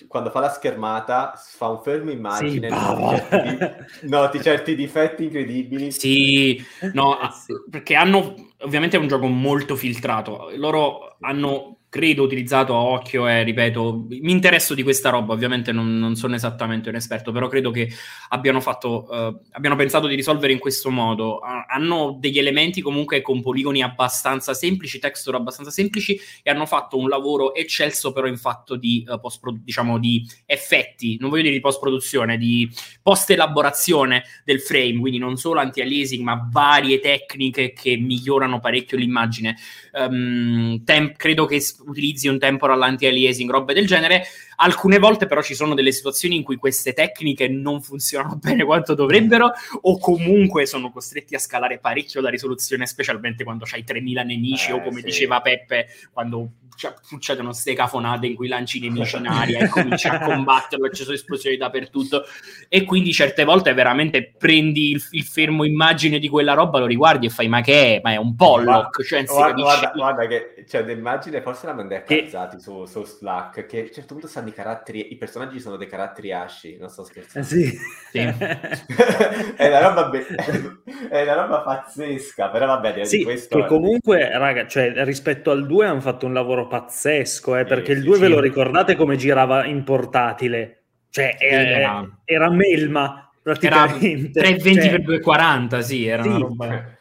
quando 0.08 0.30
fa 0.30 0.40
la 0.40 0.50
schermata 0.50 1.34
fa 1.36 1.68
un 1.68 1.82
fermo 1.82 2.12
immagine, 2.12 2.70
sì, 2.70 2.76
noti, 2.76 3.16
certi, 3.30 4.08
noti, 4.08 4.42
certi, 4.42 4.76
difetti 4.76 5.24
incredibili. 5.26 5.92
Sì, 5.92 6.64
no, 6.94 7.20
eh, 7.20 7.30
sì. 7.32 7.54
perché 7.70 7.96
hanno 7.96 8.36
ovviamente 8.60 8.98
è 8.98 9.00
un 9.00 9.08
gioco 9.08 9.28
molto 9.28 9.76
filtrato. 9.76 10.50
Loro 10.56 11.18
hanno 11.20 11.77
credo 11.90 12.24
utilizzato 12.24 12.76
a 12.76 12.82
occhio 12.82 13.28
e 13.28 13.44
ripeto, 13.44 14.08
mi 14.10 14.32
interesso 14.32 14.74
di 14.74 14.84
questa 14.84 15.10
roba, 15.10 15.34
ovviamente 15.34 15.72
non, 15.72 15.98
non 15.98 16.16
sono 16.16 16.36
esattamente 16.36 16.90
un 16.90 16.96
esperto, 16.96 17.32
però 17.32 17.48
credo 17.48 17.72
che 17.72 17.90
abbiano, 18.30 18.60
fatto, 18.60 19.08
uh, 19.10 19.42
abbiano 19.52 19.76
pensato 19.78 20.08
di 20.08 20.16
risolvere 20.16 20.52
in 20.52 20.60
questo 20.60 20.90
modo. 20.90 21.40
Hanno 21.40 22.18
degli 22.20 22.38
elementi 22.40 22.82
comunque 22.82 23.22
con 23.22 23.42
poligoni 23.42 23.82
abbastanza 23.82 24.54
semplici, 24.54 25.00
texture 25.00 25.38
abbastanza 25.38 25.72
semplici 25.72 26.20
e 26.44 26.50
hanno 26.50 26.66
fatto 26.66 26.98
un 26.98 27.08
lavoro 27.08 27.54
eccelso 27.54 28.12
però 28.12 28.28
in 28.28 28.38
fatto 28.38 28.76
di, 28.76 29.06
uh, 29.08 29.20
post 29.20 29.40
diciamo, 29.50 29.98
di 29.98 30.28
effetti, 30.46 31.18
non 31.20 31.30
voglio 31.30 31.44
dire 31.44 31.56
di 31.56 31.62
post-produzione, 31.62 32.38
di 32.38 32.70
post-elaborazione 33.02 34.24
del 34.44 34.60
frame, 34.60 35.00
quindi 35.00 35.20
non 35.20 35.38
solo 35.38 35.62
anti-aliasing 35.62 36.24
ma 36.24 36.48
varie 36.52 37.00
tecniche 37.00 37.72
che 37.72 37.96
migliorano 37.96 38.60
parecchio 38.60 38.98
l'immagine. 38.98 39.56
Um, 39.94 40.84
temp- 40.84 41.16
credo 41.16 41.46
che 41.46 41.62
utilizzi 41.86 42.28
un 42.28 42.40
temporal 42.40 42.82
anti-aliasing, 42.82 43.50
robe 43.50 43.74
del 43.74 43.88
genere. 43.88 44.26
Alcune 44.60 45.00
volte 45.00 45.26
però 45.26 45.42
ci 45.42 45.56
sono 45.56 45.74
delle 45.74 45.92
situazioni 45.92 46.36
in 46.36 46.44
cui 46.44 46.56
queste 46.56 46.94
tecniche 46.94 47.48
non 47.48 47.82
funzionano 47.82 48.38
bene 48.42 48.64
quanto 48.64 48.94
dovrebbero 48.94 49.52
o 49.82 50.00
comunque 50.00 50.66
sono 50.66 50.92
costretti 50.92 51.36
a 51.36 51.40
scalare 51.40 51.80
parecchio 51.80 52.22
la 52.22 52.30
risoluzione, 52.30 52.86
specialmente 52.86 53.44
quando 53.44 53.66
c'hai 53.66 53.84
3000 53.84 54.24
nemici 54.24 54.70
eh, 54.72 54.74
o 54.74 54.82
come 54.82 55.00
sì. 55.00 55.06
diceva 55.06 55.42
Peppe, 55.42 55.88
quando 56.12 56.52
cioè, 56.78 56.94
succedono 57.02 57.54
ste 57.54 57.74
cafonate 57.74 58.28
in 58.28 58.36
cui 58.36 58.48
lanci 58.48 58.80
nemici 58.80 59.18
in 59.18 59.26
aria 59.28 59.60
e 59.60 59.68
cominci 59.68 60.08
a 60.08 60.20
combatterlo 60.20 60.86
e 60.86 60.94
ci 60.94 61.04
sono 61.04 61.16
esplosioni 61.16 61.58
dappertutto 61.58 62.24
e 62.70 62.84
quindi 62.84 63.12
certe 63.12 63.44
volte 63.44 63.74
veramente 63.74 64.32
prendi 64.38 64.92
il, 64.92 65.04
il, 65.12 65.24
fermo 65.24 65.64
immagine 65.64 66.20
di 66.20 66.30
quella 66.30 66.54
roba, 66.54 66.80
lo 66.80 66.86
riguardi 66.86 67.26
e 67.26 67.30
fai 67.30 67.48
ma 67.48 67.62
che 67.62 67.96
è? 67.96 68.02
Ma 68.04 68.12
è 68.12 68.18
un 68.18 68.36
Pollock 68.36 69.04
cioè, 69.04 69.24
guarda, 69.26 69.62
guarda, 69.62 69.92
guarda, 69.96 70.28
che 70.28 70.64
c'è 70.68 70.82
un'immagine 70.82 71.42
forse 71.42 71.66
la 71.66 71.74
mandai 71.74 72.04
cazzati 72.04 72.60
su, 72.60 72.86
su, 72.86 73.04
Slack 73.04 73.66
che 73.66 73.80
a 73.80 73.82
un 73.82 73.92
certo 73.92 74.14
punto 74.14 74.28
stanno 74.28 74.47
i 74.48 74.54
caratteri 74.54 75.12
i 75.12 75.18
personaggi 75.18 75.60
sono 75.60 75.78
dei 75.78 75.88
caratteri 75.88 76.32
asci 76.32 76.78
non 76.78 76.90
sto 76.90 77.04
scherzando 77.04 77.48
eh 77.48 77.50
sì. 77.50 77.78
sì. 78.12 78.20
è, 79.56 79.68
una 79.68 79.80
roba 79.80 80.10
be- 80.10 80.26
è 81.10 81.22
una 81.22 81.34
roba 81.34 81.60
pazzesca 81.62 82.50
però 82.50 82.66
vabbè 82.66 83.06
sì, 83.06 83.24
questo 83.24 83.60
che 83.60 83.66
comunque 83.66 84.30
raga 84.38 84.68
cioè, 84.68 84.94
rispetto 85.04 85.52
al 85.52 85.66
2 85.66 85.86
hanno 85.86 86.02
fatto 86.02 86.26
un 86.26 86.34
lavoro 86.34 86.68
pazzesco, 86.68 87.56
eh, 87.56 87.66
perché 87.66 87.92
il 87.94 88.04
2 88.04 88.18
ve 88.20 88.28
lo 88.28 88.40
ricordate 88.40 88.96
come 88.96 89.16
girava 89.16 89.66
in 89.66 89.84
portatile? 89.84 90.84
Cioè, 91.10 91.36
era, 91.40 92.08
era 92.24 92.52
melma 92.52 93.32
praticamente. 93.42 94.40
Era 94.40 94.50
320 94.50 94.88
x 94.88 95.02
240, 95.04 95.82
sì, 95.82 96.06
era 96.06 96.24
sì. 96.24 96.30
una 96.30 96.38
roba... 96.40 96.96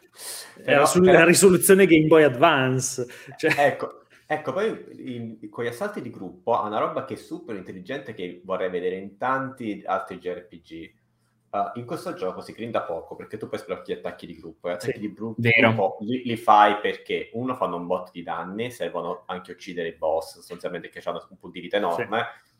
Era 0.69 0.85
sulla 0.85 1.13
però... 1.13 1.25
risoluzione 1.27 1.87
Game 1.87 2.07
Boy 2.07 2.25
Advance. 2.25 3.07
Cioè... 3.37 3.55
Ecco, 3.57 4.03
ecco, 4.27 4.53
poi 4.53 4.85
in, 5.15 5.49
con 5.49 5.65
gli 5.65 5.69
assalti 5.69 6.03
di 6.03 6.11
gruppo 6.11 6.59
ha 6.59 6.67
una 6.67 6.79
roba 6.79 7.05
che 7.05 7.15
è 7.15 7.17
super 7.17 7.57
intelligente 7.57 8.13
che 8.13 8.43
vorrei 8.45 8.69
vedere 8.69 8.97
in 8.97 9.17
tanti 9.17 9.83
altri 9.85 10.19
JRPG 10.19 10.95
Uh, 11.49 11.79
in 11.79 11.87
questo 11.87 12.13
gioco 12.13 12.41
si 12.41 12.53
grinda 12.53 12.83
poco 12.83 13.15
perché 13.15 13.37
tu 13.37 13.47
puoi 13.47 13.61
sbloccare 13.61 13.87
gli 13.87 13.97
attacchi 13.97 14.27
di 14.27 14.37
gruppo 14.37 14.69
e 14.69 14.73
attacchi 14.73 14.93
sì, 14.95 14.99
di 14.99 15.13
gruppo 15.13 15.97
li, 16.01 16.25
li, 16.25 16.37
fai 16.37 16.81
perché 16.81 17.31
uno 17.35 17.55
fanno 17.55 17.77
un 17.77 17.87
bot 17.87 18.11
di 18.11 18.25
danni, 18.25 18.73
servono 18.73 19.23
anche 19.27 19.53
a 19.53 19.55
uccidere 19.55 19.89
i 19.89 19.97
boss 19.97 20.35
sostanzialmente 20.35 20.89
che 20.89 21.01
hanno 21.05 21.25
un 21.31 21.39
punto 21.39 21.57
di 21.57 21.61
vita 21.61 21.77
enorme 21.77 22.27
sì. 22.43 22.53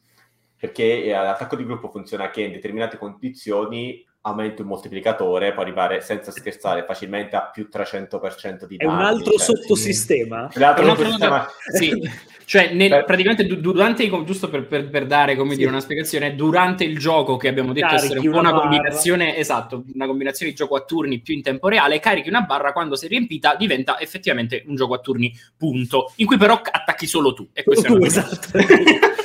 perché 0.57 1.03
eh, 1.03 1.11
l'attacco 1.11 1.57
di 1.57 1.65
gruppo 1.65 1.91
funziona 1.91 2.31
che 2.31 2.43
in 2.43 2.53
determinate 2.53 2.97
condizioni 2.97 4.06
aumenti 4.27 4.63
un 4.63 4.69
moltiplicatore, 4.69 5.53
può 5.53 5.63
arrivare 5.63 6.01
senza 6.01 6.31
scherzare 6.33 6.85
facilmente 6.85 7.37
a 7.37 7.43
più 7.53 7.69
300% 7.73 8.67
di 8.67 8.77
È 8.77 8.85
danni. 8.85 8.99
un 8.99 9.05
altro 9.05 9.33
cioè, 9.33 9.57
sottosistema. 9.57 10.49
sì. 10.51 10.59
L'altro 10.59 10.83
Un 10.85 10.91
altro 10.91 11.05
sottosistema- 11.11 11.49
Sì, 11.73 12.11
cioè 12.45 12.73
nel- 12.73 12.89
Per- 12.91 13.05
praticamente 13.05 13.47
du- 13.47 13.61
durante, 13.61 14.03
i- 14.03 14.25
giusto 14.25 14.49
per, 14.49 14.67
per- 14.67 14.89
per 14.91 15.07
dare 15.07 15.37
come 15.37 15.51
Sì. 15.53 15.59
dire 15.59 15.71
una 15.71 15.81
spiegazione, 15.81 16.35
durante 16.35 16.83
il 16.85 16.99
gioco 16.99 17.37
che 17.37 17.47
abbiamo 17.49 17.73
detto 17.73 17.87
Carichi 17.87 18.05
essere 18.05 18.19
un 18.21 18.25
po' 18.25 18.31
una 18.39 18.41
una 18.41 18.51
barra. 18.59 18.69
combinazione, 18.69 19.37
esatto, 19.37 19.85
una 19.95 20.07
combinazione 20.07 20.51
di 20.51 20.57
gioco 20.57 20.75
a 20.75 20.81
turni 20.81 21.21
più 21.21 21.35
in 21.35 21.43
tempo 21.43 21.69
reale, 21.69 22.01
carichi 22.01 22.29
una 22.29 22.41
barra, 22.43 22.73
quando 22.73 22.97
sei 22.97 23.09
riempita 23.09 23.55
diventa 23.57 24.01
effettivamente 24.01 24.65
un 24.67 24.75
gioco 24.75 24.95
a 24.95 24.99
turni, 24.99 25.33
punto, 25.57 26.13
in 26.17 26.27
cui 26.27 26.37
però 26.37 26.61
attacchi 26.69 27.07
solo 27.07 27.33
tu. 27.33 27.49
E 27.53 27.63
questo 27.63 27.87
è, 27.87 27.89
Tu, 27.91 27.95
una- 27.97 28.07
esatto. 28.07 28.49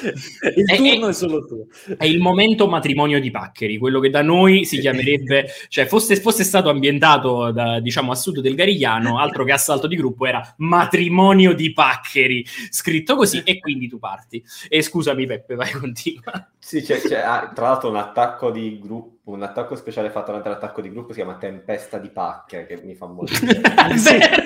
Il 0.56 0.65
È- 0.65 0.76
turno 0.76 1.07
è- 1.07 1.10
è 1.10 1.14
solo 1.14 1.45
tu. 1.45 1.68
è 1.98 2.06
il 2.06 2.19
momento 2.19 2.68
matrimonio 2.68 3.19
di 3.19 3.30
paccheri, 3.32 3.78
quello 3.78 3.99
che 3.99 4.10
da 4.10 4.22
noi 4.22 4.65
si 4.65 4.80
chiamerebbe, 4.80 5.48
cioè 5.69 5.86
fosse, 5.86 6.15
fosse 6.15 6.44
stato 6.44 6.69
ambientato 6.69 7.52
da, 7.52 7.80
diciamo 7.80 8.11
a 8.11 8.15
sud 8.15 8.40
del 8.40 8.56
Garigliano, 8.56 9.19
altro 9.19 9.44
che 9.44 9.52
assalto 9.52 9.88
di 9.88 9.95
gruppo, 9.95 10.26
era 10.26 10.41
matrimonio 10.57 11.53
di 11.53 11.72
paccheri, 11.73 12.45
scritto 12.69 13.15
così, 13.15 13.41
e 13.44 13.60
quindi 13.60 13.88
tu 13.88 13.99
parti. 13.99 14.44
E 14.69 14.82
scusami 14.82 15.26
Peppe, 15.26 15.56
vai, 15.56 15.72
continua. 15.72 16.49
Sì, 16.57 16.82
c'è, 16.82 16.99
c'è, 17.02 17.19
ah, 17.19 17.52
tra 17.53 17.68
l'altro 17.68 17.90
un 17.90 17.95
attacco 17.98 18.52
di 18.52 18.80
gruppo, 18.82 19.32
un 19.32 19.44
attacco 19.44 19.76
speciale 19.76 20.10
fatto 20.10 20.28
durante 20.28 20.49
l'attacco 20.49 20.82
di 20.82 20.90
gruppo 20.90 21.10
si 21.14 21.19
chiama 21.19 21.36
Tempesta 21.38 21.98
di 21.98 22.10
Pacche, 22.10 22.65
che 22.65 22.82
mi 22.84 22.95
fa 22.95 23.06
molto 23.07 23.34
ridere. 23.40 24.44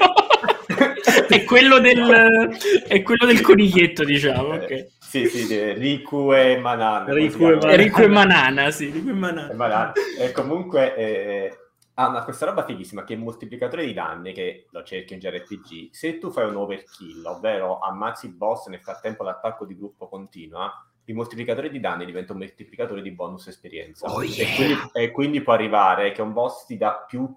È 1.27 1.43
quello 1.43 1.79
del, 1.79 2.49
è 2.87 3.01
quello 3.01 3.25
del 3.25 3.41
coniglietto, 3.41 4.03
diciamo, 4.03 4.53
ok. 4.55 4.87
Sì, 5.23 5.45
sì, 5.45 5.73
Riku 5.73 6.33
e 6.33 6.57
Manan. 6.57 7.05
come 7.05 7.19
si 7.19 7.25
Riku 7.27 7.35
e 7.35 7.37
chiama? 7.37 7.55
Manan. 7.55 7.69
Enrico 7.71 8.01
e 8.01 8.07
Manana, 8.07 8.71
sì, 8.71 8.87
Enrico 8.87 9.09
e 9.09 9.13
Manana. 9.13 9.51
E 9.51 9.55
Manan. 9.55 9.91
E 10.19 10.31
comunque 10.31 10.95
eh, 10.95 11.57
ha 11.93 12.09
una- 12.09 12.23
questa 12.23 12.45
roba 12.45 12.65
fighissima 12.65 13.03
che 13.03 13.13
è 13.13 13.15
il 13.15 13.23
moltiplicatore 13.23 13.85
di 13.85 13.93
danni 13.93 14.33
che 14.33 14.65
lo 14.71 14.83
cerchi 14.83 15.13
in 15.13 15.19
JRPG. 15.19 15.89
Se 15.91 16.17
tu 16.17 16.31
fai 16.31 16.47
un 16.47 16.55
overkill, 16.55 17.25
ovvero 17.25 17.79
ammazzi 17.79 18.25
il 18.25 18.33
boss 18.33 18.67
e 18.67 18.71
nel 18.71 18.81
frattempo 18.81 19.23
l'attacco 19.23 19.65
di 19.65 19.77
gruppo 19.77 20.09
continua, 20.09 20.71
il 21.05 21.15
moltiplicatore 21.15 21.69
di 21.69 21.79
danni 21.79 22.05
diventa 22.05 22.33
un 22.33 22.39
moltiplicatore 22.39 23.01
di 23.01 23.11
bonus 23.11 23.47
esperienza. 23.47 24.11
Oh, 24.11 24.23
e, 24.23 24.27
yeah. 24.27 24.55
quindi, 24.55 24.75
e 24.93 25.11
quindi 25.11 25.41
può 25.41 25.53
arrivare 25.53 26.11
che 26.11 26.21
un 26.21 26.33
boss 26.33 26.65
ti 26.65 26.75
dà 26.75 27.05
più 27.07 27.33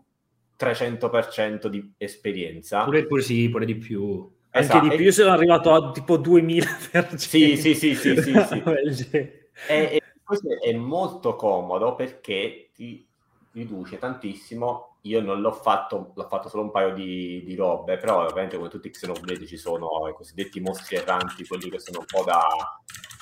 300% 0.59 1.69
di 1.69 1.93
esperienza. 1.97 2.83
Pure, 2.83 3.07
pure 3.07 3.23
sì, 3.23 3.49
pure 3.49 3.65
di 3.65 3.77
più. 3.77 4.37
Anche 4.59 4.71
Esatto, 4.73 4.89
di 4.89 4.97
più, 4.97 5.05
io 5.05 5.13
sono 5.13 5.31
arrivato 5.31 5.73
a 5.73 5.93
tipo 5.93 6.19
2000%. 6.19 7.17
Sì, 7.17 7.57
sì, 7.57 7.75
sì, 7.75 7.95
sì, 7.95 8.17
sì, 8.17 8.23
sì. 8.23 8.33
Genere. 8.33 9.51
E, 9.69 9.77
e 9.83 10.03
questo 10.25 10.49
è 10.61 10.73
molto 10.73 11.37
comodo 11.37 11.95
perché 11.95 12.71
ti 12.75 13.07
riduce 13.53 13.99
tantissimo. 13.99 14.97
Io 15.03 15.21
non 15.21 15.41
l'ho 15.41 15.53
fatto, 15.53 16.13
l'ho 16.15 16.27
fatto 16.29 16.49
solo 16.49 16.65
un 16.65 16.71
paio 16.73 16.93
di, 16.93 17.43
di 17.45 17.55
robe, 17.55 17.99
però 17.99 18.25
ovviamente 18.25 18.57
come 18.57 18.69
tutti 18.69 18.89
i 18.89 18.91
Xenoblade 18.91 19.47
ci 19.47 19.57
sono 19.57 20.09
i 20.09 20.13
cosiddetti 20.13 20.61
mostri 20.61 20.97
erranti, 20.97 21.47
quelli 21.47 21.71
che 21.71 21.79
sono 21.79 22.01
un 22.01 22.05
po' 22.05 22.25
da 22.25 22.43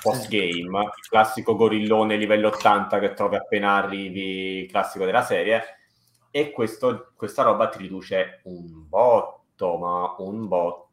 post-game, 0.01 0.79
il 0.83 1.07
classico 1.07 1.55
gorillone 1.55 2.17
livello 2.17 2.47
80 2.47 2.99
che 2.99 3.13
trovi 3.13 3.35
appena 3.35 3.75
arrivi, 3.75 4.63
il 4.63 4.69
classico 4.69 5.05
della 5.05 5.21
serie, 5.21 5.63
e 6.31 6.51
questo, 6.51 7.13
questa 7.15 7.43
roba 7.43 7.69
ti 7.69 7.77
riduce 7.77 8.41
un 8.45 8.87
botto, 8.87 9.77
ma 9.77 10.15
un 10.17 10.47
botto 10.47 10.86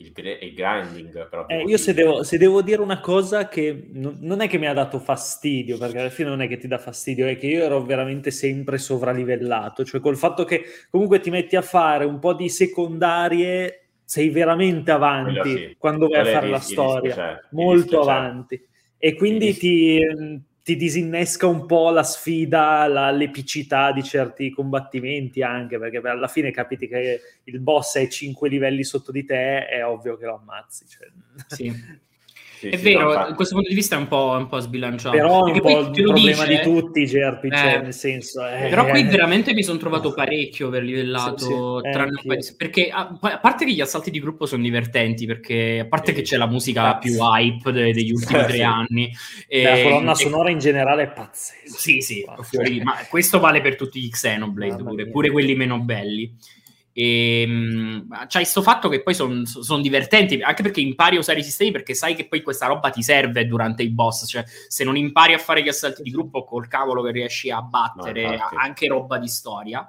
il, 0.00 0.12
gr- 0.12 0.42
il 0.42 0.54
grinding. 0.54 1.46
Eh, 1.48 1.62
io 1.62 1.76
se 1.76 1.92
devo, 1.92 2.22
se 2.22 2.38
devo 2.38 2.62
dire 2.62 2.80
una 2.80 3.00
cosa 3.00 3.48
che 3.48 3.88
non, 3.92 4.18
non 4.20 4.40
è 4.40 4.48
che 4.48 4.58
mi 4.58 4.66
ha 4.66 4.72
dato 4.72 4.98
fastidio, 4.98 5.76
perché 5.78 5.98
alla 5.98 6.08
fine 6.10 6.28
non 6.30 6.40
è 6.40 6.48
che 6.48 6.56
ti 6.56 6.66
dà 6.66 6.78
fastidio, 6.78 7.26
è 7.26 7.36
che 7.36 7.46
io 7.46 7.62
ero 7.64 7.82
veramente 7.82 8.30
sempre 8.30 8.78
sovralivellato, 8.78 9.84
cioè 9.84 10.00
col 10.00 10.16
fatto 10.16 10.44
che 10.44 10.64
comunque 10.90 11.20
ti 11.20 11.30
metti 11.30 11.56
a 11.56 11.62
fare 11.62 12.04
un 12.04 12.18
po' 12.18 12.32
di 12.32 12.48
secondarie, 12.48 13.88
sei 14.04 14.30
veramente 14.30 14.90
avanti 14.90 15.50
sì. 15.56 15.76
quando 15.78 16.08
vai 16.08 16.20
a 16.20 16.24
fare 16.24 16.46
il 16.46 16.52
la 16.52 16.60
storia, 16.60 17.30
il 17.32 17.46
molto 17.50 18.00
c'è. 18.00 18.10
avanti. 18.10 18.68
E 18.96 19.14
quindi 19.14 19.48
Il 19.48 19.58
ti, 19.58 20.42
ti 20.70 20.76
disinnesca 20.76 21.46
un 21.48 21.66
po' 21.66 21.90
la 21.90 22.04
sfida, 22.04 22.86
la- 22.86 23.10
l'epicità 23.10 23.90
di 23.90 24.02
certi 24.04 24.50
combattimenti 24.50 25.42
anche, 25.42 25.78
perché 25.78 25.98
alla 25.98 26.28
fine 26.28 26.52
capiti 26.52 26.86
che 26.86 27.20
il 27.44 27.58
boss 27.60 27.96
è 27.98 28.06
5 28.06 28.48
livelli 28.48 28.84
sotto 28.84 29.10
di 29.10 29.24
te, 29.24 29.66
è 29.66 29.84
ovvio 29.84 30.16
che 30.16 30.26
lo 30.26 30.36
ammazzi. 30.36 30.86
cioè. 30.86 31.08
Sì. 31.48 31.72
Sì, 32.60 32.68
È 32.68 32.76
sì, 32.76 32.82
vero, 32.92 33.14
da 33.14 33.32
questo 33.34 33.54
punto 33.54 33.70
di 33.70 33.74
vista 33.74 33.96
è 33.96 33.98
un 33.98 34.06
po', 34.06 34.36
un 34.38 34.46
po' 34.46 34.58
sbilanciato. 34.58 35.16
Però 35.16 35.46
è 35.46 35.50
un 35.50 35.60
po' 35.60 35.78
il 35.80 35.90
problema 36.02 36.44
dice- 36.44 36.46
di 36.46 36.60
tutti 36.62 37.00
i 37.00 37.06
JRPG, 37.06 37.52
Eh, 37.54 37.80
nel 37.80 37.94
senso... 37.94 38.46
eh, 38.46 38.68
Però 38.68 38.84
qui 38.86 39.02
veramente 39.04 39.54
mi 39.54 39.62
sono 39.62 39.78
trovato 39.78 40.12
parecchio 40.12 40.68
per 40.68 40.82
livellato, 40.82 41.80
Sì, 41.80 41.88
eh, 41.88 41.90
tranne 41.90 42.20
di- 42.22 42.54
perché 42.58 42.90
a, 42.90 43.16
a 43.18 43.38
parte 43.38 43.64
che 43.64 43.72
gli 43.72 43.80
assalti 43.80 44.10
di 44.10 44.20
gruppo 44.20 44.44
sono 44.44 44.62
divertenti, 44.62 45.24
perché 45.24 45.78
a 45.80 45.86
parte 45.86 46.12
che 46.12 46.20
c'è 46.20 46.36
la 46.36 46.46
musica 46.46 46.82
Cazzo. 46.82 46.98
più 47.00 47.16
hype 47.18 47.72
de- 47.72 47.92
degli 47.94 48.10
ultimi 48.12 48.40
Eh, 48.40 48.44
tre 48.44 48.62
anni. 48.62 49.10
la 49.62 49.76
e- 49.78 49.82
colonna 49.82 50.12
e- 50.12 50.16
sonora 50.16 50.50
in 50.50 50.58
generale 50.58 51.04
è 51.04 51.08
pazzesca. 51.12 51.78
Sì, 51.78 52.02
sì, 52.02 52.26
fuori- 52.42 52.82
ma 52.82 52.92
questo 53.08 53.40
vale 53.40 53.62
per 53.62 53.76
tutti 53.76 53.98
gli 54.02 54.10
Xenoblade, 54.10 54.82
pure, 54.82 55.06
pure 55.08 55.30
quelli 55.30 55.54
meno 55.54 55.78
belli. 55.78 56.30
E, 56.92 57.46
mh, 57.46 58.26
c'hai 58.26 58.44
sto 58.44 58.62
fatto 58.62 58.88
che 58.88 59.02
poi 59.02 59.14
sono 59.14 59.80
divertenti, 59.80 60.40
anche 60.40 60.62
perché 60.62 60.80
impari 60.80 61.16
a 61.16 61.20
usare 61.20 61.40
i 61.40 61.44
sistemi, 61.44 61.70
perché 61.70 61.94
sai 61.94 62.14
che 62.14 62.26
poi 62.26 62.42
questa 62.42 62.66
roba 62.66 62.90
ti 62.90 63.02
serve 63.02 63.46
durante 63.46 63.82
i 63.82 63.90
boss. 63.90 64.26
Cioè, 64.26 64.44
se 64.68 64.84
non 64.84 64.96
impari 64.96 65.32
a 65.34 65.38
fare 65.38 65.62
gli 65.62 65.68
assalti 65.68 66.02
di 66.02 66.10
gruppo, 66.10 66.44
col 66.44 66.68
cavolo 66.68 67.02
che 67.02 67.12
riesci 67.12 67.50
a 67.50 67.62
battere 67.62 68.36
No, 68.36 68.48
anche 68.58 68.88
roba 68.88 69.18
di 69.18 69.28
storia. 69.28 69.88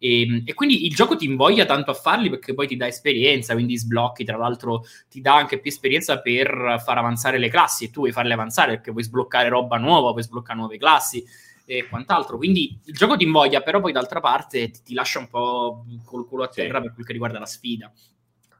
E, 0.00 0.44
e 0.44 0.54
quindi 0.54 0.86
il 0.86 0.94
gioco 0.94 1.16
ti 1.16 1.24
invoglia 1.24 1.64
tanto 1.66 1.90
a 1.90 1.94
farli 1.94 2.30
perché 2.30 2.54
poi 2.54 2.66
ti 2.66 2.76
dà 2.76 2.86
esperienza, 2.86 3.52
quindi 3.54 3.76
sblocchi. 3.76 4.24
Tra 4.24 4.36
l'altro, 4.36 4.84
ti 5.10 5.20
dà 5.20 5.34
anche 5.34 5.58
più 5.58 5.70
esperienza 5.70 6.20
per 6.20 6.80
far 6.84 6.98
avanzare 6.98 7.38
le 7.38 7.48
classi 7.48 7.84
e 7.84 7.90
tu 7.90 8.00
vuoi 8.00 8.12
farle 8.12 8.32
avanzare 8.32 8.74
perché 8.74 8.90
vuoi 8.90 9.02
sbloccare 9.02 9.48
roba 9.48 9.76
nuova, 9.76 10.10
vuoi 10.12 10.22
sbloccare 10.22 10.58
nuove 10.58 10.78
classi 10.78 11.24
e 11.70 11.86
quant'altro. 11.86 12.38
Quindi 12.38 12.80
il 12.84 12.94
gioco 12.94 13.16
ti 13.16 13.24
invoglia, 13.24 13.60
però 13.60 13.80
poi 13.80 13.92
d'altra 13.92 14.20
parte 14.20 14.70
ti, 14.70 14.82
ti 14.82 14.94
lascia 14.94 15.18
un 15.18 15.28
po' 15.28 15.84
col 16.04 16.26
culo 16.26 16.44
a 16.44 16.50
Sì. 16.50 16.62
terra 16.62 16.80
per 16.80 16.94
quel 16.94 17.04
che 17.04 17.12
riguarda 17.12 17.38
la 17.38 17.46
sfida. 17.46 17.92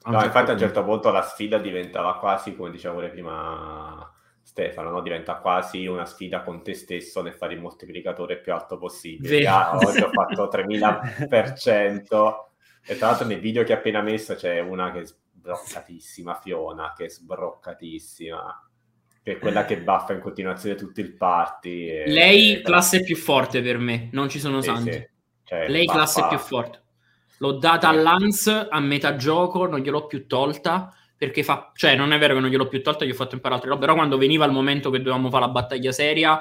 No, 0.05 0.21
certo 0.21 0.27
infatti 0.27 0.51
a 0.51 0.53
un 0.55 0.59
punto. 0.59 0.75
certo 0.75 0.85
punto 0.85 1.11
la 1.11 1.23
sfida 1.23 1.59
diventava 1.59 2.19
quasi, 2.19 2.55
come 2.55 2.71
diceva 2.71 2.95
pure 2.95 3.11
prima 3.11 4.11
Stefano, 4.43 4.91
no? 4.91 5.01
diventa 5.03 5.37
quasi 5.37 5.87
una 5.87 6.05
sfida 6.07 6.43
con 6.43 6.63
te 6.63 6.75
stesso 6.75 7.21
nel 7.23 7.35
fare 7.35 7.55
il 7.55 7.61
moltiplicatore 7.61 8.39
più 8.41 8.53
alto 8.53 8.79
possibile. 8.79 9.41
Già 9.41 9.75
oggi 9.77 10.03
ho 10.03 10.11
fatto 10.11 10.49
3000% 10.49 12.35
e 12.85 12.97
tra 12.97 13.09
l'altro 13.09 13.27
nel 13.27 13.41
video 13.41 13.65
che 13.65 13.73
ho 13.73 13.77
appena 13.77 14.01
messo 14.03 14.35
c'è 14.35 14.61
una 14.61 14.91
che 14.93 15.01
è 15.01 15.05
sbroccatissima, 15.05 16.35
Fiona, 16.35 16.93
che 16.97 17.05
è 17.07 17.09
sbroccatissima, 17.11 18.68
che 19.29 19.35
è 19.35 19.39
quella 19.39 19.65
che 19.67 19.79
baffa 19.79 20.15
in 20.15 20.21
continuazione 20.21 20.75
tutto 20.75 21.01
il 21.01 21.13
party. 21.15 21.87
e- 21.89 22.05
Lei 22.11 22.55
e- 22.59 22.63
classe 22.63 23.03
più 23.03 23.15
forte 23.17 23.61
per 23.61 23.77
me, 23.79 24.09
non 24.13 24.29
ci 24.31 24.39
sono 24.41 24.61
Sì, 24.63 24.69
santi. 24.69 24.93
sì. 24.93 25.07
Cioè, 25.45 25.69
Lei 25.69 25.85
baffa- 25.85 25.99
classe 25.99 26.27
più 26.29 26.39
forte. 26.39 26.83
L'ho 27.39 27.53
data 27.53 27.89
a 27.89 27.93
Sì. 27.93 28.03
Lance 28.03 28.67
a 28.71 28.81
metà 28.81 29.17
gioco, 29.17 29.67
non 29.67 29.81
gliel'ho 29.81 30.07
più 30.07 30.27
tolta 30.27 30.93
perché 31.17 31.43
fa, 31.43 31.73
cioè 31.75 31.95
non 31.97 32.13
è 32.13 32.19
vero 32.19 32.35
che 32.35 32.41
non 32.41 32.49
gliel'ho 32.49 32.69
più 32.69 32.83
tolta, 32.83 33.05
gli 33.05 33.11
ho 33.11 33.15
fatto 33.15 33.35
imparare 33.35 33.57
altre 33.61 33.71
robe, 33.73 33.85
però 33.85 33.97
quando 33.97 34.17
veniva 34.19 34.45
il 34.45 34.53
momento 34.53 34.89
che 34.91 34.99
dovevamo 34.99 35.29
fare 35.31 35.45
la 35.47 35.51
battaglia 35.51 35.93
seria, 35.93 36.41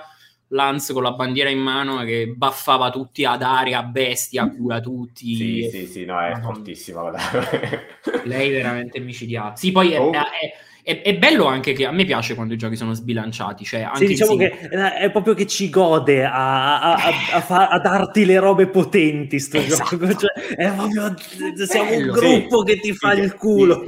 Lance 0.51 0.93
con 0.93 1.03
la 1.03 1.11
bandiera 1.11 1.49
in 1.49 1.59
mano 1.59 1.97
che 2.05 2.27
baffava 2.33 2.89
tutti 2.89 3.25
ad 3.25 3.41
aria, 3.41 3.79
a 3.79 3.83
bestia, 3.83 4.43
a 4.43 4.49
cura 4.49 4.79
tutti. 4.79 5.35
Sì, 5.35 5.67
sì, 5.69 5.85
sì, 5.87 6.05
no, 6.05 6.17
è 6.21 6.29
Madonna. 6.31 6.53
fortissima. 6.53 7.11
Lei 8.23 8.49
veramente 8.51 8.99
micidiale. 8.99 9.55
Sì, 9.57 9.71
poi 9.73 9.91
è, 9.91 9.99
Oh. 9.99 10.11
è- 10.13 10.17
è- 10.17 10.53
è 10.95 11.17
bello 11.17 11.45
anche 11.45 11.73
che 11.73 11.85
a 11.85 11.91
me 11.91 12.05
piace 12.05 12.33
quando 12.33 12.53
i 12.53 12.57
giochi 12.57 12.77
sono 12.77 12.93
sbilanciati, 12.93 13.65
cioè 13.65 13.81
anche 13.81 13.99
Sì, 13.99 14.05
diciamo 14.07 14.35
che 14.37 14.45
eh, 14.71 14.93
è 14.93 15.11
proprio 15.11 15.33
che 15.33 15.45
ci 15.45 15.69
gode 15.69 16.23
a, 16.23 16.79
a- 16.79 16.93
a- 16.93 17.35
a 17.35 17.41
fa- 17.41 17.67
a 17.67 17.79
darti 17.79 18.23
le 18.25 18.39
robe 18.39 18.67
potenti 18.67 19.37
sto 19.39 19.57
Esatto. 19.57 19.97
gioco. 19.97 20.07
Cioè, 20.17 20.55
è 20.55 20.71
proprio, 20.73 21.13
siamo 21.65 21.93
un 21.93 22.07
gruppo 22.07 22.59
sì. 22.65 22.73
che 22.73 22.79
ti 22.79 22.93
fa 22.93 23.13
Sì, 23.13 23.19
il 23.19 23.35
culo. 23.35 23.83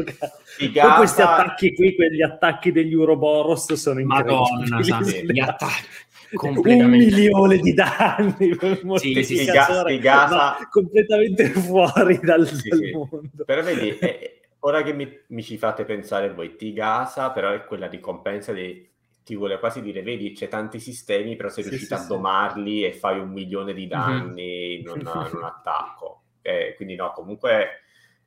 sì. 0.57 0.69
Poi 0.71 0.91
questi 0.97 1.21
attacchi 1.21 1.73
qui, 1.73 1.95
quegli 1.95 2.21
attacchi 2.21 2.71
degli 2.73 2.93
Uroboros 2.93 3.71
sono 3.73 4.03
Madonna, 4.03 4.65
incredibili. 4.80 5.11
sa, 5.26 5.34
gli 5.34 5.39
attacchi 5.47 5.85
un 6.31 6.89
milione 6.89 7.57
di 7.59 7.73
danni 7.73 8.55
per 8.57 8.71
Sì, 8.71 8.77
sì, 8.81 8.85
moltiplicatore, 8.85 9.93
figa- 9.95 10.26
figata. 10.27 10.35
ma 10.35 10.57
completamente 10.69 11.49
fuori 11.51 12.19
dal, 12.21 12.45
Sì, 12.47 12.67
dal 12.67 12.77
sì. 12.80 12.91
mondo. 12.91 13.21
Però 13.45 13.63
vedi, 13.63 13.97
eh, 13.99 14.38
ora 14.60 14.81
che 14.84 14.94
mi, 14.94 15.10
mi 15.30 15.44
ci 15.44 15.57
fate 15.57 15.86
pensare 15.86 16.34
voi, 16.34 16.56
ti 16.56 16.73
gasa, 16.73 17.31
però 17.31 17.52
è 17.52 17.64
quella 17.65 17.88
ricompensa 17.88 18.53
di... 18.53 18.88
Ti 19.23 19.36
vuole 19.36 19.60
quasi 19.60 19.81
dire, 19.81 20.02
vedi, 20.02 20.31
c'è 20.31 20.48
tanti 20.48 20.80
sistemi, 20.80 21.36
però 21.36 21.49
sei 21.49 21.64
Sì, 21.64 21.69
riuscito 21.69 21.94
sì, 21.94 21.94
a 21.94 21.98
sì. 21.98 22.07
domarli 22.07 22.84
e 22.84 22.94
fai 22.94 23.19
un 23.19 23.30
milione 23.30 23.73
di 23.73 23.86
danni 23.86 24.80
in, 24.80 24.88
un, 24.90 24.99
in 25.02 25.36
un 25.36 25.44
attacco. 25.44 26.23
Eh, 26.41 26.73
quindi 26.76 26.95
no, 26.95 27.11
comunque 27.11 27.81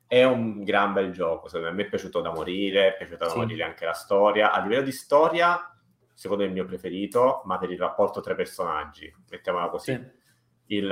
è 0.07 0.23
un 0.23 0.63
gran 0.63 0.93
bel 0.93 1.11
gioco. 1.11 1.47
Secondo 1.49 1.69
me 1.71 1.75
mi 1.75 1.83
è 1.83 1.89
piaciuto 1.89 2.21
da 2.21 2.31
morire, 2.31 2.93
è 2.93 2.97
piaciuta 2.97 3.25
da 3.27 3.31
Sì. 3.31 3.37
morire 3.37 3.63
anche 3.63 3.83
la 3.85 3.93
storia. 3.93 4.51
A 4.53 4.61
livello 4.61 4.83
di 4.83 4.91
storia, 4.93 5.75
secondo 6.13 6.43
me 6.43 6.49
è 6.49 6.53
il 6.53 6.57
mio 6.59 6.65
preferito, 6.67 7.41
ma 7.45 7.57
per 7.57 7.71
il 7.71 7.77
rapporto 7.79 8.21
tra 8.21 8.31
i 8.33 8.35
personaggi, 8.37 9.13
mettiamola 9.29 9.67
così. 9.69 9.91
Sì. 9.91 10.11
il, 10.67 10.89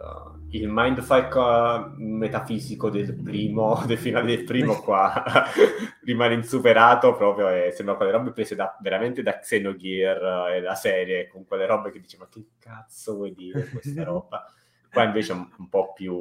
uh, 0.00 0.38
il 0.50 0.68
mindfuck 0.68 1.34
uh, 1.34 1.94
metafisico 2.02 2.90
del 2.90 3.14
primo, 3.14 3.82
del 3.86 3.98
finale 3.98 4.34
del 4.34 4.44
primo 4.44 4.80
qua 4.80 5.22
rimane 6.04 6.34
insuperato 6.34 7.14
proprio 7.14 7.48
e 7.48 7.70
sembra 7.72 7.94
quelle 7.94 8.12
robe 8.12 8.32
prese 8.32 8.54
da, 8.54 8.76
veramente 8.80 9.22
da 9.22 9.38
Xenogear 9.38 10.52
e 10.52 10.60
la 10.60 10.74
serie, 10.74 11.28
con 11.28 11.44
quelle 11.44 11.66
robe 11.66 11.90
che 11.90 12.00
dice 12.00 12.16
ma 12.18 12.28
che 12.28 12.44
cazzo 12.58 13.14
vuoi 13.14 13.34
dire 13.34 13.68
questa 13.68 14.02
roba? 14.04 14.44
Qua 14.90 15.04
invece 15.04 15.32
è 15.32 15.36
un, 15.36 15.48
un 15.56 15.68
po' 15.68 15.92
più 15.92 16.12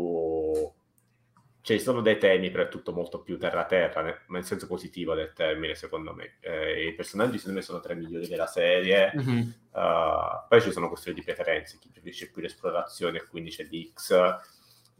ci 1.61 1.79
sono 1.79 2.01
dei 2.01 2.17
temi, 2.17 2.49
però 2.49 2.63
è 2.63 2.69
tutto 2.69 2.93
molto 2.93 3.21
più 3.21 3.37
terra-terra, 3.37 4.01
ma 4.03 4.37
nel 4.37 4.45
senso 4.45 4.65
positivo 4.65 5.13
del 5.13 5.33
termine, 5.33 5.75
secondo 5.75 6.13
me. 6.13 6.37
Eh, 6.39 6.87
I 6.87 6.93
personaggi, 6.93 7.37
secondo 7.37 7.59
me, 7.59 7.65
sono 7.65 7.79
tra 7.79 7.93
i 7.93 7.97
migliori 7.97 8.27
della 8.27 8.47
serie. 8.47 9.11
Mm-hmm. 9.15 9.39
Uh, 9.71 10.47
poi 10.47 10.61
ci 10.61 10.71
sono 10.71 10.87
questioni 10.87 11.19
di 11.19 11.23
preferenze. 11.23 11.77
Chi 11.79 11.89
preferisce 11.91 12.31
più 12.31 12.41
l'esplorazione 12.41 13.17
e 13.17 13.27
quindi 13.27 13.49
c'è 13.49 13.63
l'X, 13.63 14.39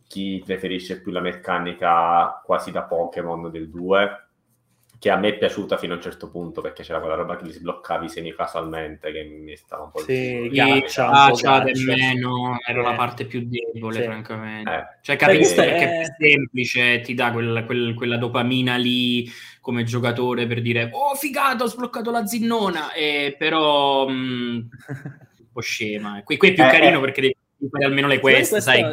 chi 0.07 0.41
preferisce 0.45 1.02
più 1.02 1.11
la 1.11 1.22
meccanica 1.22 2.41
quasi 2.44 2.72
da 2.72 2.84
Pokémon 2.84 3.49
del 3.49 3.69
2 3.69 4.29
che 5.00 5.10
a 5.10 5.16
me 5.16 5.30
è 5.30 5.38
piaciuta 5.38 5.78
fino 5.78 5.94
a 5.94 5.96
un 5.96 6.02
certo 6.02 6.30
punto 6.30 6.60
perché 6.60 6.84
c'era 6.84 7.00
quella 7.00 7.16
roba 7.16 7.38
che 7.38 7.46
li 7.46 7.54
sbloccavi 7.54 8.10
semi 8.10 8.36
casualmente 8.36 9.14
che 9.14 9.24
mi 9.24 9.56
stava 9.56 9.84
un 9.84 9.92
po' 9.92 10.00
sì, 10.00 10.50
del 10.50 11.84
meno 11.86 12.58
era 12.68 12.82
eh. 12.82 12.84
la 12.84 12.94
parte 12.96 13.26
più 13.26 13.48
debole 13.48 14.02
sì. 14.02 14.04
francamente 14.04 14.70
eh. 14.70 14.84
cioè 15.02 15.16
capisco 15.16 15.56
perché 15.56 15.90
è... 15.90 16.00
è 16.02 16.06
semplice 16.20 17.00
ti 17.00 17.14
dà 17.14 17.32
quel, 17.32 17.64
quel, 17.66 17.94
quella 17.94 18.18
dopamina 18.18 18.76
lì 18.76 19.26
come 19.62 19.86
giocatore 19.86 20.46
per 20.48 20.62
dire 20.62 20.90
oh 20.92 21.16
figato 21.16 21.64
ho 21.64 21.68
sbloccato 21.68 22.12
la 22.12 22.26
zinnona 22.26 22.92
e 22.92 23.36
però 23.38 24.06
mh, 24.06 24.12
mm, 24.12 24.56
un 24.56 25.48
po' 25.54 25.62
scema 25.62 26.22
qui, 26.26 26.36
qui 26.36 26.50
è 26.50 26.54
più 26.54 26.64
eh, 26.66 26.70
carino 26.70 26.98
eh. 26.98 27.02
perché 27.02 27.22
devi 27.22 27.36
fare 27.72 27.86
almeno 27.86 28.08
le 28.08 28.20
quest 28.20 28.52
questo, 28.52 28.70
sai 28.70 28.84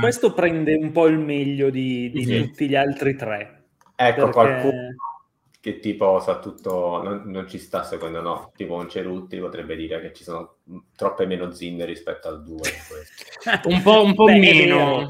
questo 0.00 0.32
prende 0.32 0.74
un 0.74 0.90
po' 0.90 1.06
il 1.06 1.18
meglio 1.18 1.68
di, 1.68 2.10
di 2.10 2.24
sì. 2.24 2.40
tutti 2.40 2.66
gli 2.66 2.76
altri 2.76 3.14
tre 3.14 3.64
ecco 3.94 4.30
perché... 4.30 4.32
qualcuno 4.32 4.94
che 5.64 5.78
tipo 5.78 6.20
sa 6.20 6.40
tutto, 6.40 7.00
non, 7.02 7.22
non, 7.24 7.48
ci 7.48 7.56
sta 7.56 7.84
secondo 7.84 8.20
no, 8.20 8.52
tipo 8.54 8.74
un 8.74 8.86
Cerutti 8.86 9.38
potrebbe 9.38 9.74
dire 9.76 9.98
che 9.98 10.12
ci 10.12 10.22
sono 10.22 10.56
troppe 10.94 11.24
meno 11.24 11.52
zinne 11.52 11.86
rispetto 11.86 12.28
al 12.28 12.42
2. 12.42 12.60
un 13.72 13.80
po', 13.80 14.04
un 14.04 14.14
po 14.14 14.24
Beh, 14.26 14.38
meno, 14.38 14.98
un 14.98 15.08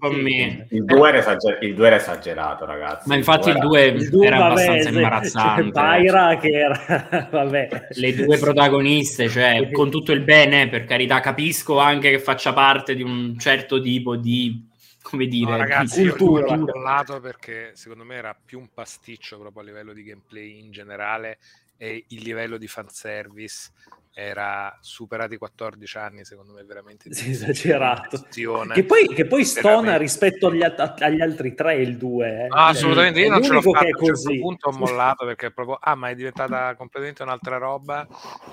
po 0.00 0.10
meno. 0.10 0.66
Il 0.70 0.84
2 0.86 1.08
era, 1.08 1.18
esager- 1.18 1.62
il 1.62 1.76
2 1.76 1.86
era 1.86 1.94
esagerato 1.94 2.64
ragazzi. 2.64 3.08
Ma 3.08 3.14
infatti 3.14 3.50
il 3.50 3.58
2 3.58 3.80
era, 3.80 3.96
il 3.96 4.08
2 4.08 4.26
era 4.26 4.38
vabbè, 4.38 4.50
abbastanza 4.50 4.88
se, 4.88 4.94
imbarazzante. 4.96 5.70
Byra 5.70 6.36
che 6.36 6.50
era, 6.50 7.28
vabbè. 7.30 7.68
Le 7.90 8.14
due 8.16 8.38
protagoniste, 8.38 9.28
cioè 9.28 9.70
con 9.70 9.88
tutto 9.88 10.10
il 10.10 10.22
bene, 10.22 10.68
per 10.68 10.84
carità, 10.84 11.20
capisco 11.20 11.78
anche 11.78 12.10
che 12.10 12.18
faccia 12.18 12.52
parte 12.52 12.96
di 12.96 13.04
un 13.04 13.38
certo 13.38 13.80
tipo 13.80 14.16
di 14.16 14.68
come 15.12 15.26
dire, 15.26 15.50
no, 15.50 15.56
ragazzi, 15.58 16.08
cultura. 16.08 16.54
Io 16.54 16.64
l'ho 16.64 17.20
perché 17.20 17.72
secondo 17.74 18.02
me 18.02 18.14
era 18.14 18.34
più 18.34 18.58
un 18.58 18.68
pasticcio 18.72 19.38
proprio 19.38 19.62
a 19.62 19.66
livello 19.66 19.92
di 19.92 20.02
gameplay 20.04 20.58
in 20.58 20.70
generale 20.70 21.38
e 21.76 22.06
il 22.08 22.22
livello 22.22 22.56
di 22.56 22.66
fanservice 22.66 23.72
era 24.14 24.74
superati 24.80 25.34
i 25.34 25.36
14 25.36 25.98
anni, 25.98 26.24
secondo 26.24 26.54
me 26.54 26.64
veramente 26.64 27.12
sì, 27.12 27.30
esagerato. 27.30 28.26
Che 28.30 28.84
poi, 28.84 29.06
che 29.08 29.26
poi 29.26 29.44
stona 29.44 29.98
rispetto 29.98 30.46
agli, 30.46 30.62
agli, 30.62 31.20
altri 31.20 31.54
tre 31.54 31.74
il 31.74 31.98
2. 31.98 32.44
Eh. 32.44 32.46
Ah, 32.48 32.68
assolutamente, 32.68 33.20
io 33.20 33.28
non 33.28 33.42
ce 33.42 33.52
l'ho 33.52 33.60
fatto, 33.60 33.84
a 33.84 33.88
un 33.98 34.14
certo 34.14 34.40
punto 34.40 34.68
ho 34.68 34.72
mollato 34.78 35.26
perché 35.26 35.50
proprio, 35.50 35.76
ah, 35.78 35.94
ma 35.94 36.08
è 36.08 36.14
diventata 36.14 36.74
completamente 36.74 37.22
un'altra 37.22 37.58
roba 37.58 38.06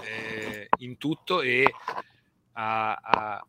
eh, 0.04 0.68
in 0.80 0.98
tutto 0.98 1.42
e 1.42 1.74
a, 2.54 2.94
a 2.96 3.46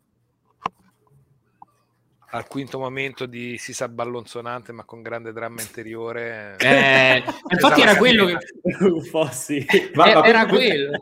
al 2.32 2.46
quinto 2.46 2.78
momento 2.78 3.26
di 3.26 3.58
si 3.58 3.72
sa 3.72 3.88
ballonzonante 3.88 4.72
ma 4.72 4.84
con 4.84 5.02
grande 5.02 5.32
dramma 5.32 5.60
interiore 5.60 6.56
eh, 6.58 7.22
infatti 7.50 7.80
era 7.80 7.96
quello 7.96 8.26
che 8.26 8.36
po' 9.10 9.28
sì. 9.30 9.66
Ma, 9.94 10.04
ma 10.14 10.24
era 10.24 10.46
quello. 10.46 10.98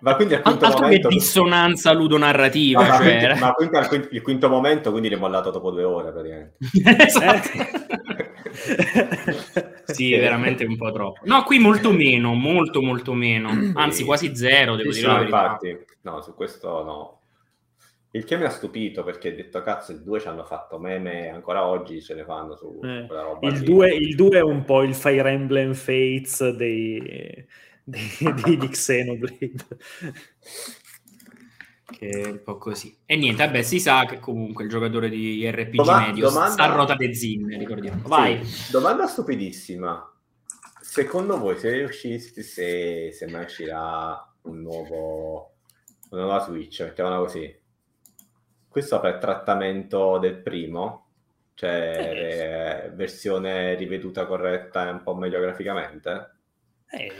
ma 0.00 0.16
quindi 0.16 0.34
al 0.34 0.42
quinto 0.42 0.64
Altro 0.64 0.82
momento... 0.82 1.08
che 1.08 1.14
dissonanza 1.14 1.92
ludonarrativa 1.92 2.80
ma, 2.80 2.96
cioè... 2.96 3.18
quindi, 3.18 3.40
ma 3.40 3.52
quindi 3.52 3.76
al 3.76 3.88
quinto, 3.88 4.08
il 4.10 4.22
quinto 4.22 4.48
momento 4.48 4.90
quindi 4.90 5.08
l'è 5.08 5.16
mollato 5.16 5.50
dopo 5.50 5.70
due 5.70 5.84
ore 5.84 6.12
praticamente. 6.12 6.56
Esatto. 7.04 8.30
sì, 9.84 10.14
veramente 10.14 10.64
un 10.64 10.76
po' 10.76 10.92
troppo. 10.92 11.20
No, 11.24 11.42
qui 11.44 11.58
molto 11.58 11.90
meno, 11.92 12.34
molto 12.34 12.82
molto 12.82 13.14
meno, 13.14 13.72
anzi 13.74 14.04
quasi 14.04 14.36
zero, 14.36 14.76
devo 14.76 14.92
sì, 14.92 15.00
dire. 15.00 15.12
No, 15.12 15.22
infatti, 15.22 15.78
no, 16.02 16.20
su 16.20 16.34
questo 16.34 16.84
no. 16.84 17.21
Il 18.14 18.24
che 18.24 18.36
mi 18.36 18.44
ha 18.44 18.50
stupito 18.50 19.02
perché 19.04 19.30
ho 19.30 19.34
detto 19.34 19.62
cazzo, 19.62 19.92
il 19.92 20.02
2 20.02 20.20
ci 20.20 20.28
hanno 20.28 20.44
fatto 20.44 20.78
meme 20.78 21.30
ancora 21.30 21.66
oggi 21.66 22.02
ce 22.02 22.14
ne 22.14 22.24
fanno 22.24 22.54
su 22.56 22.78
eh, 22.82 23.06
quella 23.06 23.22
roba. 23.22 23.48
Il 23.48 23.62
2, 23.62 23.94
il 23.94 24.14
2 24.14 24.36
è 24.36 24.42
un 24.42 24.64
po' 24.64 24.82
il 24.82 24.94
Fire 24.94 25.30
Emblem 25.30 25.72
Fates 25.72 26.50
dei, 26.50 27.00
dei, 27.82 28.02
dei 28.44 28.68
Xenoblade. 28.68 29.66
che 31.90 32.08
è 32.08 32.26
un 32.26 32.42
po' 32.42 32.58
così. 32.58 32.94
E 33.06 33.16
niente, 33.16 33.46
vabbè, 33.46 33.62
si 33.62 33.80
sa 33.80 34.04
che 34.04 34.18
comunque 34.18 34.64
il 34.64 34.70
giocatore 34.70 35.08
di 35.08 35.50
RPG 35.50 35.76
Doma- 35.76 36.06
medio 36.06 36.28
domanda... 36.28 36.50
sta 36.50 36.64
a 36.64 36.74
rota 36.74 36.94
de 36.94 37.14
zinne, 37.14 37.56
ricordiamo. 37.56 38.02
Vai. 38.06 38.44
Sì, 38.44 38.72
domanda 38.72 39.06
stupidissima. 39.06 40.06
Secondo 40.82 41.38
voi 41.38 41.58
se 41.58 41.82
uscisse, 41.82 42.42
se, 42.42 43.10
se 43.10 43.26
mai 43.30 43.44
uscirà 43.44 44.34
un 44.42 44.60
nuovo, 44.60 45.54
una 46.10 46.22
nuova 46.24 46.40
Switch, 46.40 46.82
mettiamola 46.82 47.16
così, 47.16 47.60
questo 48.72 48.98
per 48.98 49.18
trattamento 49.18 50.18
del 50.18 50.38
primo, 50.38 51.06
cioè 51.54 52.86
eh, 52.86 52.90
versione 52.94 53.74
riveduta 53.74 54.26
corretta 54.26 54.88
e 54.88 54.90
un 54.90 55.02
po' 55.02 55.14
meglio 55.14 55.40
graficamente. 55.40 56.30
Eh, 56.94 57.10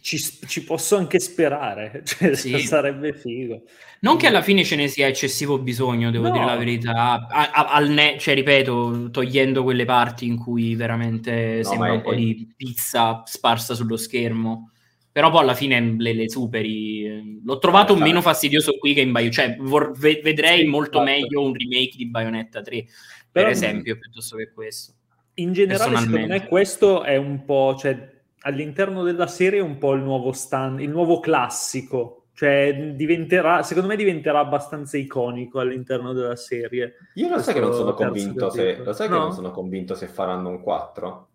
ci, 0.00 0.18
ci, 0.18 0.64
posso 0.64 0.96
anche 0.96 1.18
sperare, 1.18 2.02
cioè, 2.06 2.34
sì. 2.34 2.58
sarebbe 2.62 3.12
figo. 3.12 3.62
Non 4.00 4.16
che 4.16 4.28
alla 4.28 4.42
fine 4.42 4.64
ce 4.64 4.76
ne 4.76 4.86
sia 4.86 5.08
eccessivo 5.08 5.58
bisogno, 5.58 6.12
devo 6.12 6.28
no. 6.28 6.32
dire 6.32 6.44
la 6.44 6.56
verità. 6.56 7.26
A, 7.28 7.50
a, 7.50 7.66
al 7.72 7.88
ne- 7.88 8.16
cioè, 8.18 8.34
ripeto, 8.34 9.10
togliendo 9.10 9.64
quelle 9.64 9.84
parti 9.84 10.26
in 10.26 10.36
cui 10.36 10.76
veramente 10.76 11.60
no, 11.62 11.68
sembra 11.68 11.92
un 11.92 11.98
è... 11.98 12.02
po' 12.02 12.14
di 12.14 12.52
pizza 12.56 13.22
sparsa 13.26 13.74
sullo 13.74 13.96
schermo 13.96 14.70
però 15.18 15.30
poi 15.30 15.40
alla 15.40 15.54
fine 15.54 15.96
le, 15.98 16.12
le 16.12 16.30
superi. 16.30 17.40
L'ho 17.44 17.58
trovato 17.58 17.96
eh, 17.96 17.98
meno 17.98 18.20
fastidioso 18.20 18.78
qui 18.78 18.94
che 18.94 19.00
in 19.00 19.10
Bayonetta, 19.10 19.42
cioè 19.42 19.56
vor- 19.58 19.90
vedrei 19.98 20.60
sì, 20.60 20.66
molto 20.66 21.02
esatto. 21.02 21.10
meglio 21.10 21.42
un 21.42 21.54
remake 21.54 21.96
di 21.96 22.06
Bayonetta 22.06 22.62
3, 22.62 22.76
per 22.82 22.90
Però, 23.32 23.48
esempio, 23.48 23.98
piuttosto 23.98 24.36
che 24.36 24.52
questo. 24.52 24.92
In 25.34 25.52
generale, 25.52 25.96
secondo 25.96 26.24
me 26.24 26.46
questo 26.46 27.02
è 27.02 27.16
un 27.16 27.44
po', 27.44 27.74
cioè 27.76 28.16
all'interno 28.42 29.02
della 29.02 29.26
serie 29.26 29.58
è 29.58 29.62
un 29.62 29.78
po' 29.78 29.94
il 29.94 30.02
nuovo 30.02 30.30
stand, 30.30 30.78
il 30.82 30.90
nuovo 30.90 31.18
classico, 31.18 32.26
cioè 32.34 32.92
diventerà, 32.94 33.64
secondo 33.64 33.88
me 33.88 33.96
diventerà 33.96 34.38
abbastanza 34.38 34.98
iconico 34.98 35.58
all'interno 35.58 36.12
della 36.12 36.36
serie. 36.36 36.94
Io 37.14 37.28
lo 37.28 37.40
sai 37.40 37.54
che 37.54 37.60
non 37.60 37.72
sono 37.74 37.92
convinto 37.92 38.50
se, 38.50 38.76
lo 38.84 38.92
sai 38.92 39.08
no? 39.08 39.14
che 39.14 39.20
non 39.20 39.32
sono 39.32 39.50
convinto 39.50 39.96
se 39.96 40.06
faranno 40.06 40.48
un 40.48 40.60
4? 40.60 41.28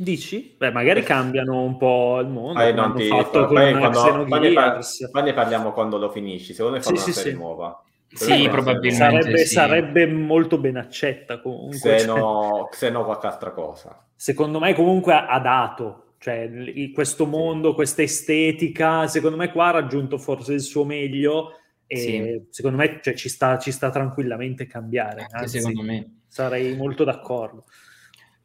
Dici? 0.00 0.54
Beh, 0.56 0.72
magari 0.72 1.02
cambiano 1.02 1.62
un 1.62 1.76
po' 1.76 2.20
il 2.20 2.28
mondo. 2.28 2.58
Eh, 2.58 2.72
non 2.72 2.94
ti... 2.94 3.06
fatto 3.06 3.44
poi, 3.44 3.76
quando, 3.76 4.24
poi, 4.24 4.40
ne 4.40 4.52
par- 4.54 4.80
poi, 5.10 5.22
ne 5.22 5.34
parliamo 5.34 5.72
quando 5.72 5.98
lo 5.98 6.08
finisci. 6.08 6.54
Secondo 6.54 6.78
me 6.78 6.82
fanno 6.82 6.96
sì, 6.96 7.02
una 7.02 7.12
sì, 7.12 7.18
serie 7.18 7.32
sì. 7.32 7.38
nuova. 7.38 7.84
Sì, 8.08 8.48
probabilmente 8.48 8.96
sarebbe, 8.96 9.38
sì. 9.44 9.52
sarebbe, 9.52 10.06
molto 10.06 10.56
ben 10.56 10.78
accetta 10.78 11.38
comunque. 11.40 11.96
Xeno, 11.96 12.68
Xeno 12.70 13.04
qualche 13.04 13.26
altra 13.26 13.50
cosa. 13.50 14.06
Secondo 14.14 14.58
me 14.58 14.74
comunque 14.74 15.12
ha 15.12 15.38
dato, 15.38 16.14
cioè 16.16 16.50
questo 16.94 17.26
mondo, 17.26 17.74
questa 17.74 18.00
estetica, 18.00 19.06
secondo 19.06 19.36
me 19.36 19.52
qua 19.52 19.66
ha 19.66 19.72
raggiunto 19.72 20.16
forse 20.16 20.54
il 20.54 20.62
suo 20.62 20.86
meglio 20.86 21.56
e 21.86 21.96
sì. 21.98 22.46
secondo 22.48 22.78
me 22.78 23.00
cioè, 23.02 23.12
ci, 23.12 23.28
sta, 23.28 23.58
ci, 23.58 23.70
sta, 23.70 23.90
tranquillamente 23.90 24.66
cambiare. 24.66 25.26
Anzi, 25.30 25.58
secondo 25.58 25.82
me. 25.82 26.20
Sarei 26.26 26.74
molto 26.74 27.04
d'accordo. 27.04 27.64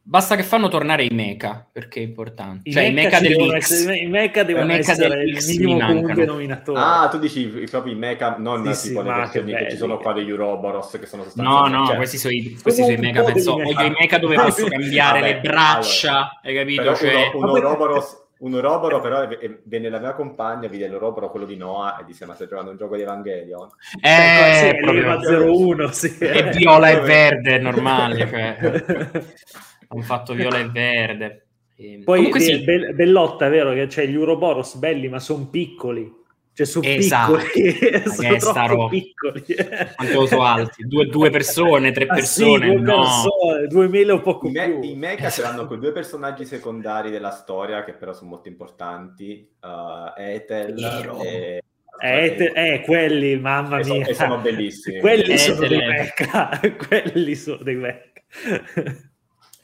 Basta 0.08 0.36
che 0.36 0.44
fanno 0.44 0.68
tornare 0.68 1.02
i 1.02 1.12
mecha, 1.12 1.66
perché 1.70 1.98
è 1.98 2.04
importante. 2.04 2.68
I 2.68 2.72
cioè, 2.72 2.84
i 2.84 2.92
mecha 2.92 3.18
dell'X. 3.18 3.86
I 3.88 4.06
mecha 4.06 4.44
devono 4.44 4.66
I 4.66 4.76
mecha 4.76 4.92
essere 4.92 5.24
il 5.24 5.44
minimo 5.44 5.84
comune 5.84 6.14
denominatore. 6.14 6.78
Ah, 6.80 7.08
tu 7.08 7.18
dici 7.18 7.44
proprio 7.68 7.92
i 7.92 7.96
mecha, 7.96 8.36
non 8.38 8.72
sì, 8.72 8.90
tipo 8.90 9.00
sì, 9.00 9.08
le 9.08 9.12
versioni 9.12 9.52
che, 9.52 9.70
ci 9.70 9.76
sono 9.76 9.98
qua 9.98 10.12
degli 10.12 10.30
Uroboros, 10.30 10.96
che 11.00 11.06
sono 11.06 11.24
sostanzialmente... 11.24 11.70
No, 11.72 11.80
no, 11.80 11.86
cioè... 11.88 11.96
questi 11.96 12.18
sono 12.18 12.34
i, 12.34 12.56
questi 12.62 12.82
sono 12.82 12.94
i 12.94 12.98
mecha, 12.98 13.24
penso. 13.24 13.54
Voglio 13.54 13.82
i 13.82 13.96
mecha 13.98 14.18
dove 14.18 14.36
posso 14.36 14.66
cambiare 14.70 15.18
Vabbè, 15.18 15.32
le 15.32 15.40
braccia, 15.40 16.10
allora. 16.10 16.40
hai 16.44 16.54
capito? 16.54 16.94
Cioè... 16.94 17.30
Uno, 17.34 17.52
un 17.52 17.58
Uroboros... 17.58 18.20
Un 18.38 18.52
Uroboro 18.52 19.00
però 19.00 19.26
venne 19.64 19.88
la 19.88 19.98
mia 19.98 20.12
compagna, 20.12 20.68
vide 20.68 20.88
l'Uroboro 20.88 21.30
quello 21.30 21.46
di 21.46 21.56
Noah 21.56 21.96
e 21.98 22.04
disse 22.04 22.26
ma 22.26 22.34
stai 22.34 22.46
giocando 22.46 22.70
un 22.70 22.76
gioco 22.76 22.94
di 22.94 23.00
Evangelion? 23.00 23.66
Eh, 23.98 24.68
eh 24.68 24.80
proprio... 24.82 25.54
01, 25.54 25.88
sì. 25.88 26.18
E 26.18 26.50
viola 26.50 26.90
e 26.90 27.00
verde, 27.00 27.56
è 27.56 27.58
normale. 27.58 28.28
Cioè. 28.28 29.24
hanno 29.88 30.02
fatto 30.02 30.34
viola 30.34 30.58
e 30.58 30.68
verde. 30.70 31.46
E... 31.76 32.00
Poi 32.04 32.30
sì. 32.40 32.64
be- 32.64 32.92
Bellotta 32.94 33.46
è 33.46 33.50
vero 33.50 33.72
che 33.74 33.86
c'è 33.86 34.06
gli 34.06 34.14
Uroboros 34.14 34.76
belli 34.76 35.08
ma 35.08 35.18
sono 35.18 35.46
piccoli. 35.48 36.24
Cioè, 36.56 36.64
su 36.64 36.80
Esatto. 36.82 37.36
piccoli, 37.52 38.02
sono 38.08 38.36
troppo 38.64 38.88
piccoli. 38.88 39.44
Quanto 39.94 40.24
sono 40.26 40.42
alti? 40.44 40.84
Due, 40.86 41.04
due 41.08 41.28
persone, 41.28 41.92
tre 41.92 42.06
Ah, 42.08 42.14
persone? 42.14 42.68
sì, 42.70 42.74
due 42.76 42.80
no. 42.82 42.96
persone, 43.02 43.66
due 43.66 43.88
mele 43.88 44.12
o 44.12 44.20
poco 44.22 44.48
I, 44.48 44.52
me- 44.52 44.78
più. 44.78 44.88
i 44.88 44.94
mecha 44.96 45.28
ce 45.28 45.42
l'hanno 45.42 45.66
con 45.66 45.78
due 45.78 45.92
personaggi 45.92 46.46
secondari 46.46 47.10
della 47.10 47.28
storia 47.30 47.84
che 47.84 47.92
però 47.92 48.14
sono 48.14 48.30
molto 48.30 48.48
importanti, 48.48 49.46
uh, 49.60 50.18
Ethel 50.18 50.72
Vero. 50.74 51.20
e... 51.22 51.62
Eh, 51.98 52.34
te- 52.36 52.52
eh, 52.54 52.80
quelli, 52.80 53.38
mamma 53.38 53.78
e, 53.80 53.84
so- 53.84 53.92
mia. 53.94 54.06
e 54.06 54.14
sono 54.14 54.38
bellissimi. 54.38 54.98
quelli 55.00 55.32
Eh, 55.32 55.36
sono 55.38 55.66
dei 55.66 55.76
mecha. 55.78 56.58
quelli 56.88 57.34
sono 57.34 57.62
dei 57.62 57.74
mecha. 57.74 58.10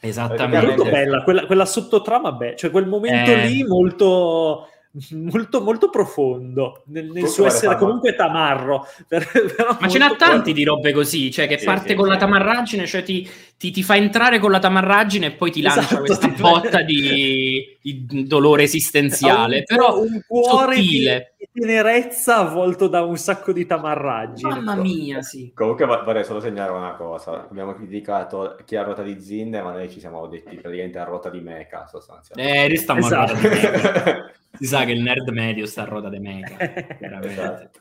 Esattamente. 0.04 0.66
molto 0.66 0.84
bella 0.84 1.22
quella, 1.22 1.46
quella 1.46 1.64
sottotrama, 1.64 2.32
beh, 2.32 2.56
cioè 2.56 2.70
quel 2.72 2.86
momento 2.88 3.30
Eh. 3.30 3.46
lì 3.46 3.62
molto, 3.62 4.66
molto, 5.12 5.62
molto 5.62 5.90
profondo 5.90 6.82
nel, 6.86 7.06
nel 7.06 7.28
suo 7.28 7.46
essere 7.46 7.68
fanno- 7.74 7.78
comunque 7.78 8.16
tamarro. 8.16 8.84
per- 9.06 9.28
però 9.56 9.76
Ma 9.80 9.88
ce 9.88 9.98
n'ha 9.98 10.14
tanti 10.16 10.52
di 10.52 10.64
robe 10.64 10.92
così, 10.92 11.30
cioè 11.30 11.46
che 11.46 11.56
Sì, 11.58 11.64
parte 11.64 11.90
sì, 11.90 11.94
con 11.94 12.08
la 12.08 12.14
sì. 12.14 12.18
tamarraggine, 12.20 12.84
cioè 12.86 13.04
ti, 13.04 13.28
ti- 13.56 13.70
ti 13.70 13.82
fa 13.84 13.94
entrare 13.96 14.40
con 14.40 14.50
la 14.50 14.58
tamarraggine 14.58 15.26
e 15.26 15.30
poi 15.32 15.52
ti 15.52 15.62
lancia 15.62 15.80
Esatto, 15.82 16.00
questa 16.02 16.26
ti 16.28 16.34
fa- 16.34 16.50
botta 16.50 16.82
di, 16.82 17.78
di 17.80 18.26
dolore 18.26 18.64
esistenziale, 18.64 19.58
un, 19.58 19.62
però 19.64 20.00
un 20.00 20.20
cuore 20.26 20.74
sottile. 20.74 21.16
di 21.30 21.31
tenerezza 21.52 22.38
avvolto 22.38 22.88
da 22.88 23.02
un 23.02 23.16
sacco 23.16 23.52
di 23.52 23.66
tamarraggi. 23.66 24.44
Mamma 24.44 24.74
mia, 24.74 25.20
sì. 25.22 25.52
Comunque 25.54 25.84
vo- 25.84 26.02
vorrei 26.02 26.24
solo 26.24 26.40
segnalare 26.40 26.72
una 26.72 26.94
cosa, 26.94 27.46
abbiamo 27.48 27.74
criticato 27.74 28.56
chi 28.64 28.76
ha 28.76 28.82
ruota 28.82 29.02
di 29.02 29.20
zinne, 29.20 29.60
ma 29.62 29.72
noi 29.72 29.90
ci 29.90 30.00
siamo 30.00 30.26
detti 30.26 30.56
praticamente 30.56 30.98
a 30.98 31.04
ruota 31.04 31.28
di 31.28 31.40
mecha 31.40 31.86
sostanzialmente. 31.86 32.58
Eh, 32.58 32.68
restiamo 32.68 33.00
Esatto. 33.00 33.32
a 33.32 33.38
ruota 33.38 33.48
di 33.48 33.54
mecha. 33.54 34.32
Si 34.52 34.66
sa 34.66 34.84
che 34.84 34.92
il 34.92 35.02
nerd 35.02 35.28
medio 35.28 35.66
sta 35.66 35.82
a 35.82 35.86
ruota 35.86 36.08
di 36.08 36.18
mecha, 36.18 36.56
veramente. 37.00 37.28
Esatto. 37.28 37.80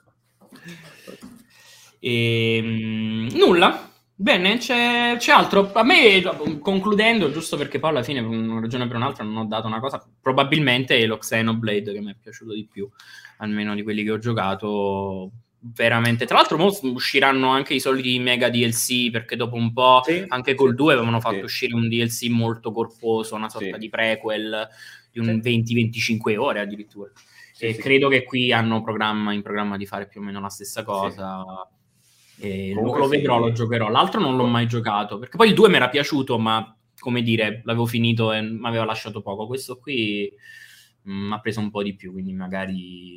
Ehm, 2.00 3.30
nulla. 3.34 3.90
Bene, 4.14 4.58
c'è, 4.58 5.16
c'è 5.18 5.32
altro. 5.32 5.72
A 5.74 5.84
me, 5.84 6.22
concludendo, 6.60 7.32
giusto 7.32 7.58
perché 7.58 7.80
poi 7.80 7.90
alla 7.90 8.04
fine, 8.04 8.22
per 8.22 8.30
una 8.30 8.60
ragione 8.60 8.84
o 8.84 8.88
per 8.88 8.96
un'altra, 8.98 9.24
non 9.24 9.38
ho 9.38 9.46
dato 9.46 9.66
una 9.66 9.80
cosa. 9.80 10.04
Probabilmente 10.22 10.96
è 10.96 11.06
lo 11.08 11.18
Xenoblade 11.18 11.92
che 11.92 12.02
mi 12.02 12.12
è 12.12 12.16
piaciuto 12.22 12.54
di 12.54 12.68
più, 12.72 12.88
almeno 13.42 13.76
di 13.76 13.84
quelli 13.84 14.04
che 14.04 14.12
ho 14.12 14.18
giocato. 14.18 15.32
Veramente. 15.64 16.26
Tra 16.26 16.38
l'altro, 16.38 16.58
mo 16.58 16.76
usciranno 16.94 17.50
anche 17.50 17.76
i 17.76 17.80
soliti 17.80 18.18
mega 18.18 18.50
DLC 18.50 19.12
perché 19.12 19.36
dopo 19.36 19.56
un 19.56 19.72
po', 19.74 20.02
Sì. 20.04 20.24
anche 20.28 20.56
col 20.56 20.74
2, 20.74 20.94
avevano 20.94 21.20
fatto 21.20 21.36
Sì. 21.38 21.44
uscire 21.44 21.76
un 21.76 21.88
DLC 21.88 22.30
molto 22.30 22.72
corposo, 22.72 23.36
una 23.36 23.50
sorta 23.50 23.74
Sì. 23.74 23.78
di 23.80 23.90
prequel 23.90 24.68
di 25.12 25.20
un 25.20 25.26
Sì. 25.26 25.40
20-25 25.40 26.36
ore 26.38 26.62
addirittura. 26.62 27.12
Sì, 27.54 27.66
e 27.66 27.74
sì. 27.74 27.80
credo 27.82 28.08
che 28.10 28.24
qui 28.24 28.52
hanno 28.52 28.82
programma, 28.82 29.34
in 29.34 29.44
programma 29.44 29.78
di 29.78 29.86
fare 29.86 30.08
più 30.08 30.22
o 30.22 30.24
meno 30.24 30.40
la 30.40 30.50
stessa 30.50 30.84
cosa. 30.84 31.46
E 32.40 32.72
lo, 32.74 32.98
lo 32.98 33.04
sì. 33.08 33.18
vedrò, 33.18 33.38
lo 33.38 33.52
giocherò. 33.52 33.90
L'altro 33.90 34.20
non 34.20 34.36
l'ho 34.36 34.48
mai 34.48 34.66
giocato 34.68 35.20
perché 35.20 35.38
poi 35.38 35.50
il 35.50 35.54
2 35.54 35.70
mi 35.70 35.76
era 35.76 35.90
piaciuto, 35.90 36.40
ma 36.40 36.76
come 36.98 37.22
dire, 37.22 37.62
l'avevo 37.66 37.86
finito 37.86 38.32
e 38.34 38.42
mi 38.42 38.66
aveva 38.68 38.86
lasciato 38.86 39.22
poco. 39.22 39.46
Questo 39.46 39.78
qui 39.78 40.32
mi 41.04 41.34
ha 41.34 41.40
preso 41.40 41.60
un 41.60 41.70
po' 41.70 41.84
di 41.84 41.96
più, 41.96 42.12
quindi 42.12 42.34
magari 42.34 43.11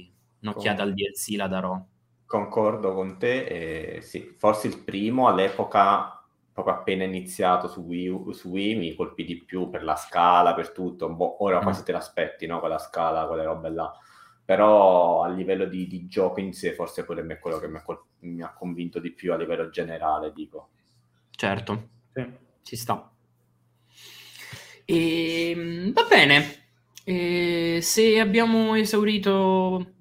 un'occhiata 0.45 0.83
al 0.83 0.95
DLC 0.95 1.37
la 1.37 1.49
darò. 1.49 1.85
Concordo 2.27 2.95
con 2.95 3.19
te, 3.19 3.97
e 3.97 4.01
sì, 4.01 4.35
forse 4.39 4.66
il 4.66 4.83
primo 4.83 5.29
all'epoca, 5.29 6.25
proprio 6.53 6.75
appena 6.75 7.05
iniziato 7.05 7.69
su 7.69 7.81
Wii, 7.83 8.09
U- 8.09 8.33
su 8.33 8.49
Wii, 8.49 8.75
mi 8.77 8.95
colpì 8.95 9.25
di 9.25 9.37
più 9.45 9.71
per 9.71 9.85
la 9.85 9.95
scala, 9.97 10.55
per 10.55 10.71
tutto. 10.73 11.09
Boh, 11.12 11.43
ora 11.45 11.61
Mm. 11.61 11.62
quasi 11.62 11.85
te 11.85 11.93
l'aspetti, 11.93 12.47
no? 12.47 12.59
Quella 12.61 12.79
scala, 12.79 13.27
quelle 13.27 13.45
robe 13.45 13.69
là. 13.71 13.93
Però 14.45 15.23
a 15.23 15.29
livello 15.29 15.65
di, 15.66 15.87
di 15.87 16.07
gioco 16.07 16.41
in 16.41 16.53
sé, 16.53 16.73
forse 16.75 17.05
quello 17.05 17.21
è 17.31 17.39
quello 17.39 17.59
che 17.59 17.69
mi 17.69 17.77
ha, 17.79 17.83
col- 17.83 18.03
mi 18.21 18.43
ha 18.43 18.53
convinto 18.53 18.99
di 19.01 19.12
più 19.12 19.33
a 19.33 19.37
livello 19.37 19.69
generale, 19.71 20.33
dico. 20.33 20.71
Certo, 21.31 21.89
Sì. 22.12 22.27
ci 22.62 22.77
sta. 22.77 23.11
E, 24.87 25.91
va 25.95 26.05
bene. 26.09 26.62
E 27.05 27.79
se 27.83 28.19
abbiamo 28.21 28.75
esaurito 28.75 29.95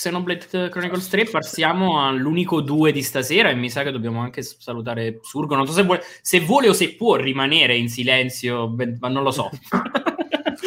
Xenoblade 0.00 0.70
Chronicles 0.70 1.08
3, 1.08 1.26
passiamo 1.26 2.06
all'unico 2.06 2.62
2 2.62 2.90
di 2.90 3.02
stasera 3.02 3.50
e 3.50 3.54
mi 3.54 3.68
sa 3.68 3.82
che 3.82 3.90
dobbiamo 3.90 4.20
anche 4.20 4.40
salutare 4.42 5.20
Surgo. 5.22 5.54
Non 5.54 5.66
so 5.66 5.72
se 5.72 5.82
vuole, 5.82 6.02
se 6.22 6.40
vuole 6.40 6.70
o 6.70 6.72
se 6.72 6.94
può 6.94 7.16
rimanere 7.16 7.76
in 7.76 7.90
silenzio, 7.90 8.74
ma 8.98 9.08
non 9.08 9.22
lo 9.22 9.30
so. 9.30 9.50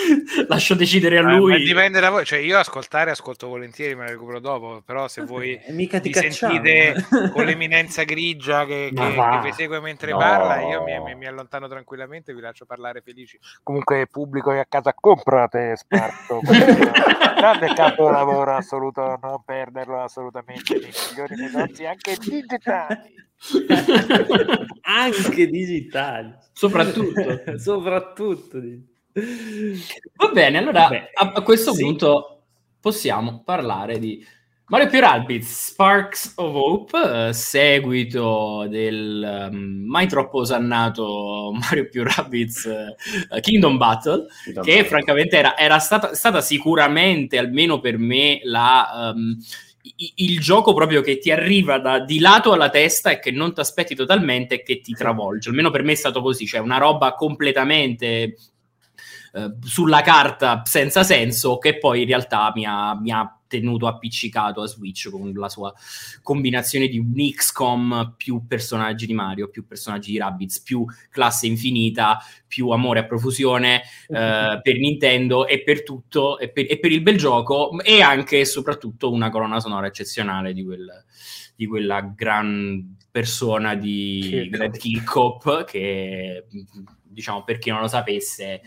Lascio 0.48 0.76
decidere 0.76 1.18
a 1.18 1.22
Eh, 1.32 1.36
lui. 1.36 1.64
dipende 1.64 2.00
da 2.00 2.10
voi, 2.10 2.26
cioè 2.26 2.40
io 2.40 2.58
ascoltare 2.58 3.12
ascolto 3.12 3.48
volentieri, 3.48 3.96
me 3.96 4.06
la 4.06 4.12
recupero 4.12 4.40
dopo, 4.40 4.82
però 4.86 5.08
se 5.08 5.24
voi 5.24 5.56
Eh, 5.64 5.72
mica 5.72 6.00
ti 6.00 6.12
sentite 6.14 6.94
con 7.34 7.46
l'eminenza 7.46 8.04
grigia 8.04 8.66
che, 8.66 8.92
che- 8.94 9.02
che 9.14 9.40
vi 9.44 9.52
segue 9.54 9.80
mentre 9.80 10.12
No. 10.12 10.18
parla, 10.18 10.62
io 10.62 10.84
mi, 10.84 11.00
mi- 11.02 11.16
mi 11.16 11.26
allontano 11.28 11.68
tranquillamente 11.68 12.32
e 12.32 12.34
vi 12.36 12.42
lascio 12.42 12.66
parlare 12.66 13.02
felici. 13.02 13.38
Comunque 13.64 14.08
pubblico 14.08 14.52
che 14.52 14.60
a 14.60 14.66
casa 14.68 14.94
comprate 14.94 15.76
Sparto, 15.76 16.40
grande 17.36 17.74
capolavoro 17.74 18.56
assoluto, 18.56 19.18
non 19.22 19.42
perderlo 19.46 20.02
assolutamente, 20.02 20.74
nei 20.80 20.92
migliori 21.10 21.36
negozi 21.36 21.86
anche 21.86 22.16
digitali. 22.20 23.22
Anche 24.82 25.48
digitali. 25.50 26.34
Soprattutto. 26.52 27.58
Soprattutto. 27.58 28.60
di- 28.60 28.92
Va 30.16 30.28
bene, 30.34 30.58
allora 30.58 30.82
Vabbè, 30.84 31.12
a, 31.14 31.32
a 31.36 31.42
questo 31.44 31.74
sì. 31.74 31.84
punto 31.84 32.42
possiamo 32.80 33.44
parlare 33.44 34.00
di 34.00 34.26
Mario 34.68 34.88
più 34.90 35.00
Rabbids 35.00 35.68
Sparks 35.72 36.34
of 36.38 36.56
Hope, 36.56 37.28
eh, 37.28 37.34
seguito 37.34 38.66
del 38.68 39.22
ehm, 39.24 39.84
mai 39.86 40.08
troppo 40.08 40.40
osannato 40.40 41.52
Mario 41.60 41.88
più 41.90 42.04
Rabbids 42.04 42.66
eh, 42.66 43.40
Kingdom 43.42 43.78
Battle, 43.78 44.26
che 44.64 44.84
francamente 44.86 45.38
era, 45.38 45.56
era 45.58 45.78
stata, 45.80 46.16
stata 46.16 46.42
sicuramente, 46.42 47.38
almeno 47.38 47.80
per 47.80 47.98
me, 48.00 48.40
la, 48.44 49.14
i- 49.96 50.14
il 50.18 50.40
gioco 50.40 50.74
proprio 50.74 51.02
che 51.02 51.18
ti 51.20 51.32
arriva 51.32 51.78
da, 51.80 52.00
di 52.00 52.20
lato 52.20 52.52
alla 52.54 52.70
testa 52.70 53.12
e 53.12 53.20
che 53.20 53.32
non 53.32 53.54
ti 53.54 53.60
aspetti 53.60 53.96
totalmente 53.96 54.56
e 54.56 54.64
che 54.64 54.80
ti 54.82 54.94
travolge. 54.94 55.50
Almeno 55.50 55.70
per 55.72 55.84
me 55.84 55.92
è 55.94 55.96
stato 55.96 56.22
così, 56.22 56.46
cioè 56.46 56.60
una 56.62 56.78
roba 56.78 57.14
completamente 57.14 58.36
eh, 59.36 59.56
sulla 59.64 60.02
carta 60.02 60.62
senza 60.64 61.02
senso 61.02 61.58
che 61.58 61.80
poi 61.80 62.02
in 62.02 62.08
realtà 62.08 62.52
mi 62.54 62.66
ha, 62.66 62.96
mi 63.00 63.12
ha 63.12 63.36
tenuto 63.48 63.88
appiccicato 63.88 64.62
a 64.62 64.68
Switch 64.68 65.10
con 65.10 65.32
la 65.34 65.50
sua 65.50 65.74
combinazione 66.22 66.88
di 66.88 67.00
un 67.00 67.14
XCOM 67.14 68.14
più 68.16 68.46
personaggi 68.48 69.08
di 69.08 69.14
Mario, 69.14 69.50
più 69.50 69.66
personaggi 69.66 70.12
di 70.12 70.20
Rabbids, 70.20 70.62
più 70.62 70.86
classe 71.10 71.48
infinita, 71.48 72.20
più 72.48 72.70
amore 72.70 73.00
a 73.00 73.06
profusione 73.06 73.82
eh, 74.08 74.60
per 74.62 74.78
Nintendo 74.78 75.48
e 75.48 75.64
per 75.64 75.82
tutto 75.82 76.38
e 76.38 76.50
per, 76.50 76.66
e 76.70 76.78
per 76.78 76.92
il 76.92 77.02
bel 77.02 77.18
gioco 77.18 77.80
e 77.82 78.02
anche 78.02 78.40
e 78.40 78.46
soprattutto 78.46 79.12
una 79.12 79.32
colonna 79.32 79.60
sonora 79.60 79.88
eccezionale 79.88 80.54
di, 80.54 80.64
quel, 80.64 81.04
di 81.56 81.66
quella 81.66 82.02
gran 82.02 82.98
persona 83.10 83.74
di 83.74 84.20
Kirkhope. 84.22 84.50
Greg 84.50 84.78
Kirkhope 84.78 85.64
che 85.66 86.46
diciamo 87.02 87.44
per 87.44 87.60
chi 87.60 87.70
non 87.70 87.82
lo 87.82 87.88
sapesse 87.88 88.62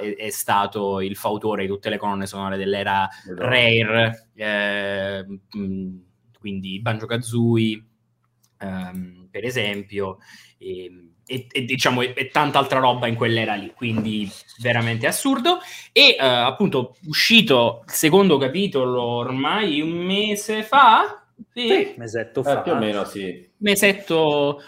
eh, 0.00 0.14
è, 0.16 0.24
è 0.26 0.30
stato 0.30 1.00
il 1.00 1.16
fautore 1.16 1.62
di 1.62 1.68
tutte 1.68 1.90
le 1.90 1.98
colonne 1.98 2.26
sonore 2.26 2.56
dell'era 2.56 3.08
Rare, 3.36 4.28
eh, 4.34 5.24
mh, 5.50 5.88
quindi 6.38 6.80
Banjo 6.80 7.06
Kazooie, 7.06 7.84
ehm, 8.58 9.28
per 9.30 9.44
esempio, 9.44 10.18
e, 10.58 10.90
e- 11.26 11.46
e, 11.50 11.64
diciamo 11.64 12.02
e, 12.02 12.12
e 12.16 12.28
tanta 12.28 12.58
altra 12.58 12.78
roba 12.80 13.06
in 13.06 13.14
quell'era 13.14 13.54
lì, 13.54 13.72
quindi 13.74 14.28
veramente 14.58 15.06
assurdo. 15.06 15.58
E 15.92 16.16
eh, 16.18 16.24
appunto 16.24 16.96
uscito 17.06 17.82
il 17.86 17.92
secondo 17.92 18.38
capitolo 18.38 19.02
ormai 19.02 19.80
un 19.80 19.90
mese 19.90 20.62
fa, 20.62 21.24
sì, 21.52 21.66
Sì, 21.68 21.94
mesetto 21.96 22.42
fa. 22.42 22.60
Eh, 22.60 22.62
più 22.62 22.72
o 22.72 22.76
meno 22.76 23.04
sì. 23.04 23.48
mesetto, 23.58 24.60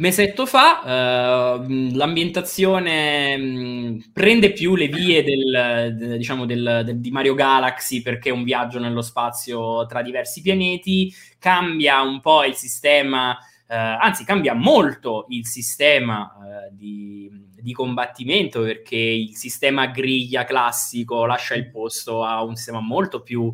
mesetto 0.00 0.46
fa, 0.46 1.58
mh, 1.58 1.94
l'ambientazione 1.94 3.36
mh, 3.36 4.10
prende 4.12 4.52
più 4.52 4.74
le 4.74 4.88
vie 4.88 5.22
del, 5.22 5.94
de- 5.96 6.16
diciamo 6.16 6.46
del- 6.46 6.82
del- 6.84 7.00
di 7.00 7.10
Mario 7.10 7.34
Galaxy 7.34 8.00
perché 8.00 8.30
è 8.30 8.32
un 8.32 8.42
viaggio 8.44 8.78
nello 8.78 9.02
spazio 9.02 9.84
tra 9.86 10.02
diversi 10.02 10.40
pianeti, 10.40 11.12
cambia 11.38 12.00
un 12.00 12.20
po' 12.20 12.44
il 12.44 12.54
sistema, 12.54 13.36
eh, 13.68 13.76
anzi 13.76 14.24
cambia 14.24 14.54
molto 14.54 15.26
il 15.28 15.46
sistema 15.46 16.32
eh, 16.66 16.74
di, 16.74 17.30
di 17.60 17.72
combattimento 17.72 18.62
perché 18.62 18.96
il 18.96 19.36
sistema 19.36 19.86
griglia 19.86 20.44
classico 20.44 21.26
lascia 21.26 21.54
il 21.54 21.68
posto 21.70 22.24
a 22.24 22.42
un 22.42 22.56
sistema 22.56 22.80
molto 22.80 23.20
più, 23.22 23.52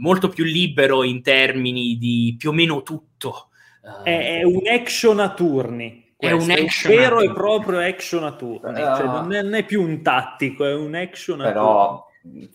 molto 0.00 0.28
più 0.28 0.44
libero 0.44 1.02
in 1.02 1.22
termini 1.22 1.96
di 1.98 2.34
più 2.38 2.50
o 2.50 2.52
meno 2.52 2.82
tutto. 2.82 3.48
Eh, 4.02 4.02
È, 4.02 4.38
è 4.38 4.42
un 4.42 4.66
action 4.66 5.20
a 5.20 5.32
turni. 5.34 6.14
È 6.16 6.30
un 6.30 6.50
action 6.50 6.94
vero 6.94 7.18
a 7.18 7.24
e 7.24 7.32
proprio 7.32 7.78
action 7.80 8.24
a 8.24 8.34
turni. 8.34 8.80
Eh, 8.80 8.92
Cioè, 8.94 9.08
non, 9.08 9.32
è, 9.32 9.42
non 9.42 9.54
è 9.54 9.64
più 9.64 9.82
un 9.82 10.02
tattico, 10.02 10.64
è 10.64 10.74
un 10.74 10.94
action 10.94 11.40
a 11.40 11.52
turni. 11.52 11.52
Però 11.52 12.06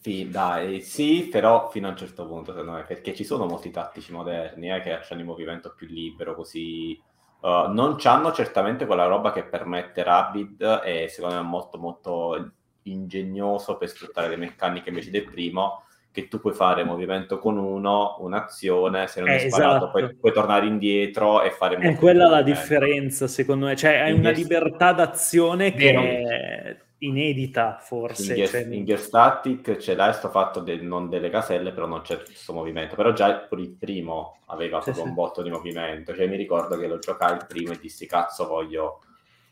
Sì, 0.01 0.29
dai, 0.29 0.81
sì, 0.81 1.27
però 1.31 1.69
fino 1.69 1.87
a 1.87 1.91
un 1.91 1.97
certo 1.97 2.27
punto, 2.27 2.51
secondo 2.51 2.73
me, 2.73 2.83
perché 2.83 3.13
ci 3.15 3.23
sono 3.23 3.45
molti 3.45 3.71
tattici 3.71 4.11
moderni 4.11 4.69
eh, 4.69 4.81
che 4.81 4.91
hanno 4.91 5.21
il 5.21 5.25
movimento 5.25 5.73
più 5.73 5.87
libero, 5.87 6.35
così 6.35 7.01
uh, 7.41 7.71
non 7.71 7.95
hanno 8.03 8.31
certamente 8.33 8.85
quella 8.85 9.05
roba 9.05 9.31
che 9.31 9.43
permette 9.45 10.03
Rabid 10.03 10.81
e 10.83 11.07
secondo 11.09 11.35
me 11.37 11.41
è 11.41 11.45
molto 11.45 11.77
molto 11.77 12.51
ingegnoso 12.83 13.77
per 13.77 13.87
sfruttare 13.89 14.27
le 14.27 14.35
meccaniche 14.37 14.89
invece 14.89 15.11
del 15.11 15.29
primo, 15.29 15.85
che 16.11 16.27
tu 16.27 16.39
puoi 16.39 16.53
fare 16.53 16.83
movimento 16.83 17.39
con 17.39 17.57
uno, 17.57 18.17
un'azione, 18.19 19.07
se 19.07 19.21
non 19.21 19.29
eh, 19.29 19.33
hai 19.33 19.49
sparato 19.49 19.85
esatto. 19.85 19.91
poi 19.91 20.15
puoi 20.15 20.33
tornare 20.33 20.65
indietro 20.65 21.41
e 21.41 21.51
fare... 21.51 21.77
È 21.77 21.95
quella 21.95 22.27
la 22.27 22.41
differenza, 22.41 23.27
secondo 23.27 23.67
me, 23.67 23.75
cioè 23.75 23.97
hai 23.97 24.11
una 24.11 24.31
libertà 24.31 24.91
d'azione 24.91 25.73
che 25.73 25.93
è 25.93 26.77
inedita 26.99 27.77
forse. 27.79 28.31
In, 28.31 28.35
gear, 28.35 28.49
cioè... 28.49 28.67
in 28.69 28.85
Gear 28.85 28.99
Static 28.99 29.77
ce 29.77 29.95
l'hai 29.95 30.13
sto 30.13 30.29
fatto 30.29 30.59
del, 30.59 30.83
non 30.83 31.09
delle 31.09 31.29
caselle, 31.29 31.71
però 31.71 31.87
non 31.87 32.01
c'è 32.01 32.21
questo 32.21 32.53
movimento, 32.53 32.95
però 32.95 33.13
già 33.13 33.27
il 33.27 33.75
primo 33.77 34.39
aveva 34.47 34.81
sì, 34.81 34.93
sì. 34.93 34.99
un 34.99 35.13
botto 35.13 35.41
di 35.41 35.49
movimento, 35.49 36.13
cioè 36.13 36.27
mi 36.27 36.35
ricordo 36.35 36.77
che 36.77 36.87
lo 36.87 36.99
giocai 36.99 37.33
il 37.33 37.45
primo 37.47 37.71
e 37.71 37.79
dissi 37.79 38.05
cazzo 38.05 38.47
voglio 38.47 39.01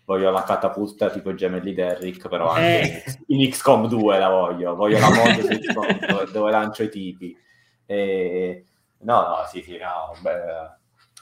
voglio 0.10 0.32
la 0.32 0.42
catapulta 0.42 1.12
tipo 1.12 1.36
gemelli 1.36 1.76
Derrick, 1.76 2.28
però 2.28 2.50
anche 2.50 3.04
eh. 3.04 3.20
in 3.28 3.48
XCOM 3.48 3.88
2 3.88 4.18
la 4.18 4.30
voglio, 4.30 4.76
voglio 4.76 4.98
la 4.98 5.10
mod 5.10 5.38
dove, 5.38 6.32
dove 6.34 6.52
lancio 6.52 6.82
i 6.82 6.90
tipi. 6.90 7.38
E... 7.86 8.66
No, 9.02 9.22
no, 9.22 9.36
sì, 9.48 9.62
sì, 9.62 9.78
no, 9.78 10.16
beh, 10.20 10.78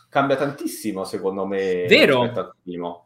cambia 0.07 0.37
tantissimo 0.37 1.03
secondo 1.03 1.45
me 1.45 1.85
Vero? 1.85 2.31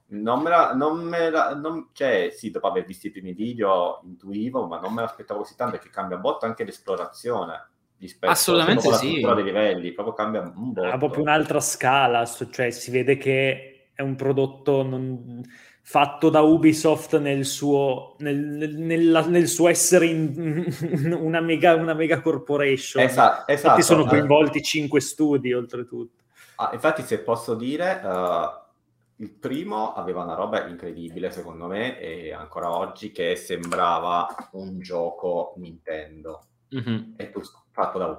Non 0.09 0.41
me 0.41 0.49
la, 0.49 0.73
non 0.75 0.99
me 0.99 1.31
la, 1.31 1.55
non, 1.55 1.89
cioè, 1.93 2.29
sì, 2.31 2.51
dopo 2.51 2.67
aver 2.67 2.85
visto 2.85 3.07
i 3.07 3.11
primi 3.11 3.33
video 3.33 4.01
intuivo, 4.03 4.67
ma 4.67 4.79
non 4.79 4.93
me 4.93 5.01
l'aspettavo 5.01 5.39
così 5.39 5.55
tanto 5.55 5.77
perché 5.77 5.89
cambia 5.89 6.17
molto 6.17 6.45
anche 6.45 6.63
l'esplorazione. 6.63 7.69
Rispetto, 7.97 8.31
Assolutamente 8.31 8.91
sì. 8.93 9.19
dei 9.19 9.43
livelli, 9.43 9.91
proprio 9.93 10.13
cambia 10.13 10.41
un 10.41 10.73
po'. 10.73 10.83
Ha 10.83 10.97
proprio 10.97 11.23
un'altra 11.23 11.59
scala, 11.59 12.25
cioè 12.25 12.69
si 12.69 12.91
vede 12.91 13.17
che 13.17 13.71
è 13.93 14.01
un 14.01 14.15
prodotto 14.15 14.83
non 14.83 15.43
fatto 15.91 16.29
da 16.29 16.39
Ubisoft 16.39 17.19
nel 17.19 17.43
suo, 17.43 18.15
nel, 18.19 18.37
nel, 18.37 19.25
nel 19.27 19.47
suo 19.49 19.67
essere 19.67 20.05
in, 20.05 20.65
una, 21.19 21.41
mega, 21.41 21.75
una 21.75 21.93
mega 21.93 22.21
corporation. 22.21 23.03
Esatto, 23.03 23.51
esatto. 23.51 23.51
Infatti 23.51 23.81
sono 23.81 24.05
coinvolti 24.05 24.61
cinque 24.61 25.01
studi 25.01 25.51
oltretutto. 25.51 26.23
Ah, 26.55 26.69
infatti 26.71 27.01
se 27.01 27.19
posso 27.19 27.55
dire, 27.55 27.99
uh, 28.05 29.21
il 29.21 29.31
primo 29.31 29.91
aveva 29.91 30.23
una 30.23 30.35
roba 30.35 30.65
incredibile 30.65 31.29
secondo 31.29 31.67
me 31.67 31.99
e 31.99 32.31
ancora 32.31 32.73
oggi 32.73 33.11
che 33.11 33.35
sembrava 33.35 34.49
un 34.51 34.79
gioco 34.79 35.55
Nintendo. 35.57 36.45
Mm-hmm. 36.73 37.15
E 37.17 37.31
tu, 37.31 37.41
fatto 37.71 37.97
da 37.97 38.17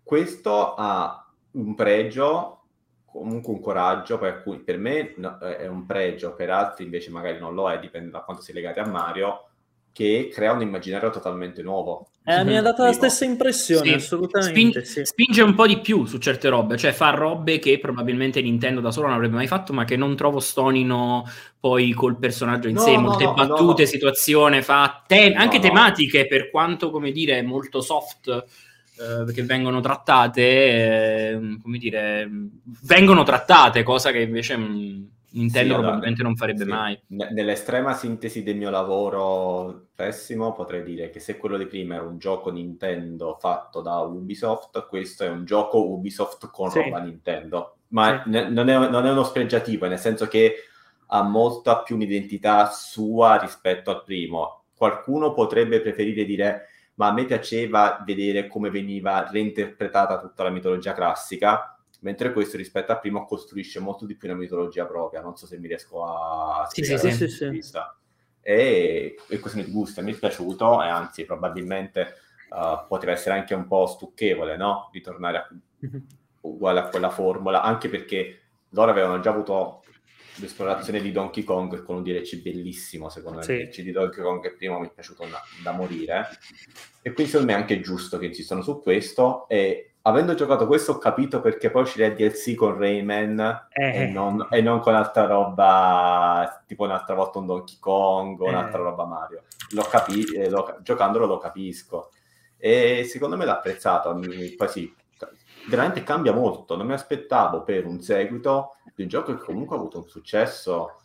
Questo 0.00 0.74
ha 0.76 1.28
un 1.50 1.74
pregio 1.74 2.63
comunque 3.14 3.52
un 3.52 3.60
coraggio 3.60 4.18
per 4.18 4.42
cui 4.42 4.58
per 4.58 4.76
me 4.76 5.14
no, 5.18 5.38
è 5.38 5.68
un 5.68 5.86
pregio, 5.86 6.34
per 6.34 6.50
altri 6.50 6.84
invece 6.84 7.10
magari 7.10 7.38
non 7.38 7.54
lo 7.54 7.70
è, 7.70 7.78
dipende 7.78 8.10
da 8.10 8.20
quanto 8.20 8.42
si 8.42 8.50
è 8.50 8.54
legati 8.54 8.80
a 8.80 8.86
Mario, 8.86 9.46
che 9.92 10.28
crea 10.32 10.50
un 10.50 10.62
immaginario 10.62 11.10
totalmente 11.10 11.62
nuovo. 11.62 12.08
Eh, 12.24 12.42
mi 12.42 12.56
ha 12.56 12.62
dato 12.62 12.82
la 12.82 12.92
stessa 12.92 13.24
impressione, 13.24 13.90
sì. 13.90 13.94
assolutamente. 13.94 14.84
Spin- 14.84 15.04
sì. 15.04 15.04
Spinge 15.04 15.42
un 15.42 15.54
po' 15.54 15.68
di 15.68 15.78
più 15.78 16.06
su 16.06 16.18
certe 16.18 16.48
robe, 16.48 16.76
cioè 16.76 16.90
fa 16.90 17.10
robe 17.10 17.60
che 17.60 17.78
probabilmente 17.78 18.42
Nintendo 18.42 18.80
da 18.80 18.90
solo 18.90 19.06
non 19.06 19.14
avrebbe 19.14 19.36
mai 19.36 19.46
fatto, 19.46 19.72
ma 19.72 19.84
che 19.84 19.96
non 19.96 20.16
trovo 20.16 20.40
stonino 20.40 21.24
poi 21.60 21.92
col 21.92 22.18
personaggio 22.18 22.66
in 22.66 22.74
no, 22.74 22.80
sé. 22.80 22.96
Molte 22.96 23.24
no, 23.24 23.34
battute, 23.34 23.82
no. 23.82 23.88
situazione, 23.88 24.62
fa 24.62 25.04
te- 25.06 25.34
anche 25.34 25.60
tematiche, 25.60 26.26
per 26.26 26.50
quanto, 26.50 26.90
come 26.90 27.12
dire, 27.12 27.42
molto 27.42 27.80
soft 27.80 28.44
eh, 28.96 29.32
che 29.32 29.42
vengono 29.42 29.80
trattate, 29.80 30.42
eh, 30.42 31.58
come 31.60 31.78
dire, 31.78 32.30
vengono 32.82 33.24
trattate, 33.24 33.82
cosa 33.82 34.12
che 34.12 34.20
invece 34.20 34.56
mh, 34.56 34.62
mm, 34.62 35.04
Nintendo 35.34 35.74
sì, 35.74 35.80
probabilmente 35.80 36.22
allora, 36.22 36.28
non 36.28 36.36
farebbe 36.36 36.62
sì. 36.62 36.68
mai. 36.68 37.02
Nell'estrema 37.32 37.92
sintesi 37.94 38.44
del 38.44 38.56
mio 38.56 38.70
lavoro 38.70 39.86
pessimo, 39.94 40.52
potrei 40.52 40.84
dire 40.84 41.10
che 41.10 41.18
se 41.18 41.36
quello 41.36 41.56
di 41.56 41.66
prima 41.66 41.96
era 41.96 42.04
un 42.04 42.18
gioco 42.18 42.50
Nintendo 42.50 43.36
fatto 43.40 43.80
da 43.80 43.98
Ubisoft, 43.98 44.86
questo 44.86 45.24
è 45.24 45.28
un 45.28 45.44
gioco 45.44 45.90
Ubisoft 45.90 46.50
con 46.50 46.70
sì. 46.70 46.78
roba 46.78 47.00
Nintendo. 47.00 47.78
Ma 47.88 48.22
ne, 48.26 48.48
non, 48.48 48.68
è, 48.68 48.88
non, 48.88 49.06
è, 49.06 49.10
uno 49.10 49.24
spregiativo, 49.24 49.86
nel 49.86 49.98
senso 49.98 50.28
che 50.28 50.54
ha 51.06 51.22
molta 51.22 51.82
più 51.82 51.96
un'identità 51.96 52.70
sua 52.70 53.36
rispetto 53.38 53.90
al 53.90 54.04
primo. 54.04 54.66
Qualcuno 54.76 55.32
potrebbe 55.32 55.80
preferire 55.80 56.24
dire 56.24 56.68
ma 56.94 57.08
a 57.08 57.12
me 57.12 57.24
piaceva 57.24 58.02
vedere 58.04 58.46
come 58.46 58.70
veniva 58.70 59.28
reinterpretata 59.30 60.18
tutta 60.18 60.42
la 60.42 60.50
mitologia 60.50 60.92
classica, 60.92 61.78
mentre 62.00 62.32
questo 62.32 62.56
rispetto 62.56 62.92
al 62.92 63.00
primo 63.00 63.24
costruisce 63.24 63.80
molto 63.80 64.06
di 64.06 64.14
più 64.14 64.28
una 64.28 64.38
mitologia 64.38 64.84
propria. 64.84 65.20
Non 65.20 65.36
so 65.36 65.46
se 65.46 65.58
mi 65.58 65.68
riesco 65.68 66.04
a 66.04 66.66
sì, 66.70 66.84
sì, 66.84 66.98
sì, 66.98 67.10
sì, 67.12 67.28
sì. 67.28 67.78
E, 68.40 69.16
e 69.26 69.38
questo 69.38 69.58
mi 69.58 69.70
gusta, 69.70 70.02
mi 70.02 70.12
è 70.12 70.18
piaciuto 70.18 70.82
e 70.82 70.88
anzi 70.88 71.24
probabilmente 71.24 72.14
uh, 72.50 72.86
poteva 72.86 73.12
essere 73.12 73.38
anche 73.38 73.54
un 73.54 73.66
po' 73.66 73.86
stucchevole, 73.86 74.56
no? 74.56 74.90
Ritornare 74.92 75.36
a, 75.38 75.48
uguale 76.42 76.80
a 76.80 76.88
quella 76.88 77.08
formula, 77.08 77.62
anche 77.62 77.88
perché 77.88 78.40
loro 78.70 78.90
avevano 78.90 79.20
già 79.20 79.30
avuto 79.30 79.83
l'esplorazione 80.36 81.00
di 81.00 81.12
Donkey 81.12 81.44
Kong 81.44 81.82
con 81.82 81.96
un 81.96 82.02
DLC 82.02 82.40
bellissimo 82.40 83.08
secondo 83.08 83.38
me 83.38 83.44
sì. 83.44 83.52
il 83.52 83.68
DLC 83.68 83.80
di 83.82 83.92
Donkey 83.92 84.22
Kong 84.22 84.40
che 84.40 84.54
prima 84.54 84.78
mi 84.78 84.86
è 84.86 84.90
piaciuto 84.90 85.24
da, 85.26 85.40
da, 85.62 85.72
morire 85.72 86.28
e 87.02 87.12
quindi 87.12 87.30
secondo 87.30 87.52
me 87.52 87.58
è 87.58 87.60
anche 87.60 87.80
giusto 87.80 88.18
che 88.18 88.26
insistono 88.26 88.62
su 88.62 88.80
questo 88.80 89.46
e 89.48 89.92
avendo 90.02 90.34
giocato 90.34 90.66
questo 90.66 90.92
ho 90.92 90.98
capito 90.98 91.40
perché 91.40 91.70
poi 91.70 91.82
uscirà 91.82 92.06
il 92.06 92.14
DLC 92.14 92.54
con 92.54 92.76
Rayman 92.76 93.68
eh. 93.70 94.02
e, 94.02 94.06
non, 94.06 94.46
e, 94.50 94.60
non, 94.60 94.80
con 94.80 94.94
altra 94.94 95.26
roba 95.26 96.62
tipo 96.66 96.84
un'altra 96.84 97.14
volta 97.14 97.38
un 97.38 97.46
Donkey 97.46 97.78
Kong 97.78 98.40
o 98.40 98.48
un'altra 98.48 98.78
eh. 98.78 98.82
roba 98.82 99.04
Mario 99.04 99.42
l'ho 99.70 99.86
capito, 99.90 100.32
eh, 100.32 100.50
giocandolo 100.82 101.26
lo 101.26 101.38
capisco 101.38 102.10
e 102.56 103.04
secondo 103.08 103.36
me 103.36 103.44
l'ha 103.44 103.56
apprezzato 103.56 104.18
poi 104.56 104.68
sì 104.68 104.94
veramente 105.66 106.02
cambia 106.02 106.32
molto. 106.32 106.76
Non 106.76 106.86
mi 106.86 106.92
aspettavo 106.92 107.62
per 107.62 107.86
un 107.86 108.00
seguito 108.00 108.76
di 108.94 109.02
un 109.02 109.08
gioco 109.08 109.34
che 109.34 109.44
comunque 109.44 109.76
ha 109.76 109.78
avuto 109.78 109.98
un 109.98 110.08
successo 110.08 111.00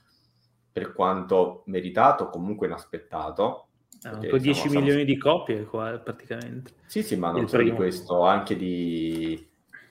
per 0.72 0.94
quanto 0.94 1.64
meritato, 1.66 2.30
comunque 2.30 2.68
inaspettato. 2.68 3.68
Ha 4.04 4.12
avuto 4.12 4.38
10 4.38 4.54
siamo, 4.54 4.80
milioni 4.80 5.06
siamo... 5.06 5.14
di 5.14 5.18
copie 5.18 5.66
qua, 5.66 5.98
praticamente. 5.98 6.74
Sì, 6.86 7.04
sì, 7.04 7.16
ma 7.16 7.32
non 7.32 7.48
solo 7.48 7.64
di 7.64 7.72
questo, 7.72 8.24
anche 8.24 8.56
di 8.56 9.49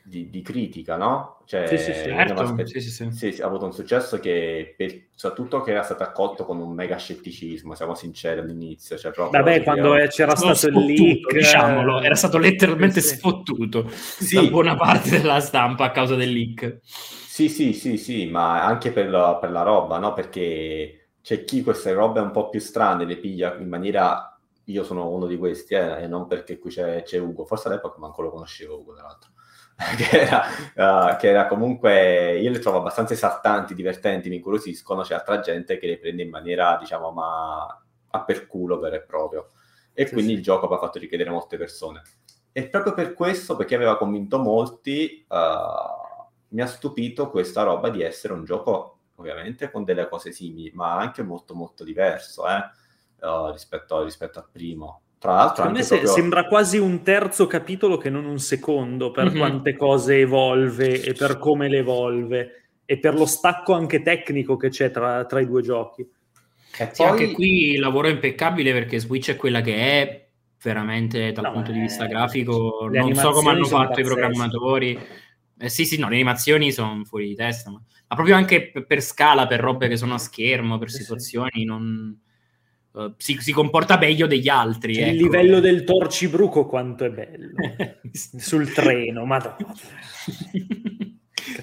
di, 0.09 0.31
di, 0.31 0.43
critica, 0.43 0.97
no? 0.97 1.43
Cioè, 1.45 1.67
sì, 1.67 1.77
sì, 1.77 1.93
certo. 1.93 2.41
aspe- 2.41 2.67
sì, 2.67 2.81
sì, 2.81 2.91
sì. 2.91 3.33
sì, 3.33 3.43
ha 3.43 3.47
avuto 3.47 3.67
un 3.67 3.73
successo 3.73 4.19
che, 4.19 4.75
per, 4.77 5.09
soprattutto 5.15 5.61
che 5.61 5.71
era 5.71 5.83
stato 5.83 6.03
accolto 6.03 6.45
con 6.45 6.59
un 6.59 6.73
mega 6.73 6.97
scetticismo, 6.97 7.75
siamo 7.75 7.95
sinceri 7.95 8.41
all'inizio. 8.41 8.97
Cioè 8.97 9.13
proprio, 9.13 9.43
Vabbè, 9.43 9.63
quando 9.63 9.95
era... 9.95 10.07
c'era 10.09 10.35
stato 10.35 10.55
sfottuto, 10.55 10.81
il 10.81 10.95
leak... 10.95 11.33
Diciamolo, 11.33 12.01
era 12.01 12.15
stato 12.15 12.39
letteralmente 12.39 13.01
sfottuto 13.01 13.91
da 14.33 14.43
buona 14.45 14.77
parte 14.77 15.11
della 15.11 15.41
stampa 15.41 15.85
a 15.85 15.91
causa 15.91 16.15
del 16.15 16.33
leak. 16.33 16.81
Sì, 16.83 17.49
sì, 17.49 17.73
sì, 17.73 17.99
sì, 17.99 18.27
ma 18.27 18.65
anche 18.65 18.91
per 18.91 19.11
la, 19.11 19.37
per 19.37 19.51
la 19.51 19.63
roba, 19.63 19.99
no? 19.99 20.13
Perché 20.15 21.11
c'è 21.23 21.45
chi 21.45 21.63
queste 21.63 21.93
robe 21.93 22.21
un 22.21 22.31
po' 22.31 22.49
più 22.49 22.61
strane 22.61 23.05
le 23.05 23.17
piglia 23.19 23.57
in 23.59 23.69
maniera... 23.69 24.33
Io 24.65 24.85
sono 24.85 25.09
uno 25.09 25.25
di 25.25 25.39
questi, 25.39 25.73
eh, 25.73 26.03
e 26.03 26.07
non 26.07 26.27
perché 26.27 26.59
qui 26.59 26.69
c'è, 26.69 27.03
c'è 27.03 27.17
Ugo. 27.17 27.47
Forse 27.47 27.69
all'epoca 27.69 27.99
manco 28.01 28.21
lo 28.21 28.31
conoscevo 28.31 28.81
Ugo, 28.81 28.93
tra 28.93 29.05
l'altro 29.05 29.31
che, 29.97 30.21
era, 30.23 30.43
uh, 30.75 31.17
che, 31.17 31.29
era, 31.29 31.47
comunque, 31.47 32.37
io 32.37 32.51
le 32.51 32.59
trovo 32.59 32.79
abbastanza 32.79 33.13
esaltanti, 33.13 33.75
divertenti, 33.75 34.29
mi 34.29 34.37
incuriosiscono, 34.37 35.03
c'è 35.03 35.15
altra 35.15 35.39
gente 35.39 35.79
che 35.79 35.87
le 35.87 35.99
prende 35.99 36.23
in 36.25 36.31
maniera, 36.31 36.77
diciamo, 36.81 37.13
ma 37.13 37.83
a 38.11 38.25
per 38.25 38.49
culo 38.49 38.81
vero 38.81 38.97
e 38.97 39.03
proprio. 39.03 39.51
E 39.93 40.07
sì, 40.07 40.15
quindi 40.15 40.33
sì. 40.33 40.39
il 40.39 40.43
gioco 40.43 40.67
aveva 40.67 40.81
fatto 40.81 40.99
richiedere 40.99 41.31
molte 41.31 41.57
persone. 41.57 42.03
E 42.51 42.69
proprio 42.69 42.93
per 42.93 43.15
questo, 43.15 43.55
perché 43.55 43.77
aveva 43.77 43.97
convinto 43.97 44.39
molti, 44.39 45.25
uh, 45.29 45.37
mi 46.49 46.61
ha 46.61 46.67
stupito 46.67 47.31
questa 47.31 47.63
roba 47.63 47.89
di 47.89 48.03
essere 48.03 48.33
un 48.33 48.45
gioco, 48.45 48.99
ovviamente, 49.15 49.71
con 49.71 49.85
delle 49.85 50.09
cose 50.09 50.33
simili, 50.33 50.73
ma 50.75 50.97
anche 50.97 51.23
molto 51.23 51.55
molto 51.55 51.85
diverso 51.85 52.43
eh, 52.49 53.27
uh, 53.27 53.53
rispetto, 53.53 54.03
rispetto 54.03 54.41
al 54.41 54.49
primo. 54.51 55.03
Tra 55.19 55.35
l'altro, 55.35 55.65
a 55.65 55.71
me 55.71 55.85
proprio... 55.85 56.09
sembra 56.09 56.47
quasi 56.47 56.79
un 56.79 57.03
terzo 57.03 57.49
capitolo 57.49 57.97
che 57.97 58.09
non 58.09 58.25
un 58.25 58.39
secondo 58.39 59.11
per 59.11 59.27
mm-hmm. 59.27 59.37
quante 59.37 59.77
cose 59.77 60.21
evolve 60.21 61.03
e 61.03 61.13
per 61.13 61.39
come 61.39 61.69
le 61.69 61.79
evolve 61.79 62.69
e 62.85 62.99
per 62.99 63.15
lo 63.15 63.27
stacco 63.27 63.73
anche 63.73 64.01
tecnico 64.01 64.57
che 64.57 64.69
c'è 64.69 64.93
tra, 64.93 65.25
tra 65.25 65.41
i 65.41 65.47
due 65.47 65.61
giochi. 65.61 66.03
E 66.03 66.89
sì, 66.93 67.03
poi... 67.03 67.07
anche 67.07 67.33
qui 67.33 67.73
il 67.73 67.81
lavoro 67.81 68.07
è 68.07 68.13
impeccabile 68.13 68.73
perché 68.73 69.01
Switch 69.01 69.31
è 69.31 69.37
quella 69.37 69.61
che 69.61 69.75
è 69.75 70.29
veramente 70.63 71.33
dal 71.33 71.45
no, 71.45 71.53
punto 71.53 71.73
di 71.73 71.81
vista 71.81 72.07
grafico. 72.07 72.89
Non 72.91 73.15
so 73.15 73.33
come 73.33 73.51
hanno 73.51 73.65
fatto 73.65 73.89
pazzesche. 73.89 74.01
i 74.01 74.05
programmatori. 74.05 74.99
Eh, 75.59 75.69
sì, 75.69 75.85
sì, 75.85 75.99
no, 75.99 76.09
le 76.09 76.15
animazioni 76.15 76.71
sono 76.71 77.03
fuori 77.05 77.27
di 77.27 77.35
testa, 77.35 77.71
ma, 77.71 77.83
ma 78.07 78.15
proprio 78.15 78.37
anche 78.37 78.71
per, 78.71 78.87
per, 78.87 79.03
scala, 79.03 79.49
per 79.49 79.59
robe 79.59 79.89
che 79.89 79.97
sono 79.97 80.15
a 80.15 80.19
schermo, 80.19 80.79
per 80.79 80.91
situazioni, 80.91 81.51
sì. 81.53 81.65
non 81.65 82.17
uh, 82.99 83.15
si, 83.17 83.37
si, 83.41 83.53
comporta 83.53 83.99
meglio 83.99 84.27
degli 84.27 84.49
altri. 84.49 84.93
Il 84.93 85.03
ecco. 85.03 85.23
livello 85.23 85.61
del 85.61 85.85
torcibruco 85.85 86.67
quanto 86.67 87.05
è 87.05 87.11
bello. 87.11 87.55
Sul 88.13 88.73
treno, 88.73 89.25
madonna. 89.25 89.75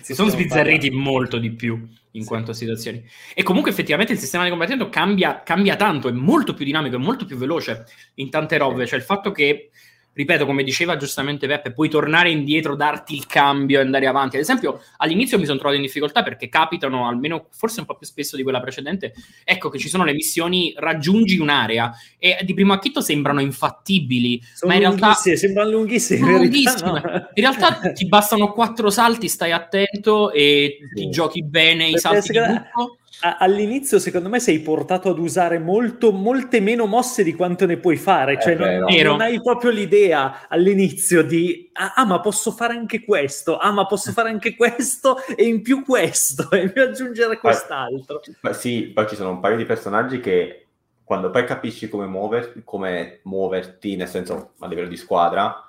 sono 0.01 0.29
sbizzarriti 0.29 0.89
molto 0.89 1.37
di 1.37 1.51
più 1.51 1.87
in 2.11 2.21
sì. 2.21 2.27
quanto 2.27 2.51
a 2.51 2.53
situazioni. 2.53 3.03
E 3.33 3.43
comunque 3.43 3.71
effettivamente 3.71 4.13
il 4.13 4.19
sistema 4.19 4.43
di 4.43 4.49
combattimento 4.49 4.89
cambia, 4.89 5.43
cambia 5.43 5.75
tanto, 5.75 6.07
è 6.07 6.11
molto 6.11 6.53
più 6.53 6.65
dinamico, 6.65 6.95
è 6.95 6.99
molto 6.99 7.25
più 7.25 7.37
veloce 7.37 7.85
in 8.15 8.29
tante 8.29 8.57
robe. 8.57 8.85
Cioè 8.85 8.97
il 8.97 9.05
fatto 9.05 9.31
che 9.31 9.69
ripeto, 10.15 10.45
come 10.45 10.63
diceva 10.63 10.95
giustamente 10.95 11.45
Peppe, 11.45 11.73
puoi 11.73 11.89
tornare 11.89 12.31
indietro, 12.31 12.75
darti 12.75 13.13
il 13.13 13.27
cambio 13.27 13.79
e 13.79 13.83
andare 13.83 14.07
avanti. 14.07 14.37
Ad 14.37 14.41
esempio, 14.41 14.81
all'inizio 14.97 15.37
mi 15.37 15.45
sono 15.45 15.57
trovato 15.57 15.77
in 15.77 15.85
difficoltà 15.85 16.23
perché 16.23 16.47
capitano, 16.47 17.07
almeno 17.07 17.47
forse 17.51 17.81
un 17.81 17.85
po' 17.85 17.95
più 17.97 18.07
spesso 18.07 18.37
di 18.37 18.43
quella 18.43 18.61
precedente, 18.61 19.13
ecco 19.43 19.69
che 19.69 19.77
ci 19.77 19.89
sono 19.89 20.05
le 20.05 20.13
missioni 20.13 20.73
raggiungi 20.77 21.37
un'area 21.37 21.93
e 22.17 22.37
di 22.43 22.53
primo 22.53 22.73
acchito 22.73 23.01
sembrano 23.01 23.41
infattibili, 23.41 24.41
sono 24.53 24.71
ma 24.71 24.77
in 24.77 24.85
realtà 24.85 25.13
sembrano 25.13 25.71
lunghissime. 25.71 26.19
Sono 26.19 26.37
lunghissime. 26.37 26.91
No. 26.91 27.29
In 27.33 27.43
realtà 27.43 27.91
ti 27.91 28.07
bastano 28.07 28.53
quattro 28.53 28.89
salti, 28.89 29.27
stai 29.27 29.51
attento 29.51 30.31
e 30.31 30.77
sì. 30.79 31.01
ti 31.01 31.09
giochi 31.09 31.43
bene 31.43 31.89
i 31.89 31.97
salti 31.97 32.31
di 32.31 32.39
gruppo 32.39 32.97
all'inizio 33.19 33.99
secondo 33.99 34.29
me 34.29 34.39
sei 34.39 34.59
portato 34.59 35.09
ad 35.09 35.19
usare 35.19 35.59
molto, 35.59 36.11
molte 36.11 36.59
meno 36.59 36.85
mosse 36.85 37.23
di 37.23 37.33
quanto 37.33 37.65
ne 37.65 37.77
puoi 37.77 37.97
fare, 37.97 38.39
cioè 38.39 38.55
non, 38.55 38.85
non, 38.87 39.21
hai 39.21 39.41
proprio 39.41 39.71
l'idea 39.71 40.47
all'inizio 40.47 41.23
di 41.23 41.69
ah, 41.73 41.93
ah, 41.95 42.05
ma 42.05 42.19
posso 42.19 42.51
fare 42.51 42.73
anche 42.73 43.03
questo, 43.03 43.57
ah 43.57 43.71
ma 43.71 43.85
posso 43.85 44.11
fare 44.11 44.29
anche 44.29 44.55
questo 44.55 45.17
e 45.35 45.45
in 45.45 45.61
più 45.61 45.83
questo 45.83 46.49
e 46.51 46.61
in 46.61 46.71
più 46.71 46.81
aggiungere 46.81 47.37
quest'altro. 47.37 48.21
Ma, 48.41 48.53
sì, 48.53 48.91
poi 48.93 49.07
ci 49.07 49.15
sono 49.15 49.31
un 49.31 49.39
paio 49.39 49.57
di 49.57 49.65
personaggi 49.65 50.19
che 50.19 50.67
quando 51.03 51.29
poi 51.29 51.45
capisci 51.45 51.87
come, 51.87 52.05
muover, 52.07 52.63
come 52.63 53.19
muoverti, 53.23 53.95
nel 53.95 54.07
senso 54.07 54.53
a 54.59 54.67
livello 54.67 54.87
di 54.87 54.97
squadra, 54.97 55.61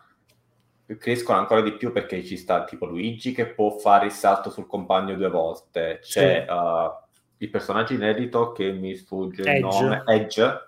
crescono 0.98 1.38
ancora 1.38 1.62
di 1.62 1.72
più 1.72 1.92
perché 1.92 2.24
ci 2.24 2.36
sta 2.36 2.64
tipo 2.64 2.86
Luigi 2.86 3.32
che 3.32 3.46
può 3.46 3.70
fare 3.76 4.06
il 4.06 4.12
salto 4.12 4.50
sul 4.50 4.66
compagno 4.66 5.14
due 5.14 5.28
volte, 5.28 6.00
c'è... 6.02 6.44
Sì. 6.46 6.52
Uh, 6.52 7.04
il 7.38 7.50
personaggio 7.50 7.94
inedito 7.94 8.52
che 8.52 8.72
mi 8.72 8.94
sfugge 8.94 9.42
il 9.42 9.60
nome, 9.60 10.02
Edge, 10.06 10.66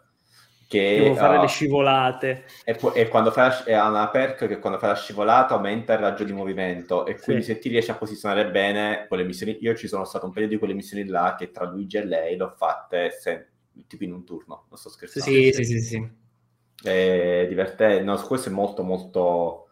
che 0.68 0.98
devo 0.98 1.14
fare 1.14 1.38
uh, 1.38 1.40
le 1.40 1.46
scivolate 1.46 2.44
e, 2.62 2.78
e 2.92 3.08
quando 3.08 3.30
fai 3.30 3.50
la, 3.64 3.84
ha 3.84 3.88
una 3.88 4.08
perk 4.08 4.46
che 4.46 4.58
quando 4.58 4.78
fai 4.78 4.90
la 4.90 4.96
scivolata 4.96 5.54
aumenta 5.54 5.94
il 5.94 6.00
raggio 6.00 6.24
di 6.24 6.32
movimento 6.32 7.06
e 7.06 7.18
quindi 7.18 7.42
sì. 7.42 7.52
se 7.52 7.58
ti 7.58 7.70
riesci 7.70 7.90
a 7.90 7.94
posizionare 7.94 8.50
bene 8.50 9.06
quelle 9.08 9.24
missioni 9.24 9.56
io 9.62 9.74
ci 9.74 9.88
sono 9.88 10.04
stato 10.04 10.26
un 10.26 10.32
paio 10.32 10.46
di 10.46 10.58
quelle 10.58 10.74
missioni 10.74 11.06
là 11.06 11.34
che 11.38 11.50
tra 11.50 11.64
Luigi 11.64 11.96
e 11.96 12.04
lei 12.04 12.36
l'ho 12.36 12.52
fatte 12.54 13.10
se, 13.18 13.48
tipo 13.86 14.04
in 14.04 14.12
un 14.12 14.24
turno 14.24 14.66
non 14.68 14.78
sto 14.78 14.90
scherzando 14.90 15.30
sì 15.30 15.52
sì 15.54 15.64
sì, 15.64 15.80
sì. 15.80 16.08
è 16.82 17.46
divertente 17.48 18.04
no, 18.04 18.20
questo 18.20 18.50
è 18.50 18.52
molto 18.52 18.82
molto 18.82 19.67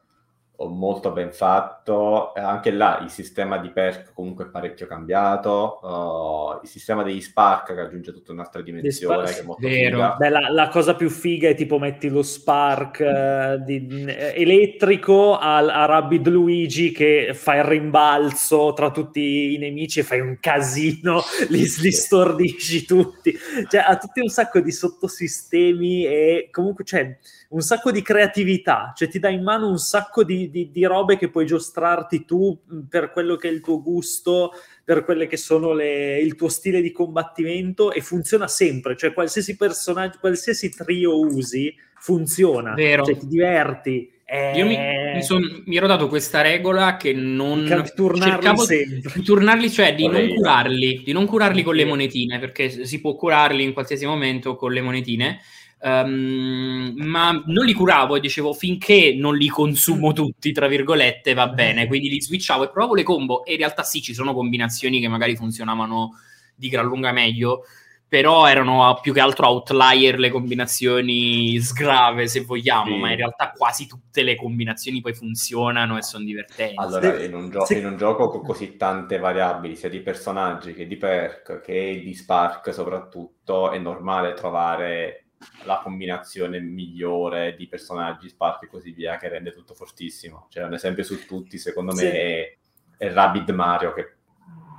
molto 0.59 1.13
ben 1.13 1.33
fatto, 1.33 2.33
anche 2.33 2.71
là 2.71 3.01
il 3.03 3.11
sistema 3.11 3.59
di 3.59 3.71
perk 3.71 4.13
comunque 4.15 4.47
è 4.47 4.49
parecchio 4.49 4.87
cambiato, 4.87 5.81
uh, 5.83 6.61
il 6.63 6.69
sistema 6.69 7.03
degli 7.03 7.21
Spark 7.21 7.75
che 7.75 7.81
aggiunge 7.81 8.13
tutta 8.13 8.33
un'altra 8.33 8.63
dimensione 8.63 9.31
vero. 9.59 10.17
Beh, 10.19 10.29
la, 10.31 10.49
la, 10.51 10.69
cosa 10.69 10.95
più 10.95 11.11
figa 11.11 11.49
è 11.49 11.55
tipo 11.55 11.79
metti 11.79 12.09
lo 12.09 12.23
Spark 12.23 13.01
uh, 13.01 13.63
di, 13.63 14.07
elettrico 14.07 15.37
a, 15.37 15.57
a 15.57 15.85
Rabid 15.85 16.27
Luigi 16.29 16.91
che 16.93 17.33
fa 17.35 17.57
il 17.57 17.65
rimbalzo 17.65 18.73
tra 18.73 18.91
tutti 18.91 19.55
i 19.55 19.59
nemici 19.59 20.01
e 20.01 20.05
fai 20.05 20.21
un 20.21 20.39
casino, 20.41 21.23
li, 21.49 21.65
li 21.81 21.93
stordisci 21.93 22.87
tutti, 22.87 23.37
cioè 23.69 23.85
ha 23.87 23.97
tutti 23.99 24.21
un 24.21 24.29
sacco 24.29 24.61
di 24.61 24.73
sottosistemi 24.73 26.07
e 26.07 26.49
comunque 26.51 26.85
c'è... 26.85 26.97
Cioè, 26.97 27.19
un 27.49 27.61
sacco 27.61 27.91
di 27.91 28.03
creatività, 28.03 28.93
cioè 28.97 29.09
ti 29.09 29.19
dà 29.19 29.29
in 29.29 29.43
mano 29.43 29.69
un 29.69 29.79
sacco 29.79 30.25
di, 30.25 30.51
di, 30.51 30.71
di, 30.71 30.85
robe 30.85 31.17
che 31.17 31.31
puoi 31.31 31.47
giostrarti 31.47 32.25
tu 32.25 32.59
per 32.89 33.13
quello 33.13 33.37
che 33.37 33.49
è 33.49 33.53
il 33.53 33.61
tuo 33.61 33.81
gusto, 33.81 34.53
per 34.85 35.05
quelle 35.05 35.27
che 35.27 35.37
sono 35.37 35.73
le, 35.73 36.19
il 36.19 36.35
tuo 36.35 36.49
stile 36.49 36.81
di 36.81 36.91
combattimento 36.91 37.93
e 37.93 38.01
funziona 38.01 38.49
sempre, 38.49 38.97
cioè 38.97 39.13
qualsiasi 39.13 39.57
personaggio, 39.57 40.19
qualsiasi 40.19 40.71
trio 40.71 41.19
usi 41.21 41.75
funziona, 41.99 42.75
Vero. 42.75 43.05
cioè 43.05 43.17
ti 43.17 43.27
diverti. 43.27 44.11
Eh... 44.25 44.59
Io 44.59 44.67
mi, 44.67 44.77
mi, 45.15 45.23
son, 45.23 45.63
mi, 45.67 45.77
ero 45.77 45.87
dato 45.87 46.09
questa 46.09 46.41
regola 46.41 46.97
che 46.97 47.13
non 47.13 47.65
cercavo 47.65 48.65
sempre. 48.65 49.13
di 49.15 49.23
turnarli, 49.23 49.71
cioè 49.71 49.95
di 49.95 50.09
non 50.09 50.27
curarli, 50.29 51.03
di 51.05 51.13
non 51.13 51.27
curarli 51.27 51.63
con 51.63 51.77
le 51.77 51.85
monetine, 51.85 52.41
perché 52.41 52.85
si 52.85 53.01
può 53.01 53.15
curarli 53.15 53.63
in 53.63 53.73
qualsiasi 53.73 54.05
momento 54.05 54.57
con 54.57 54.73
le 54.73 54.81
monetine 54.81 55.39
Um, 55.87 56.95
ma 56.97 57.31
non 57.47 57.65
li 57.65 57.73
curavo 57.73 58.17
e 58.17 58.21
dicevo 58.21 58.53
finché 58.53 59.15
non 59.17 59.37
li 59.37 59.47
consumo 59.47 60.13
tutti, 60.13 60.51
tra 60.51 60.67
virgolette, 60.67 61.33
va 61.33 61.47
bene. 61.47 61.87
Quindi 61.89 62.09
li 62.09 62.21
switchavo 62.21 62.65
e 62.65 62.71
provavo 62.71 62.97
le 62.97 63.05
combo. 63.05 63.45
E 63.45 63.53
in 63.53 63.59
realtà 63.59 63.85
sì, 63.85 64.03
ci 64.03 64.13
sono 64.13 64.35
combinazioni 64.35 65.01
che 65.01 65.07
magari 65.07 65.37
funzionavano 65.37 66.19
di 66.57 66.69
gran 66.69 66.87
lunga 66.87 67.13
meglio. 67.13 67.63
Però 68.09 68.47
erano 68.47 68.99
più 69.01 69.13
che 69.13 69.21
altro 69.21 69.47
outlier 69.49 70.19
le 70.19 70.31
combinazioni 70.31 71.59
sgrave, 71.61 72.29
se 72.29 72.43
vogliamo, 72.43 72.95
sì. 72.95 73.01
ma 73.01 73.11
in 73.11 73.17
realtà 73.17 73.51
quasi 73.51 73.87
tutte 73.87 74.23
le 74.23 74.37
combinazioni 74.37 75.01
poi 75.01 75.13
funzionano 75.13 75.99
e 75.99 76.03
sono 76.03 76.25
divertenti. 76.25 76.75
Allora, 76.77 77.21
in 77.21 77.35
un, 77.35 77.51
gio- 77.51 77.65
sì. 77.65 77.79
in 77.79 77.87
un 77.87 77.97
gioco 77.97 78.29
con 78.29 78.45
così 78.45 78.77
tante 78.77 79.19
variabili, 79.19 79.75
sia 79.75 79.89
di 79.89 80.01
personaggi 80.01 80.73
che 80.73 80.87
di 80.87 80.97
perk 80.97 81.61
che 81.61 82.01
di 82.05 82.15
spark 82.15 82.73
soprattutto, 82.73 83.73
è 83.73 83.79
normale 83.79 84.35
trovare 84.35 85.26
la 85.65 85.81
combinazione 85.83 86.61
migliore 86.61 87.55
di 87.57 87.67
personaggi, 87.67 88.29
Spark 88.29 88.65
e 88.65 88.69
così 88.69 88.93
via, 88.93 89.17
che 89.17 89.29
rende 89.29 89.53
tutto 89.53 89.75
fortissimo. 89.75 90.47
Cioè, 90.51 90.65
un 90.65 90.75
esempio 90.75 91.03
su 91.03 91.27
tutti, 91.27 91.59
secondo 91.59 91.93
me, 91.93 92.01
sì. 92.01 92.07
è, 92.07 92.57
è 92.97 93.13
Rabid 93.13 93.51
Mario, 93.51 93.93
che 93.93 94.17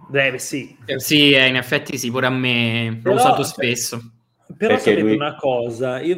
Beh, 0.10 0.38
sì. 0.38 0.76
Eh, 0.86 1.00
sì, 1.00 1.32
eh, 1.32 1.48
in 1.48 1.58
effetti 1.58 1.98
sì, 1.98 2.10
pure 2.10 2.28
a 2.28 2.30
me 2.30 3.00
l'ho 3.04 3.14
usato 3.14 3.44
spesso. 3.44 4.00
Però 4.58 4.76
perché 4.76 4.92
sapete 4.92 5.02
lui... 5.02 5.16
una 5.16 5.36
cosa, 5.36 6.00
io, 6.00 6.18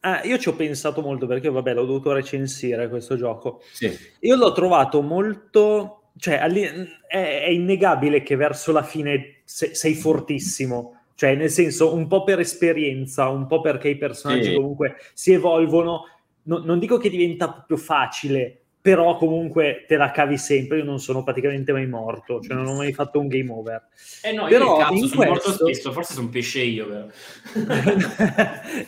ah, 0.00 0.22
io, 0.24 0.38
ci 0.38 0.48
ho 0.48 0.54
pensato 0.54 1.00
molto 1.00 1.26
perché, 1.26 1.48
vabbè, 1.48 1.74
l'ho 1.74 1.84
dovuto 1.84 2.12
recensire 2.12 2.88
questo 2.88 3.16
gioco. 3.16 3.62
Sì. 3.72 3.96
Io 4.20 4.36
l'ho 4.36 4.52
trovato 4.52 5.00
molto... 5.02 5.98
Cioè, 6.14 6.40
è, 6.40 7.06
è 7.08 7.48
innegabile 7.48 8.22
che 8.22 8.36
verso 8.36 8.70
la 8.70 8.82
fine 8.82 9.40
sei, 9.44 9.74
sei 9.74 9.94
fortissimo 9.94 11.01
cioè 11.14 11.34
nel 11.34 11.50
senso 11.50 11.94
un 11.94 12.06
po' 12.06 12.24
per 12.24 12.40
esperienza, 12.40 13.28
un 13.28 13.46
po' 13.46 13.60
perché 13.60 13.88
i 13.88 13.96
personaggi 13.96 14.50
sì. 14.50 14.54
comunque 14.54 14.96
si 15.12 15.32
evolvono, 15.32 16.04
no, 16.44 16.58
non 16.58 16.78
dico 16.78 16.98
che 16.98 17.10
diventa 17.10 17.64
più 17.66 17.76
facile, 17.76 18.61
però 18.82 19.16
comunque 19.16 19.84
te 19.86 19.96
la 19.96 20.10
cavi 20.10 20.36
sempre, 20.36 20.78
io 20.78 20.84
non 20.84 20.98
sono 20.98 21.22
praticamente 21.22 21.70
mai 21.70 21.86
morto, 21.86 22.40
cioè 22.40 22.56
non 22.56 22.66
ho 22.66 22.74
mai 22.74 22.92
fatto 22.92 23.20
un 23.20 23.28
game 23.28 23.52
over. 23.52 23.86
Eh 24.22 24.32
no, 24.32 24.46
però 24.48 24.72
io 24.72 24.76
cazzo, 24.76 25.06
sono 25.06 25.08
questo... 25.08 25.24
morto 25.24 25.52
spesso, 25.52 25.92
forse 25.92 26.14
sono 26.14 26.28
pesce 26.28 26.62
io 26.62 26.86
però. 26.88 27.06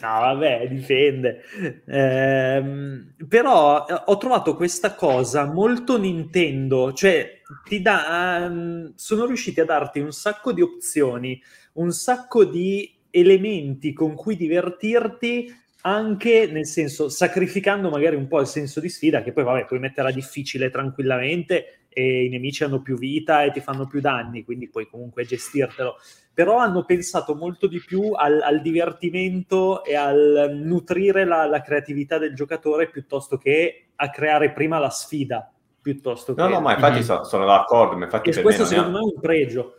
no, 0.02 0.20
vabbè, 0.20 0.66
dipende. 0.68 1.42
Ehm, 1.86 3.14
però 3.28 3.86
eh, 3.88 4.02
ho 4.06 4.16
trovato 4.16 4.56
questa 4.56 4.96
cosa 4.96 5.44
molto 5.44 5.96
Nintendo, 5.96 6.92
cioè 6.92 7.40
ti 7.68 7.80
dà, 7.80 8.48
um, 8.50 8.92
sono 8.96 9.26
riusciti 9.26 9.60
a 9.60 9.64
darti 9.64 10.00
un 10.00 10.10
sacco 10.10 10.52
di 10.52 10.60
opzioni 10.60 11.40
un 11.74 11.92
sacco 11.92 12.44
di 12.44 12.92
elementi 13.10 13.92
con 13.92 14.14
cui 14.14 14.36
divertirti 14.36 15.62
anche 15.86 16.48
nel 16.50 16.66
senso 16.66 17.08
sacrificando 17.10 17.90
magari 17.90 18.16
un 18.16 18.26
po' 18.26 18.40
il 18.40 18.46
senso 18.46 18.80
di 18.80 18.88
sfida 18.88 19.22
che 19.22 19.32
poi 19.32 19.44
vabbè 19.44 19.66
puoi 19.66 19.80
metterla 19.80 20.10
difficile 20.10 20.70
tranquillamente 20.70 21.80
e 21.90 22.24
i 22.24 22.28
nemici 22.30 22.64
hanno 22.64 22.80
più 22.80 22.96
vita 22.96 23.44
e 23.44 23.50
ti 23.50 23.60
fanno 23.60 23.86
più 23.86 24.00
danni 24.00 24.44
quindi 24.44 24.68
puoi 24.68 24.88
comunque 24.88 25.26
gestirtelo 25.26 25.96
però 26.32 26.56
hanno 26.56 26.84
pensato 26.84 27.34
molto 27.34 27.66
di 27.66 27.82
più 27.84 28.12
al, 28.12 28.40
al 28.40 28.62
divertimento 28.62 29.84
e 29.84 29.94
al 29.94 30.52
nutrire 30.54 31.24
la, 31.24 31.46
la, 31.46 31.60
creatività 31.60 32.16
del 32.16 32.34
giocatore 32.34 32.88
piuttosto 32.88 33.36
che 33.36 33.88
a 33.94 34.08
creare 34.08 34.52
prima 34.52 34.78
la 34.78 34.90
sfida 34.90 35.52
piuttosto 35.82 36.32
che... 36.32 36.40
No, 36.40 36.48
no, 36.48 36.60
ma 36.60 36.72
infatti 36.72 36.94
mm-hmm. 36.94 37.02
sono, 37.02 37.24
sono 37.24 37.44
d'accordo, 37.44 37.98
ma 37.98 38.04
infatti 38.04 38.30
e 38.30 38.40
questo 38.40 38.64
secondo 38.64 38.90
me 38.90 38.98
è 39.00 39.12
un 39.14 39.20
pregio 39.20 39.74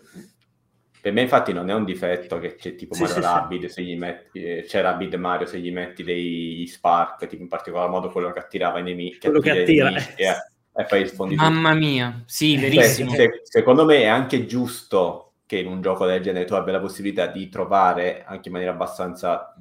per 1.05 1.13
me 1.13 1.21
infatti 1.21 1.53
non 1.53 1.69
è 1.69 1.73
un 1.75 1.85
difetto 1.85 2.39
che 2.39 2.55
c'è 2.55 2.73
tipo 2.73 2.95
sì, 2.95 3.03
Mario 3.03 3.15
sì, 3.17 3.21
Rabid, 3.21 3.65
sì. 3.65 3.69
se 3.69 3.81
gli 3.83 3.95
metti, 3.95 4.43
eh, 4.43 4.63
c'è 4.63 4.81
Rabid 4.81 5.13
Mario 5.13 5.45
se 5.45 5.59
gli 5.59 5.71
metti 5.71 6.01
dei 6.01 6.65
spark, 6.65 7.27
tipo 7.27 7.43
in 7.43 7.47
particolar 7.47 7.87
modo 7.89 8.09
quello 8.09 8.31
che 8.31 8.39
attirava 8.39 8.79
i 8.79 8.81
nemici. 8.81 9.19
Quello 9.19 9.39
che 9.39 9.51
attira. 9.51 9.89
Nemici, 9.89 10.13
e, 10.15 10.29
e 10.75 10.85
poi 10.85 11.03
rispondi 11.03 11.35
Mamma 11.35 11.73
tutto. 11.73 11.85
mia, 11.85 12.23
sì, 12.25 12.57
verissimo. 12.57 13.11
Beh, 13.11 13.17
se, 13.17 13.41
secondo 13.43 13.85
me 13.85 14.01
è 14.01 14.07
anche 14.07 14.47
giusto 14.47 15.33
che 15.45 15.59
in 15.59 15.67
un 15.67 15.79
gioco 15.79 16.07
del 16.07 16.23
genere 16.23 16.45
tu 16.45 16.55
abbia 16.55 16.73
la 16.73 16.79
possibilità 16.79 17.27
di 17.27 17.49
trovare 17.49 18.23
anche 18.25 18.47
in 18.47 18.53
maniera 18.53 18.73
abbastanza 18.73 19.53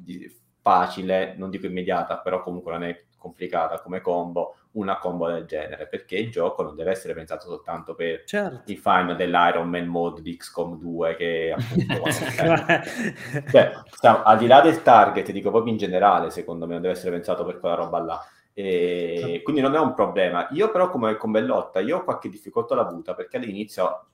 facile, 0.62 1.34
non 1.36 1.50
dico 1.50 1.66
immediata, 1.66 2.20
però 2.20 2.42
comunque 2.42 2.72
non 2.72 2.84
è 2.84 3.04
complicata 3.18 3.82
come 3.82 4.00
combo, 4.00 4.56
una 4.74 4.98
combo 4.98 5.28
del 5.28 5.44
genere, 5.44 5.86
perché 5.86 6.16
il 6.16 6.30
gioco 6.30 6.62
non 6.62 6.74
deve 6.74 6.90
essere 6.90 7.14
pensato 7.14 7.46
soltanto 7.46 7.94
per 7.94 8.24
certo. 8.24 8.70
il 8.70 8.78
fan 8.78 9.16
dell'Iron 9.16 9.68
Man 9.68 9.86
mode 9.86 10.22
di 10.22 10.36
XCOM 10.36 10.78
2 10.78 11.16
che 11.16 11.54
appunto 11.56 12.02
cioè, 13.50 13.72
al 14.00 14.38
di 14.38 14.46
là 14.46 14.60
del 14.60 14.82
target, 14.82 15.30
dico 15.30 15.50
proprio 15.50 15.72
in 15.72 15.78
generale, 15.78 16.30
secondo 16.30 16.66
me 16.66 16.72
non 16.72 16.82
deve 16.82 16.94
essere 16.94 17.12
pensato 17.12 17.44
per 17.44 17.58
quella 17.60 17.76
roba 17.76 18.00
là. 18.00 18.28
E 18.52 19.14
certo. 19.18 19.42
quindi 19.42 19.60
non 19.60 19.74
è 19.74 19.78
un 19.78 19.94
problema. 19.94 20.48
Io 20.50 20.70
però 20.70 20.90
come 20.90 21.16
con 21.16 21.30
Bellotta, 21.30 21.80
io 21.80 21.98
ho 21.98 22.04
qualche 22.04 22.28
difficoltà 22.28 22.74
l'ho 22.74 22.82
avuta 22.82 23.14
perché 23.14 23.36
all'inizio 23.36 24.06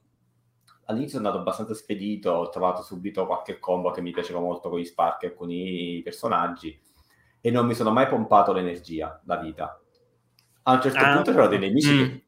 all'inizio 0.87 1.19
è 1.19 1.21
andato 1.21 1.39
abbastanza 1.39 1.75
spedito, 1.75 2.33
ho 2.33 2.49
trovato 2.49 2.83
subito 2.83 3.27
qualche 3.27 3.59
combo 3.59 3.91
che 3.91 4.01
mi 4.01 4.11
piaceva 4.11 4.41
molto 4.41 4.69
con 4.69 4.79
gli 4.79 4.85
Spark 4.85 5.23
e 5.23 5.35
con 5.35 5.51
i 5.51 6.01
personaggi 6.03 6.79
e 7.41 7.51
non 7.51 7.67
mi 7.67 7.75
sono 7.75 7.91
mai 7.91 8.07
pompato 8.07 8.53
l'energia, 8.53 9.21
la 9.25 9.37
vita. 9.37 9.80
A 10.71 10.75
un 10.75 10.83
certo 10.83 10.99
ah, 10.99 11.15
punto 11.15 11.31
c'erano 11.33 11.49
dei 11.49 11.59
nemici 11.59 11.93
mm. 11.93 11.99
che 11.99 12.25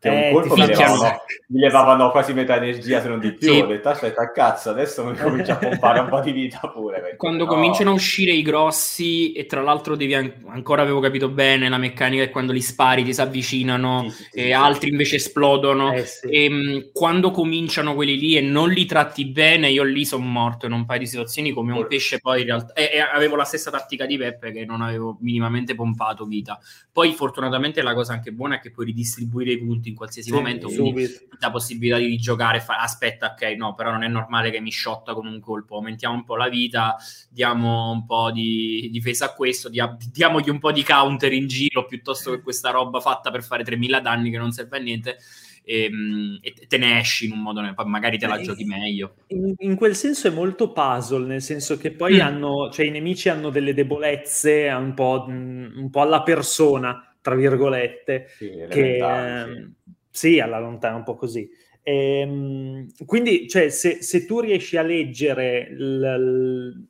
che 0.00 0.08
un 0.08 0.16
eh, 0.16 0.32
colpo 0.32 0.54
mi 0.54 0.66
levavano, 0.66 1.22
mi 1.48 1.60
levavano, 1.60 2.10
quasi 2.10 2.32
metà 2.32 2.56
energia 2.56 3.02
se 3.02 3.08
non 3.08 3.20
di 3.20 3.34
più. 3.34 3.52
Sì. 3.52 3.60
Ho 3.60 3.66
detto 3.66 3.90
aspetta 3.90 4.32
cazzo, 4.32 4.70
adesso 4.70 5.04
mi 5.04 5.14
comincia 5.18 5.52
a 5.52 5.56
pompare 5.56 6.00
un 6.00 6.08
po' 6.08 6.20
di 6.20 6.32
vita 6.32 6.58
pure. 6.72 7.00
Perché, 7.00 7.16
quando 7.16 7.44
no. 7.44 7.50
cominciano 7.50 7.90
a 7.90 7.92
uscire 7.92 8.32
i 8.32 8.40
grossi 8.40 9.32
e 9.32 9.44
tra 9.44 9.60
l'altro 9.60 9.96
devi 9.96 10.14
an- 10.14 10.32
ancora 10.46 10.80
avevo 10.80 11.00
capito 11.00 11.28
bene 11.28 11.68
la 11.68 11.76
meccanica 11.76 12.22
è 12.22 12.30
quando 12.30 12.52
li 12.52 12.62
spari 12.62 13.04
ti 13.04 13.12
si 13.12 13.20
avvicinano 13.20 14.08
sì, 14.08 14.24
sì, 14.30 14.38
e 14.38 14.52
altri 14.52 14.88
invece 14.88 15.16
esplodono 15.16 15.92
eh, 15.92 16.06
e 16.22 16.48
mh, 16.48 16.54
mm, 16.54 16.78
quando 16.92 17.30
cominciano 17.30 17.94
quelli 17.94 18.18
lì 18.18 18.36
e 18.36 18.40
non 18.40 18.70
li 18.70 18.86
tratti 18.86 19.26
bene 19.26 19.68
io 19.68 19.82
lì 19.82 20.06
sono 20.06 20.24
morto 20.24 20.64
in 20.64 20.72
un 20.72 20.86
paio 20.86 21.00
di 21.00 21.06
situazioni 21.06 21.52
come 21.52 21.72
un 21.72 21.86
pesce 21.86 22.20
poi 22.20 22.40
in 22.40 22.46
realtà 22.46 22.72
e, 22.72 22.90
e 22.94 23.00
avevo 23.00 23.36
la 23.36 23.44
stessa 23.44 23.70
tattica 23.70 24.06
di 24.06 24.16
Peppe 24.16 24.50
che 24.52 24.64
non 24.64 24.80
avevo 24.80 25.18
minimamente 25.20 25.74
pompato 25.74 26.24
vita. 26.24 26.58
Poi 26.90 27.12
fortunatamente 27.12 27.82
la 27.82 27.94
cosa 27.94 28.12
anche 28.12 28.32
buona 28.32 28.56
è 28.56 28.60
che 28.60 28.70
puoi 28.70 28.86
ridistribuire 28.86 29.52
i 29.52 29.58
punti 29.58 29.89
in 29.90 29.94
qualsiasi 29.94 30.30
sì, 30.30 30.34
momento, 30.34 30.68
quindi 30.68 31.06
la 31.38 31.50
possibilità 31.50 31.98
di 31.98 32.16
giocare, 32.16 32.60
fa, 32.60 32.78
aspetta, 32.78 33.32
ok, 33.32 33.42
no, 33.56 33.74
però 33.74 33.90
non 33.90 34.02
è 34.02 34.08
normale 34.08 34.50
che 34.50 34.60
mi 34.60 34.70
sciotta 34.70 35.14
con 35.14 35.26
un 35.26 35.40
colpo, 35.40 35.76
aumentiamo 35.76 36.14
un 36.14 36.24
po' 36.24 36.36
la 36.36 36.48
vita, 36.48 36.96
diamo 37.28 37.90
un 37.90 38.04
po' 38.06 38.30
di 38.30 38.88
difesa 38.90 39.26
a 39.26 39.34
questo, 39.34 39.68
dia, 39.68 39.96
diamogli 40.10 40.48
un 40.48 40.58
po' 40.58 40.72
di 40.72 40.82
counter 40.82 41.32
in 41.32 41.46
giro 41.46 41.84
piuttosto 41.84 42.30
che 42.30 42.40
questa 42.40 42.70
roba 42.70 43.00
fatta 43.00 43.30
per 43.30 43.42
fare 43.42 43.64
3000 43.64 44.00
danni 44.00 44.30
che 44.30 44.38
non 44.38 44.52
serve 44.52 44.78
a 44.78 44.80
niente. 44.80 45.18
E, 45.62 45.84
ehm, 45.84 46.38
e, 46.40 46.54
te 46.66 46.78
ne 46.78 46.98
esci 46.98 47.26
in 47.26 47.32
un 47.32 47.42
modo, 47.42 47.60
magari 47.84 48.18
te 48.18 48.26
la 48.26 48.38
eh, 48.38 48.42
giochi 48.42 48.64
meglio. 48.64 49.16
In, 49.28 49.54
in, 49.58 49.76
quel 49.76 49.94
senso 49.94 50.26
è 50.26 50.30
molto 50.30 50.72
puzzle, 50.72 51.26
nel 51.26 51.42
senso 51.42 51.76
che 51.76 51.92
poi 51.92 52.16
mm. 52.16 52.20
hanno, 52.20 52.70
cioè 52.72 52.86
i 52.86 52.90
nemici 52.90 53.28
hanno 53.28 53.50
delle 53.50 53.74
debolezze 53.74 54.68
un 54.70 54.94
po', 54.94 55.26
un 55.28 55.88
po' 55.90 56.00
alla 56.00 56.22
persona 56.22 57.04
tra 57.22 57.34
virgolette, 57.34 58.28
sì, 58.36 58.50
che 58.70 58.96
ehm, 58.96 59.54
sì. 59.54 59.74
Sì, 60.10 60.40
alla 60.40 60.58
lontana 60.58 60.96
un 60.96 61.04
po' 61.04 61.14
così. 61.14 61.48
Ehm, 61.82 62.88
quindi, 63.06 63.48
cioè, 63.48 63.70
se, 63.70 64.02
se, 64.02 64.26
tu 64.26 64.40
riesci 64.40 64.76
a 64.76 64.82
leggere 64.82 65.68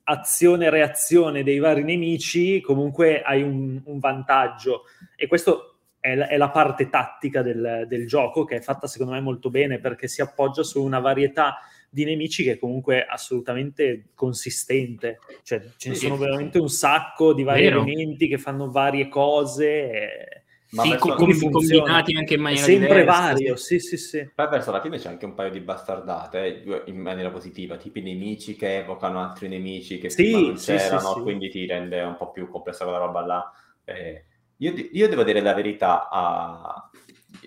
l'azione 0.05 0.67
e 0.67 0.71
reazione 0.71 1.43
dei 1.43 1.59
vari 1.59 1.85
nemici, 1.85 2.61
comunque 2.61 3.23
hai 3.23 3.43
un, 3.43 3.81
un 3.85 3.99
vantaggio. 3.99 4.85
E 5.17 5.27
questo 5.27 5.71
è 6.01 6.15
la, 6.15 6.29
è 6.29 6.37
la 6.37 6.51
parte 6.51 6.89
tattica 6.89 7.43
del, 7.43 7.85
del, 7.87 8.07
gioco, 8.07 8.45
che 8.45 8.57
è 8.57 8.61
fatta 8.61 8.87
secondo 8.87 9.13
me 9.13 9.21
molto 9.21 9.51
bene 9.51 9.79
perché 9.79 10.09
si 10.09 10.23
appoggia 10.23 10.63
su 10.63 10.83
una 10.83 10.99
varietà 10.99 11.59
di 11.93 12.05
nemici 12.05 12.43
che 12.43 12.53
è 12.53 12.59
comunque 12.59 13.05
assolutamente 13.05 14.07
consistente. 14.15 15.19
Cioè, 15.43 15.63
ce 15.77 15.89
ne 15.91 15.95
sono 15.95 16.17
veramente 16.17 16.59
un 16.59 16.69
sacco 16.69 17.35
di 17.35 17.43
vari 17.43 17.65
Vero. 17.65 17.83
elementi 17.83 18.29
che 18.29 18.39
fanno 18.39 18.71
varie 18.71 19.09
cose. 19.09 19.91
E... 19.91 20.40
Ma 20.73 20.85
sì, 20.85 20.97
com- 20.99 21.17
combinati 21.17 22.15
anche 22.15 22.35
in 22.35 22.41
maniera 22.41 22.65
sempre 22.65 23.01
diversa. 23.01 23.21
vario, 23.21 23.57
sì, 23.57 23.81
sì, 23.81 23.97
sì. 23.97 24.31
Poi 24.33 24.49
verso 24.49 24.71
la 24.71 24.81
fine 24.81 24.99
c'è 24.99 25.09
anche 25.09 25.25
un 25.25 25.35
paio 25.35 25.51
di 25.51 25.61
bastardate 25.61 26.63
eh, 26.63 26.83
in 26.87 27.01
maniera 27.01 27.31
positiva, 27.31 27.77
tipo 27.77 27.99
i 27.99 28.03
nemici 28.03 28.55
che 28.55 28.79
evocano 28.79 29.21
altri 29.21 29.49
nemici 29.49 29.99
che 29.99 30.11
sì, 30.11 30.31
prima 30.31 30.41
non 30.41 30.57
sì, 30.59 30.77
c'erano, 30.77 31.15
sì, 31.15 31.21
quindi 31.23 31.49
ti 31.49 31.67
rende 31.67 32.01
un 32.03 32.17
po' 32.17 32.31
più 32.31 32.49
complessa 32.49 32.85
quella 32.85 32.99
roba 32.99 33.27
là. 33.27 33.53
Eh, 33.85 34.25
io, 34.59 34.73
io, 34.93 35.09
devo 35.09 35.25
dire 35.25 35.41
la 35.41 35.55
verità, 35.55 36.09
a, 36.09 36.89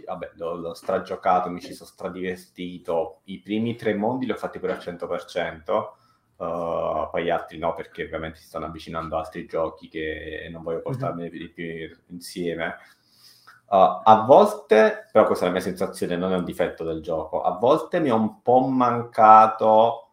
vabbè, 0.05 0.31
l'ho, 0.35 0.55
l'ho 0.55 0.73
stragiocato, 0.73 1.49
mi 1.49 1.61
ci 1.61 1.73
sono 1.73 1.89
stradivertito. 1.89 3.21
I 3.25 3.39
primi 3.39 3.75
tre 3.75 3.93
mondi 3.93 4.25
li 4.25 4.31
ho 4.31 4.35
fatti 4.35 4.59
pure 4.59 4.73
al 4.73 4.79
100%. 4.79 6.01
Uh, 6.35 7.09
poi 7.09 7.23
gli 7.23 7.29
altri 7.29 7.57
no, 7.57 7.73
perché 7.73 8.03
ovviamente 8.03 8.39
si 8.39 8.47
stanno 8.47 8.65
avvicinando 8.65 9.17
altri 9.17 9.45
giochi 9.45 9.87
che 9.87 10.49
non 10.51 10.63
voglio 10.63 10.81
portarmi 10.81 11.29
mm-hmm. 11.29 11.53
più 11.53 11.97
insieme. 12.07 12.75
Uh, 13.65 14.01
a 14.03 14.23
volte, 14.27 15.07
però 15.11 15.25
questa 15.25 15.45
è 15.45 15.47
la 15.47 15.53
mia 15.53 15.63
sensazione, 15.63 16.15
non 16.15 16.31
è 16.31 16.35
un 16.35 16.43
difetto 16.43 16.83
del 16.83 17.01
gioco, 17.01 17.41
a 17.41 17.57
volte 17.57 17.99
mi 17.99 18.09
è 18.09 18.13
un 18.13 18.41
po' 18.43 18.59
mancato 18.59 20.09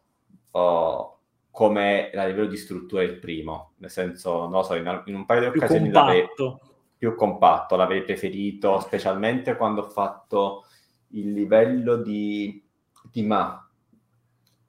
uh, 0.52 1.10
come 1.50 2.10
a 2.10 2.24
livello 2.24 2.46
di 2.46 2.56
struttura 2.56 3.02
il 3.02 3.18
primo, 3.18 3.72
nel 3.78 3.90
senso, 3.90 4.48
non 4.48 4.64
so, 4.64 4.76
in, 4.76 5.02
in 5.06 5.14
un 5.14 5.26
paio 5.26 5.40
di 5.40 5.46
occasioni 5.58 5.90
l'avevo 5.90 6.58
più 6.96 7.14
compatto, 7.14 7.76
l'avrei 7.76 8.02
preferito, 8.02 8.80
specialmente 8.80 9.56
quando 9.56 9.82
ho 9.82 9.88
fatto 9.90 10.64
il 11.08 11.32
livello 11.32 11.96
di, 11.96 12.66
di 13.10 13.22
Ma, 13.22 13.68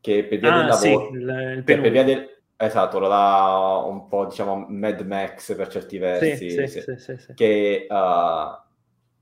che 0.01 0.25
per 0.25 0.39
via 0.39 0.53
ah, 0.53 0.57
del 0.57 0.65
lavoro... 0.65 1.05
Sì, 1.11 1.13
il, 1.13 1.53
il 1.57 1.63
per 1.63 1.91
via 1.91 2.03
del, 2.03 2.27
esatto, 2.57 2.99
lo 2.99 3.07
dà 3.07 3.83
un 3.85 4.07
po', 4.07 4.25
diciamo, 4.25 4.65
Mad 4.67 4.99
Max 5.01 5.55
per 5.55 5.69
certi 5.69 5.97
versi, 5.97 6.67
sì, 6.67 6.97
sì. 6.97 7.33
che... 7.35 7.87
Uh, 7.89 8.69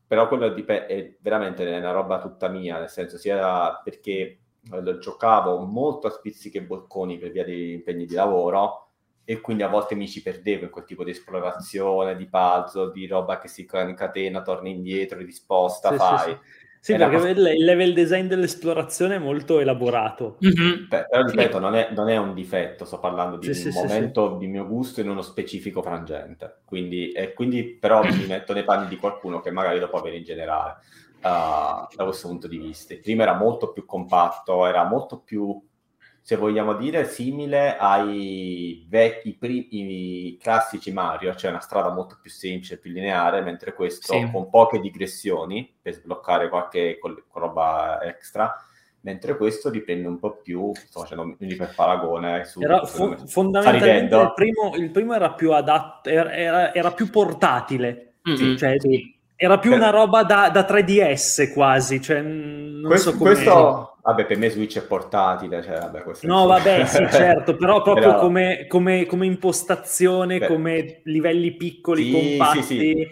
però 0.10 0.27
quello 0.27 0.49
dip- 0.49 0.69
è 0.72 1.18
veramente 1.22 1.64
una 1.65 1.91
roba 1.91 2.19
tutta 2.19 2.49
mia, 2.49 2.80
nel 2.80 2.90
senso 2.90 3.18
sia 3.19 3.80
perché 3.84 4.40
lo 4.69 4.98
giocavo 4.98 5.60
molto 5.60 6.07
a 6.07 6.11
spizzichi 6.11 6.57
e 6.57 6.64
bocconi 6.64 7.18
per 7.19 7.31
via 7.31 7.45
degli 7.45 7.72
impegni 7.72 8.06
di 8.06 8.15
lavoro, 8.15 8.88
e 9.23 9.41
quindi 9.41 9.61
a 9.61 9.68
volte 9.69 9.94
mi 9.94 10.07
ci 10.07 10.23
perdevo 10.23 10.64
in 10.65 10.72
quel 10.72 10.86
tipo 10.86 11.03
di 11.03 11.11
esplorazione, 11.11 12.15
di 12.15 12.27
puzzle, 12.27 12.91
di 12.91 13.06
roba 13.06 13.38
che 13.38 13.48
si 13.48 13.68
incatena, 13.72 14.41
torna 14.41 14.69
indietro, 14.69 15.19
risposta, 15.19 15.91
sì, 15.91 15.98
fai. 15.98 16.18
Sì, 16.18 16.34
sì. 16.34 16.59
Sì 16.80 16.95
perché 16.95 17.15
cosa... 17.15 17.30
il 17.30 17.64
level 17.64 17.93
design 17.93 18.27
dell'esplorazione 18.27 19.15
è 19.15 19.19
molto 19.19 19.60
elaborato. 19.60 20.38
Mm-hmm. 20.45 20.88
Beh, 20.88 21.06
però 21.10 21.23
ripeto, 21.23 21.60
non 21.60 21.76
è, 21.76 21.89
non, 21.91 22.10
è, 22.10 22.18
un 22.18 22.34
difetto, 22.34 22.85
sto 22.85 22.99
parlando 22.99 23.38
di 23.38 23.49
un 23.49 23.72
momento 23.73 24.38
di 24.38 24.47
mio 24.47 24.65
gusto 24.65 25.01
in 25.01 25.10
uno 25.10 25.22
specifico 25.22 25.81
frangente. 25.81 26.60
Quindi, 26.65 27.11
e 27.11 27.34
quindi 27.34 27.64
però 27.64 28.01
mi 28.07 28.26
metto 28.27 28.53
nei 28.53 28.64
panni 28.64 28.88
di 28.88 28.97
qualcuno 28.97 29.39
che 29.41 29.51
magari 29.51 29.80
lo 29.80 29.89
può 29.89 29.99
avere 29.99 30.18
in 30.18 30.23
generale. 30.23 30.77
Uh, 31.19 31.85
da 31.93 32.06
questo 32.06 32.30
punto 32.30 32.47
di 32.47 32.57
vista. 32.57 32.95
Prima 33.01 33.23
era 33.23 33.34
molto 33.34 33.73
più 33.73 33.85
compatto, 33.85 34.65
era 34.65 34.85
molto 34.85 35.19
più 35.19 35.61
se 36.30 36.35
vogliamo 36.35 36.76
dire, 36.76 37.06
simile 37.06 37.76
ai 37.76 38.85
vecchi 38.88 39.35
i 39.41 40.38
classici 40.39 40.91
Mario, 40.91 41.34
cioè 41.34 41.49
una 41.49 41.60
strada 41.60 41.91
molto 41.91 42.19
più 42.22 42.30
semplice, 42.30 42.77
più 42.77 42.91
lineare, 42.91 43.41
mentre 43.41 43.73
questo 43.73 44.14
sì. 44.14 44.30
con 44.31 44.47
poche 44.47 44.80
digressioni 44.80 45.76
per 45.81 45.95
sbloccare 45.95 46.47
qualche 46.47 46.99
roba 47.34 47.99
extra, 48.03 48.56
mentre 49.01 49.38
questo 49.38 49.72
riprende 49.72 50.07
un 50.07 50.19
po' 50.19 50.35
più, 50.35 50.72
sto 50.76 50.99
facendo 50.99 51.23
un 51.23 51.35
per 51.35 51.73
paragone. 51.76 52.45
Su, 52.45 52.61
era 52.61 52.85
fo- 52.85 53.18
fondamentalmente 53.26 54.15
il 54.15 54.34
primo, 54.35 54.76
il 54.76 54.91
primo, 54.91 55.15
era 55.15 55.34
più 55.34 55.51
adatto, 55.51 56.10
era, 56.10 56.72
era 56.76 56.91
più 56.91 57.10
portatile, 57.10 58.18
mm-hmm. 58.30 58.56
cioè, 58.56 58.76
era 59.35 59.57
più 59.57 59.73
una 59.73 59.89
roba 59.89 60.22
da, 60.22 60.51
da 60.51 60.61
3DS 60.61 61.51
quasi, 61.53 61.99
cioè, 61.99 62.22
non 62.22 62.84
questo, 62.84 63.14
so 63.14 63.18
come... 63.18 63.31
Questo 63.31 63.89
Vabbè, 64.02 64.26
per 64.26 64.38
me 64.38 64.50
Switch 64.50 64.78
è 64.78 64.82
portatile, 64.82 65.62
cioè, 65.62 65.78
vabbè, 65.80 66.04
No, 66.22 66.46
vabbè, 66.46 66.86
sì, 66.86 67.06
certo, 67.12 67.56
però 67.56 67.82
proprio 67.84 68.08
però... 68.08 68.20
Come, 68.20 68.66
come, 68.68 69.06
come, 69.06 69.26
impostazione, 69.26 70.40
Beh. 70.40 70.48
come 70.48 71.02
livelli 71.04 71.56
piccoli, 71.56 72.06
sì, 72.06 72.12
compatti. 72.12 72.64
Sì, 72.64 72.78
sì. 72.78 73.08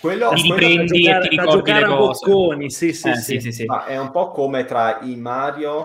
Quello, 0.00 0.30
li 0.32 0.42
riprendi 0.42 1.02
da 1.02 1.10
giocare, 1.10 1.24
e 1.24 1.28
ti 1.28 1.36
ricordi 1.36 1.72
le 1.72 1.84
cose. 1.84 2.30
Bocconi, 2.30 2.70
sì, 2.70 2.92
sì, 2.92 3.08
eh, 3.08 3.16
sì. 3.16 3.40
sì, 3.40 3.52
sì. 3.52 3.64
Ma 3.64 3.84
è 3.84 3.98
un 3.98 4.10
po' 4.12 4.30
come 4.30 4.64
tra 4.64 5.00
i 5.02 5.16
Mario 5.16 5.84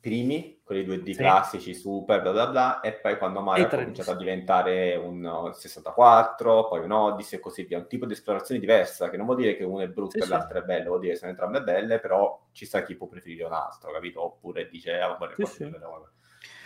primi 0.00 0.60
quelli 0.64 0.86
2D 0.86 1.04
sì. 1.04 1.14
classici, 1.14 1.74
super, 1.74 2.20
bla 2.20 2.32
bla 2.32 2.46
bla, 2.48 2.80
e 2.80 2.92
poi 2.92 3.16
quando 3.16 3.40
Mario 3.40 3.66
ha 3.66 3.68
cominciato 3.68 4.10
a 4.10 4.16
diventare 4.16 4.96
un 4.96 5.50
64, 5.54 6.68
poi 6.68 6.80
un 6.80 6.90
Odyssey 6.90 7.38
e 7.38 7.40
così 7.40 7.62
via, 7.64 7.78
un 7.78 7.86
tipo 7.86 8.04
di 8.04 8.12
esplorazione 8.12 8.60
diversa, 8.60 9.08
che 9.08 9.16
non 9.16 9.26
vuol 9.26 9.38
dire 9.38 9.56
che 9.56 9.64
uno 9.64 9.80
è 9.80 9.88
brutto 9.88 10.18
sì, 10.18 10.26
e 10.26 10.28
l'altro 10.28 10.58
sì. 10.58 10.62
è 10.64 10.66
bello, 10.66 10.88
vuol 10.88 11.00
dire 11.00 11.12
che 11.12 11.18
sono 11.18 11.30
entrambe 11.30 11.62
belle, 11.62 12.00
però 12.00 12.38
ci 12.52 12.66
sta 12.66 12.82
chi 12.82 12.96
può 12.96 13.06
preferire 13.06 13.44
un 13.44 13.52
altro, 13.52 13.90
capito? 13.90 14.22
Oppure 14.22 14.68
dice, 14.68 14.98
ah, 14.98 15.14
guarda, 15.14 15.34
sì, 15.46 15.64
sì. 15.64 15.70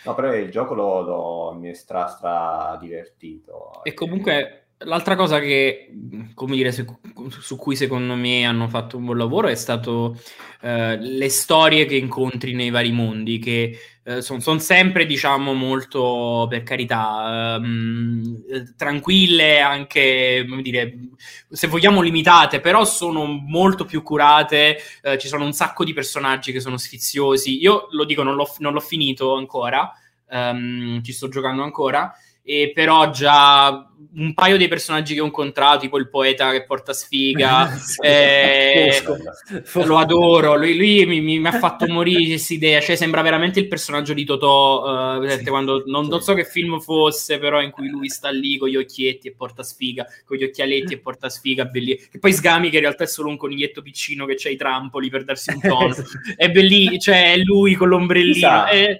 No, 0.04 0.14
però 0.14 0.34
il 0.34 0.50
gioco 0.50 0.74
lo, 0.74 1.00
lo 1.00 1.52
mi 1.54 1.70
è 1.70 1.74
stra, 1.74 2.08
stra 2.08 2.76
divertito. 2.80 3.84
E 3.84 3.94
comunque 3.94 4.61
l'altra 4.84 5.16
cosa 5.16 5.38
che, 5.38 5.90
come 6.34 6.56
dire, 6.56 6.72
su, 6.72 6.84
su, 7.28 7.56
cui 7.56 7.76
secondo 7.76 8.14
me 8.14 8.44
hanno 8.44 8.68
fatto 8.68 8.96
un 8.96 9.04
buon 9.04 9.18
lavoro 9.18 9.48
è 9.48 9.54
stato 9.54 10.16
uh, 10.62 10.96
le 10.98 11.28
storie 11.28 11.84
che 11.86 11.96
incontri 11.96 12.52
nei 12.52 12.70
vari 12.70 12.92
mondi, 12.92 13.38
che 13.38 13.78
uh, 14.04 14.20
sono 14.20 14.40
son 14.40 14.60
sempre, 14.60 15.06
diciamo, 15.06 15.52
molto, 15.52 16.46
per 16.48 16.62
carità, 16.62 17.58
um, 17.60 18.42
tranquille, 18.76 19.60
anche, 19.60 20.44
come 20.48 20.62
dire, 20.62 20.94
se 21.48 21.66
vogliamo 21.66 22.00
limitate, 22.00 22.60
però 22.60 22.84
sono 22.84 23.24
molto 23.24 23.84
più 23.84 24.02
curate, 24.02 24.78
uh, 25.02 25.16
ci 25.16 25.28
sono 25.28 25.44
un 25.44 25.52
sacco 25.52 25.84
di 25.84 25.92
personaggi 25.92 26.52
che 26.52 26.60
sono 26.60 26.76
sfiziosi. 26.76 27.60
Io 27.60 27.88
lo 27.90 28.04
dico, 28.04 28.22
non 28.22 28.34
l'ho, 28.34 28.48
non 28.58 28.72
l'ho 28.72 28.80
finito 28.80 29.34
ancora, 29.34 29.92
um, 30.30 31.02
ci 31.02 31.12
sto 31.12 31.28
giocando 31.28 31.62
ancora, 31.62 32.12
e 32.42 32.72
però 32.74 33.10
già 33.10 33.91
un 34.14 34.34
paio 34.34 34.56
dei 34.56 34.68
personaggi 34.68 35.14
che 35.14 35.20
ho 35.20 35.24
incontrato, 35.24 35.80
tipo 35.80 35.98
il 35.98 36.08
poeta 36.08 36.50
che 36.50 36.64
porta 36.64 36.92
sfiga, 36.92 37.70
eh, 38.02 39.02
lo 39.72 39.98
adoro, 39.98 40.56
lui, 40.56 40.76
lui 40.76 41.06
mi, 41.06 41.20
mi, 41.20 41.38
mi, 41.38 41.46
ha 41.46 41.52
fatto 41.52 41.86
morire 41.88 42.30
questa 42.30 42.54
idea, 42.54 42.80
cioè 42.80 42.96
sembra 42.96 43.22
veramente 43.22 43.60
il 43.60 43.68
personaggio 43.68 44.12
di 44.12 44.24
Totò, 44.24 45.18
uh, 45.18 45.28
sì, 45.28 45.44
quando, 45.44 45.82
non, 45.86 46.04
sì. 46.04 46.10
non, 46.10 46.20
so 46.20 46.34
che 46.34 46.44
film 46.44 46.80
fosse, 46.80 47.38
però 47.38 47.60
in 47.62 47.70
cui 47.70 47.88
lui 47.88 48.08
sta 48.08 48.30
lì 48.30 48.56
con 48.58 48.68
gli 48.68 48.76
occhietti 48.76 49.28
e 49.28 49.34
porta 49.34 49.62
sfiga, 49.62 50.06
con 50.24 50.36
gli 50.36 50.44
occhialetti 50.44 50.94
e 50.94 50.98
porta 50.98 51.28
sfiga, 51.28 51.64
bellissimo. 51.64 52.10
E 52.12 52.18
poi 52.18 52.32
Sgami 52.32 52.70
che 52.70 52.76
in 52.76 52.82
realtà 52.82 53.04
è 53.04 53.08
solo 53.08 53.28
un 53.28 53.36
coniglietto 53.36 53.82
piccino 53.82 54.26
che 54.26 54.34
c'ha 54.36 54.50
i 54.50 54.56
trampoli 54.56 55.08
per 55.08 55.24
darsi 55.24 55.50
un 55.50 55.60
tono, 55.60 55.94
è 56.36 56.50
bellissimo, 56.50 56.98
cioè 56.98 57.32
è 57.32 57.36
lui 57.38 57.74
con 57.74 57.88
l'ombrellino, 57.88 58.66
è, 58.66 58.98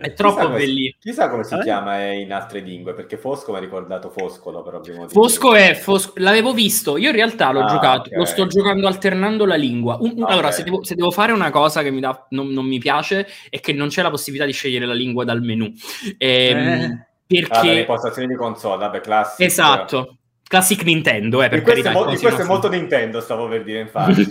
è, 0.00 0.12
troppo 0.12 0.48
bellissimo. 0.48 0.98
Chissà 1.00 1.30
come 1.30 1.44
si 1.44 1.54
eh? 1.54 1.60
chiama 1.60 2.12
in 2.12 2.32
altre 2.32 2.60
lingue, 2.60 2.94
perché 2.94 3.16
Fosco 3.16 3.52
mi 3.52 3.58
ha 3.58 3.60
ricordato 3.60 4.10
Fosco 4.10 4.15
Foscolo 4.16 4.62
per 4.62 4.74
ovvi 4.74 4.92
motivi. 4.92 5.12
Fosco 5.12 5.54
è 5.54 5.74
Fosco, 5.74 6.14
l'avevo 6.16 6.54
visto, 6.54 6.96
io 6.96 7.10
in 7.10 7.14
realtà 7.14 7.52
l'ho 7.52 7.64
ah, 7.64 7.66
giocato, 7.66 8.08
okay. 8.08 8.18
lo 8.18 8.24
sto 8.24 8.46
giocando 8.46 8.86
alternando 8.86 9.44
la 9.44 9.56
lingua. 9.56 9.98
Un, 10.00 10.22
okay. 10.22 10.32
Allora, 10.32 10.50
se 10.52 10.62
devo, 10.62 10.82
se 10.82 10.94
devo, 10.94 11.10
fare 11.10 11.32
una 11.32 11.50
cosa 11.50 11.82
che 11.82 11.90
mi 11.90 12.00
dà, 12.00 12.26
non, 12.30 12.48
non, 12.48 12.64
mi 12.64 12.78
piace 12.78 13.26
è 13.50 13.60
che 13.60 13.74
non 13.74 13.88
c'è 13.88 14.00
la 14.00 14.10
possibilità 14.10 14.46
di 14.46 14.52
scegliere 14.52 14.86
la 14.86 14.94
lingua 14.94 15.24
dal 15.24 15.42
menu. 15.42 15.70
Ehm, 16.16 16.58
eh. 16.58 17.06
Perché... 17.26 17.58
Ah, 17.58 17.62
le 17.62 17.80
impostazioni 17.80 18.28
di 18.28 18.36
console, 18.36 18.78
vabbè, 18.78 19.00
classico. 19.00 19.42
Esatto. 19.42 20.16
Classic 20.48 20.80
Nintendo, 20.84 21.42
eh, 21.42 21.48
per 21.48 21.62
questo, 21.62 21.82
carità, 21.82 21.90
è, 21.90 22.04
mo- 22.04 22.16
questo 22.16 22.42
è 22.42 22.44
molto 22.44 22.68
Nintendo, 22.68 23.20
stavo 23.20 23.48
per 23.48 23.64
dire, 23.64 23.80
infatti. 23.80 24.24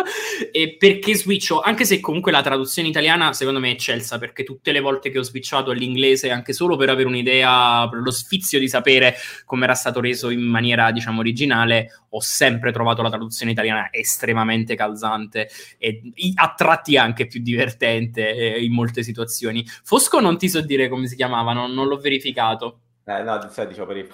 e 0.50 0.76
perché 0.78 1.14
switcho, 1.14 1.60
anche 1.60 1.84
se 1.84 2.00
comunque 2.00 2.32
la 2.32 2.40
traduzione 2.40 2.88
italiana 2.88 3.34
secondo 3.34 3.60
me 3.60 3.68
è 3.68 3.72
eccelsa, 3.72 4.16
perché 4.16 4.44
tutte 4.44 4.72
le 4.72 4.80
volte 4.80 5.10
che 5.10 5.18
ho 5.18 5.22
switchato 5.22 5.70
all'inglese, 5.70 6.30
anche 6.30 6.54
solo 6.54 6.76
per 6.76 6.88
avere 6.88 7.06
un'idea, 7.06 7.86
per 7.90 8.00
lo 8.00 8.10
sfizio 8.10 8.58
di 8.58 8.66
sapere 8.66 9.14
come 9.44 9.64
era 9.64 9.74
stato 9.74 10.00
reso 10.00 10.30
in 10.30 10.40
maniera, 10.40 10.90
diciamo, 10.90 11.20
originale, 11.20 12.00
ho 12.08 12.20
sempre 12.20 12.72
trovato 12.72 13.02
la 13.02 13.10
traduzione 13.10 13.52
italiana 13.52 13.88
estremamente 13.90 14.74
calzante 14.74 15.50
e 15.76 16.00
a 16.36 16.54
tratti 16.56 16.96
anche 16.96 17.26
più 17.26 17.42
divertente 17.42 18.34
eh, 18.34 18.64
in 18.64 18.72
molte 18.72 19.02
situazioni. 19.02 19.66
Fosco 19.82 20.18
non 20.18 20.38
ti 20.38 20.48
so 20.48 20.62
dire 20.62 20.88
come 20.88 21.08
si 21.08 21.14
chiamava, 21.14 21.52
non, 21.52 21.72
non 21.74 21.88
l'ho 21.88 21.98
verificato. 21.98 22.80
Eh, 23.04 23.22
no, 23.22 23.48
sai, 23.50 23.66
diciamo 23.66 23.86
per 23.86 23.96
il 23.98 24.08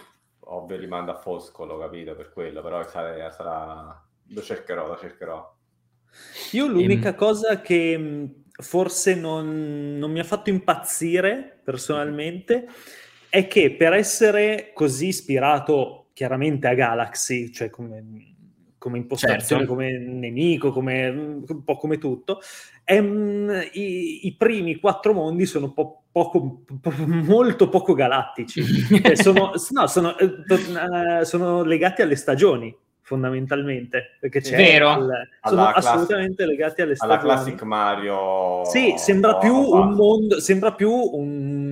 ovvio 0.47 0.77
rimanda 0.77 1.13
a 1.13 1.17
Foscolo, 1.17 1.79
capito, 1.79 2.15
per 2.15 2.33
quello, 2.33 2.63
però 2.63 2.87
sarà, 2.87 3.31
sarà... 3.31 4.05
lo 4.29 4.43
cercherò, 4.43 4.87
lo 4.87 4.97
cercherò. 4.97 5.57
Io 6.53 6.67
l'unica 6.67 7.11
ehm... 7.11 7.15
cosa 7.17 7.61
che 7.61 8.29
forse 8.51 9.15
non, 9.15 9.99
non, 9.99 10.13
mi 10.13 10.21
ha 10.21 10.25
fatto 10.25 10.49
impazzire 10.49 11.61
personalmente 11.65 12.69
è 13.29 13.49
che 13.49 13.75
per 13.75 13.95
essere 13.95 14.71
così 14.73 15.09
ispirato 15.09 16.11
chiaramente 16.13 16.69
a 16.69 16.75
Galaxy, 16.75 17.51
cioè 17.51 17.69
come 17.69 18.34
come 18.85 18.99
impostazione, 18.99 19.63
certo. 19.63 19.67
come 19.67 19.97
nemico, 19.97 20.71
come, 20.71 21.09
un 21.09 21.65
po' 21.65 21.79
come 21.79 21.97
tutto. 21.97 22.39
E, 22.85 22.99
um, 22.99 23.51
i, 23.73 24.27
i, 24.27 24.35
primi 24.37 24.77
quattro 24.77 25.15
mondi 25.15 25.47
sono 25.47 25.73
po- 25.73 26.03
poco, 26.13 26.65
po- 26.83 26.93
molto 27.07 27.71
poco 27.71 27.95
galattici. 27.95 28.63
cioè 29.01 29.17
sono, 29.17 29.53
no, 29.71 29.87
sono, 29.87 30.15
uh, 30.19 31.25
sono 31.25 31.63
legati 31.63 32.03
alle 32.03 32.17
stagioni 32.17 32.77
fondamentalmente 33.01 34.17
perché 34.19 34.41
c'è 34.41 34.57
Vero. 34.57 34.97
Il, 34.97 35.29
sono 35.43 35.67
assolutamente 35.67 36.47
legati 36.47 36.81
alle 36.81 36.95
stagioni 36.95 37.21
alla 37.21 37.35
classic 37.35 37.63
Mario 37.63 38.65
sì 38.65 38.95
sembra 38.97 39.37
più 39.37 39.55
un 39.55 39.93
mondo 39.93 40.41
sembra 40.41 40.73
più 40.73 40.91
un, 40.91 41.64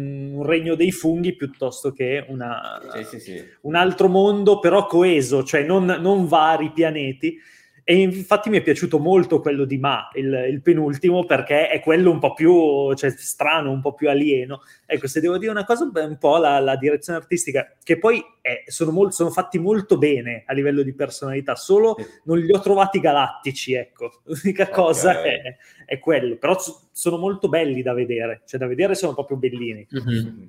un, 0.42 0.46
regno 0.46 0.74
dei 0.74 0.92
funghi 0.92 1.34
piuttosto 1.34 1.92
che 1.92 2.24
una, 2.28 2.80
sì, 2.94 3.04
sì, 3.04 3.20
sì. 3.20 3.44
un 3.62 3.74
altro 3.74 4.08
mondo 4.08 4.58
però 4.58 4.86
coeso 4.86 5.42
cioè 5.42 5.62
non, 5.62 5.84
non 5.84 6.26
vari 6.26 6.70
pianeti 6.72 7.38
e 7.84 7.96
infatti 7.96 8.48
mi 8.48 8.58
è 8.58 8.62
piaciuto 8.62 8.98
molto 9.00 9.40
quello 9.40 9.64
di 9.64 9.76
Ma, 9.76 10.08
il, 10.14 10.46
il, 10.50 10.62
penultimo, 10.62 11.24
perché 11.24 11.68
è 11.68 11.80
quello 11.80 12.12
un 12.12 12.20
po' 12.20 12.32
più 12.32 12.94
cioè, 12.94 13.10
strano, 13.10 13.72
un 13.72 13.80
po' 13.80 13.94
più 13.94 14.08
alieno. 14.08 14.60
Ecco, 14.86 15.08
se 15.08 15.20
devo 15.20 15.36
dire 15.36 15.50
una 15.50 15.64
cosa, 15.64 15.90
un 15.92 16.16
po' 16.18 16.36
la, 16.36 16.60
la 16.60 16.76
direzione 16.76 17.18
artistica, 17.18 17.74
che 17.82 17.98
poi 17.98 18.22
è, 18.40 18.62
sono, 18.66 18.92
molto, 18.92 19.12
sono, 19.12 19.30
fatti 19.30 19.58
molto 19.58 19.98
bene 19.98 20.44
a 20.46 20.52
livello 20.52 20.82
di 20.82 20.94
personalità, 20.94 21.56
solo 21.56 21.96
non 22.24 22.38
li 22.38 22.52
ho 22.52 22.60
trovati 22.60 23.00
galattici, 23.00 23.72
ecco. 23.74 24.22
L'unica 24.24 24.62
okay. 24.62 24.74
cosa 24.74 25.22
è, 25.22 25.56
è, 25.84 25.98
quello. 25.98 26.36
Però 26.36 26.56
sono 26.92 27.16
molto 27.16 27.48
belli 27.48 27.82
da 27.82 27.94
vedere, 27.94 28.42
cioè 28.46 28.60
da 28.60 28.68
vedere 28.68 28.94
sono 28.94 29.14
proprio 29.14 29.38
bellini. 29.38 29.86
Mm-hmm. 29.92 30.44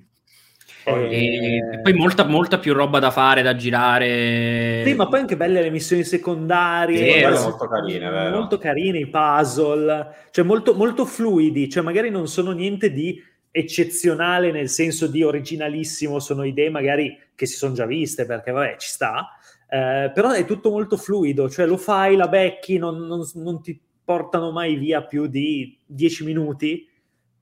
E... 0.85 1.57
e 1.73 1.80
poi 1.81 1.93
molta, 1.93 2.26
molta, 2.26 2.60
più 2.60 2.73
roba 2.73 2.99
da 2.99 3.11
fare, 3.11 3.41
da 3.41 3.55
girare. 3.55 4.84
Sì, 4.85 4.93
ma 4.93 5.07
poi 5.07 5.22
anche 5.22 5.38
belle 5.38 5.61
le 5.61 5.69
missioni 5.69 6.03
secondarie. 6.03 7.22
Vero. 7.22 7.41
Molto 7.41 7.68
carine, 7.68 8.10
vero? 8.10 8.35
Molto 8.38 8.57
carine 8.57 8.99
i 8.99 9.07
puzzle, 9.07 10.15
cioè 10.31 10.43
molto, 10.43 10.73
molto 10.73 11.05
fluidi, 11.05 11.69
cioè 11.69 11.84
magari 11.84 12.10
non 12.10 12.27
sono 12.27 12.51
niente 12.51 12.91
di 12.91 13.22
eccezionale 13.55 14.51
nel 14.51 14.68
senso 14.68 15.07
di 15.07 15.23
originalissimo, 15.23 16.19
sono 16.19 16.43
idee 16.43 16.72
magari 16.72 17.18
che 17.35 17.45
si 17.45 17.55
sono 17.55 17.73
già 17.73 17.85
viste 17.85 18.26
perché 18.26 18.51
vabbè 18.51 18.77
ci 18.77 18.89
sta, 18.89 19.38
eh, 19.69 20.11
però 20.14 20.31
è 20.31 20.43
tutto 20.45 20.72
molto 20.72 20.97
fluido, 20.97 21.49
cioè 21.49 21.68
lo 21.68 21.77
fai, 21.77 22.15
la 22.15 22.27
becchi, 22.27 22.77
non, 22.77 22.97
non, 23.05 23.22
non 23.35 23.61
ti 23.61 23.80
portano 24.03 24.51
mai 24.51 24.76
via 24.76 25.03
più 25.03 25.27
di 25.27 25.77
10 25.85 26.23
minuti 26.26 26.88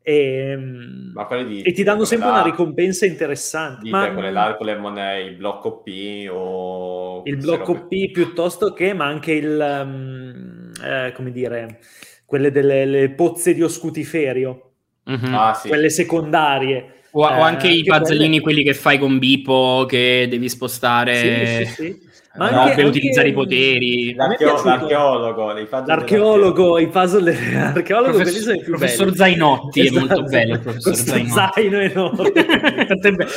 e, 0.03 0.51
ehm, 0.51 1.45
di, 1.45 1.61
e 1.61 1.71
ti 1.73 1.83
danno 1.83 2.05
sempre 2.05 2.27
là, 2.27 2.33
una 2.33 2.43
ricompensa 2.43 3.05
interessante. 3.05 3.83
Dite, 3.83 3.95
ma, 3.95 4.11
quelle 4.11 4.31
là, 4.31 4.55
quelle 4.55 4.75
monete, 4.75 5.29
il 5.29 5.35
blocco 5.35 5.81
P 5.81 6.27
o... 6.31 7.21
Il 7.25 7.37
blocco. 7.37 7.87
P 7.87 8.11
piuttosto 8.11 8.73
che, 8.73 8.93
ma 8.93 9.05
anche 9.05 9.33
il, 9.33 9.81
um, 9.83 10.71
eh, 10.83 11.11
come 11.13 11.31
dire, 11.31 11.79
quelle 12.25 12.51
delle 12.51 13.11
pozze 13.11 13.53
di 13.53 13.61
oscutiferio, 13.61 14.71
mm-hmm. 15.09 15.33
ah, 15.33 15.53
sì. 15.53 15.67
quelle 15.67 15.89
secondarie. 15.89 16.95
O, 17.11 17.29
eh, 17.29 17.37
o 17.37 17.41
anche 17.41 17.67
i 17.67 17.83
puzzlini, 17.83 18.39
quelle... 18.39 18.41
quelli 18.41 18.63
che 18.63 18.73
fai 18.73 18.97
con 18.97 19.19
Bipo, 19.19 19.85
che 19.87 20.27
devi 20.29 20.49
spostare... 20.49 21.15
Sì, 21.15 21.65
sì, 21.65 21.73
sì. 21.73 22.09
Ma 22.33 22.49
no, 22.49 22.59
anche, 22.59 22.75
per 22.75 22.85
anche... 22.85 22.97
utilizzare 22.97 23.27
i 23.27 23.33
poteri. 23.33 24.13
L'archeo- 24.13 24.63
l'archeologo, 24.63 25.53
l'archeologo, 25.85 26.79
i 26.79 26.87
puzzle 26.87 27.33
dell'archeologo 27.33 28.15
Professor, 28.15 28.57
più 28.57 28.67
professor. 28.67 29.13
Zainotti 29.13 29.81
esatto. 29.81 29.95
è 29.95 29.99
molto 29.99 30.23
bello. 30.23 30.53
Il 30.53 30.59
professor 30.61 30.95
Zainotti. 30.95 31.51
Zaino 31.53 31.79
enorme. 31.79 32.31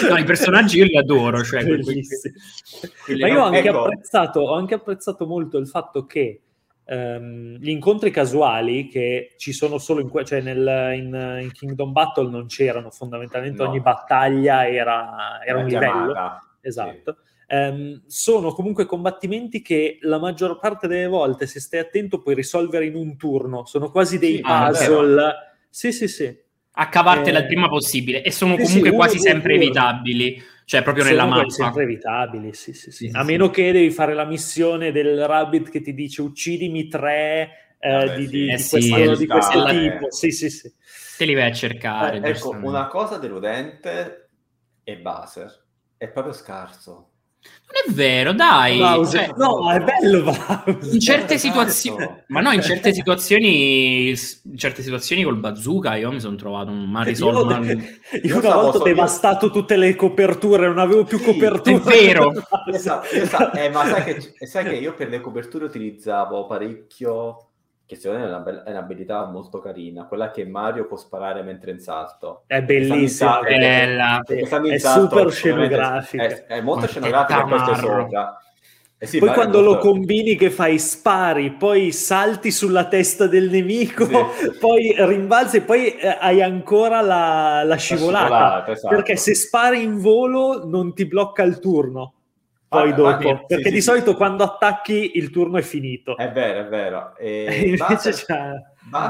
no, 0.08 0.16
i 0.16 0.24
personaggi 0.24 0.78
io 0.78 0.84
li 0.84 0.96
adoro. 0.96 1.42
Cioè, 1.42 1.64
quelli, 1.64 2.02
quelli 3.04 3.20
Ma 3.20 3.28
io 3.28 3.40
ho 3.40 3.44
anche, 3.46 3.68
ecco. 3.68 3.82
apprezzato, 3.82 4.40
ho 4.40 4.54
anche 4.54 4.74
apprezzato 4.74 5.26
molto 5.26 5.58
il 5.58 5.66
fatto 5.66 6.06
che 6.06 6.40
Um, 6.86 7.56
gli 7.60 7.70
incontri 7.70 8.10
casuali 8.10 8.88
che 8.88 9.36
ci 9.38 9.54
sono 9.54 9.78
solo 9.78 10.02
in, 10.02 10.10
cioè 10.26 10.42
nel, 10.42 10.92
in, 10.94 11.38
in 11.40 11.50
Kingdom 11.50 11.92
Battle 11.92 12.28
non 12.28 12.46
c'erano 12.46 12.90
fondamentalmente 12.90 13.62
no. 13.62 13.70
ogni 13.70 13.80
battaglia 13.80 14.68
era, 14.68 15.40
era 15.42 15.60
un 15.60 15.66
livello 15.66 16.14
esatto 16.60 17.16
sì 17.16 17.32
ehm, 17.46 18.02
sono 18.06 18.52
comunque 18.52 18.86
combattimenti 18.86 19.62
che 19.62 19.98
la 20.02 20.18
maggior 20.18 20.58
parte 20.58 20.86
delle 20.86 21.06
volte, 21.06 21.46
se 21.46 21.60
stai 21.60 21.80
attento, 21.80 22.20
puoi 22.20 22.34
risolvere 22.34 22.86
in 22.86 22.94
un 22.94 23.16
turno. 23.16 23.64
Sono 23.64 23.90
quasi 23.90 24.18
dei 24.18 24.36
sì, 24.36 24.42
ah, 24.44 24.68
puzzle. 24.68 25.32
sì, 25.68 25.92
sì, 25.92 26.08
sì. 26.08 26.42
A 26.76 26.88
cavartela 26.88 27.38
eh, 27.38 27.42
il 27.42 27.46
prima 27.46 27.68
possibile 27.68 28.22
e 28.22 28.32
sono 28.32 28.56
sì, 28.56 28.62
comunque 28.62 28.90
sì, 28.90 28.94
quasi 28.96 29.16
uno, 29.16 29.24
sempre 29.24 29.54
uno. 29.54 29.62
evitabili. 29.62 30.42
Cioè, 30.66 30.82
proprio 30.82 31.04
sono 31.04 31.16
nella 31.16 31.28
mappa. 31.28 31.50
sempre 31.50 31.82
evitabili, 31.82 32.54
sì, 32.54 32.72
sì, 32.72 32.90
sì. 32.90 33.10
A 33.12 33.22
meno 33.22 33.50
che 33.50 33.70
devi 33.70 33.90
fare 33.90 34.14
la 34.14 34.24
missione 34.24 34.92
del 34.92 35.26
rabbit 35.26 35.68
che 35.68 35.82
ti 35.82 35.92
dice 35.92 36.22
uccidimi 36.22 36.88
tre 36.88 37.76
eh, 37.78 37.90
Vabbè, 37.90 38.16
di, 38.16 38.28
di, 38.28 38.50
eh, 38.50 38.56
di, 38.56 38.66
questo, 38.68 39.16
di 39.16 39.26
questo 39.26 39.64
tipo. 39.66 40.10
Sì, 40.10 40.30
sì, 40.30 40.48
sì. 40.48 40.72
Te 41.18 41.24
li 41.26 41.34
vai 41.34 41.50
a 41.50 41.52
cercare. 41.52 42.20
Eh, 42.20 42.30
ecco, 42.30 42.50
una 42.50 42.86
cosa 42.86 43.18
deludente 43.18 44.30
è 44.82 44.96
Baser. 44.96 45.64
È 45.96 46.08
proprio 46.08 46.32
scarso. 46.32 47.10
Non 47.74 47.82
è 47.86 47.92
vero, 47.92 48.32
dai. 48.32 48.78
Cioè, 49.10 49.30
no, 49.36 49.68
è 49.72 49.80
bello 49.80 50.22
Bowser. 50.22 50.78
in 50.92 51.00
certe 51.00 51.38
situazioni, 51.38 52.08
ma 52.28 52.40
no, 52.40 52.52
in 52.52 52.62
certe 52.62 52.92
situazioni, 52.92 54.10
in 54.10 54.56
certe 54.56 54.82
situazioni 54.82 55.24
col 55.24 55.36
bazooka 55.38 55.96
io 55.96 56.12
mi 56.12 56.20
sono 56.20 56.36
trovato 56.36 56.70
un 56.70 56.88
mal 56.88 57.02
Io, 57.04 57.10
risolto. 57.10 57.54
io 57.64 57.78
Io 58.22 58.38
una 58.38 58.54
volta 58.54 58.78
ho 58.78 58.82
devastato 58.82 59.50
tutte 59.50 59.76
le 59.76 59.96
coperture, 59.96 60.66
non 60.68 60.78
avevo 60.78 61.02
più 61.04 61.18
Sì, 61.18 61.24
coperture. 61.24 61.76
è 61.76 61.80
vero. 61.80 62.32
Esatto, 62.72 63.08
esatto. 63.14 63.56
Eh, 63.58 63.68
ma 63.70 63.84
sai 63.86 64.04
che, 64.04 64.46
sai 64.46 64.64
che 64.64 64.74
io 64.76 64.94
per 64.94 65.08
le 65.08 65.20
coperture 65.20 65.64
utilizzavo 65.64 66.46
parecchio, 66.46 67.48
che 67.86 67.96
secondo 67.96 68.24
me 68.24 68.30
è 68.30 68.34
una, 68.34 68.64
è 68.64 68.70
un'abilità 68.70 69.26
molto 69.26 69.60
carina, 69.60 70.06
quella 70.06 70.30
che 70.30 70.46
Mario 70.46 70.86
può 70.86 70.96
sparare 70.96 71.42
mentre 71.42 71.70
in 71.70 71.80
salto. 71.80 72.44
È 72.46 72.62
bellissima. 72.62 73.40
È 73.40 73.58
bella. 73.58 74.22
È 74.22 74.78
super 74.78 75.30
scenografica. 75.30 76.24
È, 76.24 76.46
è 76.46 76.60
molto 76.60 76.86
scenografica 76.86 77.42
questo 77.42 77.72
tamarro. 77.72 78.02
sopra. 78.02 78.38
Eh 78.96 79.06
sì, 79.06 79.18
poi 79.18 79.28
ma 79.28 79.34
è 79.34 79.36
quando 79.36 79.60
lo 79.60 79.76
combini 79.76 80.34
che 80.34 80.50
fai 80.50 80.78
spari, 80.78 81.50
poi 81.50 81.92
salti 81.92 82.50
sulla 82.50 82.86
testa 82.86 83.26
del 83.26 83.50
nemico, 83.50 84.06
Sì. 84.06 84.12
poi 84.58 84.94
rimbalzi 84.96 85.58
e 85.58 85.60
poi 85.60 85.94
eh, 85.96 86.16
hai 86.18 86.40
ancora 86.40 87.02
la, 87.02 87.64
la 87.64 87.76
scivolata. 87.76 88.24
scivolata, 88.24 88.72
esatto. 88.72 88.94
Perché 88.94 89.16
se 89.16 89.34
spari 89.34 89.82
in 89.82 89.98
volo 89.98 90.66
non 90.66 90.94
ti 90.94 91.04
blocca 91.06 91.42
il 91.42 91.58
turno. 91.58 92.13
Poi 92.80 92.90
Ah, 92.90 92.94
dopo, 92.94 93.28
sì, 93.28 93.44
perché 93.46 93.68
sì, 93.68 93.70
di 93.70 93.80
sì. 93.80 93.82
solito 93.82 94.14
quando 94.16 94.44
attacchi 94.44 95.12
il 95.16 95.30
turno 95.30 95.58
è 95.58 95.62
finito. 95.62 96.16
È 96.16 96.30
vero, 96.30 96.60
è 96.60 96.68
vero. 96.68 97.16
E 97.16 97.74
invece 97.78 98.10
c'è... 98.12 98.52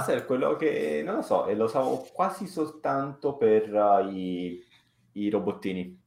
È 0.06 0.24
quello 0.24 0.56
che, 0.56 1.02
non 1.04 1.16
lo 1.16 1.22
so, 1.22 1.46
e 1.46 1.54
lo 1.54 1.64
usavo 1.64 2.06
quasi 2.12 2.46
soltanto 2.46 3.36
per 3.36 3.72
uh, 3.72 4.08
i, 4.08 4.62
i 5.12 5.30
robottini. 5.30 6.03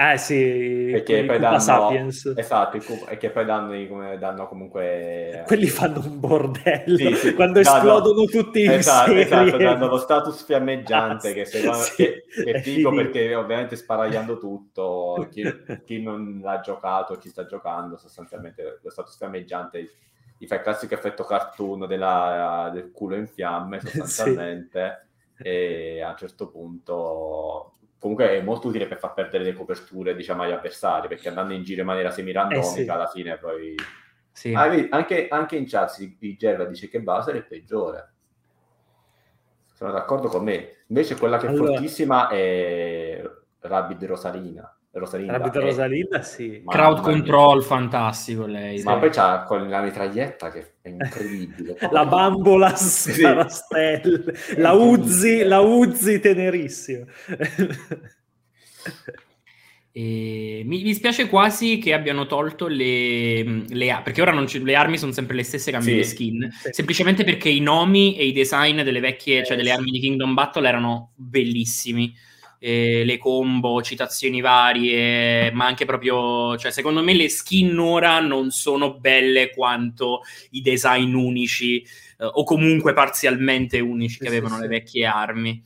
Eh 0.00 0.16
sì, 0.16 0.90
Perché 0.92 1.24
quelli 1.24 1.26
poi 1.26 1.38
danno... 1.40 1.58
Sapiens. 1.58 2.32
Esatto, 2.36 2.78
e 3.08 3.16
che 3.16 3.30
poi 3.30 3.44
danno, 3.44 3.86
come, 3.88 4.16
danno 4.16 4.46
comunque... 4.46 5.42
Quelli 5.44 5.66
fanno 5.66 5.98
un 6.04 6.20
bordello 6.20 6.96
Sì, 6.96 7.14
sì. 7.16 7.34
quando 7.34 7.60
Danno- 7.60 7.76
esplodono 7.78 8.24
tutti 8.26 8.62
in 8.62 8.70
Esatto, 8.70 9.08
serie. 9.08 9.24
esatto, 9.24 9.56
danno 9.56 9.88
lo 9.88 9.98
status 9.98 10.44
fiammeggiante 10.44 11.32
che, 11.32 11.44
se, 11.44 11.72
Sì, 11.72 11.94
che, 11.96 12.24
che 12.32 12.50
è 12.52 12.60
finito. 12.60 12.90
perché 12.92 13.34
ovviamente 13.34 13.74
sparagliando 13.74 14.38
tutto, 14.38 15.26
chi, 15.32 15.42
chi 15.84 16.00
non 16.00 16.42
l'ha 16.44 16.60
giocato, 16.60 17.16
chi 17.18 17.28
sta 17.28 17.44
giocando, 17.44 17.96
sostanzialmente 17.96 18.78
lo 18.80 18.90
status 18.90 19.16
fiammeggiante 19.16 19.90
gli 20.38 20.46
fa 20.46 20.54
il 20.54 20.60
classico 20.60 20.94
effetto 20.94 21.24
cartoon 21.24 21.88
della- 21.88 22.70
del 22.72 22.92
culo 22.92 23.16
in 23.16 23.26
fiamme 23.26 23.80
sostanzialmente 23.82 25.06
e 25.36 26.00
a 26.02 26.10
un 26.10 26.16
certo 26.16 26.48
punto 26.48 27.72
comunque 27.98 28.30
è 28.38 28.42
molto 28.42 28.68
utile 28.68 28.86
per 28.86 28.98
far 28.98 29.12
perdere 29.14 29.44
le 29.44 29.52
coperture 29.52 30.14
diciamo 30.14 30.42
agli 30.42 30.52
avversari 30.52 31.08
perché 31.08 31.28
andando 31.28 31.52
in 31.54 31.62
giro 31.64 31.80
in 31.80 31.86
maniera 31.86 32.10
semi-randomica 32.10 32.66
Eh 32.80 32.84
sì. 32.84 32.88
alla 32.88 33.06
fine 33.08 33.36
poi 33.38 33.74
Sì. 34.32 34.54
Ah, 34.54 34.70
anche, 34.90 35.26
anche 35.28 35.56
in 35.56 35.66
chat 35.66 35.88
si- 35.90 36.16
di 36.18 36.36
Gerva 36.36 36.64
dice 36.64 36.88
che 36.88 37.00
Bowser 37.00 37.34
è 37.34 37.42
peggiore. 37.42 38.12
Sono 39.74 39.90
d'accordo 39.92 40.28
con 40.28 40.44
me. 40.44 40.84
Invece 40.88 41.16
quella 41.16 41.38
che 41.38 41.46
è 41.46 41.50
Allora- 41.50 41.72
fortissima 41.72 42.28
è 42.28 43.20
Rabid 43.60 44.04
Rosalina. 44.04 44.77
Rosalinda. 44.90 45.32
Rabbit 45.38 45.56
è- 45.56 45.60
Rosalinda, 45.60 46.22
sì. 46.22 46.60
Ma- 46.64 46.72
Crowd 46.72 47.00
control, 47.02 47.62
fantastico 47.62 48.46
lei. 48.46 48.82
Ma 48.82 48.94
sì. 48.94 48.98
poi 48.98 49.10
c'ha 49.10 49.42
con 49.44 49.68
la 49.68 49.82
mitraglietta 49.82 50.50
che 50.50 50.74
è 50.82 50.88
incredibile. 50.88 51.76
La 51.92 52.04
bambola 52.06 52.74
sparastelle, 52.74 54.24
la 54.56 54.72
Uzi, 54.72 55.42
la 55.44 55.60
Uzi 55.60 56.18
tenerissima. 56.20 57.04
E 59.90 60.62
mi 60.64 60.82
dispiace 60.82 61.28
quasi 61.28 61.78
che 61.78 61.92
abbiano 61.92 62.26
tolto 62.26 62.68
le, 62.68 63.64
le 63.68 63.90
a- 63.90 64.00
perché 64.02 64.20
ora 64.22 64.32
non 64.32 64.46
ci- 64.46 64.62
le 64.62 64.74
armi 64.76 64.96
sono 64.96 65.12
sempre 65.12 65.34
le 65.34 65.42
stesse 65.42 65.70
cambi 65.72 65.90
Sì. 65.90 65.94
di 65.96 66.04
skin 66.04 66.50
Sì. 66.62 66.68
semplicemente 66.72 67.24
perché 67.24 67.48
i 67.48 67.58
nomi 67.60 68.16
e 68.16 68.26
i 68.26 68.32
design 68.32 68.82
delle 68.82 69.00
vecchie, 69.00 69.42
cioè 69.44 69.54
Eh, 69.54 69.56
delle 69.56 69.70
sì. 69.70 69.74
armi 69.74 69.90
di 69.90 69.98
Kingdom 70.00 70.34
Battle 70.34 70.68
erano 70.68 71.12
bellissimi 71.16 72.14
E 72.60 73.04
le 73.04 73.18
combo, 73.18 73.82
citazioni 73.82 74.40
varie 74.40 75.52
ma 75.52 75.66
anche 75.66 75.84
proprio 75.84 76.56
cioè 76.56 76.72
secondo 76.72 77.04
me 77.04 77.14
le 77.14 77.28
skin 77.28 77.78
ora 77.78 78.18
non 78.18 78.50
sono 78.50 78.94
belle 78.98 79.50
quanto 79.50 80.22
i 80.50 80.60
design 80.60 81.14
unici 81.14 81.80
eh, 82.18 82.24
o 82.24 82.42
comunque 82.42 82.92
parzialmente 82.94 83.78
unici 83.78 84.18
che 84.18 84.24
Sì, 84.24 84.30
sì, 84.30 84.36
avevano 84.36 84.56
sì. 84.56 84.62
le 84.62 84.68
vecchie 84.68 85.06
armi. 85.06 85.62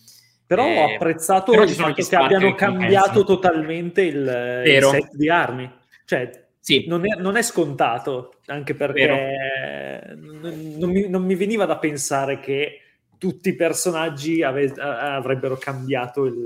Però 0.46 0.66
Eh, 0.66 0.78
ho 0.78 0.94
apprezzato 0.94 1.52
però 1.52 1.62
il 1.62 1.70
fatto 1.70 2.02
che 2.02 2.16
abbiano 2.16 2.50
che 2.50 2.54
cambiato 2.56 3.24
totalmente 3.24 4.02
il, 4.02 4.62
il 4.66 4.82
set 4.82 5.14
di 5.14 5.30
armi. 5.30 5.70
Cioè, 6.04 6.48
sì. 6.60 6.84
non 6.88 7.06
è, 7.06 7.18
non 7.18 7.36
è 7.36 7.42
scontato, 7.42 8.34
anche 8.46 8.74
perché 8.74 10.14
non, 10.14 10.74
non 10.76 10.90
mi, 10.90 11.08
non 11.08 11.24
mi 11.24 11.34
veniva 11.36 11.64
da 11.64 11.78
pensare 11.78 12.38
che 12.38 12.80
tutti 13.16 13.48
i 13.48 13.56
personaggi 13.56 14.42
ave- 14.42 14.74
avrebbero 14.78 15.56
cambiato 15.56 16.26
il, 16.26 16.44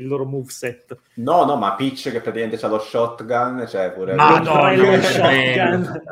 il 0.00 0.06
loro 0.06 0.24
moveset. 0.24 0.96
No, 1.14 1.44
no, 1.44 1.56
ma 1.56 1.74
Peach 1.74 2.10
che 2.10 2.20
praticamente 2.20 2.56
c'ha 2.56 2.68
lo 2.68 2.80
shotgun, 2.80 3.66
cioè 3.68 3.92
pure... 3.92 4.14
Madonna, 4.14 4.72
Lo 4.74 4.90
che 4.90 5.02
shotgun. 5.02 6.02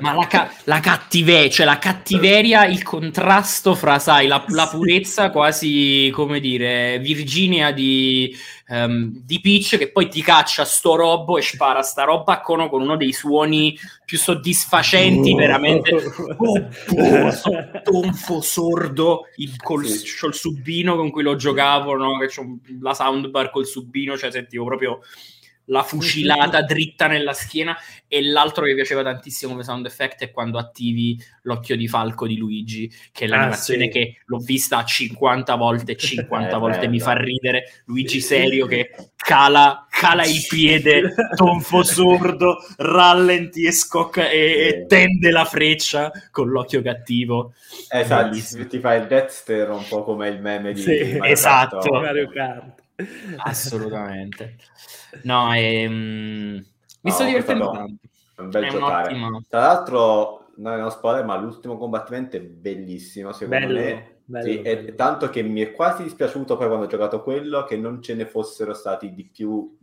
Ma 0.00 0.14
la, 0.14 0.26
ca- 0.26 0.50
la 0.64 0.80
cattiveria, 0.80 1.50
cioè 1.50 1.66
la 1.66 1.78
cattiveria, 1.78 2.64
il 2.64 2.82
contrasto 2.82 3.74
fra, 3.74 3.98
sai, 3.98 4.26
la, 4.26 4.42
la 4.48 4.66
purezza 4.66 5.30
quasi, 5.30 6.10
come 6.12 6.40
dire, 6.40 6.98
Virginia 7.00 7.70
di, 7.70 8.34
ehm, 8.66 9.10
di 9.24 9.40
Peach 9.40 9.76
che 9.76 9.90
poi 9.90 10.08
ti 10.08 10.22
caccia 10.22 10.64
sto 10.64 10.94
robo 10.94 11.38
e 11.38 11.42
spara 11.42 11.82
sta 11.82 12.04
roba 12.04 12.40
con, 12.40 12.68
con 12.68 12.82
uno 12.82 12.96
dei 12.96 13.12
suoni 13.12 13.78
più 14.04 14.18
soddisfacenti, 14.18 15.34
veramente. 15.34 15.92
Oh, 16.96 17.30
so- 17.30 17.50
tonfo 17.82 18.40
sordo 18.40 19.26
il, 19.36 19.56
col, 19.56 19.84
Sì. 19.86 20.18
col 20.18 20.34
subino 20.34 20.96
con 20.96 21.10
cui 21.10 21.22
lo 21.22 21.36
giocavo, 21.36 21.94
no? 21.96 22.18
che 22.18 22.26
c'ho 22.26 22.58
la 22.80 22.94
soundbar 22.94 23.50
col 23.50 23.66
subino, 23.66 24.16
cioè 24.16 24.30
sentivo 24.30 24.64
proprio 24.64 25.00
la 25.68 25.82
fucilata 25.82 26.62
dritta 26.62 27.06
nella 27.06 27.32
schiena 27.32 27.76
e 28.06 28.22
l'altro 28.22 28.64
che 28.64 28.70
mi 28.70 28.76
piaceva 28.76 29.02
tantissimo 29.02 29.52
come 29.52 29.64
sound 29.64 29.86
effect 29.86 30.20
è 30.22 30.30
quando 30.30 30.58
attivi 30.58 31.18
l'occhio 31.42 31.74
di 31.76 31.88
falco 31.88 32.26
di 32.26 32.36
Luigi 32.36 32.90
che 33.12 33.24
è 33.24 33.28
l'animazione 33.28 33.84
sì. 33.84 33.88
che 33.90 34.16
l'ho 34.26 34.38
vista 34.38 34.84
50 34.84 35.54
volte 35.54 35.92
e 35.92 35.96
50 35.96 36.56
È 36.56 36.58
volte 36.58 36.86
mi 36.88 36.98
bella. 36.98 37.10
fa 37.10 37.16
ridere 37.18 37.64
Luigi 37.86 38.20
serio 38.20 38.66
che 38.66 38.90
cala, 39.16 39.86
cala 39.88 40.24
il 40.26 40.44
piede 40.46 41.14
tonfo 41.34 41.82
sordo 41.82 42.58
rallenti 42.76 43.64
e 43.64 43.72
scocca 43.72 44.28
e, 44.28 44.38
e 44.68 44.84
tende 44.86 45.30
la 45.30 45.44
freccia 45.46 46.12
con 46.30 46.48
l'occhio 46.50 46.82
cattivo 46.82 47.54
Esatto, 47.88 48.28
Bellissimo. 48.28 48.66
ti 48.66 48.78
fa 48.78 48.94
il 48.94 49.06
Deathster 49.06 49.70
un 49.70 49.86
po' 49.88 50.04
come 50.04 50.28
il 50.28 50.40
meme 50.40 50.72
di 50.74 50.82
Sì, 50.82 51.16
Mario 51.16 51.24
esatto. 51.32 51.90
Mario 51.92 52.28
Kart. 52.28 52.82
assolutamente 53.36 54.56
no 55.22 55.52
ehm, 55.54 56.64
mi 57.02 57.10
No, 57.10 57.10
sto 57.10 57.24
divertendo 57.24 57.70
tanto 57.70 58.08
È 58.36 58.40
un 58.40 58.50
bel 58.50 58.64
È 58.64 58.68
giocare. 58.68 59.14
un'ottima- 59.14 59.40
Tra 59.48 59.60
l'altro, 59.60 60.46
non 60.56 60.72
è 60.72 60.76
uno 60.76 60.90
spoiler, 60.90 61.24
ma 61.24 61.36
l'ultimo 61.36 61.76
combattimento 61.78 62.36
è 62.36 62.40
bellissimo, 62.40 63.32
secondo 63.32 63.66
Bello, 63.66 63.78
me. 63.80 64.16
bello, 64.24 64.44
Sì, 64.52 64.62
e 64.62 64.76
bello. 64.78 64.94
tanto 64.96 65.28
che 65.30 65.42
mi 65.42 65.60
è 65.60 65.72
quasi 65.72 66.02
dispiaciuto 66.04 66.56
poi 66.56 66.66
quando 66.66 66.86
ho 66.86 66.88
giocato 66.88 67.22
quello 67.22 67.64
che 67.64 67.76
non 67.76 68.00
ce 68.02 68.14
ne 68.14 68.26
fossero 68.26 68.72
stati 68.74 69.12
di 69.14 69.24
più 69.24 69.76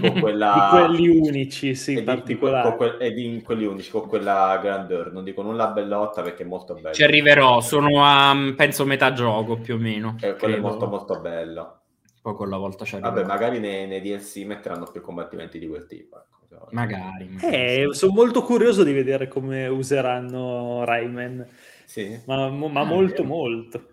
con 0.00 0.20
quella... 0.20 0.52
Di 0.54 0.94
quelli 0.96 1.08
unici, 1.08 1.74
sì, 1.74 1.96
e 1.96 2.02
di- 2.22 2.38
con 2.38 2.76
que- 2.76 2.96
e 2.98 3.12
di 3.12 3.42
quelli 3.42 3.64
unici, 3.66 3.90
con 3.90 4.06
quella 4.06 4.58
grandeur. 4.62 5.12
Non 5.12 5.24
dico 5.24 5.42
nulla 5.42 5.68
bellotta 5.68 6.22
perché 6.22 6.44
è 6.44 6.46
molto 6.46 6.74
bello. 6.74 6.94
Ci 6.94 7.02
arriverò, 7.02 7.60
sono 7.60 8.04
a 8.04 8.34
penso 8.56 8.84
metà 8.86 9.12
gioco 9.12 9.58
più 9.58 9.74
o 9.74 9.78
meno. 9.78 10.16
Eh, 10.20 10.36
quello 10.36 10.56
è 10.56 10.60
molto 10.60 10.86
molto 10.86 11.20
bello. 11.20 11.79
Poco 12.22 12.44
alla 12.44 12.58
volta 12.58 12.84
ci 12.84 12.94
arriverò. 12.96 13.14
Vabbè, 13.16 13.26
magari 13.26 13.58
nei, 13.60 13.86
nei 13.86 14.00
DLC 14.00 14.44
metteranno 14.44 14.84
più 14.86 15.00
combattimenti 15.00 15.58
di 15.58 15.66
quel 15.68 15.86
tipo. 15.86 16.16
ecco. 16.18 16.68
magari. 16.72 17.28
magari 17.28 17.54
Eh, 17.54 17.86
sì. 17.92 17.98
sono 17.98 18.12
molto 18.12 18.42
curioso 18.42 18.82
di 18.84 18.92
vedere 18.92 19.28
come 19.28 19.66
useranno 19.68 20.84
Rayman, 20.84 21.46
Sì. 21.86 22.20
ma, 22.26 22.48
ma 22.50 22.80
Ah, 22.80 22.84
molto, 22.84 23.22
vero. 23.22 23.34
molto. 23.34 23.84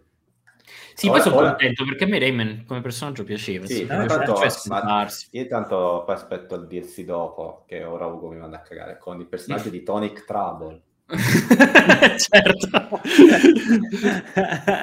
Sì, 0.94 1.08
Ora- 1.08 1.16
poi 1.20 1.28
sono 1.28 1.36
ora- 1.42 1.50
contento 1.50 1.86
perché 1.86 2.04
a 2.06 2.08
me 2.08 2.18
Rayman 2.20 2.64
come 2.68 2.82
personaggio 2.82 3.24
piaceva. 3.24 3.66
Sì, 3.68 3.76
sì, 3.76 3.82
eh, 3.84 4.06
tanto- 4.08 4.34
ma- 4.34 4.50
scomparsi. 4.50 5.28
Io 5.32 5.46
tanto 5.48 6.02
poi 6.06 6.16
aspetto 6.16 6.56
il 6.56 6.66
DLC 6.68 7.04
dopo, 7.06 7.64
che 7.68 7.84
ora 7.84 8.08
Ugo 8.08 8.30
mi 8.30 8.38
manda 8.38 8.58
a 8.58 8.62
cagare, 8.62 8.98
con 8.98 9.20
il 9.20 9.28
personaggio 9.28 9.70
di 9.70 9.84
Tonic 9.84 10.26
Trouble. 10.26 10.82
certo. 12.18 13.02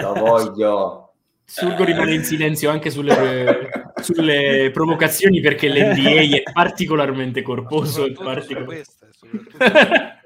Lo 0.00 0.14
voglio. 0.14 1.03
Surgo 1.46 1.84
rimane 1.84 2.14
in 2.14 2.24
silenzio 2.24 2.70
anche 2.70 2.90
sulle, 2.90 3.70
sulle 4.00 4.70
provocazioni 4.72 5.40
perché 5.40 5.68
l'NDA 5.68 6.36
è 6.36 6.42
particolarmente 6.52 7.42
corposo 7.42 8.06
su 8.06 8.12
particolare. 8.12 8.64
queste, 8.64 9.08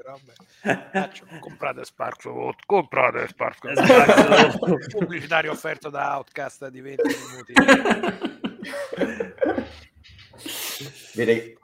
robe. 0.04 0.32
Faccio, 0.92 1.24
comprate 1.40 1.84
Sparkle 1.84 2.54
comprate 2.66 3.28
Sparkle 3.28 3.72
Esatto. 3.72 4.76
pubblicitario 4.90 5.52
offerto 5.52 5.88
da 5.88 6.16
Outcast 6.16 6.68
di 6.68 6.80
20 6.80 7.02
minuti 7.30 7.52
Direi, 11.14 11.56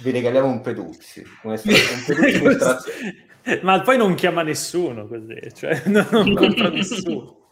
Vi 0.00 0.10
regaliamo 0.10 0.48
un 0.48 0.60
Peduzzi. 0.60 1.24
Un, 1.42 1.60
in 1.64 1.70
estrazione. 1.70 3.26
Ma 3.62 3.80
poi 3.80 3.96
non 3.96 4.14
chiama 4.14 4.42
nessuno 4.42 5.06
così, 5.06 5.36
cioè 5.54 5.82
non, 5.86 6.06
non 6.10 6.34
compra 6.34 6.68
nessuno. 6.68 7.48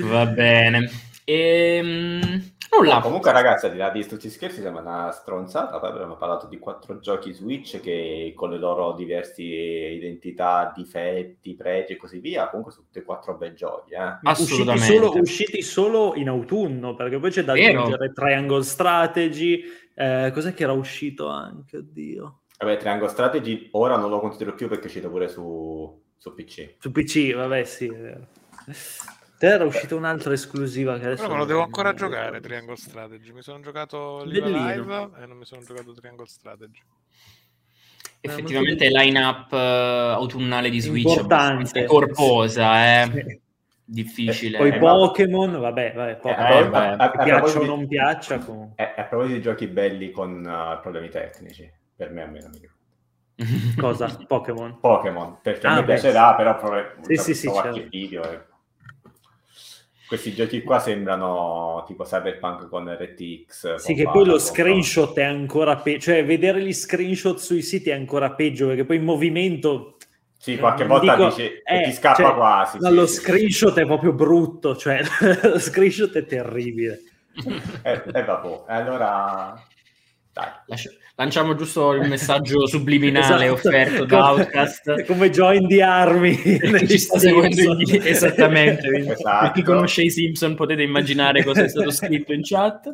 Va 0.00 0.26
bene. 0.26 0.90
Ehm, 1.24 2.52
nulla. 2.76 2.94
No, 2.94 3.00
comunque, 3.00 3.32
ragazzi, 3.32 3.66
al 3.66 3.72
di 3.72 3.78
là 3.78 3.90
di 3.90 4.06
tutti 4.06 4.26
gli 4.26 4.30
scherzi, 4.30 4.60
sembra 4.60 4.82
una 4.82 5.10
stronzata. 5.12 5.78
Poi 5.78 5.90
abbiamo 5.90 6.16
parlato 6.16 6.46
di 6.46 6.58
quattro 6.58 6.98
giochi 6.98 7.32
Switch 7.32 7.80
che 7.80 8.32
con 8.34 8.50
le 8.50 8.58
loro 8.58 8.92
diverse 8.92 9.42
identità, 9.42 10.72
difetti, 10.74 11.54
pregi 11.54 11.92
e 11.92 11.96
così 11.96 12.18
via. 12.18 12.48
Comunque, 12.48 12.72
sono 12.72 12.86
tutti 12.86 12.98
e 12.98 13.02
quattro 13.04 13.36
bei 13.36 13.54
giochi. 13.54 13.94
Eh. 13.94 13.98
Usciti 13.98 14.28
Assolutamente. 14.28 14.86
solo, 14.86 15.20
usciti 15.20 15.62
solo 15.62 16.14
in 16.16 16.28
autunno, 16.28 16.94
perché 16.94 17.18
poi 17.18 17.30
c'è 17.30 17.44
da 17.44 17.52
Vero. 17.52 17.80
aggiungere 17.80 18.12
Triangle 18.12 18.62
Strategy. 18.62 19.62
eh, 19.94 20.30
cos'è 20.32 20.54
che 20.54 20.62
era 20.62 20.72
uscito 20.72 21.28
anche? 21.28 21.76
Oddio. 21.76 22.40
Vabbè, 22.58 22.76
Triangle 22.78 23.08
Strategy 23.08 23.68
ora 23.72 23.96
non 23.96 24.08
lo 24.08 24.20
considero 24.20 24.54
più 24.54 24.68
perché 24.68 24.84
è 24.84 24.86
uscito 24.86 25.10
pure 25.10 25.28
su, 25.28 26.00
su 26.16 26.32
PC. 26.34 26.74
Su 26.78 26.90
PC, 26.92 27.34
vabbè, 27.34 27.64
sì. 27.64 27.92
Te 29.42 29.48
era 29.48 29.64
uscita 29.64 29.96
un'altra 29.96 30.32
esclusiva 30.34 30.96
che 31.00 31.06
adesso 31.06 31.22
Però 31.22 31.32
me 31.34 31.38
lo 31.40 31.46
devo 31.46 31.62
ancora 31.64 31.92
giocare. 31.94 32.38
Triangle 32.38 32.76
Strategy. 32.76 33.32
Mi 33.32 33.42
sono 33.42 33.58
giocato 33.58 34.22
Live 34.22 35.10
e 35.18 35.26
non 35.26 35.36
mi 35.36 35.44
sono 35.44 35.64
giocato 35.64 35.92
Triangle 35.94 36.26
Strategy. 36.26 36.78
Effettivamente 38.20 38.88
line-up 38.88 39.52
eh, 39.52 39.56
autunnale 40.14 40.70
di 40.70 40.78
Switch 40.78 41.18
è 41.72 41.84
corposa, 41.86 43.02
eh. 43.02 43.10
Sì. 43.10 43.40
Difficile. 43.84 44.58
Poi 44.58 44.68
Eh, 44.74 44.78
Pokémon, 44.78 45.58
vabbè, 45.58 45.92
vabbè, 45.92 46.10
Eh, 46.10 46.16
Pokémon, 46.18 46.52
Eh, 46.52 46.56
a- 46.58 46.68
beh, 46.68 46.78
a- 46.78 46.94
a- 46.94 47.10
piaccia 47.10 47.34
o 47.34 47.40
proposito 47.40 47.58
di- 47.62 47.66
non 47.66 47.88
piaccia, 47.88 48.38
comunque. 48.38 48.84
eh, 48.84 48.94
a 48.96 49.04
proposito 49.06 49.34
di 49.34 49.42
giochi 49.42 49.66
belli 49.66 50.12
con 50.12 50.46
eh, 50.46 50.78
problemi 50.80 51.08
tecnici, 51.08 51.68
per 51.96 52.12
me 52.12 52.22
almeno 52.22 52.48
mi 52.48 53.74
Cosa? 53.76 54.06
Pokémon? 54.24 54.78
Pokémon, 54.78 55.40
perché 55.42 55.66
Ah, 55.66 55.74
mi 55.74 55.80
beh, 55.80 55.94
piacerà, 55.94 56.36
però 56.36 56.56
poi 56.58 56.84
Sì, 57.06 57.16
sì, 57.16 57.34
sì, 57.34 57.48
qualche 57.48 57.72
certo. 57.72 57.88
video. 57.90 58.22
e- 58.30 58.50
Questi 60.12 60.34
giochi 60.34 60.62
qua 60.62 60.78
sembrano 60.78 61.84
tipo 61.86 62.04
Cyberpunk 62.04 62.68
con 62.68 62.86
RTX. 62.86 63.76
Sì, 63.76 63.94
che 63.94 64.02
poi 64.02 64.26
lo 64.26 64.38
screenshot 64.38 65.16
è 65.16 65.22
ancora 65.22 65.76
peggio, 65.76 66.00
cioè 66.00 66.22
vedere 66.22 66.60
gli 66.60 66.74
screenshot 66.74 67.38
sui 67.38 67.62
siti 67.62 67.88
è 67.88 67.94
ancora 67.94 68.30
peggio, 68.32 68.66
perché 68.66 68.84
poi 68.84 68.96
in 68.96 69.04
movimento... 69.04 69.96
Sì, 70.36 70.58
qualche 70.58 70.84
volta 70.84 71.14
dico- 71.14 71.28
dici, 71.28 71.50
eh, 71.64 71.82
ti 71.84 71.92
scappa 71.92 72.24
cioè, 72.24 72.34
quasi. 72.34 72.78
ma 72.78 72.88
sì, 72.90 72.94
lo 72.94 73.06
sì, 73.06 73.14
screenshot 73.14 73.78
è 73.78 73.86
proprio 73.86 74.12
brutto, 74.12 74.76
cioè 74.76 75.00
lo 75.48 75.58
screenshot 75.58 76.12
è 76.14 76.26
terribile. 76.26 77.00
sì. 77.34 77.48
E 77.82 78.02
eh, 78.04 78.22
vabbè, 78.22 78.64
allora... 78.66 79.54
Dai. 80.32 80.48
Lascia- 80.66 80.90
Lanciamo 81.14 81.54
giusto 81.54 81.92
il 81.92 82.08
messaggio 82.08 82.66
subliminale 82.66 83.44
Esatto. 83.44 83.52
offerto 83.68 84.04
da 84.06 84.30
Outcast. 84.32 85.04
Come 85.06 85.28
Join 85.30 85.68
the 85.68 85.82
Army. 85.82 86.36
Ci 86.86 86.98
sta 86.98 87.18
seguendo 87.18 87.74
gli- 87.74 88.00
esattamente 88.02 88.88
Esatto. 88.88 89.40
per 89.42 89.52
chi 89.52 89.62
conosce 89.62 90.02
i 90.02 90.10
Simpson 90.10 90.54
potete 90.54 90.82
immaginare 90.82 91.44
cosa 91.44 91.64
è 91.64 91.68
stato 91.68 91.90
scritto 91.92 92.32
in 92.32 92.40
chat 92.42 92.86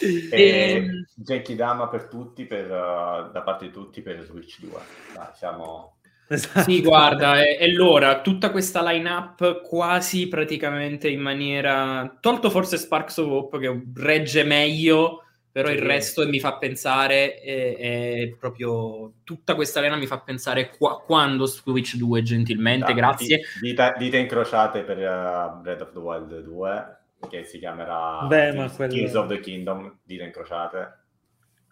E 0.00 0.28
Ehm, 0.30 1.06
Genki 1.14 1.54
Dama 1.54 1.88
per 1.88 2.08
tutti, 2.08 2.44
per, 2.44 2.66
uh, 2.66 3.32
da 3.32 3.40
parte 3.42 3.64
di 3.66 3.72
tutti 3.72 4.02
per 4.02 4.22
Switch 4.24 4.60
2. 4.60 4.70
Dai, 5.14 5.26
siamo... 5.34 5.92
Esatto. 6.28 6.68
Sì, 6.70 6.82
guarda, 6.82 7.40
è, 7.40 7.56
è 7.56 7.68
l'ora. 7.68 8.20
Tutta 8.20 8.50
questa 8.50 8.82
line-up 8.82 9.62
quasi 9.62 10.28
praticamente 10.28 11.08
in 11.08 11.20
maniera... 11.20 12.18
Tolto 12.20 12.50
forse 12.50 12.76
Sparks 12.76 13.16
of 13.16 13.28
Hope 13.30 13.58
che 13.60 13.82
regge 13.94 14.42
meglio, 14.44 15.22
però 15.56 15.70
il 15.70 15.78
resto 15.78 16.28
mi 16.28 16.38
fa 16.38 16.58
pensare, 16.58 17.40
è, 17.40 17.76
è 17.78 18.36
proprio... 18.38 19.12
Tutta 19.24 19.54
questa 19.54 19.78
arena 19.78 19.96
mi 19.96 20.04
fa 20.04 20.18
pensare 20.20 20.68
qua- 20.68 21.00
quando 21.00 21.46
Switch 21.46 21.96
2, 21.96 22.22
gentilmente, 22.22 22.84
Dai, 22.84 22.94
grazie. 22.94 23.38
di- 23.38 23.68
Dita, 23.68 23.94
dita 23.96 24.18
incrociate 24.18 24.82
per 24.82 24.98
uh, 24.98 25.58
Breath 25.62 25.80
of 25.80 25.92
the 25.92 25.98
Wild 25.98 26.40
2, 26.42 26.96
che 27.30 27.44
si 27.44 27.58
chiamerà 27.58 28.26
Beh, 28.26 28.48
ma 28.48 28.64
Tears, 28.64 28.76
quello- 28.76 28.92
Tears 28.92 29.14
of 29.14 29.28
the 29.28 29.40
Kingdom, 29.40 29.98
dita 30.02 30.24
incrociate. 30.24 30.98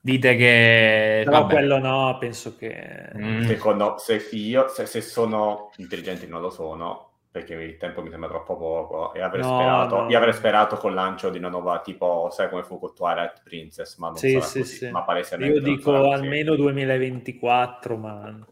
Dite 0.00 0.34
che... 0.34 1.20
Però 1.26 1.40
vabbè. 1.42 1.52
quello 1.52 1.78
no, 1.78 2.16
penso 2.18 2.56
che... 2.56 3.10
Mm. 3.14 3.42
Secondo 3.42 3.96
se 3.98 4.26
io, 4.30 4.66
se, 4.68 4.86
se 4.86 5.02
sono 5.02 5.72
intelligenti 5.76 6.26
non 6.26 6.40
lo 6.40 6.48
sono, 6.48 7.13
perché 7.34 7.54
il 7.54 7.76
tempo 7.78 8.00
mi 8.00 8.10
sembra 8.10 8.28
troppo 8.28 8.56
poco, 8.56 9.12
e 9.12 9.20
avrei, 9.20 9.42
No, 9.42 9.48
sperato, 9.56 10.02
no. 10.02 10.08
io 10.08 10.16
avrei 10.16 10.32
sperato 10.32 10.76
col 10.76 10.94
lancio 10.94 11.30
di 11.30 11.38
una 11.38 11.48
nuova, 11.48 11.80
tipo, 11.80 12.28
sai 12.30 12.48
come 12.48 12.62
fu 12.62 12.78
con 12.78 12.94
Twilight 12.94 13.42
Princess, 13.42 13.96
ma 13.98 14.10
non 14.10 14.16
Sì, 14.16 14.40
sì, 14.40 14.60
così, 14.60 14.64
sì. 14.64 14.88
ma 14.90 15.02
palesemente 15.02 15.58
Io 15.58 15.60
dico 15.60 16.10
almeno 16.12 16.54
2024, 16.54 17.96
ma 17.96 18.46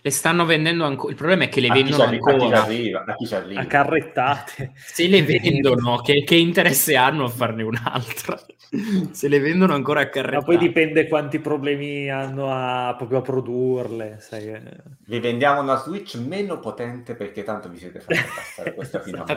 Le 0.00 0.10
stanno 0.10 0.44
vendendo 0.44 0.84
ancora. 0.84 1.10
Il 1.10 1.16
problema 1.16 1.44
è 1.44 1.48
che 1.48 1.60
le 1.60 1.68
A 1.68 1.72
vendono 1.74 2.04
arri- 2.04 2.16
a 2.16 2.20
chi 2.20 2.24
ci 2.26 2.32
ancora. 2.32 2.62
arriva, 2.62 3.04
a 3.06 3.14
chi 3.16 3.26
ci 3.26 3.34
arriva. 3.34 3.60
a 3.60 3.66
carrettate. 3.66 4.72
Se 4.76 5.06
le 5.08 5.22
vendono, 5.22 5.96
che, 5.98 6.22
che 6.24 6.36
interesse 6.36 6.94
hanno 6.96 7.24
a 7.24 7.28
farne 7.28 7.62
un'altra? 7.64 8.38
Se 9.12 9.28
le 9.28 9.38
vendono 9.40 9.74
ancora 9.74 10.00
a 10.00 10.04
Ma 10.04 10.10
carrettate. 10.10 10.44
poi 10.44 10.58
dipende 10.58 11.08
quanti 11.08 11.38
problemi 11.40 12.10
hanno 12.10 12.50
a, 12.52 12.94
proprio 12.96 13.18
a 13.18 13.22
produrle. 13.22 14.18
Sai. 14.20 14.48
eh. 14.52 14.62
Vi 15.06 15.18
vendiamo 15.20 15.60
una 15.62 15.76
Switch 15.76 16.14
meno 16.16 16.58
potente 16.60 17.14
perché 17.14 17.42
tanto 17.42 17.68
vi 17.68 17.78
siete 17.78 18.00
fatti 18.00 18.14
passare 18.34 18.74
questa 18.74 19.00
fino 19.00 19.22
a 19.24 19.24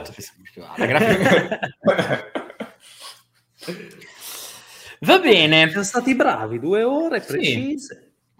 Va 5.03 5.19
bene, 5.19 5.67
Siamo 5.69 5.83
stati 5.83 6.15
bravi, 6.15 6.59
due 6.59 6.83
ore 6.83 7.21
Sì. 7.21 7.75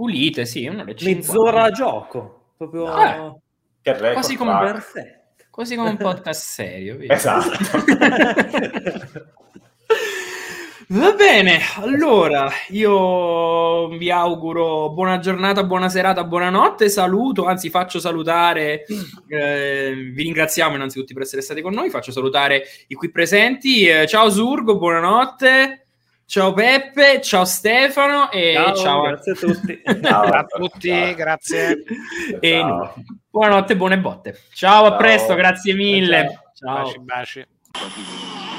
Pulite, 0.02 0.48
sì, 0.48 0.66
un'ora 0.66 0.90
e 0.90 0.96
mezz'ora 1.04 1.64
a 1.66 1.70
gioco, 1.70 2.54
proprio 2.58 2.86
Ah, 2.86 3.36
record 3.84 4.14
Quasi 4.14 4.36
come 4.36 4.58
perfetto. 4.58 5.44
Quasi 5.52 5.76
come 5.76 5.90
un 5.90 5.98
podcast 5.98 6.42
serio. 6.42 6.98
Esatto. 7.08 7.50
Va 10.88 11.14
bene, 11.14 11.60
allora 11.78 12.50
io 12.70 13.88
vi 13.90 14.12
auguro 14.12 14.90
buona 14.90 15.20
giornata, 15.20 15.64
buona 15.64 15.88
serata, 15.88 16.26
buonanotte, 16.26 16.90
saluto, 16.90 17.46
anzi 17.46 17.70
faccio 17.70 18.00
salutare, 18.00 18.84
eh, 19.30 19.94
vi 20.14 20.24
ringraziamo 20.24 20.76
innanzitutto 20.76 21.14
per 21.14 21.24
essere 21.24 21.42
stati 21.42 21.62
con 21.62 21.74
noi, 21.74 21.90
faccio 21.90 22.12
salutare 22.12 22.64
i 22.88 22.96
qui 22.96 23.10
presenti, 23.10 23.86
eh, 23.86 24.06
ciao 24.06 24.30
Surgo, 24.30 24.78
buonanotte, 24.78 25.81
ciao 26.32 26.54
Peppe, 26.54 27.20
ciao 27.20 27.44
Stefano 27.44 28.32
e 28.32 28.54
Ciao, 28.56 28.74
ciao, 28.74 29.02
grazie 29.02 29.32
a 29.34 29.36
tutti. 29.36 29.82
Ciao. 30.02 30.24
a 30.24 30.46
tutti, 30.46 30.88
Ciao. 30.88 31.14
grazie. 31.14 31.84
e 32.40 32.60
Ciao. 32.60 32.94
buonanotte, 33.30 33.76
buone 33.76 34.00
botte, 34.00 34.40
ciao, 34.54 34.86
a 34.86 34.96
presto, 34.96 35.36
grazie 35.36 35.74
mille, 35.74 36.40
Ciao. 36.54 36.86
ciao. 36.86 37.02
Baci, 37.04 37.46
baci. 37.46 38.51